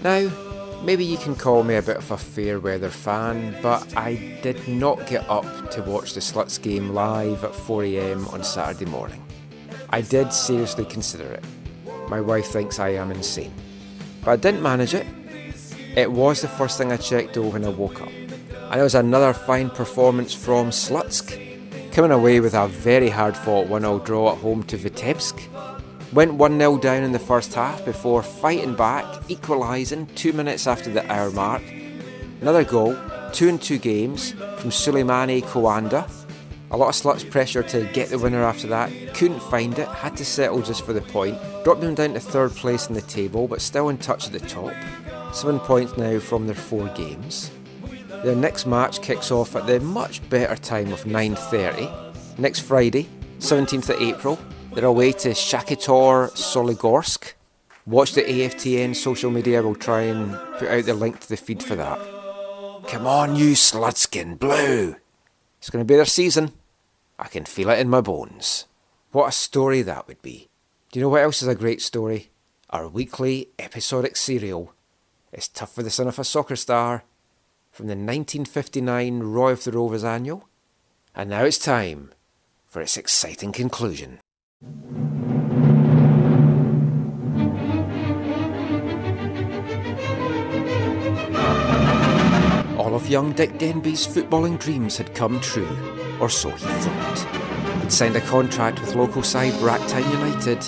Now, 0.03 0.31
maybe 0.83 1.05
you 1.05 1.17
can 1.17 1.35
call 1.35 1.63
me 1.63 1.77
a 1.77 1.83
bit 1.83 1.97
of 1.97 2.11
a 2.11 2.17
fair 2.17 2.61
weather 2.61 2.91
fan, 2.91 3.57
but 3.63 3.97
I 3.97 4.39
did 4.43 4.67
not 4.69 5.07
get 5.07 5.29
up 5.29 5.71
to 5.73 5.83
watch 5.83 6.15
the 6.15 6.21
Slutsk 6.21 6.63
game 6.63 6.91
live 6.91 7.45
at 7.45 7.53
4am 7.53 8.33
on 8.33 8.45
Saturday 8.45 8.91
morning. 8.91 9.25
I 9.91 10.03
did 10.03 10.33
seriously 10.33 10.85
consider 10.85 11.33
it. 11.33 11.45
My 12.09 12.21
wife 12.21 12.47
thinks 12.47 12.79
I 12.79 12.91
am 12.91 13.11
insane. 13.11 13.53
But 14.25 14.33
I 14.33 14.37
didn't 14.37 14.63
manage 14.63 14.95
it. 14.95 15.07
It 15.97 16.11
was 16.11 16.43
the 16.43 16.49
first 16.49 16.79
thing 16.79 16.93
I 16.93 16.97
checked 16.97 17.37
over 17.37 17.59
when 17.59 17.65
I 17.65 17.71
woke 17.71 18.01
up. 18.01 18.09
And 18.71 18.81
it 18.81 18.83
was 18.83 18.95
another 18.95 19.33
fine 19.33 19.71
performance 19.71 20.33
from 20.33 20.71
Slutsk, 20.71 21.93
coming 21.93 22.13
away 22.13 22.39
with 22.39 22.55
a 22.55 22.69
very 22.69 23.09
hard 23.09 23.37
fought 23.37 23.67
1 23.67 23.83
0 23.83 23.99
draw 24.01 24.33
at 24.33 24.39
home 24.39 24.63
to 24.65 24.79
Vitebsk. 24.79 25.50
Went 26.13 26.35
1 26.35 26.59
0 26.59 26.79
down 26.79 27.05
in 27.05 27.13
the 27.13 27.21
first 27.21 27.55
half 27.55 27.85
before 27.85 28.25
fighting 28.25 28.75
back, 28.75 29.05
equalising 29.29 30.07
two 30.17 30.33
minutes 30.33 30.67
after 30.67 30.91
the 30.91 31.09
hour 31.11 31.31
mark. 31.31 31.63
Another 32.41 32.65
goal, 32.65 32.99
two 33.33 33.47
in 33.47 33.59
two 33.61 33.79
games, 33.79 34.33
from 34.33 34.71
Suleimani 34.71 35.41
Kowanda. 35.43 36.11
A 36.73 36.77
lot 36.77 36.89
of 36.89 36.95
Slutsk 36.95 37.31
pressure 37.31 37.63
to 37.63 37.85
get 37.93 38.09
the 38.09 38.19
winner 38.19 38.43
after 38.43 38.67
that, 38.69 38.91
couldn't 39.15 39.43
find 39.43 39.79
it, 39.79 39.87
had 39.87 40.17
to 40.17 40.25
settle 40.25 40.63
just 40.63 40.85
for 40.85 40.93
the 40.93 41.01
point. 41.01 41.39
Dropped 41.63 41.81
them 41.81 41.95
down 41.95 42.15
to 42.15 42.21
third 42.21 42.51
place 42.53 42.89
in 42.89 42.95
the 42.95 43.03
table, 43.03 43.47
but 43.47 43.61
still 43.61 43.89
in 43.89 43.99
touch 43.99 44.27
at 44.27 44.33
the 44.33 44.41
top. 44.41 44.75
Seven 45.33 45.61
points 45.61 45.97
now 45.97 46.19
from 46.19 46.47
their 46.47 46.57
four 46.57 46.89
games. 46.89 47.53
Their 48.25 48.35
next 48.35 48.67
match 48.67 49.01
kicks 49.01 49.31
off 49.31 49.55
at 49.55 49.69
the 49.69 49.79
much 49.79 50.29
better 50.29 50.57
time 50.57 50.93
of 50.93 51.05
9.30. 51.05 52.39
Next 52.39 52.61
Friday, 52.61 53.09
17th 53.39 53.91
of 53.91 54.03
April, 54.03 54.39
they're 54.75 54.85
away 54.85 55.13
to 55.13 55.31
Shakhtar 55.31 56.31
Soligorsk. 56.33 57.33
Watch 57.87 58.13
the 58.13 58.23
AFTN 58.23 58.95
social 58.95 59.31
media, 59.31 59.63
we'll 59.63 59.75
try 59.75 60.03
and 60.03 60.33
put 60.59 60.69
out 60.69 60.85
the 60.85 60.95
link 60.95 61.21
to 61.21 61.29
the 61.29 61.37
feed 61.37 61.63
for 61.63 61.75
that. 61.77 61.99
Come 62.87 63.07
on, 63.07 63.37
you 63.37 63.53
sludskin 63.53 64.39
blue! 64.39 64.97
It's 65.59 65.71
going 65.71 65.85
to 65.85 65.89
be 65.89 65.97
their 65.97 66.05
season. 66.05 66.53
I 67.19 67.29
can 67.29 67.45
feel 67.45 67.71
it 67.71 67.79
in 67.79 67.89
my 67.89 68.01
bones. 68.01 68.67
What 69.13 69.29
a 69.29 69.33
story 69.33 69.83
that 69.83 70.07
would 70.09 70.23
be. 70.23 70.49
Do 70.91 70.99
you 70.99 71.05
know 71.05 71.11
what 71.11 71.23
else 71.23 71.43
is 71.43 71.49
a 71.49 71.55
great 71.55 71.83
story? 71.83 72.31
Our 72.71 72.89
weekly 72.89 73.49
episodic 73.59 74.17
serial. 74.17 74.73
It's 75.33 75.49
Tough 75.49 75.75
for 75.75 75.83
the 75.83 75.91
Son 75.91 76.09
of 76.09 76.19
a 76.19 76.25
Soccer 76.25 76.57
Star 76.57 77.05
from 77.71 77.87
the 77.87 77.93
1959 77.93 79.21
Roy 79.21 79.53
of 79.53 79.65
the 79.65 79.73
Rovers 79.73 80.05
annual. 80.05 80.49
And 81.15 81.31
now 81.31 81.45
it's 81.45 81.59
time 81.59 82.13
for 82.67 82.81
its 82.81 82.97
exciting 82.97 83.53
conclusion. 83.53 84.21
All 84.63 84.69
of 92.95 93.09
young 93.09 93.33
Dick 93.33 93.57
Denby's 93.57 94.07
footballing 94.07 94.59
dreams 94.59 94.99
had 94.99 95.15
come 95.15 95.41
true, 95.41 95.67
or 96.21 96.29
so 96.29 96.51
he 96.51 96.59
thought. 96.59 97.19
He'd 97.81 97.91
signed 97.91 98.17
a 98.17 98.21
contract 98.21 98.83
with 98.83 98.95
local 98.95 99.23
side 99.23 99.55
Bracktown 99.55 100.05
United, 100.13 100.59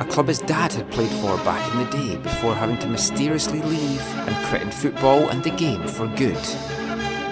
a 0.00 0.04
club 0.10 0.26
his 0.26 0.40
dad 0.40 0.72
had 0.72 0.90
played 0.90 1.12
for 1.20 1.36
back 1.44 1.72
in 1.72 1.84
the 1.84 1.90
day 1.96 2.16
before 2.16 2.56
having 2.56 2.78
to 2.78 2.88
mysteriously 2.88 3.62
leave 3.62 4.02
and 4.26 4.46
quitting 4.48 4.72
football 4.72 5.28
and 5.28 5.44
the 5.44 5.50
game 5.50 5.86
for 5.86 6.08
good. 6.16 6.44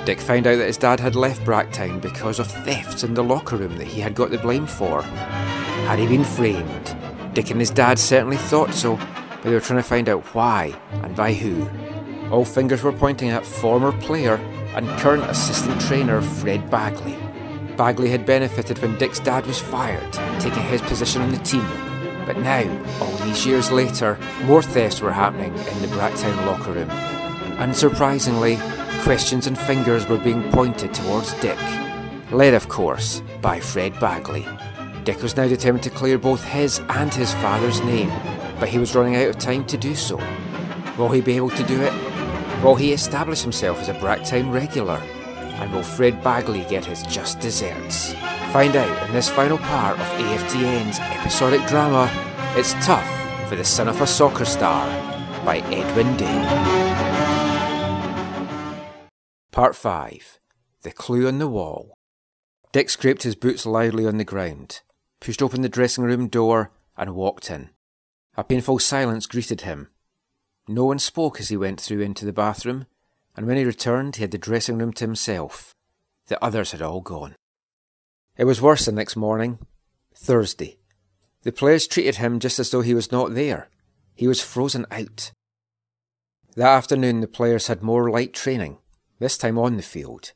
Dick 0.06 0.20
found 0.20 0.46
out 0.46 0.58
that 0.58 0.68
his 0.68 0.78
dad 0.78 1.00
had 1.00 1.16
left 1.16 1.42
Bracktown 1.42 2.00
because 2.00 2.38
of 2.38 2.46
thefts 2.46 3.02
in 3.02 3.14
the 3.14 3.24
locker 3.24 3.56
room 3.56 3.76
that 3.78 3.88
he 3.88 4.00
had 4.00 4.14
got 4.14 4.30
the 4.30 4.38
blame 4.38 4.66
for. 4.66 5.04
Had 5.86 5.98
he 5.98 6.06
been 6.06 6.24
framed? 6.24 6.96
Dick 7.34 7.50
and 7.50 7.60
his 7.60 7.70
dad 7.70 7.98
certainly 7.98 8.36
thought 8.36 8.72
so, 8.72 8.96
but 8.96 9.42
they 9.44 9.52
were 9.52 9.60
trying 9.60 9.82
to 9.82 9.88
find 9.88 10.08
out 10.08 10.24
why 10.34 10.74
and 11.02 11.14
by 11.14 11.32
who. 11.32 11.68
All 12.30 12.44
fingers 12.44 12.82
were 12.82 12.92
pointing 12.92 13.28
at 13.28 13.44
former 13.44 13.92
player 13.92 14.36
and 14.74 14.88
current 14.98 15.24
assistant 15.24 15.80
trainer 15.82 16.22
Fred 16.22 16.70
Bagley. 16.70 17.16
Bagley 17.76 18.08
had 18.08 18.24
benefited 18.24 18.78
when 18.78 18.96
Dick's 18.98 19.20
dad 19.20 19.46
was 19.46 19.60
fired, 19.60 20.12
taking 20.40 20.62
his 20.62 20.80
position 20.82 21.22
on 21.22 21.30
the 21.30 21.38
team. 21.38 21.66
But 22.24 22.38
now, 22.38 22.64
all 23.00 23.16
these 23.18 23.44
years 23.44 23.70
later, 23.70 24.18
more 24.44 24.62
thefts 24.62 25.00
were 25.00 25.12
happening 25.12 25.52
in 25.52 25.82
the 25.82 25.88
Bracktown 25.88 26.46
locker 26.46 26.72
room. 26.72 26.88
Unsurprisingly, 27.58 28.58
questions 29.02 29.46
and 29.46 29.58
fingers 29.58 30.08
were 30.08 30.18
being 30.18 30.50
pointed 30.50 30.94
towards 30.94 31.34
Dick, 31.40 31.58
led, 32.32 32.54
of 32.54 32.68
course, 32.68 33.22
by 33.42 33.60
Fred 33.60 33.98
Bagley. 34.00 34.46
Dick 35.04 35.22
was 35.22 35.36
now 35.36 35.46
determined 35.46 35.82
to 35.84 35.90
clear 35.90 36.16
both 36.16 36.42
his 36.42 36.80
and 36.88 37.12
his 37.12 37.34
father's 37.34 37.82
name, 37.82 38.08
but 38.58 38.70
he 38.70 38.78
was 38.78 38.94
running 38.94 39.16
out 39.16 39.28
of 39.28 39.38
time 39.38 39.66
to 39.66 39.76
do 39.76 39.94
so. 39.94 40.16
Will 40.96 41.10
he 41.10 41.20
be 41.20 41.36
able 41.36 41.50
to 41.50 41.62
do 41.64 41.82
it? 41.82 41.92
Will 42.62 42.74
he 42.74 42.94
establish 42.94 43.42
himself 43.42 43.78
as 43.80 43.90
a 43.90 43.94
Bracktown 43.94 44.50
regular? 44.50 44.96
And 45.56 45.70
will 45.72 45.82
Fred 45.82 46.24
Bagley 46.24 46.64
get 46.70 46.86
his 46.86 47.02
just 47.02 47.38
desserts? 47.40 48.14
Find 48.50 48.74
out 48.76 49.06
in 49.06 49.12
this 49.12 49.28
final 49.28 49.58
part 49.58 50.00
of 50.00 50.06
AFTN's 50.06 50.98
episodic 50.98 51.66
drama, 51.66 52.10
It's 52.56 52.72
Tough 52.84 53.48
for 53.48 53.56
the 53.56 53.64
Son 53.64 53.88
of 53.88 54.00
a 54.00 54.06
Soccer 54.06 54.46
Star 54.46 54.86
by 55.44 55.58
Edwin 55.70 56.16
Day. 56.16 57.44
Part 59.52 59.76
5 59.76 60.40
The 60.82 60.92
Clue 60.92 61.28
on 61.28 61.38
the 61.38 61.48
Wall. 61.48 61.98
Dick 62.72 62.88
scraped 62.88 63.22
his 63.22 63.36
boots 63.36 63.66
loudly 63.66 64.06
on 64.06 64.16
the 64.16 64.24
ground, 64.24 64.80
pushed 65.24 65.40
open 65.40 65.62
the 65.62 65.68
dressing 65.70 66.04
room 66.04 66.28
door, 66.28 66.70
and 66.98 67.14
walked 67.14 67.50
in. 67.50 67.70
A 68.36 68.44
painful 68.44 68.78
silence 68.78 69.26
greeted 69.26 69.62
him. 69.62 69.88
No 70.68 70.84
one 70.84 70.98
spoke 70.98 71.40
as 71.40 71.48
he 71.48 71.56
went 71.56 71.80
through 71.80 72.02
into 72.02 72.26
the 72.26 72.32
bathroom, 72.32 72.86
and 73.34 73.46
when 73.46 73.56
he 73.56 73.64
returned, 73.64 74.16
he 74.16 74.22
had 74.22 74.32
the 74.32 74.38
dressing 74.38 74.76
room 74.76 74.92
to 74.92 75.04
himself. 75.04 75.74
The 76.26 76.42
others 76.44 76.72
had 76.72 76.82
all 76.82 77.00
gone. 77.00 77.36
It 78.36 78.44
was 78.44 78.60
worse 78.60 78.84
the 78.84 78.92
next 78.92 79.16
morning, 79.16 79.58
Thursday. 80.14 80.78
The 81.42 81.52
players 81.52 81.86
treated 81.86 82.16
him 82.16 82.38
just 82.38 82.58
as 82.58 82.70
though 82.70 82.82
he 82.82 82.94
was 82.94 83.10
not 83.10 83.34
there. 83.34 83.68
He 84.14 84.26
was 84.26 84.42
frozen 84.42 84.84
out. 84.90 85.32
That 86.54 86.68
afternoon, 86.68 87.20
the 87.20 87.26
players 87.26 87.68
had 87.68 87.82
more 87.82 88.10
light 88.10 88.34
training, 88.34 88.78
this 89.18 89.38
time 89.38 89.58
on 89.58 89.76
the 89.76 89.82
field. 89.82 90.32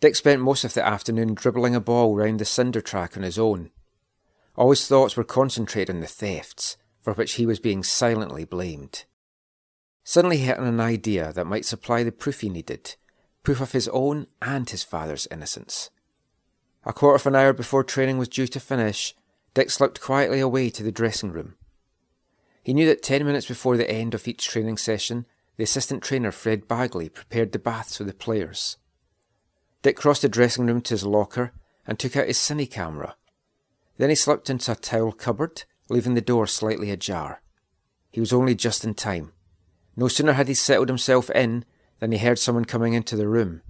Dick 0.00 0.16
spent 0.16 0.42
most 0.42 0.64
of 0.64 0.74
the 0.74 0.86
afternoon 0.86 1.34
dribbling 1.34 1.74
a 1.74 1.80
ball 1.80 2.16
round 2.16 2.40
the 2.40 2.44
cinder 2.44 2.80
track 2.80 3.16
on 3.16 3.22
his 3.22 3.38
own. 3.38 3.70
All 4.56 4.70
his 4.70 4.86
thoughts 4.86 5.16
were 5.16 5.24
concentrated 5.24 5.94
on 5.94 6.00
the 6.00 6.06
thefts, 6.06 6.76
for 7.00 7.12
which 7.12 7.34
he 7.34 7.46
was 7.46 7.60
being 7.60 7.82
silently 7.82 8.44
blamed. 8.44 9.04
Suddenly 10.02 10.38
he 10.38 10.46
had 10.46 10.58
an 10.58 10.80
idea 10.80 11.32
that 11.32 11.46
might 11.46 11.64
supply 11.64 12.02
the 12.02 12.12
proof 12.12 12.40
he 12.40 12.48
needed 12.48 12.96
proof 13.46 13.60
of 13.60 13.70
his 13.70 13.86
own 13.92 14.26
and 14.42 14.68
his 14.68 14.82
father's 14.82 15.28
innocence. 15.30 15.90
A 16.84 16.92
quarter 16.92 17.14
of 17.14 17.26
an 17.28 17.36
hour 17.36 17.52
before 17.52 17.84
training 17.84 18.18
was 18.18 18.26
due 18.26 18.48
to 18.48 18.58
finish, 18.58 19.14
Dick 19.54 19.70
slipped 19.70 20.00
quietly 20.00 20.40
away 20.40 20.68
to 20.70 20.82
the 20.82 20.90
dressing 20.90 21.30
room. 21.30 21.54
He 22.64 22.74
knew 22.74 22.86
that 22.86 23.04
ten 23.04 23.24
minutes 23.24 23.46
before 23.46 23.76
the 23.76 23.88
end 23.88 24.14
of 24.14 24.26
each 24.26 24.48
training 24.48 24.78
session, 24.78 25.26
the 25.56 25.62
assistant 25.62 26.02
trainer 26.02 26.32
Fred 26.32 26.66
Bagley 26.66 27.08
prepared 27.08 27.52
the 27.52 27.60
baths 27.60 27.98
for 27.98 28.02
the 28.02 28.12
players. 28.12 28.78
Dick 29.82 29.94
crossed 29.94 30.22
the 30.22 30.28
dressing 30.28 30.66
room 30.66 30.80
to 30.80 30.94
his 30.94 31.06
locker 31.06 31.52
and 31.86 32.00
took 32.00 32.16
out 32.16 32.26
his 32.26 32.36
cine 32.36 32.68
camera. 32.68 33.14
Then 33.98 34.10
he 34.10 34.14
slipped 34.14 34.50
into 34.50 34.72
a 34.72 34.76
towel 34.76 35.12
cupboard, 35.12 35.64
leaving 35.88 36.14
the 36.14 36.20
door 36.20 36.46
slightly 36.46 36.90
ajar. 36.90 37.40
He 38.10 38.20
was 38.20 38.32
only 38.32 38.54
just 38.54 38.84
in 38.84 38.94
time. 38.94 39.32
No 39.96 40.08
sooner 40.08 40.34
had 40.34 40.48
he 40.48 40.54
settled 40.54 40.88
himself 40.88 41.30
in 41.30 41.64
than 42.00 42.12
he 42.12 42.18
heard 42.18 42.38
someone 42.38 42.64
coming 42.64 42.92
into 42.92 43.16
the 43.16 43.28
room. 43.28 43.62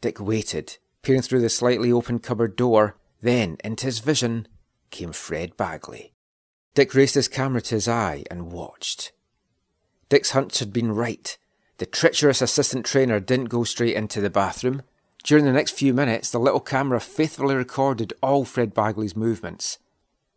Dick 0.00 0.20
waited, 0.20 0.78
peering 1.02 1.22
through 1.22 1.40
the 1.40 1.48
slightly 1.48 1.92
open 1.92 2.18
cupboard 2.18 2.56
door. 2.56 2.96
Then, 3.20 3.56
into 3.64 3.86
his 3.86 3.98
vision, 3.98 4.48
came 4.90 5.12
Fred 5.12 5.56
Bagley. 5.56 6.12
Dick 6.74 6.94
raised 6.94 7.14
his 7.14 7.28
camera 7.28 7.60
to 7.62 7.74
his 7.74 7.88
eye 7.88 8.24
and 8.30 8.52
watched. 8.52 9.12
Dick's 10.08 10.30
hunch 10.30 10.58
had 10.58 10.72
been 10.72 10.92
right. 10.92 11.36
The 11.78 11.86
treacherous 11.86 12.40
assistant 12.40 12.86
trainer 12.86 13.20
didn't 13.20 13.46
go 13.46 13.64
straight 13.64 13.96
into 13.96 14.20
the 14.20 14.30
bathroom. 14.30 14.82
During 15.26 15.44
the 15.44 15.52
next 15.52 15.72
few 15.72 15.92
minutes, 15.92 16.30
the 16.30 16.38
little 16.38 16.60
camera 16.60 17.00
faithfully 17.00 17.56
recorded 17.56 18.12
all 18.22 18.44
Fred 18.44 18.72
Bagley's 18.72 19.16
movements. 19.16 19.80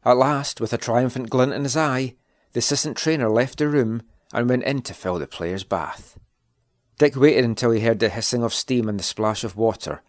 At 0.03 0.18
last, 0.18 0.60
with 0.60 0.74
a 0.74 0.80
triumphant 0.80 1.30
glint 1.30 1.53
in 1.53 1.61
his 1.61 1.78
eye, 1.78 2.16
the 2.53 2.57
assistant 2.57 2.98
trainer 2.98 3.30
left 3.30 3.60
the 3.60 3.68
room 3.68 4.02
and 4.34 4.49
went 4.49 4.64
in 4.64 4.82
to 4.82 4.95
fill 4.95 5.20
the 5.20 5.28
player's 5.28 5.64
bath. 5.64 6.18
Dick 6.98 7.16
waited 7.16 7.45
until 7.45 7.70
he 7.70 7.82
heard 7.82 7.99
the 7.99 8.10
hissing 8.10 8.41
of 8.41 8.52
steam 8.52 8.90
and 8.90 8.99
the 8.99 9.03
splash 9.03 9.44
of 9.44 9.56
water. 9.56 10.02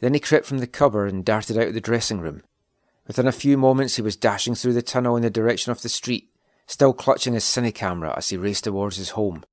Then 0.00 0.14
he 0.14 0.20
crept 0.20 0.46
from 0.46 0.58
the 0.58 0.66
cupboard 0.66 1.12
and 1.12 1.24
darted 1.24 1.56
out 1.56 1.68
of 1.68 1.74
the 1.74 1.80
dressing 1.80 2.18
room. 2.18 2.42
Within 3.06 3.28
a 3.28 3.32
few 3.32 3.56
moments, 3.56 3.94
he 3.94 4.02
was 4.02 4.16
dashing 4.16 4.56
through 4.56 4.72
the 4.72 4.82
tunnel 4.82 5.14
in 5.14 5.22
the 5.22 5.30
direction 5.30 5.70
of 5.70 5.82
the 5.82 5.88
street, 5.88 6.28
still 6.66 6.92
clutching 6.92 7.34
his 7.34 7.44
cine 7.44 7.72
camera 7.72 8.12
as 8.16 8.30
he 8.30 8.36
raced 8.36 8.64
towards 8.64 8.96
his 8.96 9.10
home. 9.10 9.44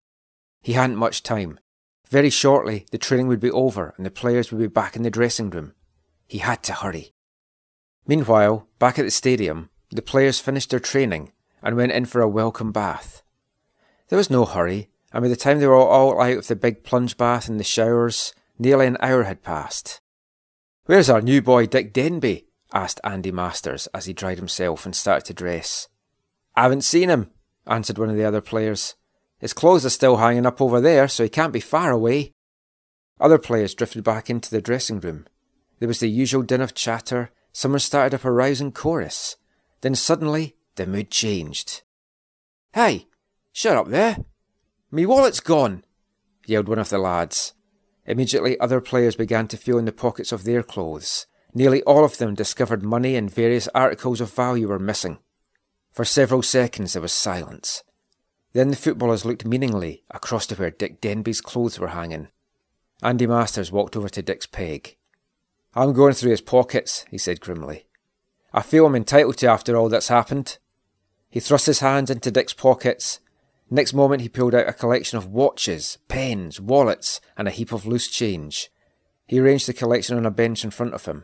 He 0.64 0.74
hadn't 0.74 0.96
much 0.96 1.22
time. 1.22 1.60
Very 2.12 2.30
shortly, 2.30 2.86
the 2.92 2.98
training 2.98 3.28
would 3.28 3.40
be 3.40 3.50
over 3.52 3.94
and 3.96 4.06
the 4.06 4.12
players 4.12 4.52
would 4.52 4.60
be 4.60 4.68
back 4.68 4.98
in 4.98 5.04
the 5.04 5.10
dressing 5.10 5.50
room. 5.50 5.74
He 6.28 6.40
had 6.40 6.62
to 6.64 6.74
hurry. 6.74 7.14
Meanwhile, 8.06 8.68
back 8.80 9.00
at 9.00 9.06
the 9.06 9.12
stadium, 9.12 9.70
the 9.92 10.02
players 10.02 10.40
finished 10.40 10.72
their 10.72 10.80
training 10.80 11.32
and 11.64 11.78
went 11.78 11.94
in 11.94 12.06
for 12.06 12.20
a 12.20 12.28
welcome 12.28 12.74
bath. 12.74 13.24
There 14.10 14.18
was 14.18 14.30
no 14.30 14.44
hurry, 14.44 14.90
and 15.14 15.22
by 15.22 15.30
the 15.30 15.38
time 15.38 15.60
they 15.60 15.68
were 15.68 15.76
all 15.76 16.22
out 16.22 16.38
of 16.38 16.48
the 16.48 16.56
big 16.56 16.84
plunge 16.84 17.16
bath 17.16 17.48
and 17.48 17.58
the 17.58 17.64
showers, 17.64 18.34
nearly 18.60 18.88
an 18.88 18.98
hour 19.00 19.24
had 19.24 19.42
passed. 19.42 20.02
Where's 20.88 21.10
our 21.10 21.22
new 21.22 21.42
boy 21.42 21.66
Dick 21.66 21.94
Denby? 21.94 22.46
asked 22.74 23.00
Andy 23.06 23.32
Masters 23.32 23.88
as 23.94 24.06
he 24.06 24.14
dried 24.14 24.38
himself 24.38 24.86
and 24.86 24.94
started 24.94 25.26
to 25.28 25.34
dress. 25.34 25.88
I 26.56 26.64
haven't 26.64 26.84
seen 26.84 27.08
him, 27.08 27.32
answered 27.66 27.98
one 27.98 28.10
of 28.10 28.18
the 28.18 28.26
other 28.26 28.42
players. 28.42 28.96
His 29.42 29.54
clothes 29.54 29.86
are 29.86 29.90
still 29.90 30.18
hanging 30.18 30.46
up 30.46 30.62
over 30.62 30.80
there, 30.80 31.08
so 31.08 31.24
he 31.24 31.30
can't 31.30 31.52
be 31.52 31.60
far 31.60 31.92
away. 31.92 32.32
Other 33.20 33.40
players 33.40 33.76
drifted 33.76 34.04
back 34.04 34.30
into 34.30 34.52
the 34.52 34.62
dressing 34.62 35.00
room. 35.00 35.26
There 35.80 35.88
was 35.88 36.00
the 36.00 36.10
usual 36.10 36.44
din 36.44 36.62
of 36.62 36.76
chatter. 36.76 37.32
Someone 37.52 37.80
started 37.80 38.14
up 38.14 38.24
a 38.24 38.32
rousing 38.32 38.72
chorus. 38.72 39.36
Then 39.82 39.96
suddenly, 39.96 40.56
the 40.76 40.86
mood 40.86 41.10
changed. 41.10 41.82
Hey, 42.74 43.08
shut 43.52 43.76
up 43.76 43.90
there, 43.90 44.18
me 44.92 45.06
wallet's 45.06 45.40
gone, 45.40 45.86
yelled 46.46 46.68
one 46.68 46.80
of 46.80 46.90
the 46.90 46.98
lads. 46.98 47.54
Immediately 48.06 48.60
other 48.60 48.82
players 48.82 49.16
began 49.16 49.48
to 49.48 49.58
feel 49.58 49.78
in 49.78 49.86
the 49.86 49.92
pockets 49.92 50.32
of 50.32 50.44
their 50.44 50.64
clothes. 50.64 51.28
Nearly 51.54 51.82
all 51.84 52.04
of 52.04 52.18
them 52.18 52.36
discovered 52.36 52.84
money 52.84 53.16
and 53.16 53.30
various 53.32 53.68
articles 53.74 54.22
of 54.22 54.34
value 54.34 54.68
were 54.68 54.80
missing. 54.80 55.20
For 55.92 56.06
several 56.06 56.42
seconds 56.42 56.94
there 56.94 57.02
was 57.02 57.14
silence. 57.14 57.84
Then 58.54 58.70
the 58.70 58.76
footballers 58.76 59.26
looked 59.26 59.46
meaningly 59.46 60.04
across 60.10 60.46
to 60.48 60.56
where 60.56 60.72
Dick 60.72 61.00
Denby's 61.00 61.42
clothes 61.42 61.80
were 61.80 61.90
hanging. 61.90 62.28
Andy 63.02 63.26
Masters 63.26 63.72
walked 63.72 63.96
over 63.96 64.10
to 64.10 64.22
Dick's 64.22 64.46
peg. 64.46 64.98
I'm 65.74 65.94
going 65.94 66.14
through 66.14 66.32
his 66.32 66.42
pockets, 66.42 67.06
he 67.10 67.18
said 67.18 67.40
grimly. 67.40 67.88
I 68.54 68.62
feel 68.62 68.86
I'm 68.86 68.96
entitled 68.96 69.38
to 69.38 69.48
after 69.48 69.78
all 69.78 69.88
that's 69.88 70.10
happened. 70.10 70.58
He 71.30 71.40
thrust 71.40 71.66
his 71.66 71.80
hands 71.80 72.10
into 72.10 72.30
Dick's 72.30 72.54
pockets. 72.54 73.22
Next 73.70 73.94
moment, 73.94 74.22
he 74.22 74.28
pulled 74.28 74.54
out 74.54 74.68
a 74.68 74.74
collection 74.74 75.18
of 75.18 75.28
watches, 75.28 75.98
pens, 76.10 76.60
wallets, 76.60 77.22
and 77.38 77.48
a 77.48 77.52
heap 77.52 77.72
of 77.72 77.86
loose 77.86 78.10
change. 78.10 78.70
He 79.26 79.40
arranged 79.40 79.68
the 79.68 79.74
collection 79.74 80.18
on 80.18 80.26
a 80.26 80.32
bench 80.32 80.66
in 80.66 80.72
front 80.72 80.94
of 80.94 81.06
him. 81.06 81.24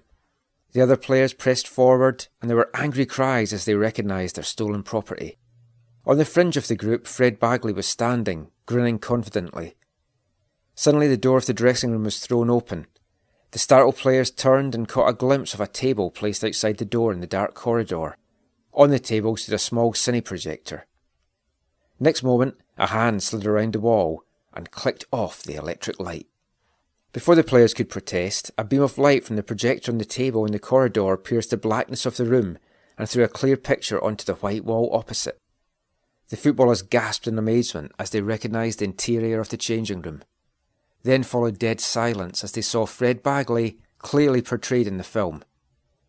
The 0.71 0.81
other 0.81 0.95
players 0.95 1.33
pressed 1.33 1.67
forward, 1.67 2.27
and 2.41 2.49
there 2.49 2.55
were 2.55 2.71
angry 2.73 3.05
cries 3.05 3.51
as 3.51 3.65
they 3.65 3.75
recognised 3.75 4.37
their 4.37 4.45
stolen 4.45 4.83
property. 4.83 5.37
On 6.07 6.17
the 6.17 6.23
fringe 6.23 6.55
of 6.55 6.69
the 6.69 6.75
group, 6.77 7.05
Fred 7.05 7.37
Bagley 7.37 7.73
was 7.73 7.85
standing, 7.85 8.47
grinning 8.65 8.97
confidently. 8.97 9.75
Suddenly, 10.73 11.09
the 11.09 11.17
door 11.17 11.37
of 11.37 11.47
the 11.47 11.53
dressing 11.53 11.91
room 11.91 12.05
was 12.05 12.19
thrown 12.19 12.49
open. 12.49 12.87
The 13.51 13.59
startled 13.59 13.97
players 13.97 14.31
turned 14.31 14.73
and 14.73 14.87
caught 14.87 15.09
a 15.09 15.13
glimpse 15.13 15.53
of 15.53 15.59
a 15.59 15.67
table 15.67 16.09
placed 16.09 16.45
outside 16.45 16.77
the 16.77 16.85
door 16.85 17.11
in 17.11 17.19
the 17.19 17.27
dark 17.27 17.55
corridor. 17.55 18.15
On 18.73 18.89
the 18.89 18.99
table 18.99 19.35
stood 19.35 19.55
a 19.55 19.59
small 19.59 19.91
cine 19.91 20.23
projector. 20.23 20.85
Next 21.99 22.23
moment, 22.23 22.55
a 22.77 22.87
hand 22.87 23.21
slid 23.21 23.45
around 23.45 23.73
the 23.73 23.81
wall 23.81 24.23
and 24.53 24.71
clicked 24.71 25.03
off 25.11 25.43
the 25.43 25.55
electric 25.55 25.99
light. 25.99 26.27
Before 27.11 27.35
the 27.35 27.43
players 27.43 27.73
could 27.73 27.89
protest, 27.89 28.49
a 28.57 28.63
beam 28.63 28.81
of 28.81 28.97
light 28.97 29.25
from 29.25 29.35
the 29.35 29.43
projector 29.43 29.91
on 29.91 29.97
the 29.97 30.05
table 30.05 30.45
in 30.45 30.53
the 30.53 30.59
corridor 30.59 31.17
pierced 31.17 31.49
the 31.49 31.57
blackness 31.57 32.05
of 32.05 32.15
the 32.15 32.25
room 32.25 32.59
and 32.97 33.09
threw 33.09 33.25
a 33.25 33.27
clear 33.27 33.57
picture 33.57 34.01
onto 34.01 34.23
the 34.23 34.35
white 34.35 34.63
wall 34.63 34.89
opposite. 34.93 35.37
The 36.29 36.37
footballers 36.37 36.81
gasped 36.81 37.27
in 37.27 37.37
amazement 37.37 37.93
as 37.97 38.09
they 38.09 38.21
recognised 38.21 38.79
the 38.79 38.85
interior 38.85 39.39
of 39.39 39.49
the 39.49 39.57
changing 39.57 40.01
room. 40.01 40.23
Then 41.03 41.23
followed 41.23 41.59
dead 41.59 41.79
silence 41.79 42.43
as 42.43 42.51
they 42.51 42.61
saw 42.61 42.85
Fred 42.85 43.23
Bagley 43.23 43.77
clearly 43.99 44.41
portrayed 44.41 44.87
in 44.87 44.97
the 44.97 45.03
film. 45.03 45.43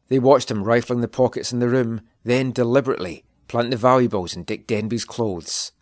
They 0.09 0.19
watched 0.19 0.51
him 0.51 0.65
rifling 0.65 1.01
the 1.01 1.09
pockets 1.09 1.53
in 1.53 1.59
the 1.59 1.69
room, 1.69 2.01
then 2.25 2.51
deliberately 2.51 3.25
plant 3.47 3.71
the 3.71 3.77
valuables 3.77 4.35
in 4.35 4.45
Dick 4.45 4.67
Denby's 4.67 5.05
clothes. 5.05 5.73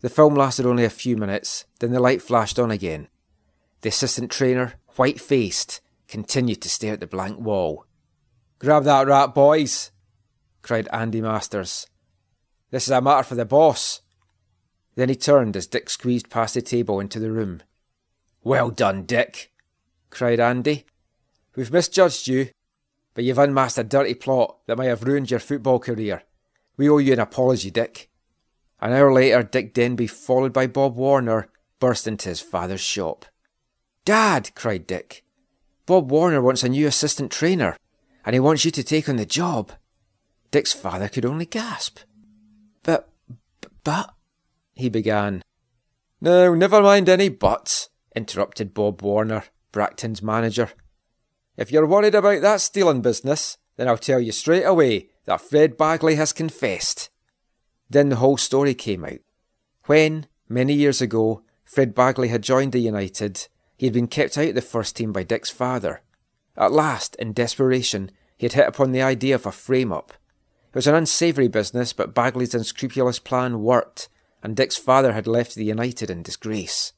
The 0.00 0.10
film 0.10 0.34
lasted 0.34 0.66
only 0.66 0.84
a 0.84 0.90
few 0.90 1.16
minutes, 1.16 1.64
then 1.80 1.92
the 1.92 2.00
light 2.00 2.22
flashed 2.22 2.58
on 2.58 2.70
again. 2.70 3.08
The 3.82 3.88
assistant 3.90 4.30
trainer, 4.30 4.74
white 4.96 5.20
faced, 5.20 5.80
continued 6.08 6.60
to 6.62 6.68
stare 6.68 6.94
at 6.94 7.00
the 7.00 7.06
blank 7.06 7.38
wall. 7.38 7.86
Grab 8.58 8.84
that 8.84 9.06
rat, 9.06 9.34
boys! 9.34 9.92
cried 10.62 10.88
Andy 10.92 11.20
Masters. 11.20 11.86
This 12.74 12.88
is 12.88 12.90
a 12.90 13.00
matter 13.00 13.22
for 13.22 13.36
the 13.36 13.44
boss. 13.44 14.00
Then 14.96 15.08
he 15.08 15.14
turned 15.14 15.56
as 15.56 15.68
Dick 15.68 15.88
squeezed 15.88 16.28
past 16.28 16.54
the 16.54 16.60
table 16.60 16.98
into 16.98 17.20
the 17.20 17.30
room. 17.30 17.62
Well 18.42 18.70
done, 18.70 19.04
Dick, 19.04 19.52
cried 20.10 20.40
Andy. 20.40 20.84
We've 21.54 21.70
misjudged 21.70 22.26
you, 22.26 22.48
but 23.14 23.22
you've 23.22 23.38
unmasked 23.38 23.78
a 23.78 23.84
dirty 23.84 24.14
plot 24.14 24.56
that 24.66 24.76
may 24.76 24.86
have 24.86 25.04
ruined 25.04 25.30
your 25.30 25.38
football 25.38 25.78
career. 25.78 26.24
We 26.76 26.88
owe 26.88 26.98
you 26.98 27.12
an 27.12 27.20
apology, 27.20 27.70
Dick. 27.70 28.10
An 28.80 28.92
hour 28.92 29.12
later, 29.12 29.44
Dick 29.44 29.72
Denby, 29.72 30.08
followed 30.08 30.52
by 30.52 30.66
Bob 30.66 30.96
Warner, 30.96 31.50
burst 31.78 32.08
into 32.08 32.28
his 32.28 32.40
father's 32.40 32.80
shop. 32.80 33.24
Dad, 34.04 34.52
cried 34.56 34.88
Dick, 34.88 35.24
Bob 35.86 36.10
Warner 36.10 36.42
wants 36.42 36.64
a 36.64 36.68
new 36.68 36.88
assistant 36.88 37.30
trainer, 37.30 37.76
and 38.26 38.34
he 38.34 38.40
wants 38.40 38.64
you 38.64 38.72
to 38.72 38.82
take 38.82 39.08
on 39.08 39.14
the 39.14 39.24
job. 39.24 39.70
Dick's 40.50 40.72
father 40.72 41.08
could 41.08 41.24
only 41.24 41.46
gasp. 41.46 42.00
But, 43.84 44.12
he 44.74 44.88
began. 44.88 45.42
No, 46.20 46.54
never 46.54 46.82
mind 46.82 47.08
any 47.08 47.28
buts, 47.28 47.90
interrupted 48.16 48.74
Bob 48.74 49.02
Warner, 49.02 49.44
Bracton's 49.72 50.22
manager. 50.22 50.70
If 51.56 51.70
you're 51.70 51.86
worried 51.86 52.14
about 52.14 52.42
that 52.42 52.60
stealing 52.60 53.02
business, 53.02 53.58
then 53.76 53.86
I'll 53.86 53.98
tell 53.98 54.20
you 54.20 54.32
straight 54.32 54.64
away 54.64 55.10
that 55.26 55.40
Fred 55.40 55.76
Bagley 55.76 56.16
has 56.16 56.32
confessed. 56.32 57.10
Then 57.90 58.08
the 58.08 58.16
whole 58.16 58.36
story 58.36 58.74
came 58.74 59.04
out. 59.04 59.20
When, 59.84 60.26
many 60.48 60.72
years 60.72 61.00
ago, 61.00 61.42
Fred 61.64 61.94
Bagley 61.94 62.28
had 62.28 62.42
joined 62.42 62.72
the 62.72 62.78
United, 62.78 63.48
he 63.76 63.86
had 63.86 63.92
been 63.92 64.06
kept 64.06 64.38
out 64.38 64.48
of 64.48 64.54
the 64.54 64.62
first 64.62 64.96
team 64.96 65.12
by 65.12 65.24
Dick's 65.24 65.50
father. 65.50 66.02
At 66.56 66.72
last, 66.72 67.16
in 67.16 67.32
desperation, 67.32 68.10
he 68.36 68.46
had 68.46 68.52
hit 68.54 68.68
upon 68.68 68.92
the 68.92 69.02
idea 69.02 69.34
of 69.34 69.46
a 69.46 69.52
frame 69.52 69.92
up. 69.92 70.14
It 70.74 70.78
was 70.78 70.88
an 70.88 70.96
unsavoury 70.96 71.46
business, 71.46 71.92
but 71.92 72.14
Bagley's 72.14 72.52
unscrupulous 72.52 73.20
plan 73.20 73.62
worked, 73.62 74.08
and 74.42 74.56
Dick's 74.56 74.76
father 74.76 75.12
had 75.12 75.28
left 75.28 75.54
the 75.54 75.64
United 75.64 76.10
in 76.10 76.24
disgrace. 76.24 76.92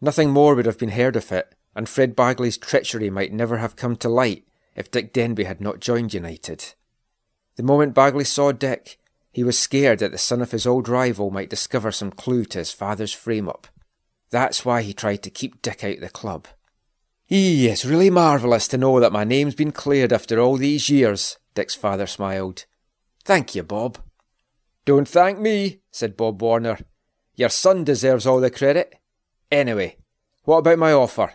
Nothing 0.00 0.30
more 0.30 0.54
would 0.54 0.64
have 0.64 0.78
been 0.78 0.90
heard 0.90 1.16
of 1.16 1.32
it, 1.32 1.56
and 1.74 1.88
Fred 1.88 2.14
Bagley's 2.14 2.56
treachery 2.56 3.10
might 3.10 3.32
never 3.32 3.58
have 3.58 3.74
come 3.74 3.96
to 3.96 4.08
light 4.08 4.46
if 4.76 4.92
Dick 4.92 5.12
Denby 5.12 5.42
had 5.42 5.60
not 5.60 5.80
joined 5.80 6.14
United. 6.14 6.74
The 7.56 7.64
moment 7.64 7.94
Bagley 7.94 8.22
saw 8.22 8.52
Dick, 8.52 9.00
he 9.32 9.42
was 9.42 9.58
scared 9.58 9.98
that 9.98 10.12
the 10.12 10.16
son 10.18 10.40
of 10.40 10.52
his 10.52 10.64
old 10.64 10.88
rival 10.88 11.32
might 11.32 11.50
discover 11.50 11.90
some 11.90 12.12
clue 12.12 12.44
to 12.44 12.58
his 12.58 12.70
father's 12.70 13.12
frame 13.12 13.48
up. 13.48 13.66
That's 14.30 14.64
why 14.64 14.82
he 14.82 14.92
tried 14.92 15.24
to 15.24 15.30
keep 15.30 15.62
Dick 15.62 15.82
out 15.82 15.96
of 15.96 16.00
the 16.00 16.10
club. 16.10 16.46
Eee, 17.28 17.66
it's 17.66 17.84
really 17.84 18.08
marvellous 18.08 18.68
to 18.68 18.78
know 18.78 19.00
that 19.00 19.12
my 19.12 19.24
name's 19.24 19.56
been 19.56 19.72
cleared 19.72 20.12
after 20.12 20.38
all 20.38 20.56
these 20.56 20.88
years, 20.88 21.38
Dick's 21.58 21.74
father 21.74 22.06
smiled. 22.06 22.66
Thank 23.24 23.56
you, 23.56 23.64
Bob. 23.64 23.98
Don't 24.84 25.08
thank 25.08 25.40
me, 25.40 25.80
said 25.90 26.16
Bob 26.16 26.40
Warner. 26.40 26.78
Your 27.34 27.48
son 27.48 27.82
deserves 27.82 28.28
all 28.28 28.38
the 28.38 28.48
credit. 28.48 28.94
Anyway, 29.50 29.96
what 30.44 30.58
about 30.58 30.78
my 30.78 30.92
offer? 30.92 31.32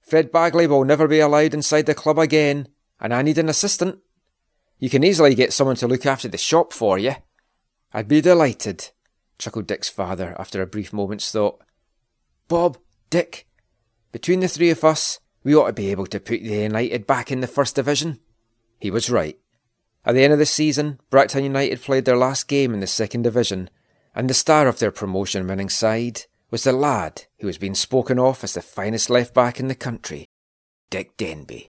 Fred 0.00 0.30
Bagley 0.30 0.68
will 0.68 0.84
never 0.84 1.08
be 1.08 1.18
allowed 1.18 1.54
inside 1.54 1.86
the 1.86 1.94
club 1.96 2.20
again, 2.20 2.68
and 3.00 3.12
I 3.12 3.22
need 3.22 3.36
an 3.36 3.48
assistant. 3.48 3.98
You 4.78 4.88
can 4.88 5.02
easily 5.02 5.34
get 5.34 5.52
someone 5.52 5.74
to 5.76 5.88
look 5.88 6.06
after 6.06 6.28
the 6.28 6.38
shop 6.38 6.72
for 6.72 6.96
you. 6.96 7.16
I'd 7.92 8.06
be 8.06 8.20
delighted, 8.20 8.90
chuckled 9.40 9.66
Dick's 9.66 9.88
father 9.88 10.36
after 10.38 10.62
a 10.62 10.68
brief 10.68 10.92
moment's 10.92 11.32
thought. 11.32 11.60
Bob, 12.46 12.78
Dick, 13.10 13.48
between 14.12 14.38
the 14.38 14.46
three 14.46 14.70
of 14.70 14.84
us, 14.84 15.18
we 15.42 15.52
ought 15.52 15.66
to 15.66 15.72
be 15.72 15.90
able 15.90 16.06
to 16.06 16.20
put 16.20 16.44
the 16.44 16.62
United 16.62 17.08
back 17.08 17.32
in 17.32 17.40
the 17.40 17.48
First 17.48 17.74
Division. 17.74 18.20
He 18.78 18.92
was 18.92 19.10
right. 19.10 19.36
At 20.04 20.14
the 20.14 20.22
end 20.24 20.32
of 20.32 20.38
the 20.38 20.46
season, 20.46 21.00
Bracton 21.10 21.44
United 21.44 21.82
played 21.82 22.04
their 22.04 22.16
last 22.16 22.48
game 22.48 22.72
in 22.72 22.80
the 22.80 22.86
Second 22.86 23.22
Division, 23.22 23.68
and 24.14 24.30
the 24.30 24.34
star 24.34 24.66
of 24.66 24.78
their 24.78 24.90
promotion 24.90 25.46
winning 25.46 25.68
side 25.68 26.22
was 26.50 26.64
the 26.64 26.72
lad 26.72 27.24
who 27.40 27.46
has 27.46 27.58
been 27.58 27.74
spoken 27.74 28.18
of 28.18 28.42
as 28.42 28.54
the 28.54 28.62
finest 28.62 29.10
left 29.10 29.34
back 29.34 29.60
in 29.60 29.68
the 29.68 29.74
country, 29.74 30.26
Dick 30.90 31.16
Denby. 31.16 31.68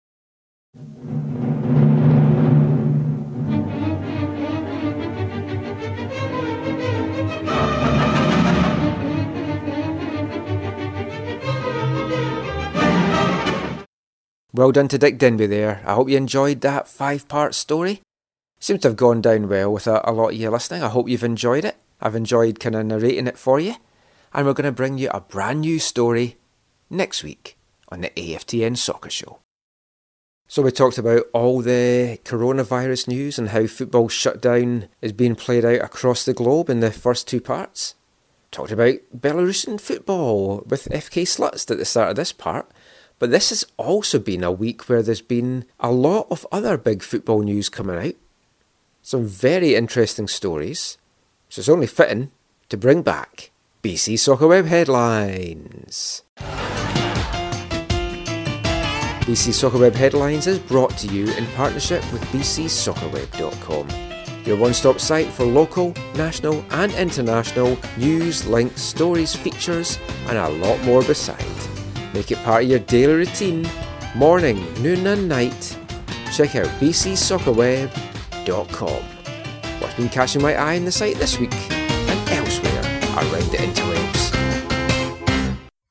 Well 14.53 14.71
done 14.71 14.87
to 14.87 14.97
Dick 14.97 15.17
Denby 15.17 15.47
there. 15.47 15.81
I 15.85 15.93
hope 15.93 16.09
you 16.09 16.15
enjoyed 16.15 16.61
that 16.61 16.87
five 16.87 17.27
part 17.27 17.53
story. 17.53 18.01
Seems 18.65 18.81
to 18.81 18.87
have 18.87 18.97
gone 18.97 19.21
down 19.21 19.47
well 19.47 19.71
with 19.71 19.85
a, 19.85 20.01
a 20.09 20.11
lot 20.11 20.29
of 20.29 20.33
you 20.37 20.49
listening. 20.49 20.81
I 20.81 20.89
hope 20.89 21.07
you've 21.07 21.23
enjoyed 21.23 21.65
it. 21.65 21.75
I've 22.01 22.15
enjoyed 22.15 22.59
kind 22.59 22.73
of 22.73 22.87
narrating 22.87 23.27
it 23.27 23.37
for 23.37 23.59
you. 23.59 23.75
And 24.33 24.47
we're 24.47 24.55
going 24.55 24.65
to 24.65 24.71
bring 24.71 24.97
you 24.97 25.11
a 25.13 25.21
brand 25.21 25.61
new 25.61 25.77
story 25.77 26.37
next 26.89 27.23
week 27.23 27.59
on 27.89 28.01
the 28.01 28.09
AFTN 28.09 28.75
Soccer 28.75 29.11
Show. 29.11 29.37
So, 30.47 30.63
we 30.63 30.71
talked 30.71 30.97
about 30.97 31.25
all 31.31 31.61
the 31.61 32.19
coronavirus 32.25 33.07
news 33.07 33.37
and 33.37 33.49
how 33.49 33.67
football 33.67 34.09
shutdown 34.09 34.87
is 34.99 35.11
being 35.11 35.35
played 35.35 35.63
out 35.63 35.81
across 35.81 36.25
the 36.25 36.33
globe 36.33 36.67
in 36.67 36.79
the 36.79 36.91
first 36.91 37.27
two 37.27 37.41
parts. 37.41 37.93
Talked 38.49 38.71
about 38.71 38.95
Belarusian 39.15 39.79
football 39.79 40.63
with 40.65 40.89
FK 40.89 41.21
Slutsk 41.27 41.69
at 41.69 41.77
the 41.77 41.85
start 41.85 42.09
of 42.09 42.15
this 42.15 42.31
part. 42.31 42.67
But 43.19 43.29
this 43.29 43.49
has 43.49 43.63
also 43.77 44.17
been 44.17 44.43
a 44.43 44.51
week 44.51 44.89
where 44.89 45.03
there's 45.03 45.21
been 45.21 45.65
a 45.79 45.91
lot 45.91 46.25
of 46.31 46.47
other 46.51 46.79
big 46.79 47.03
football 47.03 47.43
news 47.43 47.69
coming 47.69 47.97
out. 47.97 48.15
Some 49.05 49.27
very 49.27 49.75
interesting 49.75 50.27
stories. 50.27 50.97
So 51.49 51.59
it's 51.59 51.69
only 51.69 51.85
fitting 51.85 52.31
to 52.69 52.75
bring 52.75 53.03
back 53.03 53.51
BC 53.83 54.17
Soccer 54.17 54.47
Web 54.47 54.65
headlines. 54.65 56.23
BC 59.27 59.53
Soccer 59.53 59.77
Web 59.77 59.93
Headlines 59.93 60.47
is 60.47 60.57
brought 60.57 60.97
to 60.97 61.07
you 61.07 61.31
in 61.33 61.45
partnership 61.53 62.01
with 62.11 62.23
bcsoccerweb.com, 62.31 63.89
your 64.43 64.57
one 64.57 64.73
stop 64.73 64.99
site 64.99 65.27
for 65.27 65.45
local, 65.45 65.93
national, 66.15 66.65
and 66.71 66.91
international 66.93 67.77
news, 67.97 68.47
links, 68.47 68.81
stories, 68.81 69.35
features, 69.35 69.99
and 70.29 70.39
a 70.39 70.49
lot 70.49 70.81
more 70.81 71.03
beside. 71.03 71.45
Make 72.15 72.31
it 72.31 72.39
part 72.39 72.63
of 72.63 72.69
your 72.71 72.79
daily 72.79 73.13
routine, 73.13 73.69
morning, 74.15 74.65
noon, 74.81 75.05
and 75.05 75.29
night. 75.29 75.77
Check 76.33 76.55
out 76.55 76.65
bcsoccerweb.com. 76.79 78.14
What's 79.79 79.95
been 79.95 80.09
catching 80.09 80.41
my 80.41 80.53
eye 80.53 80.77
on 80.77 80.85
the 80.85 80.91
site 80.91 81.15
this 81.17 81.39
week 81.39 81.53
and 81.71 82.29
elsewhere 82.29 82.81
around 83.15 83.51
the 83.51 83.57
interwebs? 83.57 84.25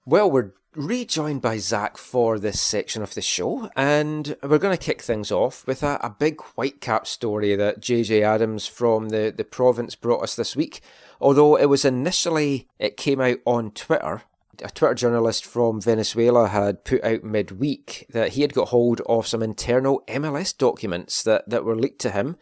Well, 0.07 0.31
we're 0.31 0.53
rejoined 0.77 1.43
by 1.43 1.59
Zach 1.59 1.97
for 1.97 2.39
this 2.39 2.61
section 2.61 3.03
of 3.03 3.15
the 3.15 3.23
show, 3.23 3.71
and 3.75 4.37
we're 4.43 4.59
going 4.59 4.77
to 4.77 4.85
kick 4.85 5.03
things 5.03 5.33
off 5.33 5.67
with 5.67 5.83
a, 5.83 5.99
a 6.03 6.11
big 6.11 6.37
Whitecap 6.57 7.07
story 7.07 7.57
that 7.57 7.81
JJ 7.81 8.23
Adams 8.23 8.69
from 8.69 9.09
the, 9.09 9.35
the 9.37 9.45
province 9.45 9.97
brought 9.97 10.23
us 10.23 10.37
this 10.37 10.55
week. 10.55 10.81
Although 11.21 11.57
it 11.57 11.67
was 11.67 11.85
initially, 11.85 12.69
it 12.79 12.97
came 12.97 13.21
out 13.21 13.39
on 13.45 13.73
Twitter. 13.73 14.23
A 14.63 14.71
Twitter 14.71 14.95
journalist 14.95 15.45
from 15.45 15.81
Venezuela 15.81 16.49
had 16.49 16.85
put 16.85 17.03
out 17.05 17.25
midweek 17.25 18.07
that 18.11 18.33
he 18.33 18.43
had 18.43 18.55
got 18.55 18.69
hold 18.69 19.01
of 19.07 19.27
some 19.27 19.43
internal 19.43 20.03
MLS 20.09 20.57
documents 20.57 21.23
that, 21.23 21.49
that 21.49 21.65
were 21.65 21.77
leaked 21.77 22.01
to 22.03 22.11
him. 22.11 22.37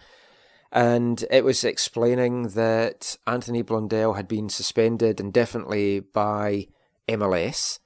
And 0.72 1.24
it 1.30 1.44
was 1.44 1.64
explaining 1.64 2.48
that 2.48 3.16
Anthony 3.26 3.62
Blondell 3.62 4.16
had 4.16 4.26
been 4.26 4.48
suspended 4.48 5.20
indefinitely 5.20 6.00
by 6.00 6.68
MLS. 7.08 7.78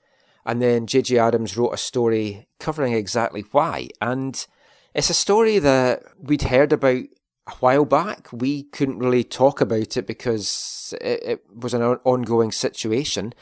And 0.44 0.62
then 0.62 0.86
JJ 0.86 1.18
Adams 1.18 1.56
wrote 1.56 1.74
a 1.74 1.78
story 1.78 2.46
covering 2.60 2.92
exactly 2.92 3.44
why. 3.50 3.88
And 4.00 4.46
it's 4.94 5.10
a 5.10 5.14
story 5.14 5.58
that 5.58 6.04
we'd 6.18 6.42
heard 6.42 6.72
about 6.72 7.02
a 7.48 7.54
while 7.58 7.84
back. 7.84 8.28
We 8.32 8.62
couldn't 8.64 9.00
really 9.00 9.24
talk 9.24 9.60
about 9.60 9.96
it 9.96 10.06
because 10.06 10.94
it, 11.00 11.22
it 11.24 11.44
was 11.52 11.74
an 11.74 11.82
ongoing 11.82 12.52
situation. 12.52 13.34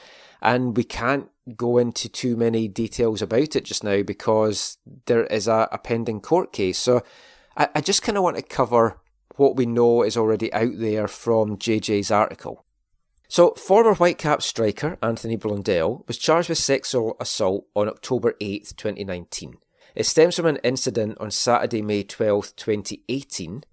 And 0.44 0.76
we 0.76 0.84
can't 0.84 1.28
go 1.56 1.78
into 1.78 2.08
too 2.08 2.36
many 2.36 2.68
details 2.68 3.22
about 3.22 3.56
it 3.56 3.64
just 3.64 3.82
now 3.82 4.02
because 4.02 4.78
there 5.06 5.24
is 5.24 5.48
a, 5.48 5.68
a 5.72 5.78
pending 5.78 6.20
court 6.20 6.52
case. 6.52 6.78
So 6.78 7.02
I, 7.56 7.68
I 7.74 7.80
just 7.80 8.02
kind 8.02 8.16
of 8.16 8.24
want 8.24 8.36
to 8.36 8.42
cover 8.42 9.00
what 9.36 9.56
we 9.56 9.66
know 9.66 10.02
is 10.02 10.16
already 10.16 10.52
out 10.52 10.78
there 10.78 11.08
from 11.08 11.56
JJ's 11.56 12.10
article. 12.10 12.64
So, 13.26 13.52
former 13.54 13.94
Whitecaps 13.94 14.44
striker 14.44 14.96
Anthony 15.02 15.36
Blondell 15.36 16.06
was 16.06 16.18
charged 16.18 16.50
with 16.50 16.58
sexual 16.58 17.16
assault 17.18 17.66
on 17.74 17.88
October 17.88 18.34
8, 18.40 18.74
2019. 18.76 19.56
It 19.94 20.06
stems 20.06 20.36
from 20.36 20.46
an 20.46 20.58
incident 20.62 21.18
on 21.18 21.30
Saturday, 21.30 21.82
May 21.82 22.02
12, 22.02 22.54
2018. 22.54 23.64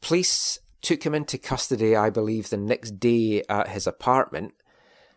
Police 0.00 0.60
took 0.80 1.02
him 1.02 1.14
into 1.14 1.38
custody, 1.38 1.96
I 1.96 2.08
believe, 2.08 2.48
the 2.48 2.56
next 2.56 3.00
day 3.00 3.42
at 3.48 3.68
his 3.68 3.86
apartment. 3.86 4.54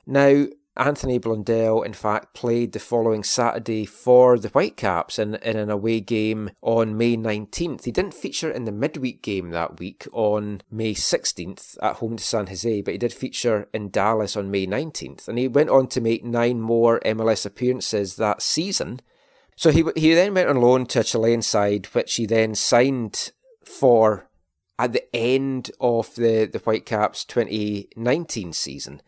Now, 0.06 0.48
Anthony 0.78 1.20
Blondell, 1.20 1.86
in 1.86 1.92
fact, 1.92 2.34
played 2.34 2.72
the 2.72 2.80
following 2.80 3.24
Saturday 3.24 3.86
for 3.86 4.40
the 4.40 4.48
Whitecaps 4.50 5.20
in, 5.20 5.36
in 5.36 5.58
an 5.58 5.70
away 5.70 6.00
game 6.00 6.52
on 6.62 6.98
May 6.98 7.18
19th. 7.18 7.84
He 7.84 7.92
didn't 7.92 8.14
feature 8.14 8.50
in 8.50 8.64
the 8.64 8.72
midweek 8.72 9.22
game 9.22 9.50
that 9.50 9.80
week 9.80 10.08
on 10.14 10.62
May 10.72 10.94
16th 10.94 11.78
at 11.82 11.98
home 11.98 12.16
to 12.16 12.24
San 12.24 12.48
Jose, 12.48 12.82
but 12.84 12.94
he 12.94 12.98
did 12.98 13.12
feature 13.12 13.68
in 13.74 13.90
Dallas 13.90 14.38
on 14.38 14.50
May 14.50 14.66
19th. 14.66 15.28
And 15.28 15.38
he 15.38 15.50
went 15.50 15.70
on 15.70 15.88
to 15.88 16.00
make 16.00 16.24
nine 16.24 16.62
more 16.62 17.02
MLS 17.02 17.46
appearances 17.46 18.16
that 18.16 18.42
season. 18.42 19.02
So 19.58 19.72
he, 19.72 19.84
he 19.98 20.14
then 20.14 20.34
went 20.34 20.50
on 20.50 20.62
loan 20.62 20.86
to 20.88 21.02
a 21.02 21.04
Chilean 21.04 21.42
side, 21.42 21.88
which 21.88 22.16
he 22.16 22.26
then 22.26 22.56
signed 22.56 23.34
for 23.66 24.30
at 24.80 24.94
the 24.94 25.14
end 25.14 25.70
of 25.82 26.16
the, 26.16 26.46
the 26.46 26.60
Whitecaps 26.60 27.26
2019 27.26 28.54
season. 28.54 29.02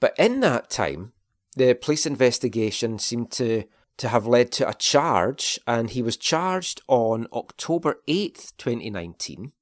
But 0.00 0.14
in 0.18 0.40
that 0.40 0.70
time, 0.70 1.12
the 1.56 1.74
police 1.74 2.06
investigation 2.06 2.98
seemed 2.98 3.30
to, 3.32 3.64
to 3.96 4.08
have 4.08 4.26
led 4.26 4.52
to 4.52 4.68
a 4.68 4.74
charge, 4.74 5.58
and 5.66 5.90
he 5.90 6.02
was 6.02 6.16
charged 6.16 6.82
on 6.86 7.26
October 7.32 8.00
8th, 8.06 8.52
2019. 8.58 9.52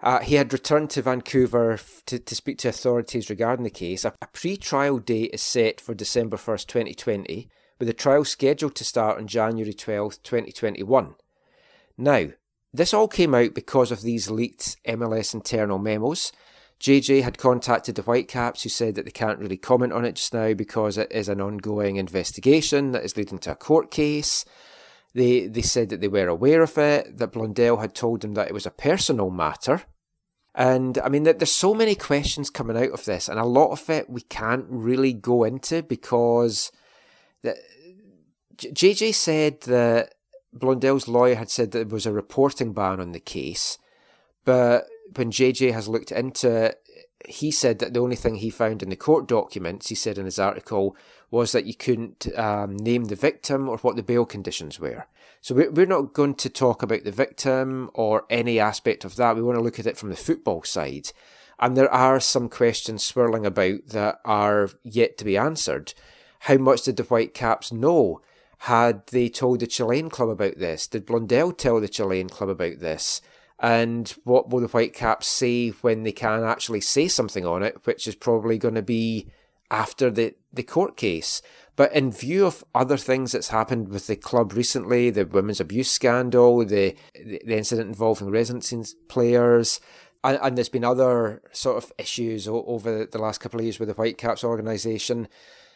Uh, 0.00 0.18
he 0.20 0.34
had 0.34 0.52
returned 0.52 0.90
to 0.90 1.02
Vancouver 1.02 1.78
to, 2.06 2.18
to 2.18 2.34
speak 2.34 2.58
to 2.58 2.68
authorities 2.68 3.30
regarding 3.30 3.64
the 3.64 3.70
case. 3.70 4.04
A, 4.04 4.12
a 4.20 4.26
pre 4.32 4.56
trial 4.56 4.98
date 4.98 5.30
is 5.32 5.42
set 5.42 5.80
for 5.80 5.94
December 5.94 6.36
1st, 6.36 6.66
2020, 6.66 7.48
with 7.78 7.86
the 7.88 7.94
trial 7.94 8.24
scheduled 8.24 8.74
to 8.76 8.84
start 8.84 9.18
on 9.18 9.26
January 9.28 9.72
12th, 9.72 10.22
2021. 10.22 11.14
Now, 11.96 12.28
this 12.72 12.94
all 12.94 13.08
came 13.08 13.34
out 13.34 13.54
because 13.54 13.92
of 13.92 14.02
these 14.02 14.30
leaked 14.30 14.76
MLS 14.86 15.34
internal 15.34 15.78
memos 15.78 16.32
JJ 16.82 17.22
had 17.22 17.38
contacted 17.38 17.94
the 17.94 18.02
Whitecaps, 18.02 18.64
who 18.64 18.68
said 18.68 18.96
that 18.96 19.04
they 19.04 19.12
can't 19.12 19.38
really 19.38 19.56
comment 19.56 19.92
on 19.92 20.04
it 20.04 20.16
just 20.16 20.34
now 20.34 20.52
because 20.52 20.98
it 20.98 21.12
is 21.12 21.28
an 21.28 21.40
ongoing 21.40 21.94
investigation 21.94 22.90
that 22.90 23.04
is 23.04 23.16
leading 23.16 23.38
to 23.38 23.52
a 23.52 23.54
court 23.56 23.92
case. 23.92 24.44
They 25.14 25.46
they 25.46 25.62
said 25.62 25.90
that 25.90 26.00
they 26.00 26.08
were 26.08 26.26
aware 26.26 26.60
of 26.60 26.76
it, 26.76 27.18
that 27.18 27.32
Blondell 27.32 27.80
had 27.80 27.94
told 27.94 28.22
them 28.22 28.34
that 28.34 28.48
it 28.48 28.54
was 28.54 28.66
a 28.66 28.70
personal 28.70 29.30
matter. 29.30 29.82
And 30.56 30.98
I 30.98 31.08
mean, 31.08 31.22
there's 31.22 31.52
so 31.52 31.72
many 31.72 31.94
questions 31.94 32.50
coming 32.50 32.76
out 32.76 32.90
of 32.90 33.04
this, 33.04 33.28
and 33.28 33.38
a 33.38 33.44
lot 33.44 33.70
of 33.70 33.88
it 33.88 34.10
we 34.10 34.22
can't 34.22 34.66
really 34.68 35.12
go 35.12 35.44
into 35.44 35.84
because 35.84 36.72
the, 37.42 37.56
JJ 38.58 39.14
said 39.14 39.60
that 39.62 40.14
Blondell's 40.52 41.06
lawyer 41.06 41.36
had 41.36 41.48
said 41.48 41.70
that 41.70 41.78
there 41.78 41.94
was 41.94 42.06
a 42.06 42.12
reporting 42.12 42.72
ban 42.72 43.00
on 43.00 43.12
the 43.12 43.20
case, 43.20 43.78
but 44.44 44.86
when 45.14 45.30
JJ 45.30 45.72
has 45.72 45.88
looked 45.88 46.12
into 46.12 46.50
it, 46.66 46.82
he 47.28 47.50
said 47.50 47.78
that 47.78 47.94
the 47.94 48.00
only 48.00 48.16
thing 48.16 48.36
he 48.36 48.50
found 48.50 48.82
in 48.82 48.90
the 48.90 48.96
court 48.96 49.28
documents, 49.28 49.88
he 49.88 49.94
said 49.94 50.18
in 50.18 50.24
his 50.24 50.38
article, 50.38 50.96
was 51.30 51.52
that 51.52 51.66
you 51.66 51.74
couldn't 51.74 52.26
um, 52.36 52.76
name 52.76 53.04
the 53.04 53.16
victim 53.16 53.68
or 53.68 53.78
what 53.78 53.96
the 53.96 54.02
bail 54.02 54.24
conditions 54.24 54.78
were. 54.78 55.06
So 55.40 55.54
we're 55.54 55.86
not 55.86 56.12
going 56.12 56.34
to 56.36 56.48
talk 56.48 56.82
about 56.82 57.04
the 57.04 57.10
victim 57.10 57.90
or 57.94 58.26
any 58.30 58.60
aspect 58.60 59.04
of 59.04 59.16
that. 59.16 59.34
We 59.34 59.42
want 59.42 59.56
to 59.56 59.62
look 59.64 59.78
at 59.78 59.86
it 59.86 59.96
from 59.96 60.10
the 60.10 60.16
football 60.16 60.62
side. 60.62 61.10
And 61.58 61.76
there 61.76 61.92
are 61.92 62.20
some 62.20 62.48
questions 62.48 63.04
swirling 63.04 63.46
about 63.46 63.88
that 63.88 64.20
are 64.24 64.68
yet 64.82 65.16
to 65.18 65.24
be 65.24 65.36
answered. 65.36 65.94
How 66.40 66.56
much 66.56 66.82
did 66.82 66.96
the 66.96 67.04
Whitecaps 67.04 67.72
know? 67.72 68.20
Had 68.58 69.06
they 69.08 69.28
told 69.28 69.60
the 69.60 69.66
Chilean 69.66 70.10
club 70.10 70.28
about 70.28 70.58
this? 70.58 70.86
Did 70.86 71.06
Blondell 71.06 71.56
tell 71.56 71.80
the 71.80 71.88
Chilean 71.88 72.28
club 72.28 72.48
about 72.48 72.78
this? 72.78 73.20
And 73.62 74.08
what 74.24 74.50
will 74.50 74.60
the 74.60 74.66
Whitecaps 74.66 75.28
say 75.28 75.68
when 75.68 76.02
they 76.02 76.12
can 76.12 76.42
actually 76.42 76.80
say 76.80 77.06
something 77.06 77.46
on 77.46 77.62
it, 77.62 77.78
which 77.84 78.08
is 78.08 78.16
probably 78.16 78.58
going 78.58 78.74
to 78.74 78.82
be 78.82 79.28
after 79.70 80.10
the, 80.10 80.34
the 80.52 80.64
court 80.64 80.96
case. 80.96 81.40
But 81.76 81.92
in 81.94 82.10
view 82.10 82.44
of 82.44 82.64
other 82.74 82.96
things 82.96 83.32
that's 83.32 83.48
happened 83.48 83.88
with 83.88 84.08
the 84.08 84.16
club 84.16 84.52
recently, 84.52 85.10
the 85.10 85.24
women's 85.24 85.60
abuse 85.60 85.90
scandal, 85.90 86.64
the 86.66 86.94
the 87.14 87.56
incident 87.56 87.88
involving 87.88 88.30
residency 88.30 88.82
players, 89.08 89.80
and, 90.24 90.38
and 90.42 90.56
there's 90.58 90.68
been 90.68 90.84
other 90.84 91.40
sort 91.52 91.82
of 91.82 91.92
issues 91.98 92.46
over 92.48 93.06
the 93.06 93.18
last 93.18 93.40
couple 93.40 93.60
of 93.60 93.64
years 93.64 93.78
with 93.78 93.88
the 93.88 93.94
Whitecaps 93.94 94.44
organisation. 94.44 95.28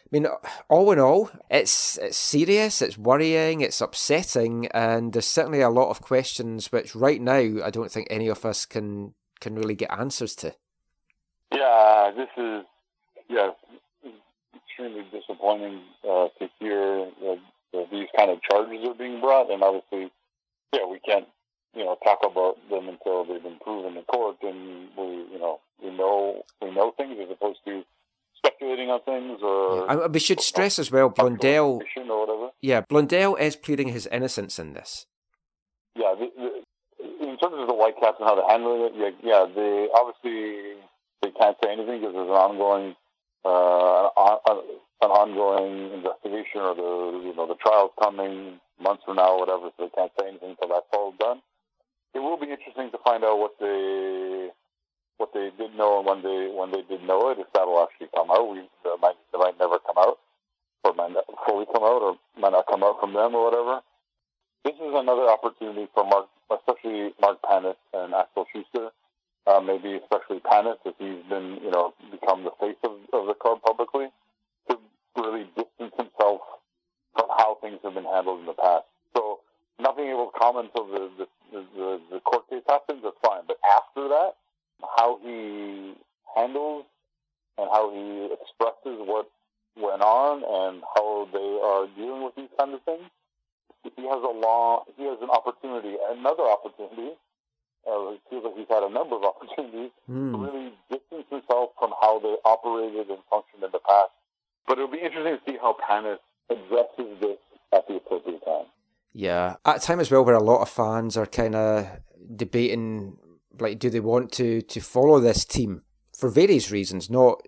I 0.06 0.08
mean, 0.12 0.26
all 0.68 0.92
in 0.92 1.00
all, 1.00 1.30
it's 1.50 1.98
it's 1.98 2.16
serious, 2.16 2.80
it's 2.80 2.96
worrying, 2.96 3.60
it's 3.60 3.80
upsetting, 3.80 4.68
and 4.68 5.12
there's 5.12 5.26
certainly 5.26 5.62
a 5.62 5.68
lot 5.68 5.90
of 5.90 6.00
questions 6.00 6.70
which 6.70 6.94
right 6.94 7.20
now 7.20 7.64
I 7.64 7.70
don't 7.70 7.90
think 7.90 8.06
any 8.08 8.28
of 8.28 8.44
us 8.44 8.66
can 8.66 9.14
can 9.40 9.56
really 9.56 9.74
get 9.74 9.90
answers 9.90 10.36
to. 10.36 10.54
Yeah, 11.52 12.12
this 12.16 12.28
is 12.36 12.64
yeah 13.28 13.50
extremely 14.54 15.04
disappointing 15.10 15.80
uh, 16.04 16.28
to 16.38 16.48
hear 16.60 17.10
that, 17.22 17.38
that 17.72 17.90
these 17.90 18.08
kind 18.16 18.30
of 18.30 18.38
charges 18.42 18.86
are 18.86 18.94
being 18.94 19.20
brought, 19.20 19.50
and 19.50 19.62
obviously, 19.64 20.12
yeah, 20.72 20.86
we 20.88 21.00
can't 21.00 21.26
you 21.74 21.84
know 21.84 21.96
talk 22.04 22.20
about 22.22 22.56
them 22.70 22.88
until 22.88 23.24
they've 23.24 23.42
been 23.42 23.58
proven 23.58 23.96
in 23.96 24.04
court, 24.04 24.36
and 24.42 24.88
we 24.96 25.04
you 25.32 25.38
know 25.40 25.58
we 25.82 25.90
know 25.90 26.44
we 26.62 26.70
know 26.70 26.92
things 26.96 27.18
as 27.20 27.28
opposed 27.28 27.58
to 27.66 27.82
speculating 28.46 28.90
on 28.90 29.00
things 29.02 29.40
or. 29.42 29.86
Yeah. 29.86 30.06
we 30.06 30.18
should 30.18 30.40
stress 30.40 30.78
as 30.78 30.90
well, 30.90 31.10
Blondell. 31.10 31.80
Or 32.08 32.26
whatever. 32.26 32.50
Yeah, 32.62 32.82
Blondell 32.82 33.38
is 33.38 33.56
pleading 33.56 33.88
his 33.88 34.06
innocence 34.06 34.58
in 34.58 34.72
this. 34.74 35.06
Yeah, 35.94 36.14
the, 36.18 36.28
the, 36.36 37.26
in 37.26 37.38
terms 37.38 37.56
of 37.58 37.66
the 37.66 37.74
Whitecaps 37.74 38.18
and 38.20 38.28
how 38.28 38.34
they're 38.34 38.48
handling 38.48 38.82
it, 38.82 38.92
yeah, 38.96 39.10
yeah, 39.22 39.46
they 39.54 39.88
obviously 39.94 40.76
they 41.22 41.30
can't 41.30 41.56
say 41.62 41.72
anything 41.72 42.00
because 42.00 42.14
there's 42.14 42.28
an 42.28 42.36
ongoing, 42.36 42.94
uh, 43.44 44.10
an 45.02 45.10
ongoing 45.10 45.92
investigation 45.92 46.60
or 46.60 46.74
the 46.74 47.26
you 47.26 47.34
know 47.34 47.46
the 47.46 47.56
trial's 47.56 47.92
coming 48.00 48.60
months 48.80 49.02
from 49.04 49.16
now 49.16 49.36
or 49.36 49.40
whatever, 49.40 49.70
so 49.76 49.84
they 49.84 49.90
can't 49.96 50.12
say 50.18 50.28
anything 50.28 50.50
until 50.50 50.68
that's 50.68 50.86
all 50.92 51.12
done. 51.18 51.40
It 52.14 52.20
will 52.20 52.38
be 52.38 52.50
interesting 52.50 52.90
to 52.92 52.98
find 53.04 53.24
out 53.24 53.38
what 53.38 53.56
they 53.60 54.48
what 55.18 55.32
they 55.32 55.50
did 55.56 55.74
know 55.74 55.98
and 55.98 56.06
when 56.06 56.22
they 56.22 56.52
when 56.52 56.70
they 56.70 56.82
did 56.82 57.02
know 57.02 57.30
it, 57.30 57.38
if 57.38 57.46
that'll 57.54 57.82
actually 57.82 58.08
come 58.14 58.30
out. 58.30 58.48
We 58.50 58.60
it 58.60 59.00
might 59.00 59.16
it 59.32 59.38
might 59.38 59.58
never 59.58 59.78
come 59.78 59.98
out, 59.98 60.18
or 60.84 60.94
might 60.94 61.12
not 61.12 61.24
fully 61.46 61.66
come 61.66 61.82
out, 61.82 62.02
or 62.02 62.16
might 62.38 62.52
not 62.52 62.66
come 62.68 62.82
out 62.82 63.00
from 63.00 63.14
them 63.14 63.34
or 63.34 63.44
whatever. 63.50 63.80
This 64.64 64.74
is 64.74 64.92
another 64.94 65.28
opportunity 65.30 65.88
for 65.94 66.04
Mark, 66.04 66.26
especially 66.50 67.14
Mark 67.20 67.38
Pannes 67.42 67.76
and 67.94 68.14
Axel 68.14 68.46
Schuster. 68.52 68.90
Uh, 69.46 69.60
maybe 69.60 69.94
especially 69.94 70.40
Pannes, 70.40 70.76
if 70.84 70.94
he's 70.98 71.22
been 71.30 71.58
you 71.62 71.70
know 71.70 71.94
become 72.10 72.44
the 72.44 72.52
face 72.60 72.78
of, 72.84 72.98
of 73.12 73.26
the 73.26 73.34
club 73.34 73.62
publicly, 73.64 74.08
to 74.68 74.76
really 75.16 75.46
distance 75.56 75.94
himself 75.96 76.40
from 77.14 77.28
how 77.38 77.56
things 77.62 77.78
have 77.84 77.94
been 77.94 78.04
handled 78.04 78.40
in 78.40 78.46
the 78.46 78.58
past. 78.58 78.84
So 79.16 79.40
not 79.78 79.96
being 79.96 80.10
able 80.10 80.30
to 80.34 80.38
comment 80.38 80.70
until 80.74 80.90
the 80.92 81.26
the, 81.52 81.64
the, 81.74 82.00
the 82.10 82.20
court 82.20 82.50
case 82.50 82.66
happens, 82.68 83.00
that's 83.02 83.16
fine. 83.22 83.42
But 83.46 83.58
after 83.64 84.08
that 84.08 84.34
how 84.96 85.18
he 85.22 85.94
handles 86.36 86.84
and 87.58 87.68
how 87.70 87.90
he 87.92 88.28
expresses 88.32 89.00
what 89.06 89.30
went 89.76 90.02
on 90.02 90.42
and 90.44 90.82
how 90.94 91.28
they 91.32 91.60
are 91.62 91.86
dealing 91.96 92.24
with 92.24 92.34
these 92.36 92.48
kinds 92.58 92.74
of 92.74 92.82
things, 92.84 93.08
he 93.96 94.02
has 94.02 94.22
a 94.22 94.34
long, 94.34 94.82
he 94.96 95.04
has 95.04 95.18
an 95.22 95.30
opportunity, 95.30 95.96
another 96.10 96.42
opportunity. 96.42 97.14
Uh, 97.86 98.10
it 98.10 98.20
feels 98.28 98.42
like 98.44 98.56
he's 98.56 98.66
had 98.68 98.82
a 98.82 98.90
number 98.90 99.14
of 99.16 99.22
opportunities 99.30 99.90
to 100.08 100.12
Hmm. 100.12 100.36
really 100.36 100.72
distance 100.90 101.24
himself 101.30 101.70
from 101.78 101.92
how 102.00 102.18
they 102.18 102.34
operated 102.44 103.08
and 103.08 103.18
functioned 103.30 103.62
in 103.62 103.70
the 103.70 103.78
past. 103.78 104.10
But 104.66 104.78
it'll 104.78 104.90
be 104.90 104.98
interesting 104.98 105.38
to 105.38 105.42
see 105.46 105.56
how 105.60 105.76
Pannes 105.86 106.18
addresses 106.50 107.20
this 107.20 107.38
at 107.72 107.86
the 107.86 107.96
appropriate 107.96 108.44
time. 108.44 108.66
Yeah, 109.12 109.56
at 109.64 109.76
a 109.76 109.80
time 109.80 110.00
as 110.00 110.10
well 110.10 110.24
where 110.24 110.34
a 110.34 110.42
lot 110.42 110.60
of 110.62 110.68
fans 110.68 111.16
are 111.16 111.26
kind 111.26 111.54
of 111.54 111.86
debating, 112.34 113.16
like, 113.58 113.78
do 113.78 113.90
they 113.90 114.00
want 114.00 114.32
to 114.32 114.62
to 114.62 114.80
follow 114.80 115.20
this 115.20 115.44
team 115.44 115.82
for 116.16 116.28
various 116.30 116.70
reasons, 116.70 117.10
not 117.10 117.42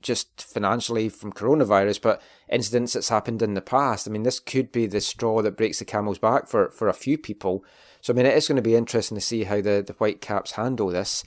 just 0.00 0.42
financially 0.42 1.08
from 1.08 1.32
coronavirus, 1.32 2.00
but 2.00 2.22
incidents 2.50 2.94
that's 2.94 3.10
happened 3.10 3.42
in 3.42 3.54
the 3.54 3.60
past. 3.60 4.08
I 4.08 4.10
mean, 4.10 4.22
this 4.22 4.40
could 4.40 4.72
be 4.72 4.86
the 4.86 5.00
straw 5.00 5.42
that 5.42 5.56
breaks 5.56 5.78
the 5.78 5.84
camel's 5.84 6.18
back 6.18 6.48
for 6.48 6.70
for 6.70 6.88
a 6.88 6.94
few 6.94 7.18
people. 7.18 7.64
So 8.00 8.12
I 8.12 8.16
mean, 8.16 8.26
it 8.26 8.36
is 8.36 8.48
going 8.48 8.56
to 8.56 8.62
be 8.62 8.76
interesting 8.76 9.16
to 9.16 9.20
see 9.20 9.44
how 9.44 9.60
the 9.60 9.84
the 9.86 9.94
Whitecaps 9.94 10.52
handle 10.52 10.88
this. 10.88 11.24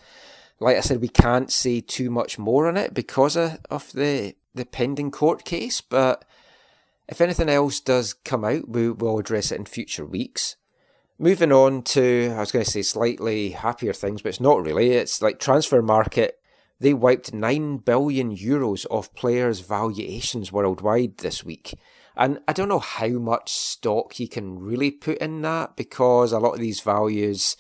Like 0.60 0.78
I 0.78 0.82
said, 0.82 1.02
we 1.02 1.10
can't 1.10 1.52
say 1.52 1.82
too 1.82 2.10
much 2.10 2.38
more 2.38 2.68
on 2.68 2.78
it 2.78 2.94
because 2.94 3.36
of, 3.36 3.60
of 3.70 3.91
the 3.94 4.36
the 4.56 4.66
pending 4.66 5.12
court 5.12 5.45
case, 5.45 5.82
but 5.82 6.26
if 7.08 7.22
anything 7.22 7.50
else 7.50 7.80
does 7.80 8.14
come 8.14 8.45
out, 8.45 8.70
we 8.70 8.91
will 8.91 9.20
address 9.20 9.52
it 9.52 9.60
in 9.60 9.66
future 9.66 10.06
weeks. 10.06 10.56
Moving 11.24 11.54
on 11.54 11.84
to, 11.84 12.34
I 12.36 12.40
was 12.41 12.52
going 12.52 12.66
to 12.66 12.70
say 12.70 12.82
slightly 12.82 13.52
happier 13.52 13.94
things, 13.94 14.22
but 14.22 14.28
it's 14.28 14.41
not 14.41 14.62
really. 14.62 14.90
It's 14.90 15.22
like 15.22 15.40
Transfermarkt. 15.40 16.32
They 16.82 16.94
wiped 16.94 17.34
9 17.34 17.78
billion 17.78 18.36
euros 18.36 18.86
off 18.91 19.14
players' 19.14 19.62
valuations 19.62 20.52
worldwide 20.52 21.20
this 21.20 21.41
week. 21.41 21.76
And 22.18 22.41
I 22.45 22.52
don't 22.52 22.68
know 22.68 22.80
how 22.80 23.08
much 23.08 23.54
stock 23.54 24.20
you 24.20 24.28
can 24.28 24.60
really 24.60 24.91
put 24.91 25.20
in 25.20 25.41
that 25.44 25.78
because 25.78 26.34
a 26.34 26.40
lot 26.40 26.56
of 26.56 26.60
these 26.60 26.82
values 26.82 27.56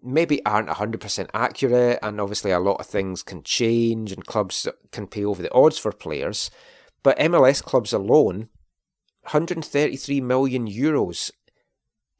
maybe 0.00 0.46
aren't 0.46 0.68
100% 0.68 1.30
accurate, 1.34 1.98
and 2.00 2.20
obviously 2.20 2.52
a 2.52 2.60
lot 2.60 2.78
of 2.78 2.86
things 2.86 3.24
can 3.24 3.42
change, 3.42 4.12
and 4.12 4.24
clubs 4.24 4.68
can 4.92 5.08
pay 5.08 5.24
over 5.24 5.42
the 5.42 5.52
odds 5.52 5.78
for 5.78 5.90
players. 5.90 6.48
But 7.02 7.18
MLS 7.18 7.60
clubs 7.60 7.92
alone, 7.92 8.50
133 9.22 10.20
million 10.20 10.68
euros 10.68 11.32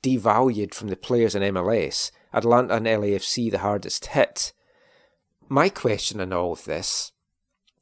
devalued 0.04 0.74
from 0.74 0.88
the 0.88 0.96
players 0.96 1.34
in 1.34 1.42
MLS. 1.54 2.10
Atlanta 2.32 2.74
and 2.74 2.86
LAFC 2.86 3.50
the 3.50 3.58
hardest 3.58 4.06
hit. 4.06 4.52
My 5.48 5.68
question 5.68 6.20
in 6.20 6.32
all 6.32 6.52
of 6.52 6.64
this, 6.64 7.12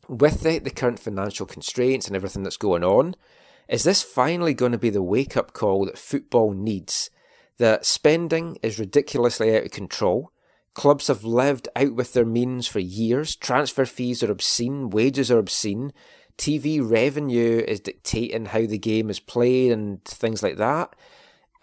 with 0.08 0.42
the, 0.42 0.58
the 0.58 0.70
current 0.70 0.98
financial 0.98 1.46
constraints 1.46 2.06
and 2.06 2.14
everything 2.14 2.42
that's 2.42 2.56
going 2.56 2.84
on, 2.84 3.16
is 3.68 3.84
this 3.84 4.02
finally 4.02 4.54
going 4.54 4.72
to 4.72 4.78
be 4.78 4.90
the 4.90 5.02
wake 5.02 5.36
up 5.36 5.52
call 5.52 5.86
that 5.86 5.98
football 5.98 6.52
needs? 6.52 7.10
That 7.58 7.86
spending 7.86 8.58
is 8.62 8.78
ridiculously 8.78 9.56
out 9.56 9.64
of 9.64 9.70
control. 9.70 10.32
Clubs 10.74 11.08
have 11.08 11.24
lived 11.24 11.68
out 11.76 11.94
with 11.94 12.12
their 12.12 12.24
means 12.24 12.66
for 12.66 12.80
years. 12.80 13.36
Transfer 13.36 13.84
fees 13.84 14.22
are 14.22 14.30
obscene. 14.30 14.90
Wages 14.90 15.30
are 15.30 15.38
obscene. 15.38 15.92
TV 16.38 16.80
revenue 16.82 17.62
is 17.66 17.80
dictating 17.80 18.46
how 18.46 18.66
the 18.66 18.78
game 18.78 19.10
is 19.10 19.20
played 19.20 19.70
and 19.70 20.04
things 20.04 20.42
like 20.42 20.56
that. 20.56 20.94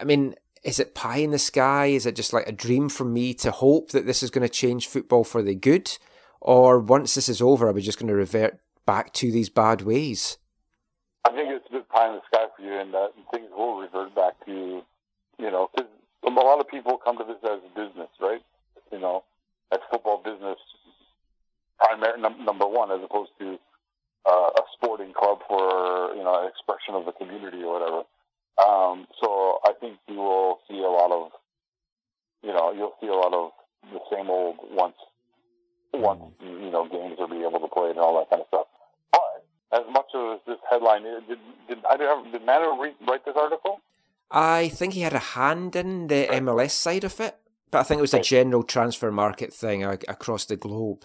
I 0.00 0.04
mean, 0.04 0.34
is 0.62 0.78
it 0.78 0.94
pie 0.94 1.18
in 1.18 1.30
the 1.30 1.38
sky? 1.38 1.86
Is 1.86 2.06
it 2.06 2.16
just 2.16 2.32
like 2.32 2.46
a 2.46 2.52
dream 2.52 2.88
from 2.88 3.12
me 3.12 3.32
to 3.34 3.50
hope 3.50 3.90
that 3.90 4.06
this 4.06 4.22
is 4.22 4.30
going 4.30 4.46
to 4.46 4.48
change 4.48 4.86
football 4.86 5.24
for 5.24 5.42
the 5.42 5.54
good? 5.54 5.96
Or 6.40 6.78
once 6.78 7.14
this 7.14 7.28
is 7.28 7.40
over, 7.40 7.68
are 7.68 7.72
we 7.72 7.82
just 7.82 7.98
going 7.98 8.08
to 8.08 8.14
revert 8.14 8.58
back 8.86 9.12
to 9.14 9.30
these 9.30 9.48
bad 9.48 9.82
ways? 9.82 10.38
I 11.24 11.30
think 11.30 11.50
it's 11.50 11.66
a 11.68 11.72
bit 11.72 11.88
pie 11.88 12.08
in 12.08 12.14
the 12.14 12.22
sky 12.26 12.46
for 12.56 12.62
you, 12.62 12.78
and 12.78 12.92
that 12.94 13.12
things 13.30 13.50
will 13.56 13.78
revert 13.78 14.14
back 14.14 14.34
to, 14.46 14.82
you 15.38 15.50
know, 15.50 15.70
because 15.74 15.90
a 16.24 16.30
lot 16.30 16.60
of 16.60 16.68
people 16.68 16.96
come 16.96 17.18
to 17.18 17.24
this 17.24 17.36
as 17.44 17.60
a 17.64 17.74
business, 17.74 18.08
right? 18.20 18.42
You 18.92 18.98
know, 18.98 19.24
as 19.72 19.80
football 19.90 20.22
business, 20.24 20.58
primary 21.78 22.20
num- 22.20 22.44
number 22.44 22.66
one, 22.66 22.90
as 22.90 23.00
opposed 23.02 23.30
to 23.38 23.58
uh, 24.26 24.50
a 24.56 24.62
sporting 24.76 25.12
club 25.12 25.38
for 25.48 26.14
you 26.14 26.22
know 26.22 26.42
an 26.42 26.48
expression 26.48 26.94
of 26.94 27.04
the 27.04 27.12
community 27.12 27.62
or 27.62 27.78
whatever. 27.78 28.02
Um, 28.60 29.06
so 29.20 29.58
I 29.64 29.72
think 29.80 29.98
you 30.08 30.16
will 30.16 30.58
see 30.68 30.78
a 30.78 30.88
lot 30.88 31.10
of, 31.12 31.30
you 32.42 32.52
know, 32.52 32.72
you'll 32.72 32.94
see 33.00 33.06
a 33.06 33.14
lot 33.14 33.32
of 33.32 33.50
the 33.92 34.00
same 34.12 34.28
old 34.28 34.56
once, 34.70 34.96
once 35.94 36.20
you 36.40 36.70
know 36.70 36.86
games 36.88 37.16
will 37.18 37.28
be 37.28 37.42
able 37.42 37.60
to 37.60 37.68
play 37.68 37.90
and 37.90 37.98
all 37.98 38.18
that 38.18 38.28
kind 38.30 38.42
of 38.42 38.48
stuff. 38.48 38.66
But 39.10 39.80
as 39.80 39.92
much 39.92 40.06
as 40.14 40.40
this 40.46 40.58
headline 40.68 41.06
is, 41.06 41.22
did 41.28 41.38
did 41.68 41.78
I 41.88 41.96
did, 41.96 42.32
did 42.32 42.44
Mano 42.44 42.76
re- 42.76 42.94
write 43.08 43.24
this 43.24 43.34
article? 43.36 43.80
I 44.30 44.68
think 44.68 44.94
he 44.94 45.00
had 45.00 45.14
a 45.14 45.18
hand 45.18 45.74
in 45.74 46.06
the 46.06 46.26
MLS 46.30 46.70
side 46.70 47.04
of 47.04 47.18
it, 47.18 47.36
but 47.70 47.80
I 47.80 47.82
think 47.82 47.98
it 47.98 48.02
was 48.02 48.14
a 48.14 48.20
general 48.20 48.62
transfer 48.62 49.10
market 49.10 49.52
thing 49.52 49.82
across 49.82 50.44
the 50.44 50.56
globe. 50.56 51.04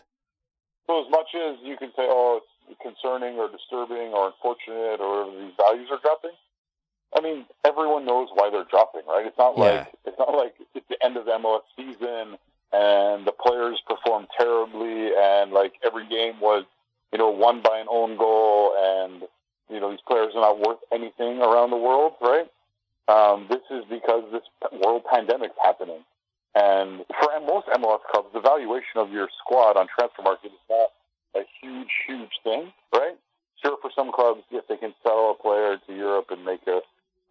So 0.86 1.04
as 1.04 1.10
much 1.10 1.34
as 1.34 1.58
you 1.64 1.76
can 1.78 1.90
say, 1.96 2.06
oh, 2.06 2.42
it's 2.70 2.80
concerning 2.82 3.40
or 3.40 3.50
disturbing 3.50 4.14
or 4.14 4.28
unfortunate 4.28 5.02
or 5.02 5.26
these 5.32 5.54
values 5.58 5.90
are 5.90 6.00
dropping, 6.02 6.38
I 7.16 7.22
mean, 7.22 7.46
everyone 7.64 8.06
knows 8.06 8.30
why 8.34 8.50
they're 8.50 8.66
dropping, 8.70 9.02
right? 9.08 9.26
It's 9.26 9.38
not 9.38 9.58
like 9.58 9.88
it's 10.06 10.20
not 10.20 10.36
like 10.36 10.56
it's 10.74 10.88
the 10.90 10.98
end 11.04 11.18
of 11.18 11.26
the 11.26 11.32
MLS 11.32 11.62
season 11.76 12.38
and 12.74 13.26
the 13.26 13.32
players 13.32 13.82
performed 13.88 14.28
terribly 14.38 15.12
and 15.18 15.52
like 15.52 15.74
every 15.86 16.08
game 16.08 16.40
was, 16.42 16.66
you 17.14 17.18
know, 17.18 17.30
won 17.30 17.62
by 17.62 17.80
an 17.80 17.88
own 17.90 18.18
goal 18.18 18.74
and 18.78 19.24
you 19.70 19.80
know 19.80 19.92
these 19.92 20.04
players 20.08 20.34
are 20.36 20.42
not 20.42 20.60
worth 20.60 20.80
anything 20.92 21.42
around 21.42 21.72
the 21.72 21.78
world, 21.78 22.14
right? 22.22 22.48
Um, 23.08 23.48
this 23.50 23.62
is 23.70 23.86
because 23.90 24.24
this 24.32 24.44
world 24.84 25.04
pandemic's 25.12 25.56
happening. 25.64 26.04
And 26.56 27.04
for 27.20 27.30
most 27.46 27.68
MLS 27.68 28.00
clubs, 28.12 28.30
the 28.34 28.40
valuation 28.40 28.98
of 28.98 29.12
your 29.12 29.28
squad 29.44 29.78
on 29.78 29.88
Transfermarkt 29.88 30.46
is 30.46 30.52
not 30.70 30.90
a 31.36 31.46
huge, 31.62 31.92
huge 32.08 32.32
thing, 32.44 32.72
right? 32.94 33.16
Sure, 33.62 33.78
for 33.82 33.92
some 33.96 34.12
clubs, 34.12 34.42
if 34.52 34.68
they 34.68 34.78
can 34.78 34.94
sell 35.04 35.36
a 35.38 35.42
player 35.42 35.78
to 35.86 35.94
Europe 35.94 36.28
and 36.32 36.46
make 36.46 36.62
a, 36.68 36.80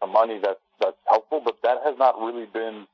money, 0.07 0.39
that's 0.43 0.61
that's 0.81 0.97
helpful. 1.09 1.41
But 1.45 1.57
that 1.63 1.79
has 1.85 1.97
not 1.99 2.19
really 2.19 2.47
been 2.47 2.87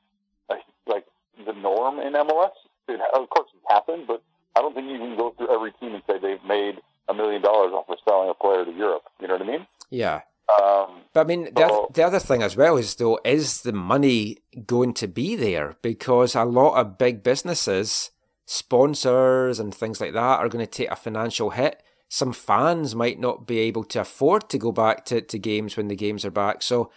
a, 0.49 0.55
like 0.87 1.05
the 1.45 1.53
norm 1.53 1.99
in 1.99 2.13
MLS. 2.13 2.51
It, 2.87 2.99
of 3.13 3.29
course, 3.29 3.49
it's 3.53 3.65
happened, 3.69 4.05
but 4.07 4.21
I 4.55 4.61
don't 4.61 4.73
think 4.73 4.89
you 4.89 4.97
can 4.97 5.15
go 5.15 5.31
through 5.37 5.53
every 5.53 5.71
team 5.73 5.93
and 5.93 6.03
say 6.07 6.19
they've 6.19 6.43
made 6.45 6.81
a 7.07 7.13
million 7.13 7.41
dollars 7.41 7.71
off 7.73 7.89
of 7.89 7.97
selling 8.07 8.29
a 8.29 8.33
player 8.33 8.65
to 8.65 8.71
Europe. 8.71 9.03
You 9.19 9.27
know 9.27 9.35
what 9.35 9.43
I 9.43 9.45
mean? 9.45 9.67
Yeah. 9.89 10.21
Um, 10.61 11.01
But 11.13 11.21
I 11.21 11.23
mean, 11.23 11.53
the, 11.53 11.65
oth- 11.65 11.93
the 11.93 12.03
other 12.03 12.19
thing 12.19 12.41
as 12.43 12.57
well 12.57 12.75
is, 12.77 12.95
though, 12.95 13.19
is 13.23 13.61
the 13.61 13.71
money 13.71 14.37
going 14.65 14.93
to 14.95 15.07
be 15.07 15.35
there? 15.35 15.77
Because 15.81 16.35
a 16.35 16.43
lot 16.43 16.75
of 16.79 16.97
big 16.97 17.23
businesses, 17.23 18.11
sponsors, 18.45 19.59
and 19.59 19.73
things 19.73 20.01
like 20.01 20.13
that 20.13 20.39
are 20.39 20.49
going 20.49 20.65
to 20.65 20.69
take 20.71 20.91
a 20.91 20.95
financial 20.95 21.51
hit. 21.51 21.81
Some 22.13 22.33
fans 22.33 22.93
might 22.93 23.21
not 23.21 23.47
be 23.47 23.59
able 23.59 23.85
to 23.85 24.01
afford 24.01 24.49
to 24.49 24.57
go 24.57 24.73
back 24.73 25.05
to, 25.05 25.21
to 25.21 25.39
games 25.39 25.77
when 25.77 25.87
the 25.87 25.95
games 25.95 26.25
are 26.25 26.29
back. 26.29 26.61
So, 26.61 26.91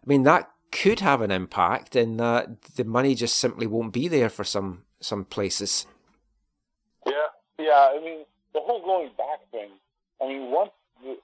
I 0.00 0.06
mean, 0.06 0.22
that 0.22 0.48
could 0.70 1.00
have 1.00 1.22
an 1.22 1.32
impact 1.32 1.96
in 1.96 2.18
that 2.18 2.62
the 2.76 2.84
money 2.84 3.16
just 3.16 3.34
simply 3.34 3.66
won't 3.66 3.92
be 3.92 4.06
there 4.06 4.28
for 4.28 4.44
some, 4.44 4.84
some 5.00 5.24
places. 5.24 5.86
Yeah, 7.04 7.12
yeah. 7.58 7.90
I 7.90 8.00
mean, 8.00 8.20
the 8.54 8.60
whole 8.60 8.80
going 8.84 9.10
back 9.18 9.40
thing. 9.50 9.70
I 10.22 10.28
mean, 10.28 10.52
once 10.52 10.70
the, 11.02 11.18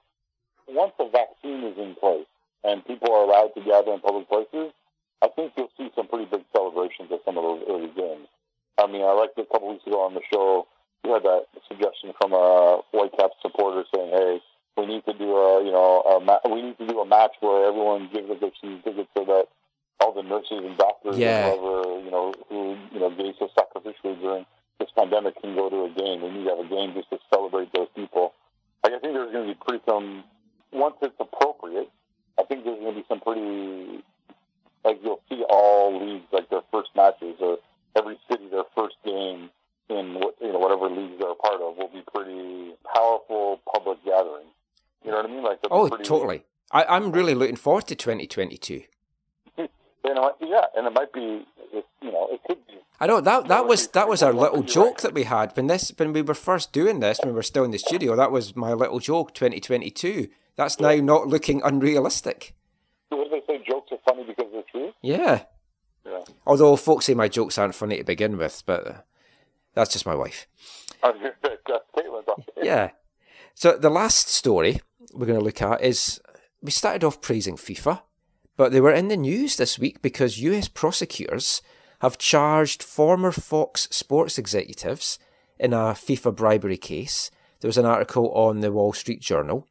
once 0.67 0.91
the 0.99 1.05
vaccine 1.05 1.63
is 1.63 1.77
in 1.77 1.95
place 1.95 2.27
and 2.65 2.85
people 2.85 3.13
are 3.13 3.23
allowed 3.23 3.55
to 3.55 3.61
gather 3.63 3.93
in 3.93 4.01
public 4.01 4.27
places, 4.27 4.73
I 5.21 5.29
think 5.29 5.53
you'll 5.55 5.71
see 5.77 5.89
some 5.95 6.09
pretty 6.09 6.25
big 6.25 6.43
celebrations 6.51 7.13
at 7.13 7.23
some 7.23 7.37
of 7.37 7.45
those 7.45 7.63
early 7.69 7.93
games. 7.95 8.27
I 8.77 8.87
mean, 8.87 9.03
I 9.03 9.13
liked 9.13 9.39
it 9.39 9.47
a 9.49 9.53
couple 9.53 9.69
weeks 9.69 9.87
ago 9.87 10.01
on 10.01 10.15
the 10.15 10.21
show. 10.33 10.67
You 11.03 11.13
had 11.13 11.23
that 11.23 11.45
suggestion 11.67 12.13
from 12.19 12.33
a 12.33 12.81
Whitecap 12.93 13.29
supporter 13.41 13.83
saying, 13.93 14.09
"Hey, 14.11 14.41
we 14.77 14.85
need 14.85 15.05
to 15.05 15.13
do 15.13 15.35
a 15.35 15.63
you 15.63 15.71
know 15.71 16.01
a 16.01 16.19
ma- 16.19 16.39
we 16.49 16.61
need 16.61 16.77
to 16.79 16.87
do 16.87 16.99
a 16.99 17.05
match 17.05 17.35
where 17.39 17.65
everyone 17.67 18.09
gives 18.13 18.29
a 18.29 18.35
season 18.61 18.81
ticket 18.83 19.07
so 19.17 19.23
that 19.25 19.47
all 19.99 20.11
the 20.13 20.21
nurses 20.23 20.59
and 20.63 20.77
doctors 20.77 21.17
Yeah. 21.17 21.47
and 21.47 21.59
whoever 21.59 21.99
you 22.01 22.11
know 22.11 22.33
who 22.49 22.77
you 22.91 22.99
know 22.99 23.09
gave 23.11 23.35
so 23.39 23.49
sacrificially 23.57 24.19
during 24.21 24.45
this 24.79 24.89
pandemic 24.95 25.41
can 25.41 25.55
go 25.55 25.69
to 25.69 25.85
a 25.85 25.89
game. 25.89 26.21
We 26.21 26.29
need 26.29 26.43
to 26.43 26.49
have 26.55 26.59
a 26.65 26.69
game 26.69 26.93
just 26.93 27.09
to 27.09 27.19
celebrate 27.33 27.71
those 27.73 27.87
people. 27.95 28.33
Like 28.83 28.93
I 28.93 28.99
think 28.99 29.13
there's 29.13 29.31
going 29.31 29.47
to 29.47 29.53
be 29.53 29.59
pretty 29.65 29.83
some 29.89 30.23
once 30.71 30.95
it's 31.01 31.15
appropriate. 31.19 31.89
I 32.39 32.43
think 32.43 32.63
there's 32.65 32.79
going 32.79 32.93
to 32.93 32.99
be 33.01 33.05
some 33.07 33.19
pretty 33.19 34.03
like 34.85 34.99
you'll 35.03 35.21
see 35.29 35.43
all 35.49 35.99
leagues 35.99 36.25
like 36.31 36.49
their 36.49 36.61
first 36.71 36.89
matches 36.95 37.35
or 37.39 37.57
every 37.95 38.19
city 38.29 38.47
their 38.51 38.63
first 38.75 38.95
game 39.03 39.49
in 39.89 40.15
what 40.15 40.35
you 40.41 40.51
know 40.51 40.59
whatever 40.59 40.89
leagues 40.89 41.19
they're 41.19 41.31
a 41.31 41.35
part 41.35 41.61
of 41.61 41.77
will 41.77 41.89
be 41.89 42.03
pretty 42.13 42.73
powerful 42.93 43.59
public 43.73 44.03
gatherings. 44.03 44.49
You 45.03 45.11
know 45.11 45.17
what 45.17 45.25
I 45.25 45.29
mean? 45.29 45.43
Like 45.43 45.59
Oh, 45.71 45.87
pretty, 45.89 46.03
totally. 46.03 46.43
I, 46.71 46.83
I'm 46.83 47.11
really 47.11 47.33
looking 47.33 47.55
forward 47.55 47.87
to 47.87 47.95
2022. 47.95 48.83
You 50.05 50.13
know, 50.13 50.31
yeah, 50.39 50.61
and 50.77 50.87
it 50.87 50.93
might 50.93 51.11
be, 51.11 51.45
it, 51.73 51.85
you 52.01 52.11
know, 52.13 52.29
it 52.31 52.39
could 52.47 52.65
be. 52.67 52.75
I 52.97 53.07
know 53.07 53.19
that 53.19 53.49
that 53.49 53.67
was 53.67 53.87
that 53.89 54.07
was 54.07 54.23
our 54.23 54.31
little 54.31 54.63
joke 54.63 55.01
that 55.01 55.13
we 55.13 55.23
had 55.23 55.53
when 55.57 55.67
this 55.67 55.91
when 55.97 56.13
we 56.13 56.21
were 56.21 56.33
first 56.33 56.71
doing 56.71 57.01
this 57.01 57.19
when 57.19 57.29
we 57.29 57.35
were 57.35 57.43
still 57.43 57.65
in 57.65 57.71
the 57.71 57.77
studio. 57.77 58.15
That 58.15 58.31
was 58.31 58.55
my 58.55 58.71
little 58.71 58.99
joke. 58.99 59.33
Twenty 59.33 59.59
twenty 59.59 59.89
two. 59.89 60.29
That's 60.55 60.79
now 60.79 60.95
not 60.95 61.27
looking 61.27 61.61
unrealistic. 61.61 62.53
What 63.09 63.29
do 63.29 63.29
they 63.29 63.45
say? 63.45 63.61
Jokes 63.67 63.91
are 63.91 63.99
funny 64.07 64.23
because 64.23 64.45
they're 64.53 64.63
true. 64.71 64.93
Yeah. 65.01 65.43
Yeah. 66.05 66.23
Although 66.45 66.77
folks 66.77 67.05
say 67.05 67.13
my 67.13 67.27
jokes 67.27 67.57
aren't 67.57 67.75
funny 67.75 67.97
to 67.97 68.03
begin 68.05 68.37
with, 68.37 68.63
but 68.65 68.87
uh, 68.87 68.93
that's 69.77 69.93
just 69.93 70.05
my 70.05 70.15
wife. 70.15 70.47
I 71.03 71.11
was 71.11 71.17
gonna 71.21 71.33
say, 71.45 71.57
that's 71.67 71.83
Caitlin's 71.95 72.27
on 72.27 72.43
it. 72.57 72.65
Yeah. 72.65 72.89
So 73.53 73.77
the 73.77 73.89
last 73.89 74.27
story 74.29 74.81
we're 75.13 75.25
going 75.25 75.39
to 75.39 75.43
look 75.43 75.61
at 75.61 75.81
is 75.81 76.21
we 76.61 76.71
started 76.71 77.03
off 77.03 77.21
praising 77.21 77.55
FIFA, 77.55 78.01
but 78.55 78.71
they 78.71 78.81
were 78.81 78.91
in 78.91 79.07
the 79.07 79.17
news 79.17 79.55
this 79.55 79.79
week 79.79 80.01
because 80.01 80.41
US 80.41 80.67
prosecutors 80.67 81.61
have 82.01 82.17
charged 82.17 82.83
former 82.83 83.31
Fox 83.31 83.87
Sports 83.91 84.37
executives 84.37 85.17
in 85.59 85.73
a 85.73 85.93
FIFA 85.93 86.35
bribery 86.35 86.77
case. 86.77 87.31
There 87.61 87.67
was 87.67 87.79
an 87.79 87.85
article 87.85 88.31
on 88.33 88.59
the 88.59 88.71
Wall 88.71 88.93
Street 88.93 89.21
Journal. 89.21 89.67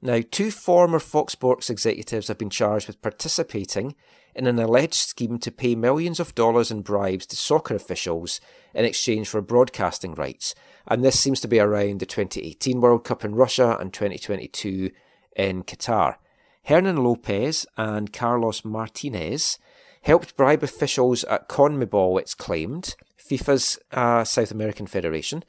Now, 0.00 0.20
two 0.30 0.50
former 0.50 1.00
Fox 1.00 1.32
Sports 1.32 1.70
executives 1.70 2.28
have 2.28 2.38
been 2.38 2.50
charged 2.50 2.86
with 2.86 3.02
participating 3.02 3.96
in 4.34 4.46
an 4.46 4.58
alleged 4.58 4.94
scheme 4.94 5.38
to 5.38 5.50
pay 5.50 5.74
millions 5.74 6.20
of 6.20 6.34
dollars 6.36 6.70
in 6.70 6.82
bribes 6.82 7.26
to 7.26 7.36
soccer 7.36 7.74
officials 7.74 8.40
in 8.72 8.84
exchange 8.84 9.28
for 9.28 9.40
broadcasting 9.40 10.14
rights. 10.14 10.54
And 10.86 11.04
this 11.04 11.18
seems 11.18 11.40
to 11.40 11.48
be 11.48 11.58
around 11.58 11.98
the 11.98 12.06
2018 12.06 12.80
World 12.80 13.02
Cup 13.02 13.24
in 13.24 13.34
Russia 13.34 13.76
and 13.80 13.92
2022 13.92 14.92
in 15.34 15.64
Qatar. 15.64 16.16
Hernan 16.64 17.02
Lopez 17.02 17.66
and 17.76 18.12
Carlos 18.12 18.64
Martinez 18.64 19.58
helped 20.02 20.36
bribe 20.36 20.62
officials 20.62 21.24
at 21.24 21.48
CONMEBOL, 21.48 22.20
it's 22.20 22.34
claimed, 22.34 22.94
FIFA's 23.18 23.78
uh, 23.92 24.22
South 24.22 24.52
American 24.52 24.86
Federation. 24.86 25.42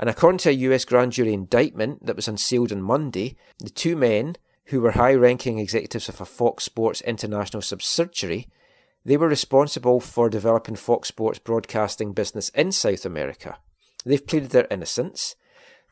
And 0.00 0.08
according 0.08 0.38
to 0.38 0.48
a 0.48 0.52
US 0.52 0.86
grand 0.86 1.12
jury 1.12 1.34
indictment 1.34 2.06
that 2.06 2.16
was 2.16 2.26
unsealed 2.26 2.72
on 2.72 2.80
Monday, 2.80 3.36
the 3.58 3.68
two 3.68 3.94
men, 3.94 4.36
who 4.64 4.80
were 4.80 4.92
high 4.92 5.12
ranking 5.14 5.58
executives 5.58 6.08
of 6.08 6.22
a 6.22 6.24
Fox 6.24 6.64
Sports 6.64 7.02
International 7.02 7.60
subsidiary, 7.60 8.48
they 9.04 9.18
were 9.18 9.28
responsible 9.28 10.00
for 10.00 10.30
developing 10.30 10.74
Fox 10.74 11.08
Sports 11.08 11.38
broadcasting 11.38 12.14
business 12.14 12.48
in 12.50 12.72
South 12.72 13.04
America. 13.04 13.58
They've 14.06 14.26
pleaded 14.26 14.50
their 14.50 14.66
innocence. 14.70 15.36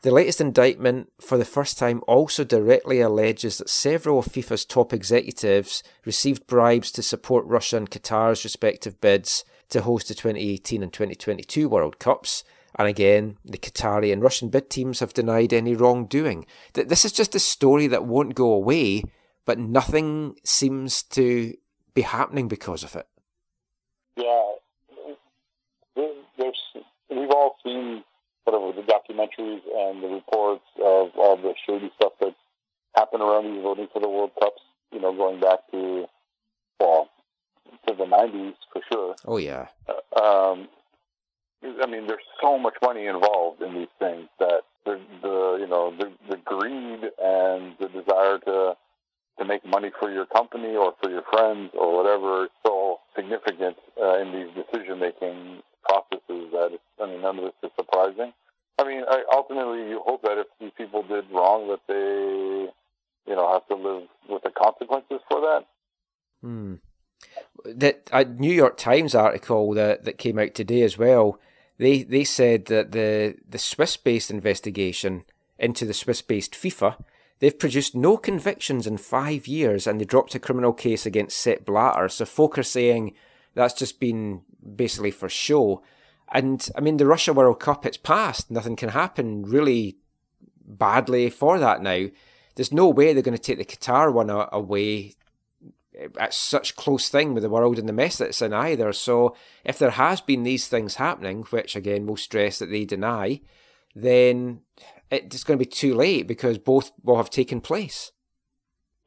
The 0.01 0.11
latest 0.11 0.41
indictment, 0.41 1.11
for 1.21 1.37
the 1.37 1.45
first 1.45 1.77
time, 1.77 2.01
also 2.07 2.43
directly 2.43 3.01
alleges 3.01 3.59
that 3.59 3.69
several 3.69 4.19
of 4.19 4.25
FIFA's 4.25 4.65
top 4.65 4.91
executives 4.91 5.83
received 6.03 6.47
bribes 6.47 6.91
to 6.93 7.03
support 7.03 7.45
Russia 7.45 7.77
and 7.77 7.91
Qatar's 7.91 8.43
respective 8.43 8.99
bids 9.01 9.43
to 9.69 9.81
host 9.81 10.07
the 10.07 10.15
2018 10.15 10.81
and 10.81 10.91
2022 10.91 11.69
World 11.69 11.99
Cups. 11.99 12.43
And 12.77 12.87
again, 12.87 13.37
the 13.43 13.57
Qatari 13.57 14.13
and 14.13 14.21
Russian 14.21 14.49
bid 14.49 14.69
teams 14.69 14.99
have 14.99 15.13
denied 15.13 15.53
any 15.53 15.75
wrongdoing. 15.75 16.45
Th- 16.73 16.87
This 16.87 17.03
is 17.05 17.11
just 17.11 17.35
a 17.35 17.39
story 17.39 17.87
that 17.87 18.05
won't 18.05 18.35
go 18.35 18.51
away, 18.51 19.03
but 19.45 19.57
nothing 19.59 20.35
seems 20.43 21.03
to 21.03 21.53
be 21.93 22.01
happening 22.03 22.47
because 22.47 22.83
of 22.83 22.95
it. 22.95 23.07
Yeah, 24.15 24.53
there's 25.95 26.55
we've 27.09 27.29
all 27.31 27.55
seen 27.63 28.03
whatever 28.43 28.71
the 28.71 28.81
documentaries 28.87 29.61
and 29.75 30.03
the 30.03 30.07
reports 30.07 30.63
of 30.77 31.09
all 31.17 31.37
the 31.37 31.53
shady 31.65 31.91
stuff 31.95 32.13
that's 32.19 32.35
happened 32.95 33.21
around 33.23 33.45
these 33.53 33.61
voting 33.63 33.87
for 33.91 33.99
the 33.99 34.09
World 34.09 34.31
Cups. 34.39 34.61
You 34.91 34.99
know, 34.99 35.13
going 35.15 35.39
back 35.39 35.59
to 35.71 36.05
well 36.79 37.09
to 37.87 37.93
the 37.95 38.05
'90s 38.05 38.55
for 38.73 38.81
sure. 38.91 39.15
Oh, 39.25 39.37
yeah. 39.37 39.67
Um, 40.15 40.67
I 41.63 41.85
mean, 41.87 42.07
there's 42.07 42.23
so 42.41 42.57
much 42.57 42.75
money 42.81 43.05
involved 43.05 43.61
in 43.61 43.73
these 43.73 43.91
things 43.99 44.27
that 44.39 44.61
the, 44.85 44.99
the 45.21 45.57
you 45.59 45.67
know 45.67 45.93
the, 45.97 46.11
the 46.29 46.37
greed 46.37 47.01
and 47.21 47.75
the 47.79 47.89
desire 47.89 48.39
to 48.39 48.75
to 49.39 49.45
make 49.45 49.65
money 49.65 49.91
for 49.99 50.11
your 50.11 50.25
company 50.25 50.75
or 50.75 50.93
for 51.01 51.09
your 51.09 51.23
friends 51.31 51.71
or 51.73 51.95
whatever 51.95 52.45
is 52.45 52.51
so 52.65 52.99
significant 53.15 53.77
uh, 54.01 54.19
in 54.19 54.31
these 54.31 54.47
decision 54.55 54.99
making 54.99 55.61
processes 55.87 56.51
that 56.51 56.69
it's, 56.73 56.83
I 57.01 57.07
mean 57.07 57.21
none 57.21 57.39
of 57.39 57.45
this 57.45 57.53
is 57.63 57.71
surprising. 57.77 58.33
I 58.79 58.87
mean, 58.87 59.03
I, 59.09 59.23
ultimately, 59.33 59.89
you 59.89 60.01
hope 60.05 60.21
that 60.21 60.37
if 60.37 60.47
these 60.59 60.71
people 60.77 61.03
did 61.03 61.25
wrong, 61.33 61.67
that 61.67 61.81
they 61.87 62.71
you 63.29 63.35
know 63.35 63.51
have 63.51 63.67
to 63.67 63.75
live 63.75 64.07
with 64.29 64.43
the 64.43 64.51
consequences 64.51 65.19
for 65.29 65.41
that. 65.41 65.65
Hmm. 66.41 66.75
That 67.65 68.09
a 68.13 68.23
New 68.23 68.53
York 68.53 68.77
Times 68.77 69.13
article 69.13 69.73
that, 69.73 70.05
that 70.05 70.17
came 70.17 70.39
out 70.39 70.55
today 70.55 70.83
as 70.83 70.97
well. 70.97 71.37
They 71.79 72.03
they 72.03 72.25
said 72.25 72.65
that 72.65 72.91
the 72.91 73.35
the 73.49 73.57
Swiss 73.57 73.97
based 73.97 74.29
investigation 74.29 75.23
into 75.57 75.85
the 75.85 75.93
Swiss 75.93 76.21
based 76.21 76.53
FIFA, 76.53 76.97
they've 77.39 77.57
produced 77.57 77.95
no 77.95 78.17
convictions 78.17 78.85
in 78.85 78.97
five 78.97 79.47
years, 79.47 79.87
and 79.87 79.99
they 79.99 80.05
dropped 80.05 80.35
a 80.35 80.39
criminal 80.39 80.73
case 80.73 81.05
against 81.05 81.37
Sepp 81.37 81.65
Blatter. 81.65 82.09
So 82.09 82.25
folk 82.25 82.57
are 82.57 82.63
saying 82.63 83.13
that's 83.55 83.73
just 83.73 83.99
been 83.99 84.41
basically 84.75 85.11
for 85.11 85.29
show. 85.29 85.81
And 86.31 86.69
I 86.75 86.81
mean, 86.81 86.97
the 86.97 87.07
Russia 87.07 87.33
World 87.33 87.59
Cup, 87.59 87.85
it's 87.85 87.97
past. 87.97 88.51
Nothing 88.51 88.75
can 88.75 88.89
happen 88.89 89.43
really 89.43 89.97
badly 90.67 91.29
for 91.29 91.59
that 91.59 91.81
now. 91.81 92.07
There's 92.55 92.73
no 92.73 92.89
way 92.89 93.13
they're 93.13 93.23
going 93.23 93.37
to 93.37 93.41
take 93.41 93.57
the 93.57 93.65
Qatar 93.65 94.13
one 94.13 94.29
away 94.29 95.15
at 96.17 96.33
such 96.33 96.75
close 96.75 97.09
thing 97.09 97.33
with 97.33 97.43
the 97.43 97.49
world 97.49 97.79
and 97.79 97.87
the 97.87 97.93
mess 97.93 98.17
that 98.17 98.29
it's 98.29 98.41
in 98.41 98.53
either. 98.53 98.93
So 98.93 99.35
if 99.63 99.79
there 99.79 99.91
has 99.91 100.21
been 100.21 100.43
these 100.43 100.67
things 100.67 100.95
happening, 100.95 101.43
which 101.49 101.75
again 101.75 102.05
we'll 102.05 102.17
stress 102.17 102.59
that 102.59 102.69
they 102.69 102.85
deny, 102.85 103.41
then 103.95 104.61
it's 105.11 105.43
going 105.43 105.57
to 105.57 105.65
be 105.65 105.69
too 105.69 105.93
late 105.93 106.27
because 106.27 106.57
both 106.57 106.91
will 107.03 107.17
have 107.17 107.29
taken 107.29 107.61
place. 107.61 108.11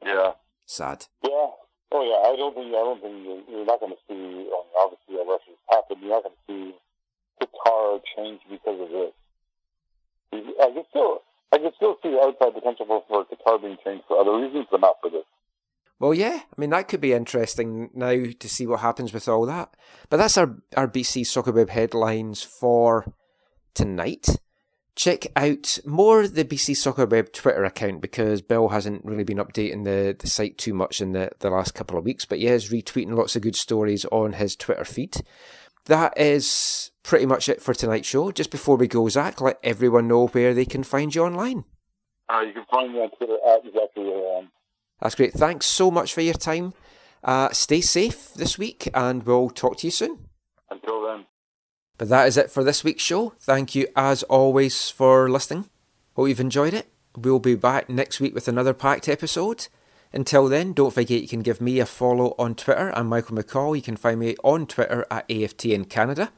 Yeah. 0.05 0.33
Sad. 0.65 1.07
Yeah. 1.23 1.49
Oh 1.91 2.03
yeah. 2.03 2.29
I 2.29 2.35
don't 2.35 2.53
think 2.55 2.67
I 2.67 2.83
don't 2.83 3.01
think 3.01 3.47
you're, 3.49 3.65
not 3.65 3.79
going 3.79 3.93
to 3.93 3.99
see. 4.07 4.49
Obviously, 4.83 5.15
a 5.15 5.25
Russia's 5.25 5.61
happened. 5.69 5.99
You're 6.01 6.11
not 6.11 6.23
going 6.23 6.35
to 6.35 6.43
see 6.47 6.75
Qatar 7.41 8.01
change 8.15 8.41
because 8.49 8.79
of 8.81 8.89
this. 8.89 9.13
I 10.33 10.71
can 10.73 10.83
still, 10.89 11.21
I 11.51 11.57
can 11.57 11.71
still 11.75 11.97
see 12.01 12.17
outside 12.21 12.53
potential 12.53 12.85
for, 12.87 13.03
for 13.07 13.25
Qatar 13.25 13.61
being 13.61 13.77
changed 13.83 14.05
for 14.07 14.19
other 14.19 14.35
reasons, 14.35 14.65
but 14.71 14.81
not 14.81 14.97
for 15.01 15.09
this. 15.09 15.25
Well, 15.99 16.13
yeah, 16.13 16.41
I 16.41 16.61
mean 16.61 16.71
that 16.71 16.87
could 16.87 17.01
be 17.01 17.13
interesting 17.13 17.89
now 17.93 18.25
to 18.39 18.49
see 18.49 18.67
what 18.67 18.81
happens 18.81 19.13
with 19.13 19.27
all 19.27 19.45
that. 19.45 19.75
But 20.09 20.17
that's 20.17 20.37
our 20.37 20.57
our 20.75 20.87
BC 20.87 21.25
Soccer 21.25 21.51
Web 21.51 21.69
headlines 21.69 22.41
for 22.41 23.05
tonight. 23.73 24.27
Check 24.95 25.25
out 25.35 25.79
more 25.85 26.27
the 26.27 26.45
BC 26.45 26.77
Soccer 26.77 27.07
Web 27.07 27.33
Twitter 27.33 27.63
account 27.63 28.01
because 28.01 28.43
Bill 28.43 28.69
hasn't 28.69 29.03
really 29.03 29.23
been 29.23 29.37
updating 29.37 29.85
the, 29.85 30.15
the 30.17 30.27
site 30.27 30.59
too 30.59 30.73
much 30.73 31.01
in 31.01 31.13
the, 31.13 31.31
the 31.39 31.49
last 31.49 31.73
couple 31.73 31.97
of 31.97 32.05
weeks. 32.05 32.25
But 32.25 32.39
yeah, 32.39 32.51
he's 32.51 32.69
retweeting 32.69 33.15
lots 33.15 33.35
of 33.35 33.41
good 33.41 33.55
stories 33.55 34.05
on 34.11 34.33
his 34.33 34.55
Twitter 34.55 34.85
feed. 34.85 35.17
That 35.85 36.15
is 36.15 36.91
pretty 37.01 37.25
much 37.25 37.49
it 37.49 37.61
for 37.61 37.73
tonight's 37.73 38.07
show. 38.07 38.31
Just 38.31 38.51
before 38.51 38.77
we 38.77 38.87
go, 38.87 39.09
Zach, 39.09 39.41
let 39.41 39.57
everyone 39.63 40.07
know 40.07 40.27
where 40.27 40.53
they 40.53 40.65
can 40.65 40.83
find 40.83 41.13
you 41.13 41.23
online. 41.23 41.65
Uh, 42.29 42.41
you 42.41 42.53
can 42.53 42.65
find 42.69 42.93
me 42.93 42.99
on 42.99 43.09
Twitter 43.17 43.37
at 43.47 43.65
am. 43.65 43.71
That's 45.03 45.15
great. 45.15 45.33
Thanks 45.33 45.65
so 45.65 45.91
much 45.91 46.13
for 46.13 46.21
your 46.21 46.33
time. 46.33 46.73
Uh, 47.25 47.49
stay 47.51 47.81
safe 47.81 48.33
this 48.35 48.57
week, 48.57 48.87
and 48.93 49.21
we'll 49.23 49.49
talk 49.49 49.77
to 49.79 49.87
you 49.87 49.91
soon. 49.91 50.29
Until 50.71 51.05
then. 51.05 51.25
But 51.97 52.07
that 52.07 52.25
is 52.25 52.37
it 52.37 52.49
for 52.49 52.63
this 52.63 52.85
week's 52.85 53.03
show. 53.03 53.33
Thank 53.41 53.75
you, 53.75 53.87
as 53.97 54.23
always, 54.23 54.89
for 54.89 55.29
listening. 55.29 55.69
Hope 56.15 56.29
you've 56.29 56.39
enjoyed 56.39 56.73
it. 56.73 56.87
We'll 57.17 57.39
be 57.39 57.55
back 57.55 57.89
next 57.89 58.21
week 58.21 58.33
with 58.33 58.47
another 58.47 58.73
packed 58.73 59.09
episode. 59.09 59.67
Until 60.13 60.47
then, 60.47 60.71
don't 60.71 60.93
forget 60.93 61.21
you 61.21 61.27
can 61.27 61.41
give 61.41 61.59
me 61.59 61.79
a 61.81 61.85
follow 61.85 62.33
on 62.39 62.55
Twitter. 62.55 62.93
I'm 62.95 63.07
Michael 63.07 63.35
McColl. 63.35 63.75
You 63.75 63.81
can 63.81 63.97
find 63.97 64.21
me 64.21 64.37
on 64.41 64.67
Twitter 64.67 65.05
at 65.11 65.27
AFTN 65.27 65.89
Canada. 65.89 66.31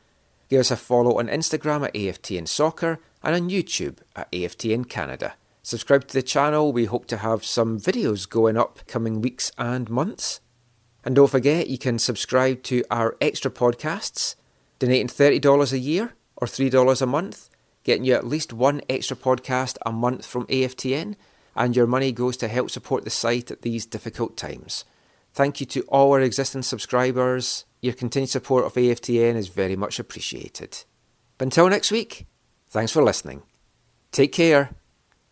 Give 0.49 0.59
us 0.59 0.71
a 0.71 0.75
follow 0.75 1.19
on 1.19 1.27
Instagram 1.27 1.85
at 1.85 1.93
AFTN 1.93 2.47
Soccer 2.47 2.99
and 3.21 3.35
on 3.35 3.49
YouTube 3.49 3.99
at 4.15 4.31
AFTN 4.31 4.89
Canada. 4.89 5.35
Subscribe 5.65 6.05
to 6.07 6.13
the 6.13 6.21
channel. 6.21 6.71
We 6.71 6.85
hope 6.85 7.07
to 7.07 7.17
have 7.17 7.43
some 7.43 7.79
videos 7.79 8.29
going 8.29 8.55
up 8.55 8.85
coming 8.85 9.19
weeks 9.19 9.51
and 9.57 9.89
months. 9.89 10.39
And 11.03 11.15
don't 11.15 11.31
forget, 11.31 11.69
you 11.69 11.79
can 11.79 11.97
subscribe 11.97 12.61
to 12.65 12.83
our 12.91 13.17
extra 13.19 13.49
podcasts, 13.49 14.35
donating 14.77 15.07
$30 15.07 15.73
a 15.73 15.79
year 15.79 16.13
or 16.37 16.45
$3 16.45 17.01
a 17.01 17.05
month, 17.07 17.49
getting 17.83 18.05
you 18.05 18.13
at 18.13 18.27
least 18.27 18.53
one 18.53 18.79
extra 18.87 19.17
podcast 19.17 19.77
a 19.83 19.91
month 19.91 20.23
from 20.23 20.45
AFTN, 20.45 21.15
and 21.55 21.75
your 21.75 21.87
money 21.87 22.11
goes 22.11 22.37
to 22.37 22.47
help 22.47 22.69
support 22.69 23.03
the 23.03 23.09
site 23.09 23.49
at 23.49 23.63
these 23.63 23.87
difficult 23.87 24.37
times. 24.37 24.85
Thank 25.33 25.59
you 25.59 25.65
to 25.65 25.81
all 25.87 26.11
our 26.11 26.21
existing 26.21 26.61
subscribers. 26.61 27.65
Your 27.81 27.93
continued 27.93 28.29
support 28.29 28.65
of 28.65 28.75
AFTN 28.75 29.33
is 29.33 29.47
very 29.47 29.75
much 29.75 29.97
appreciated. 29.97 30.83
But 31.39 31.45
until 31.45 31.67
next 31.69 31.89
week, 31.89 32.27
thanks 32.69 32.91
for 32.91 33.01
listening. 33.01 33.41
Take 34.11 34.31
care, 34.31 34.69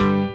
Ten 0.00 0.29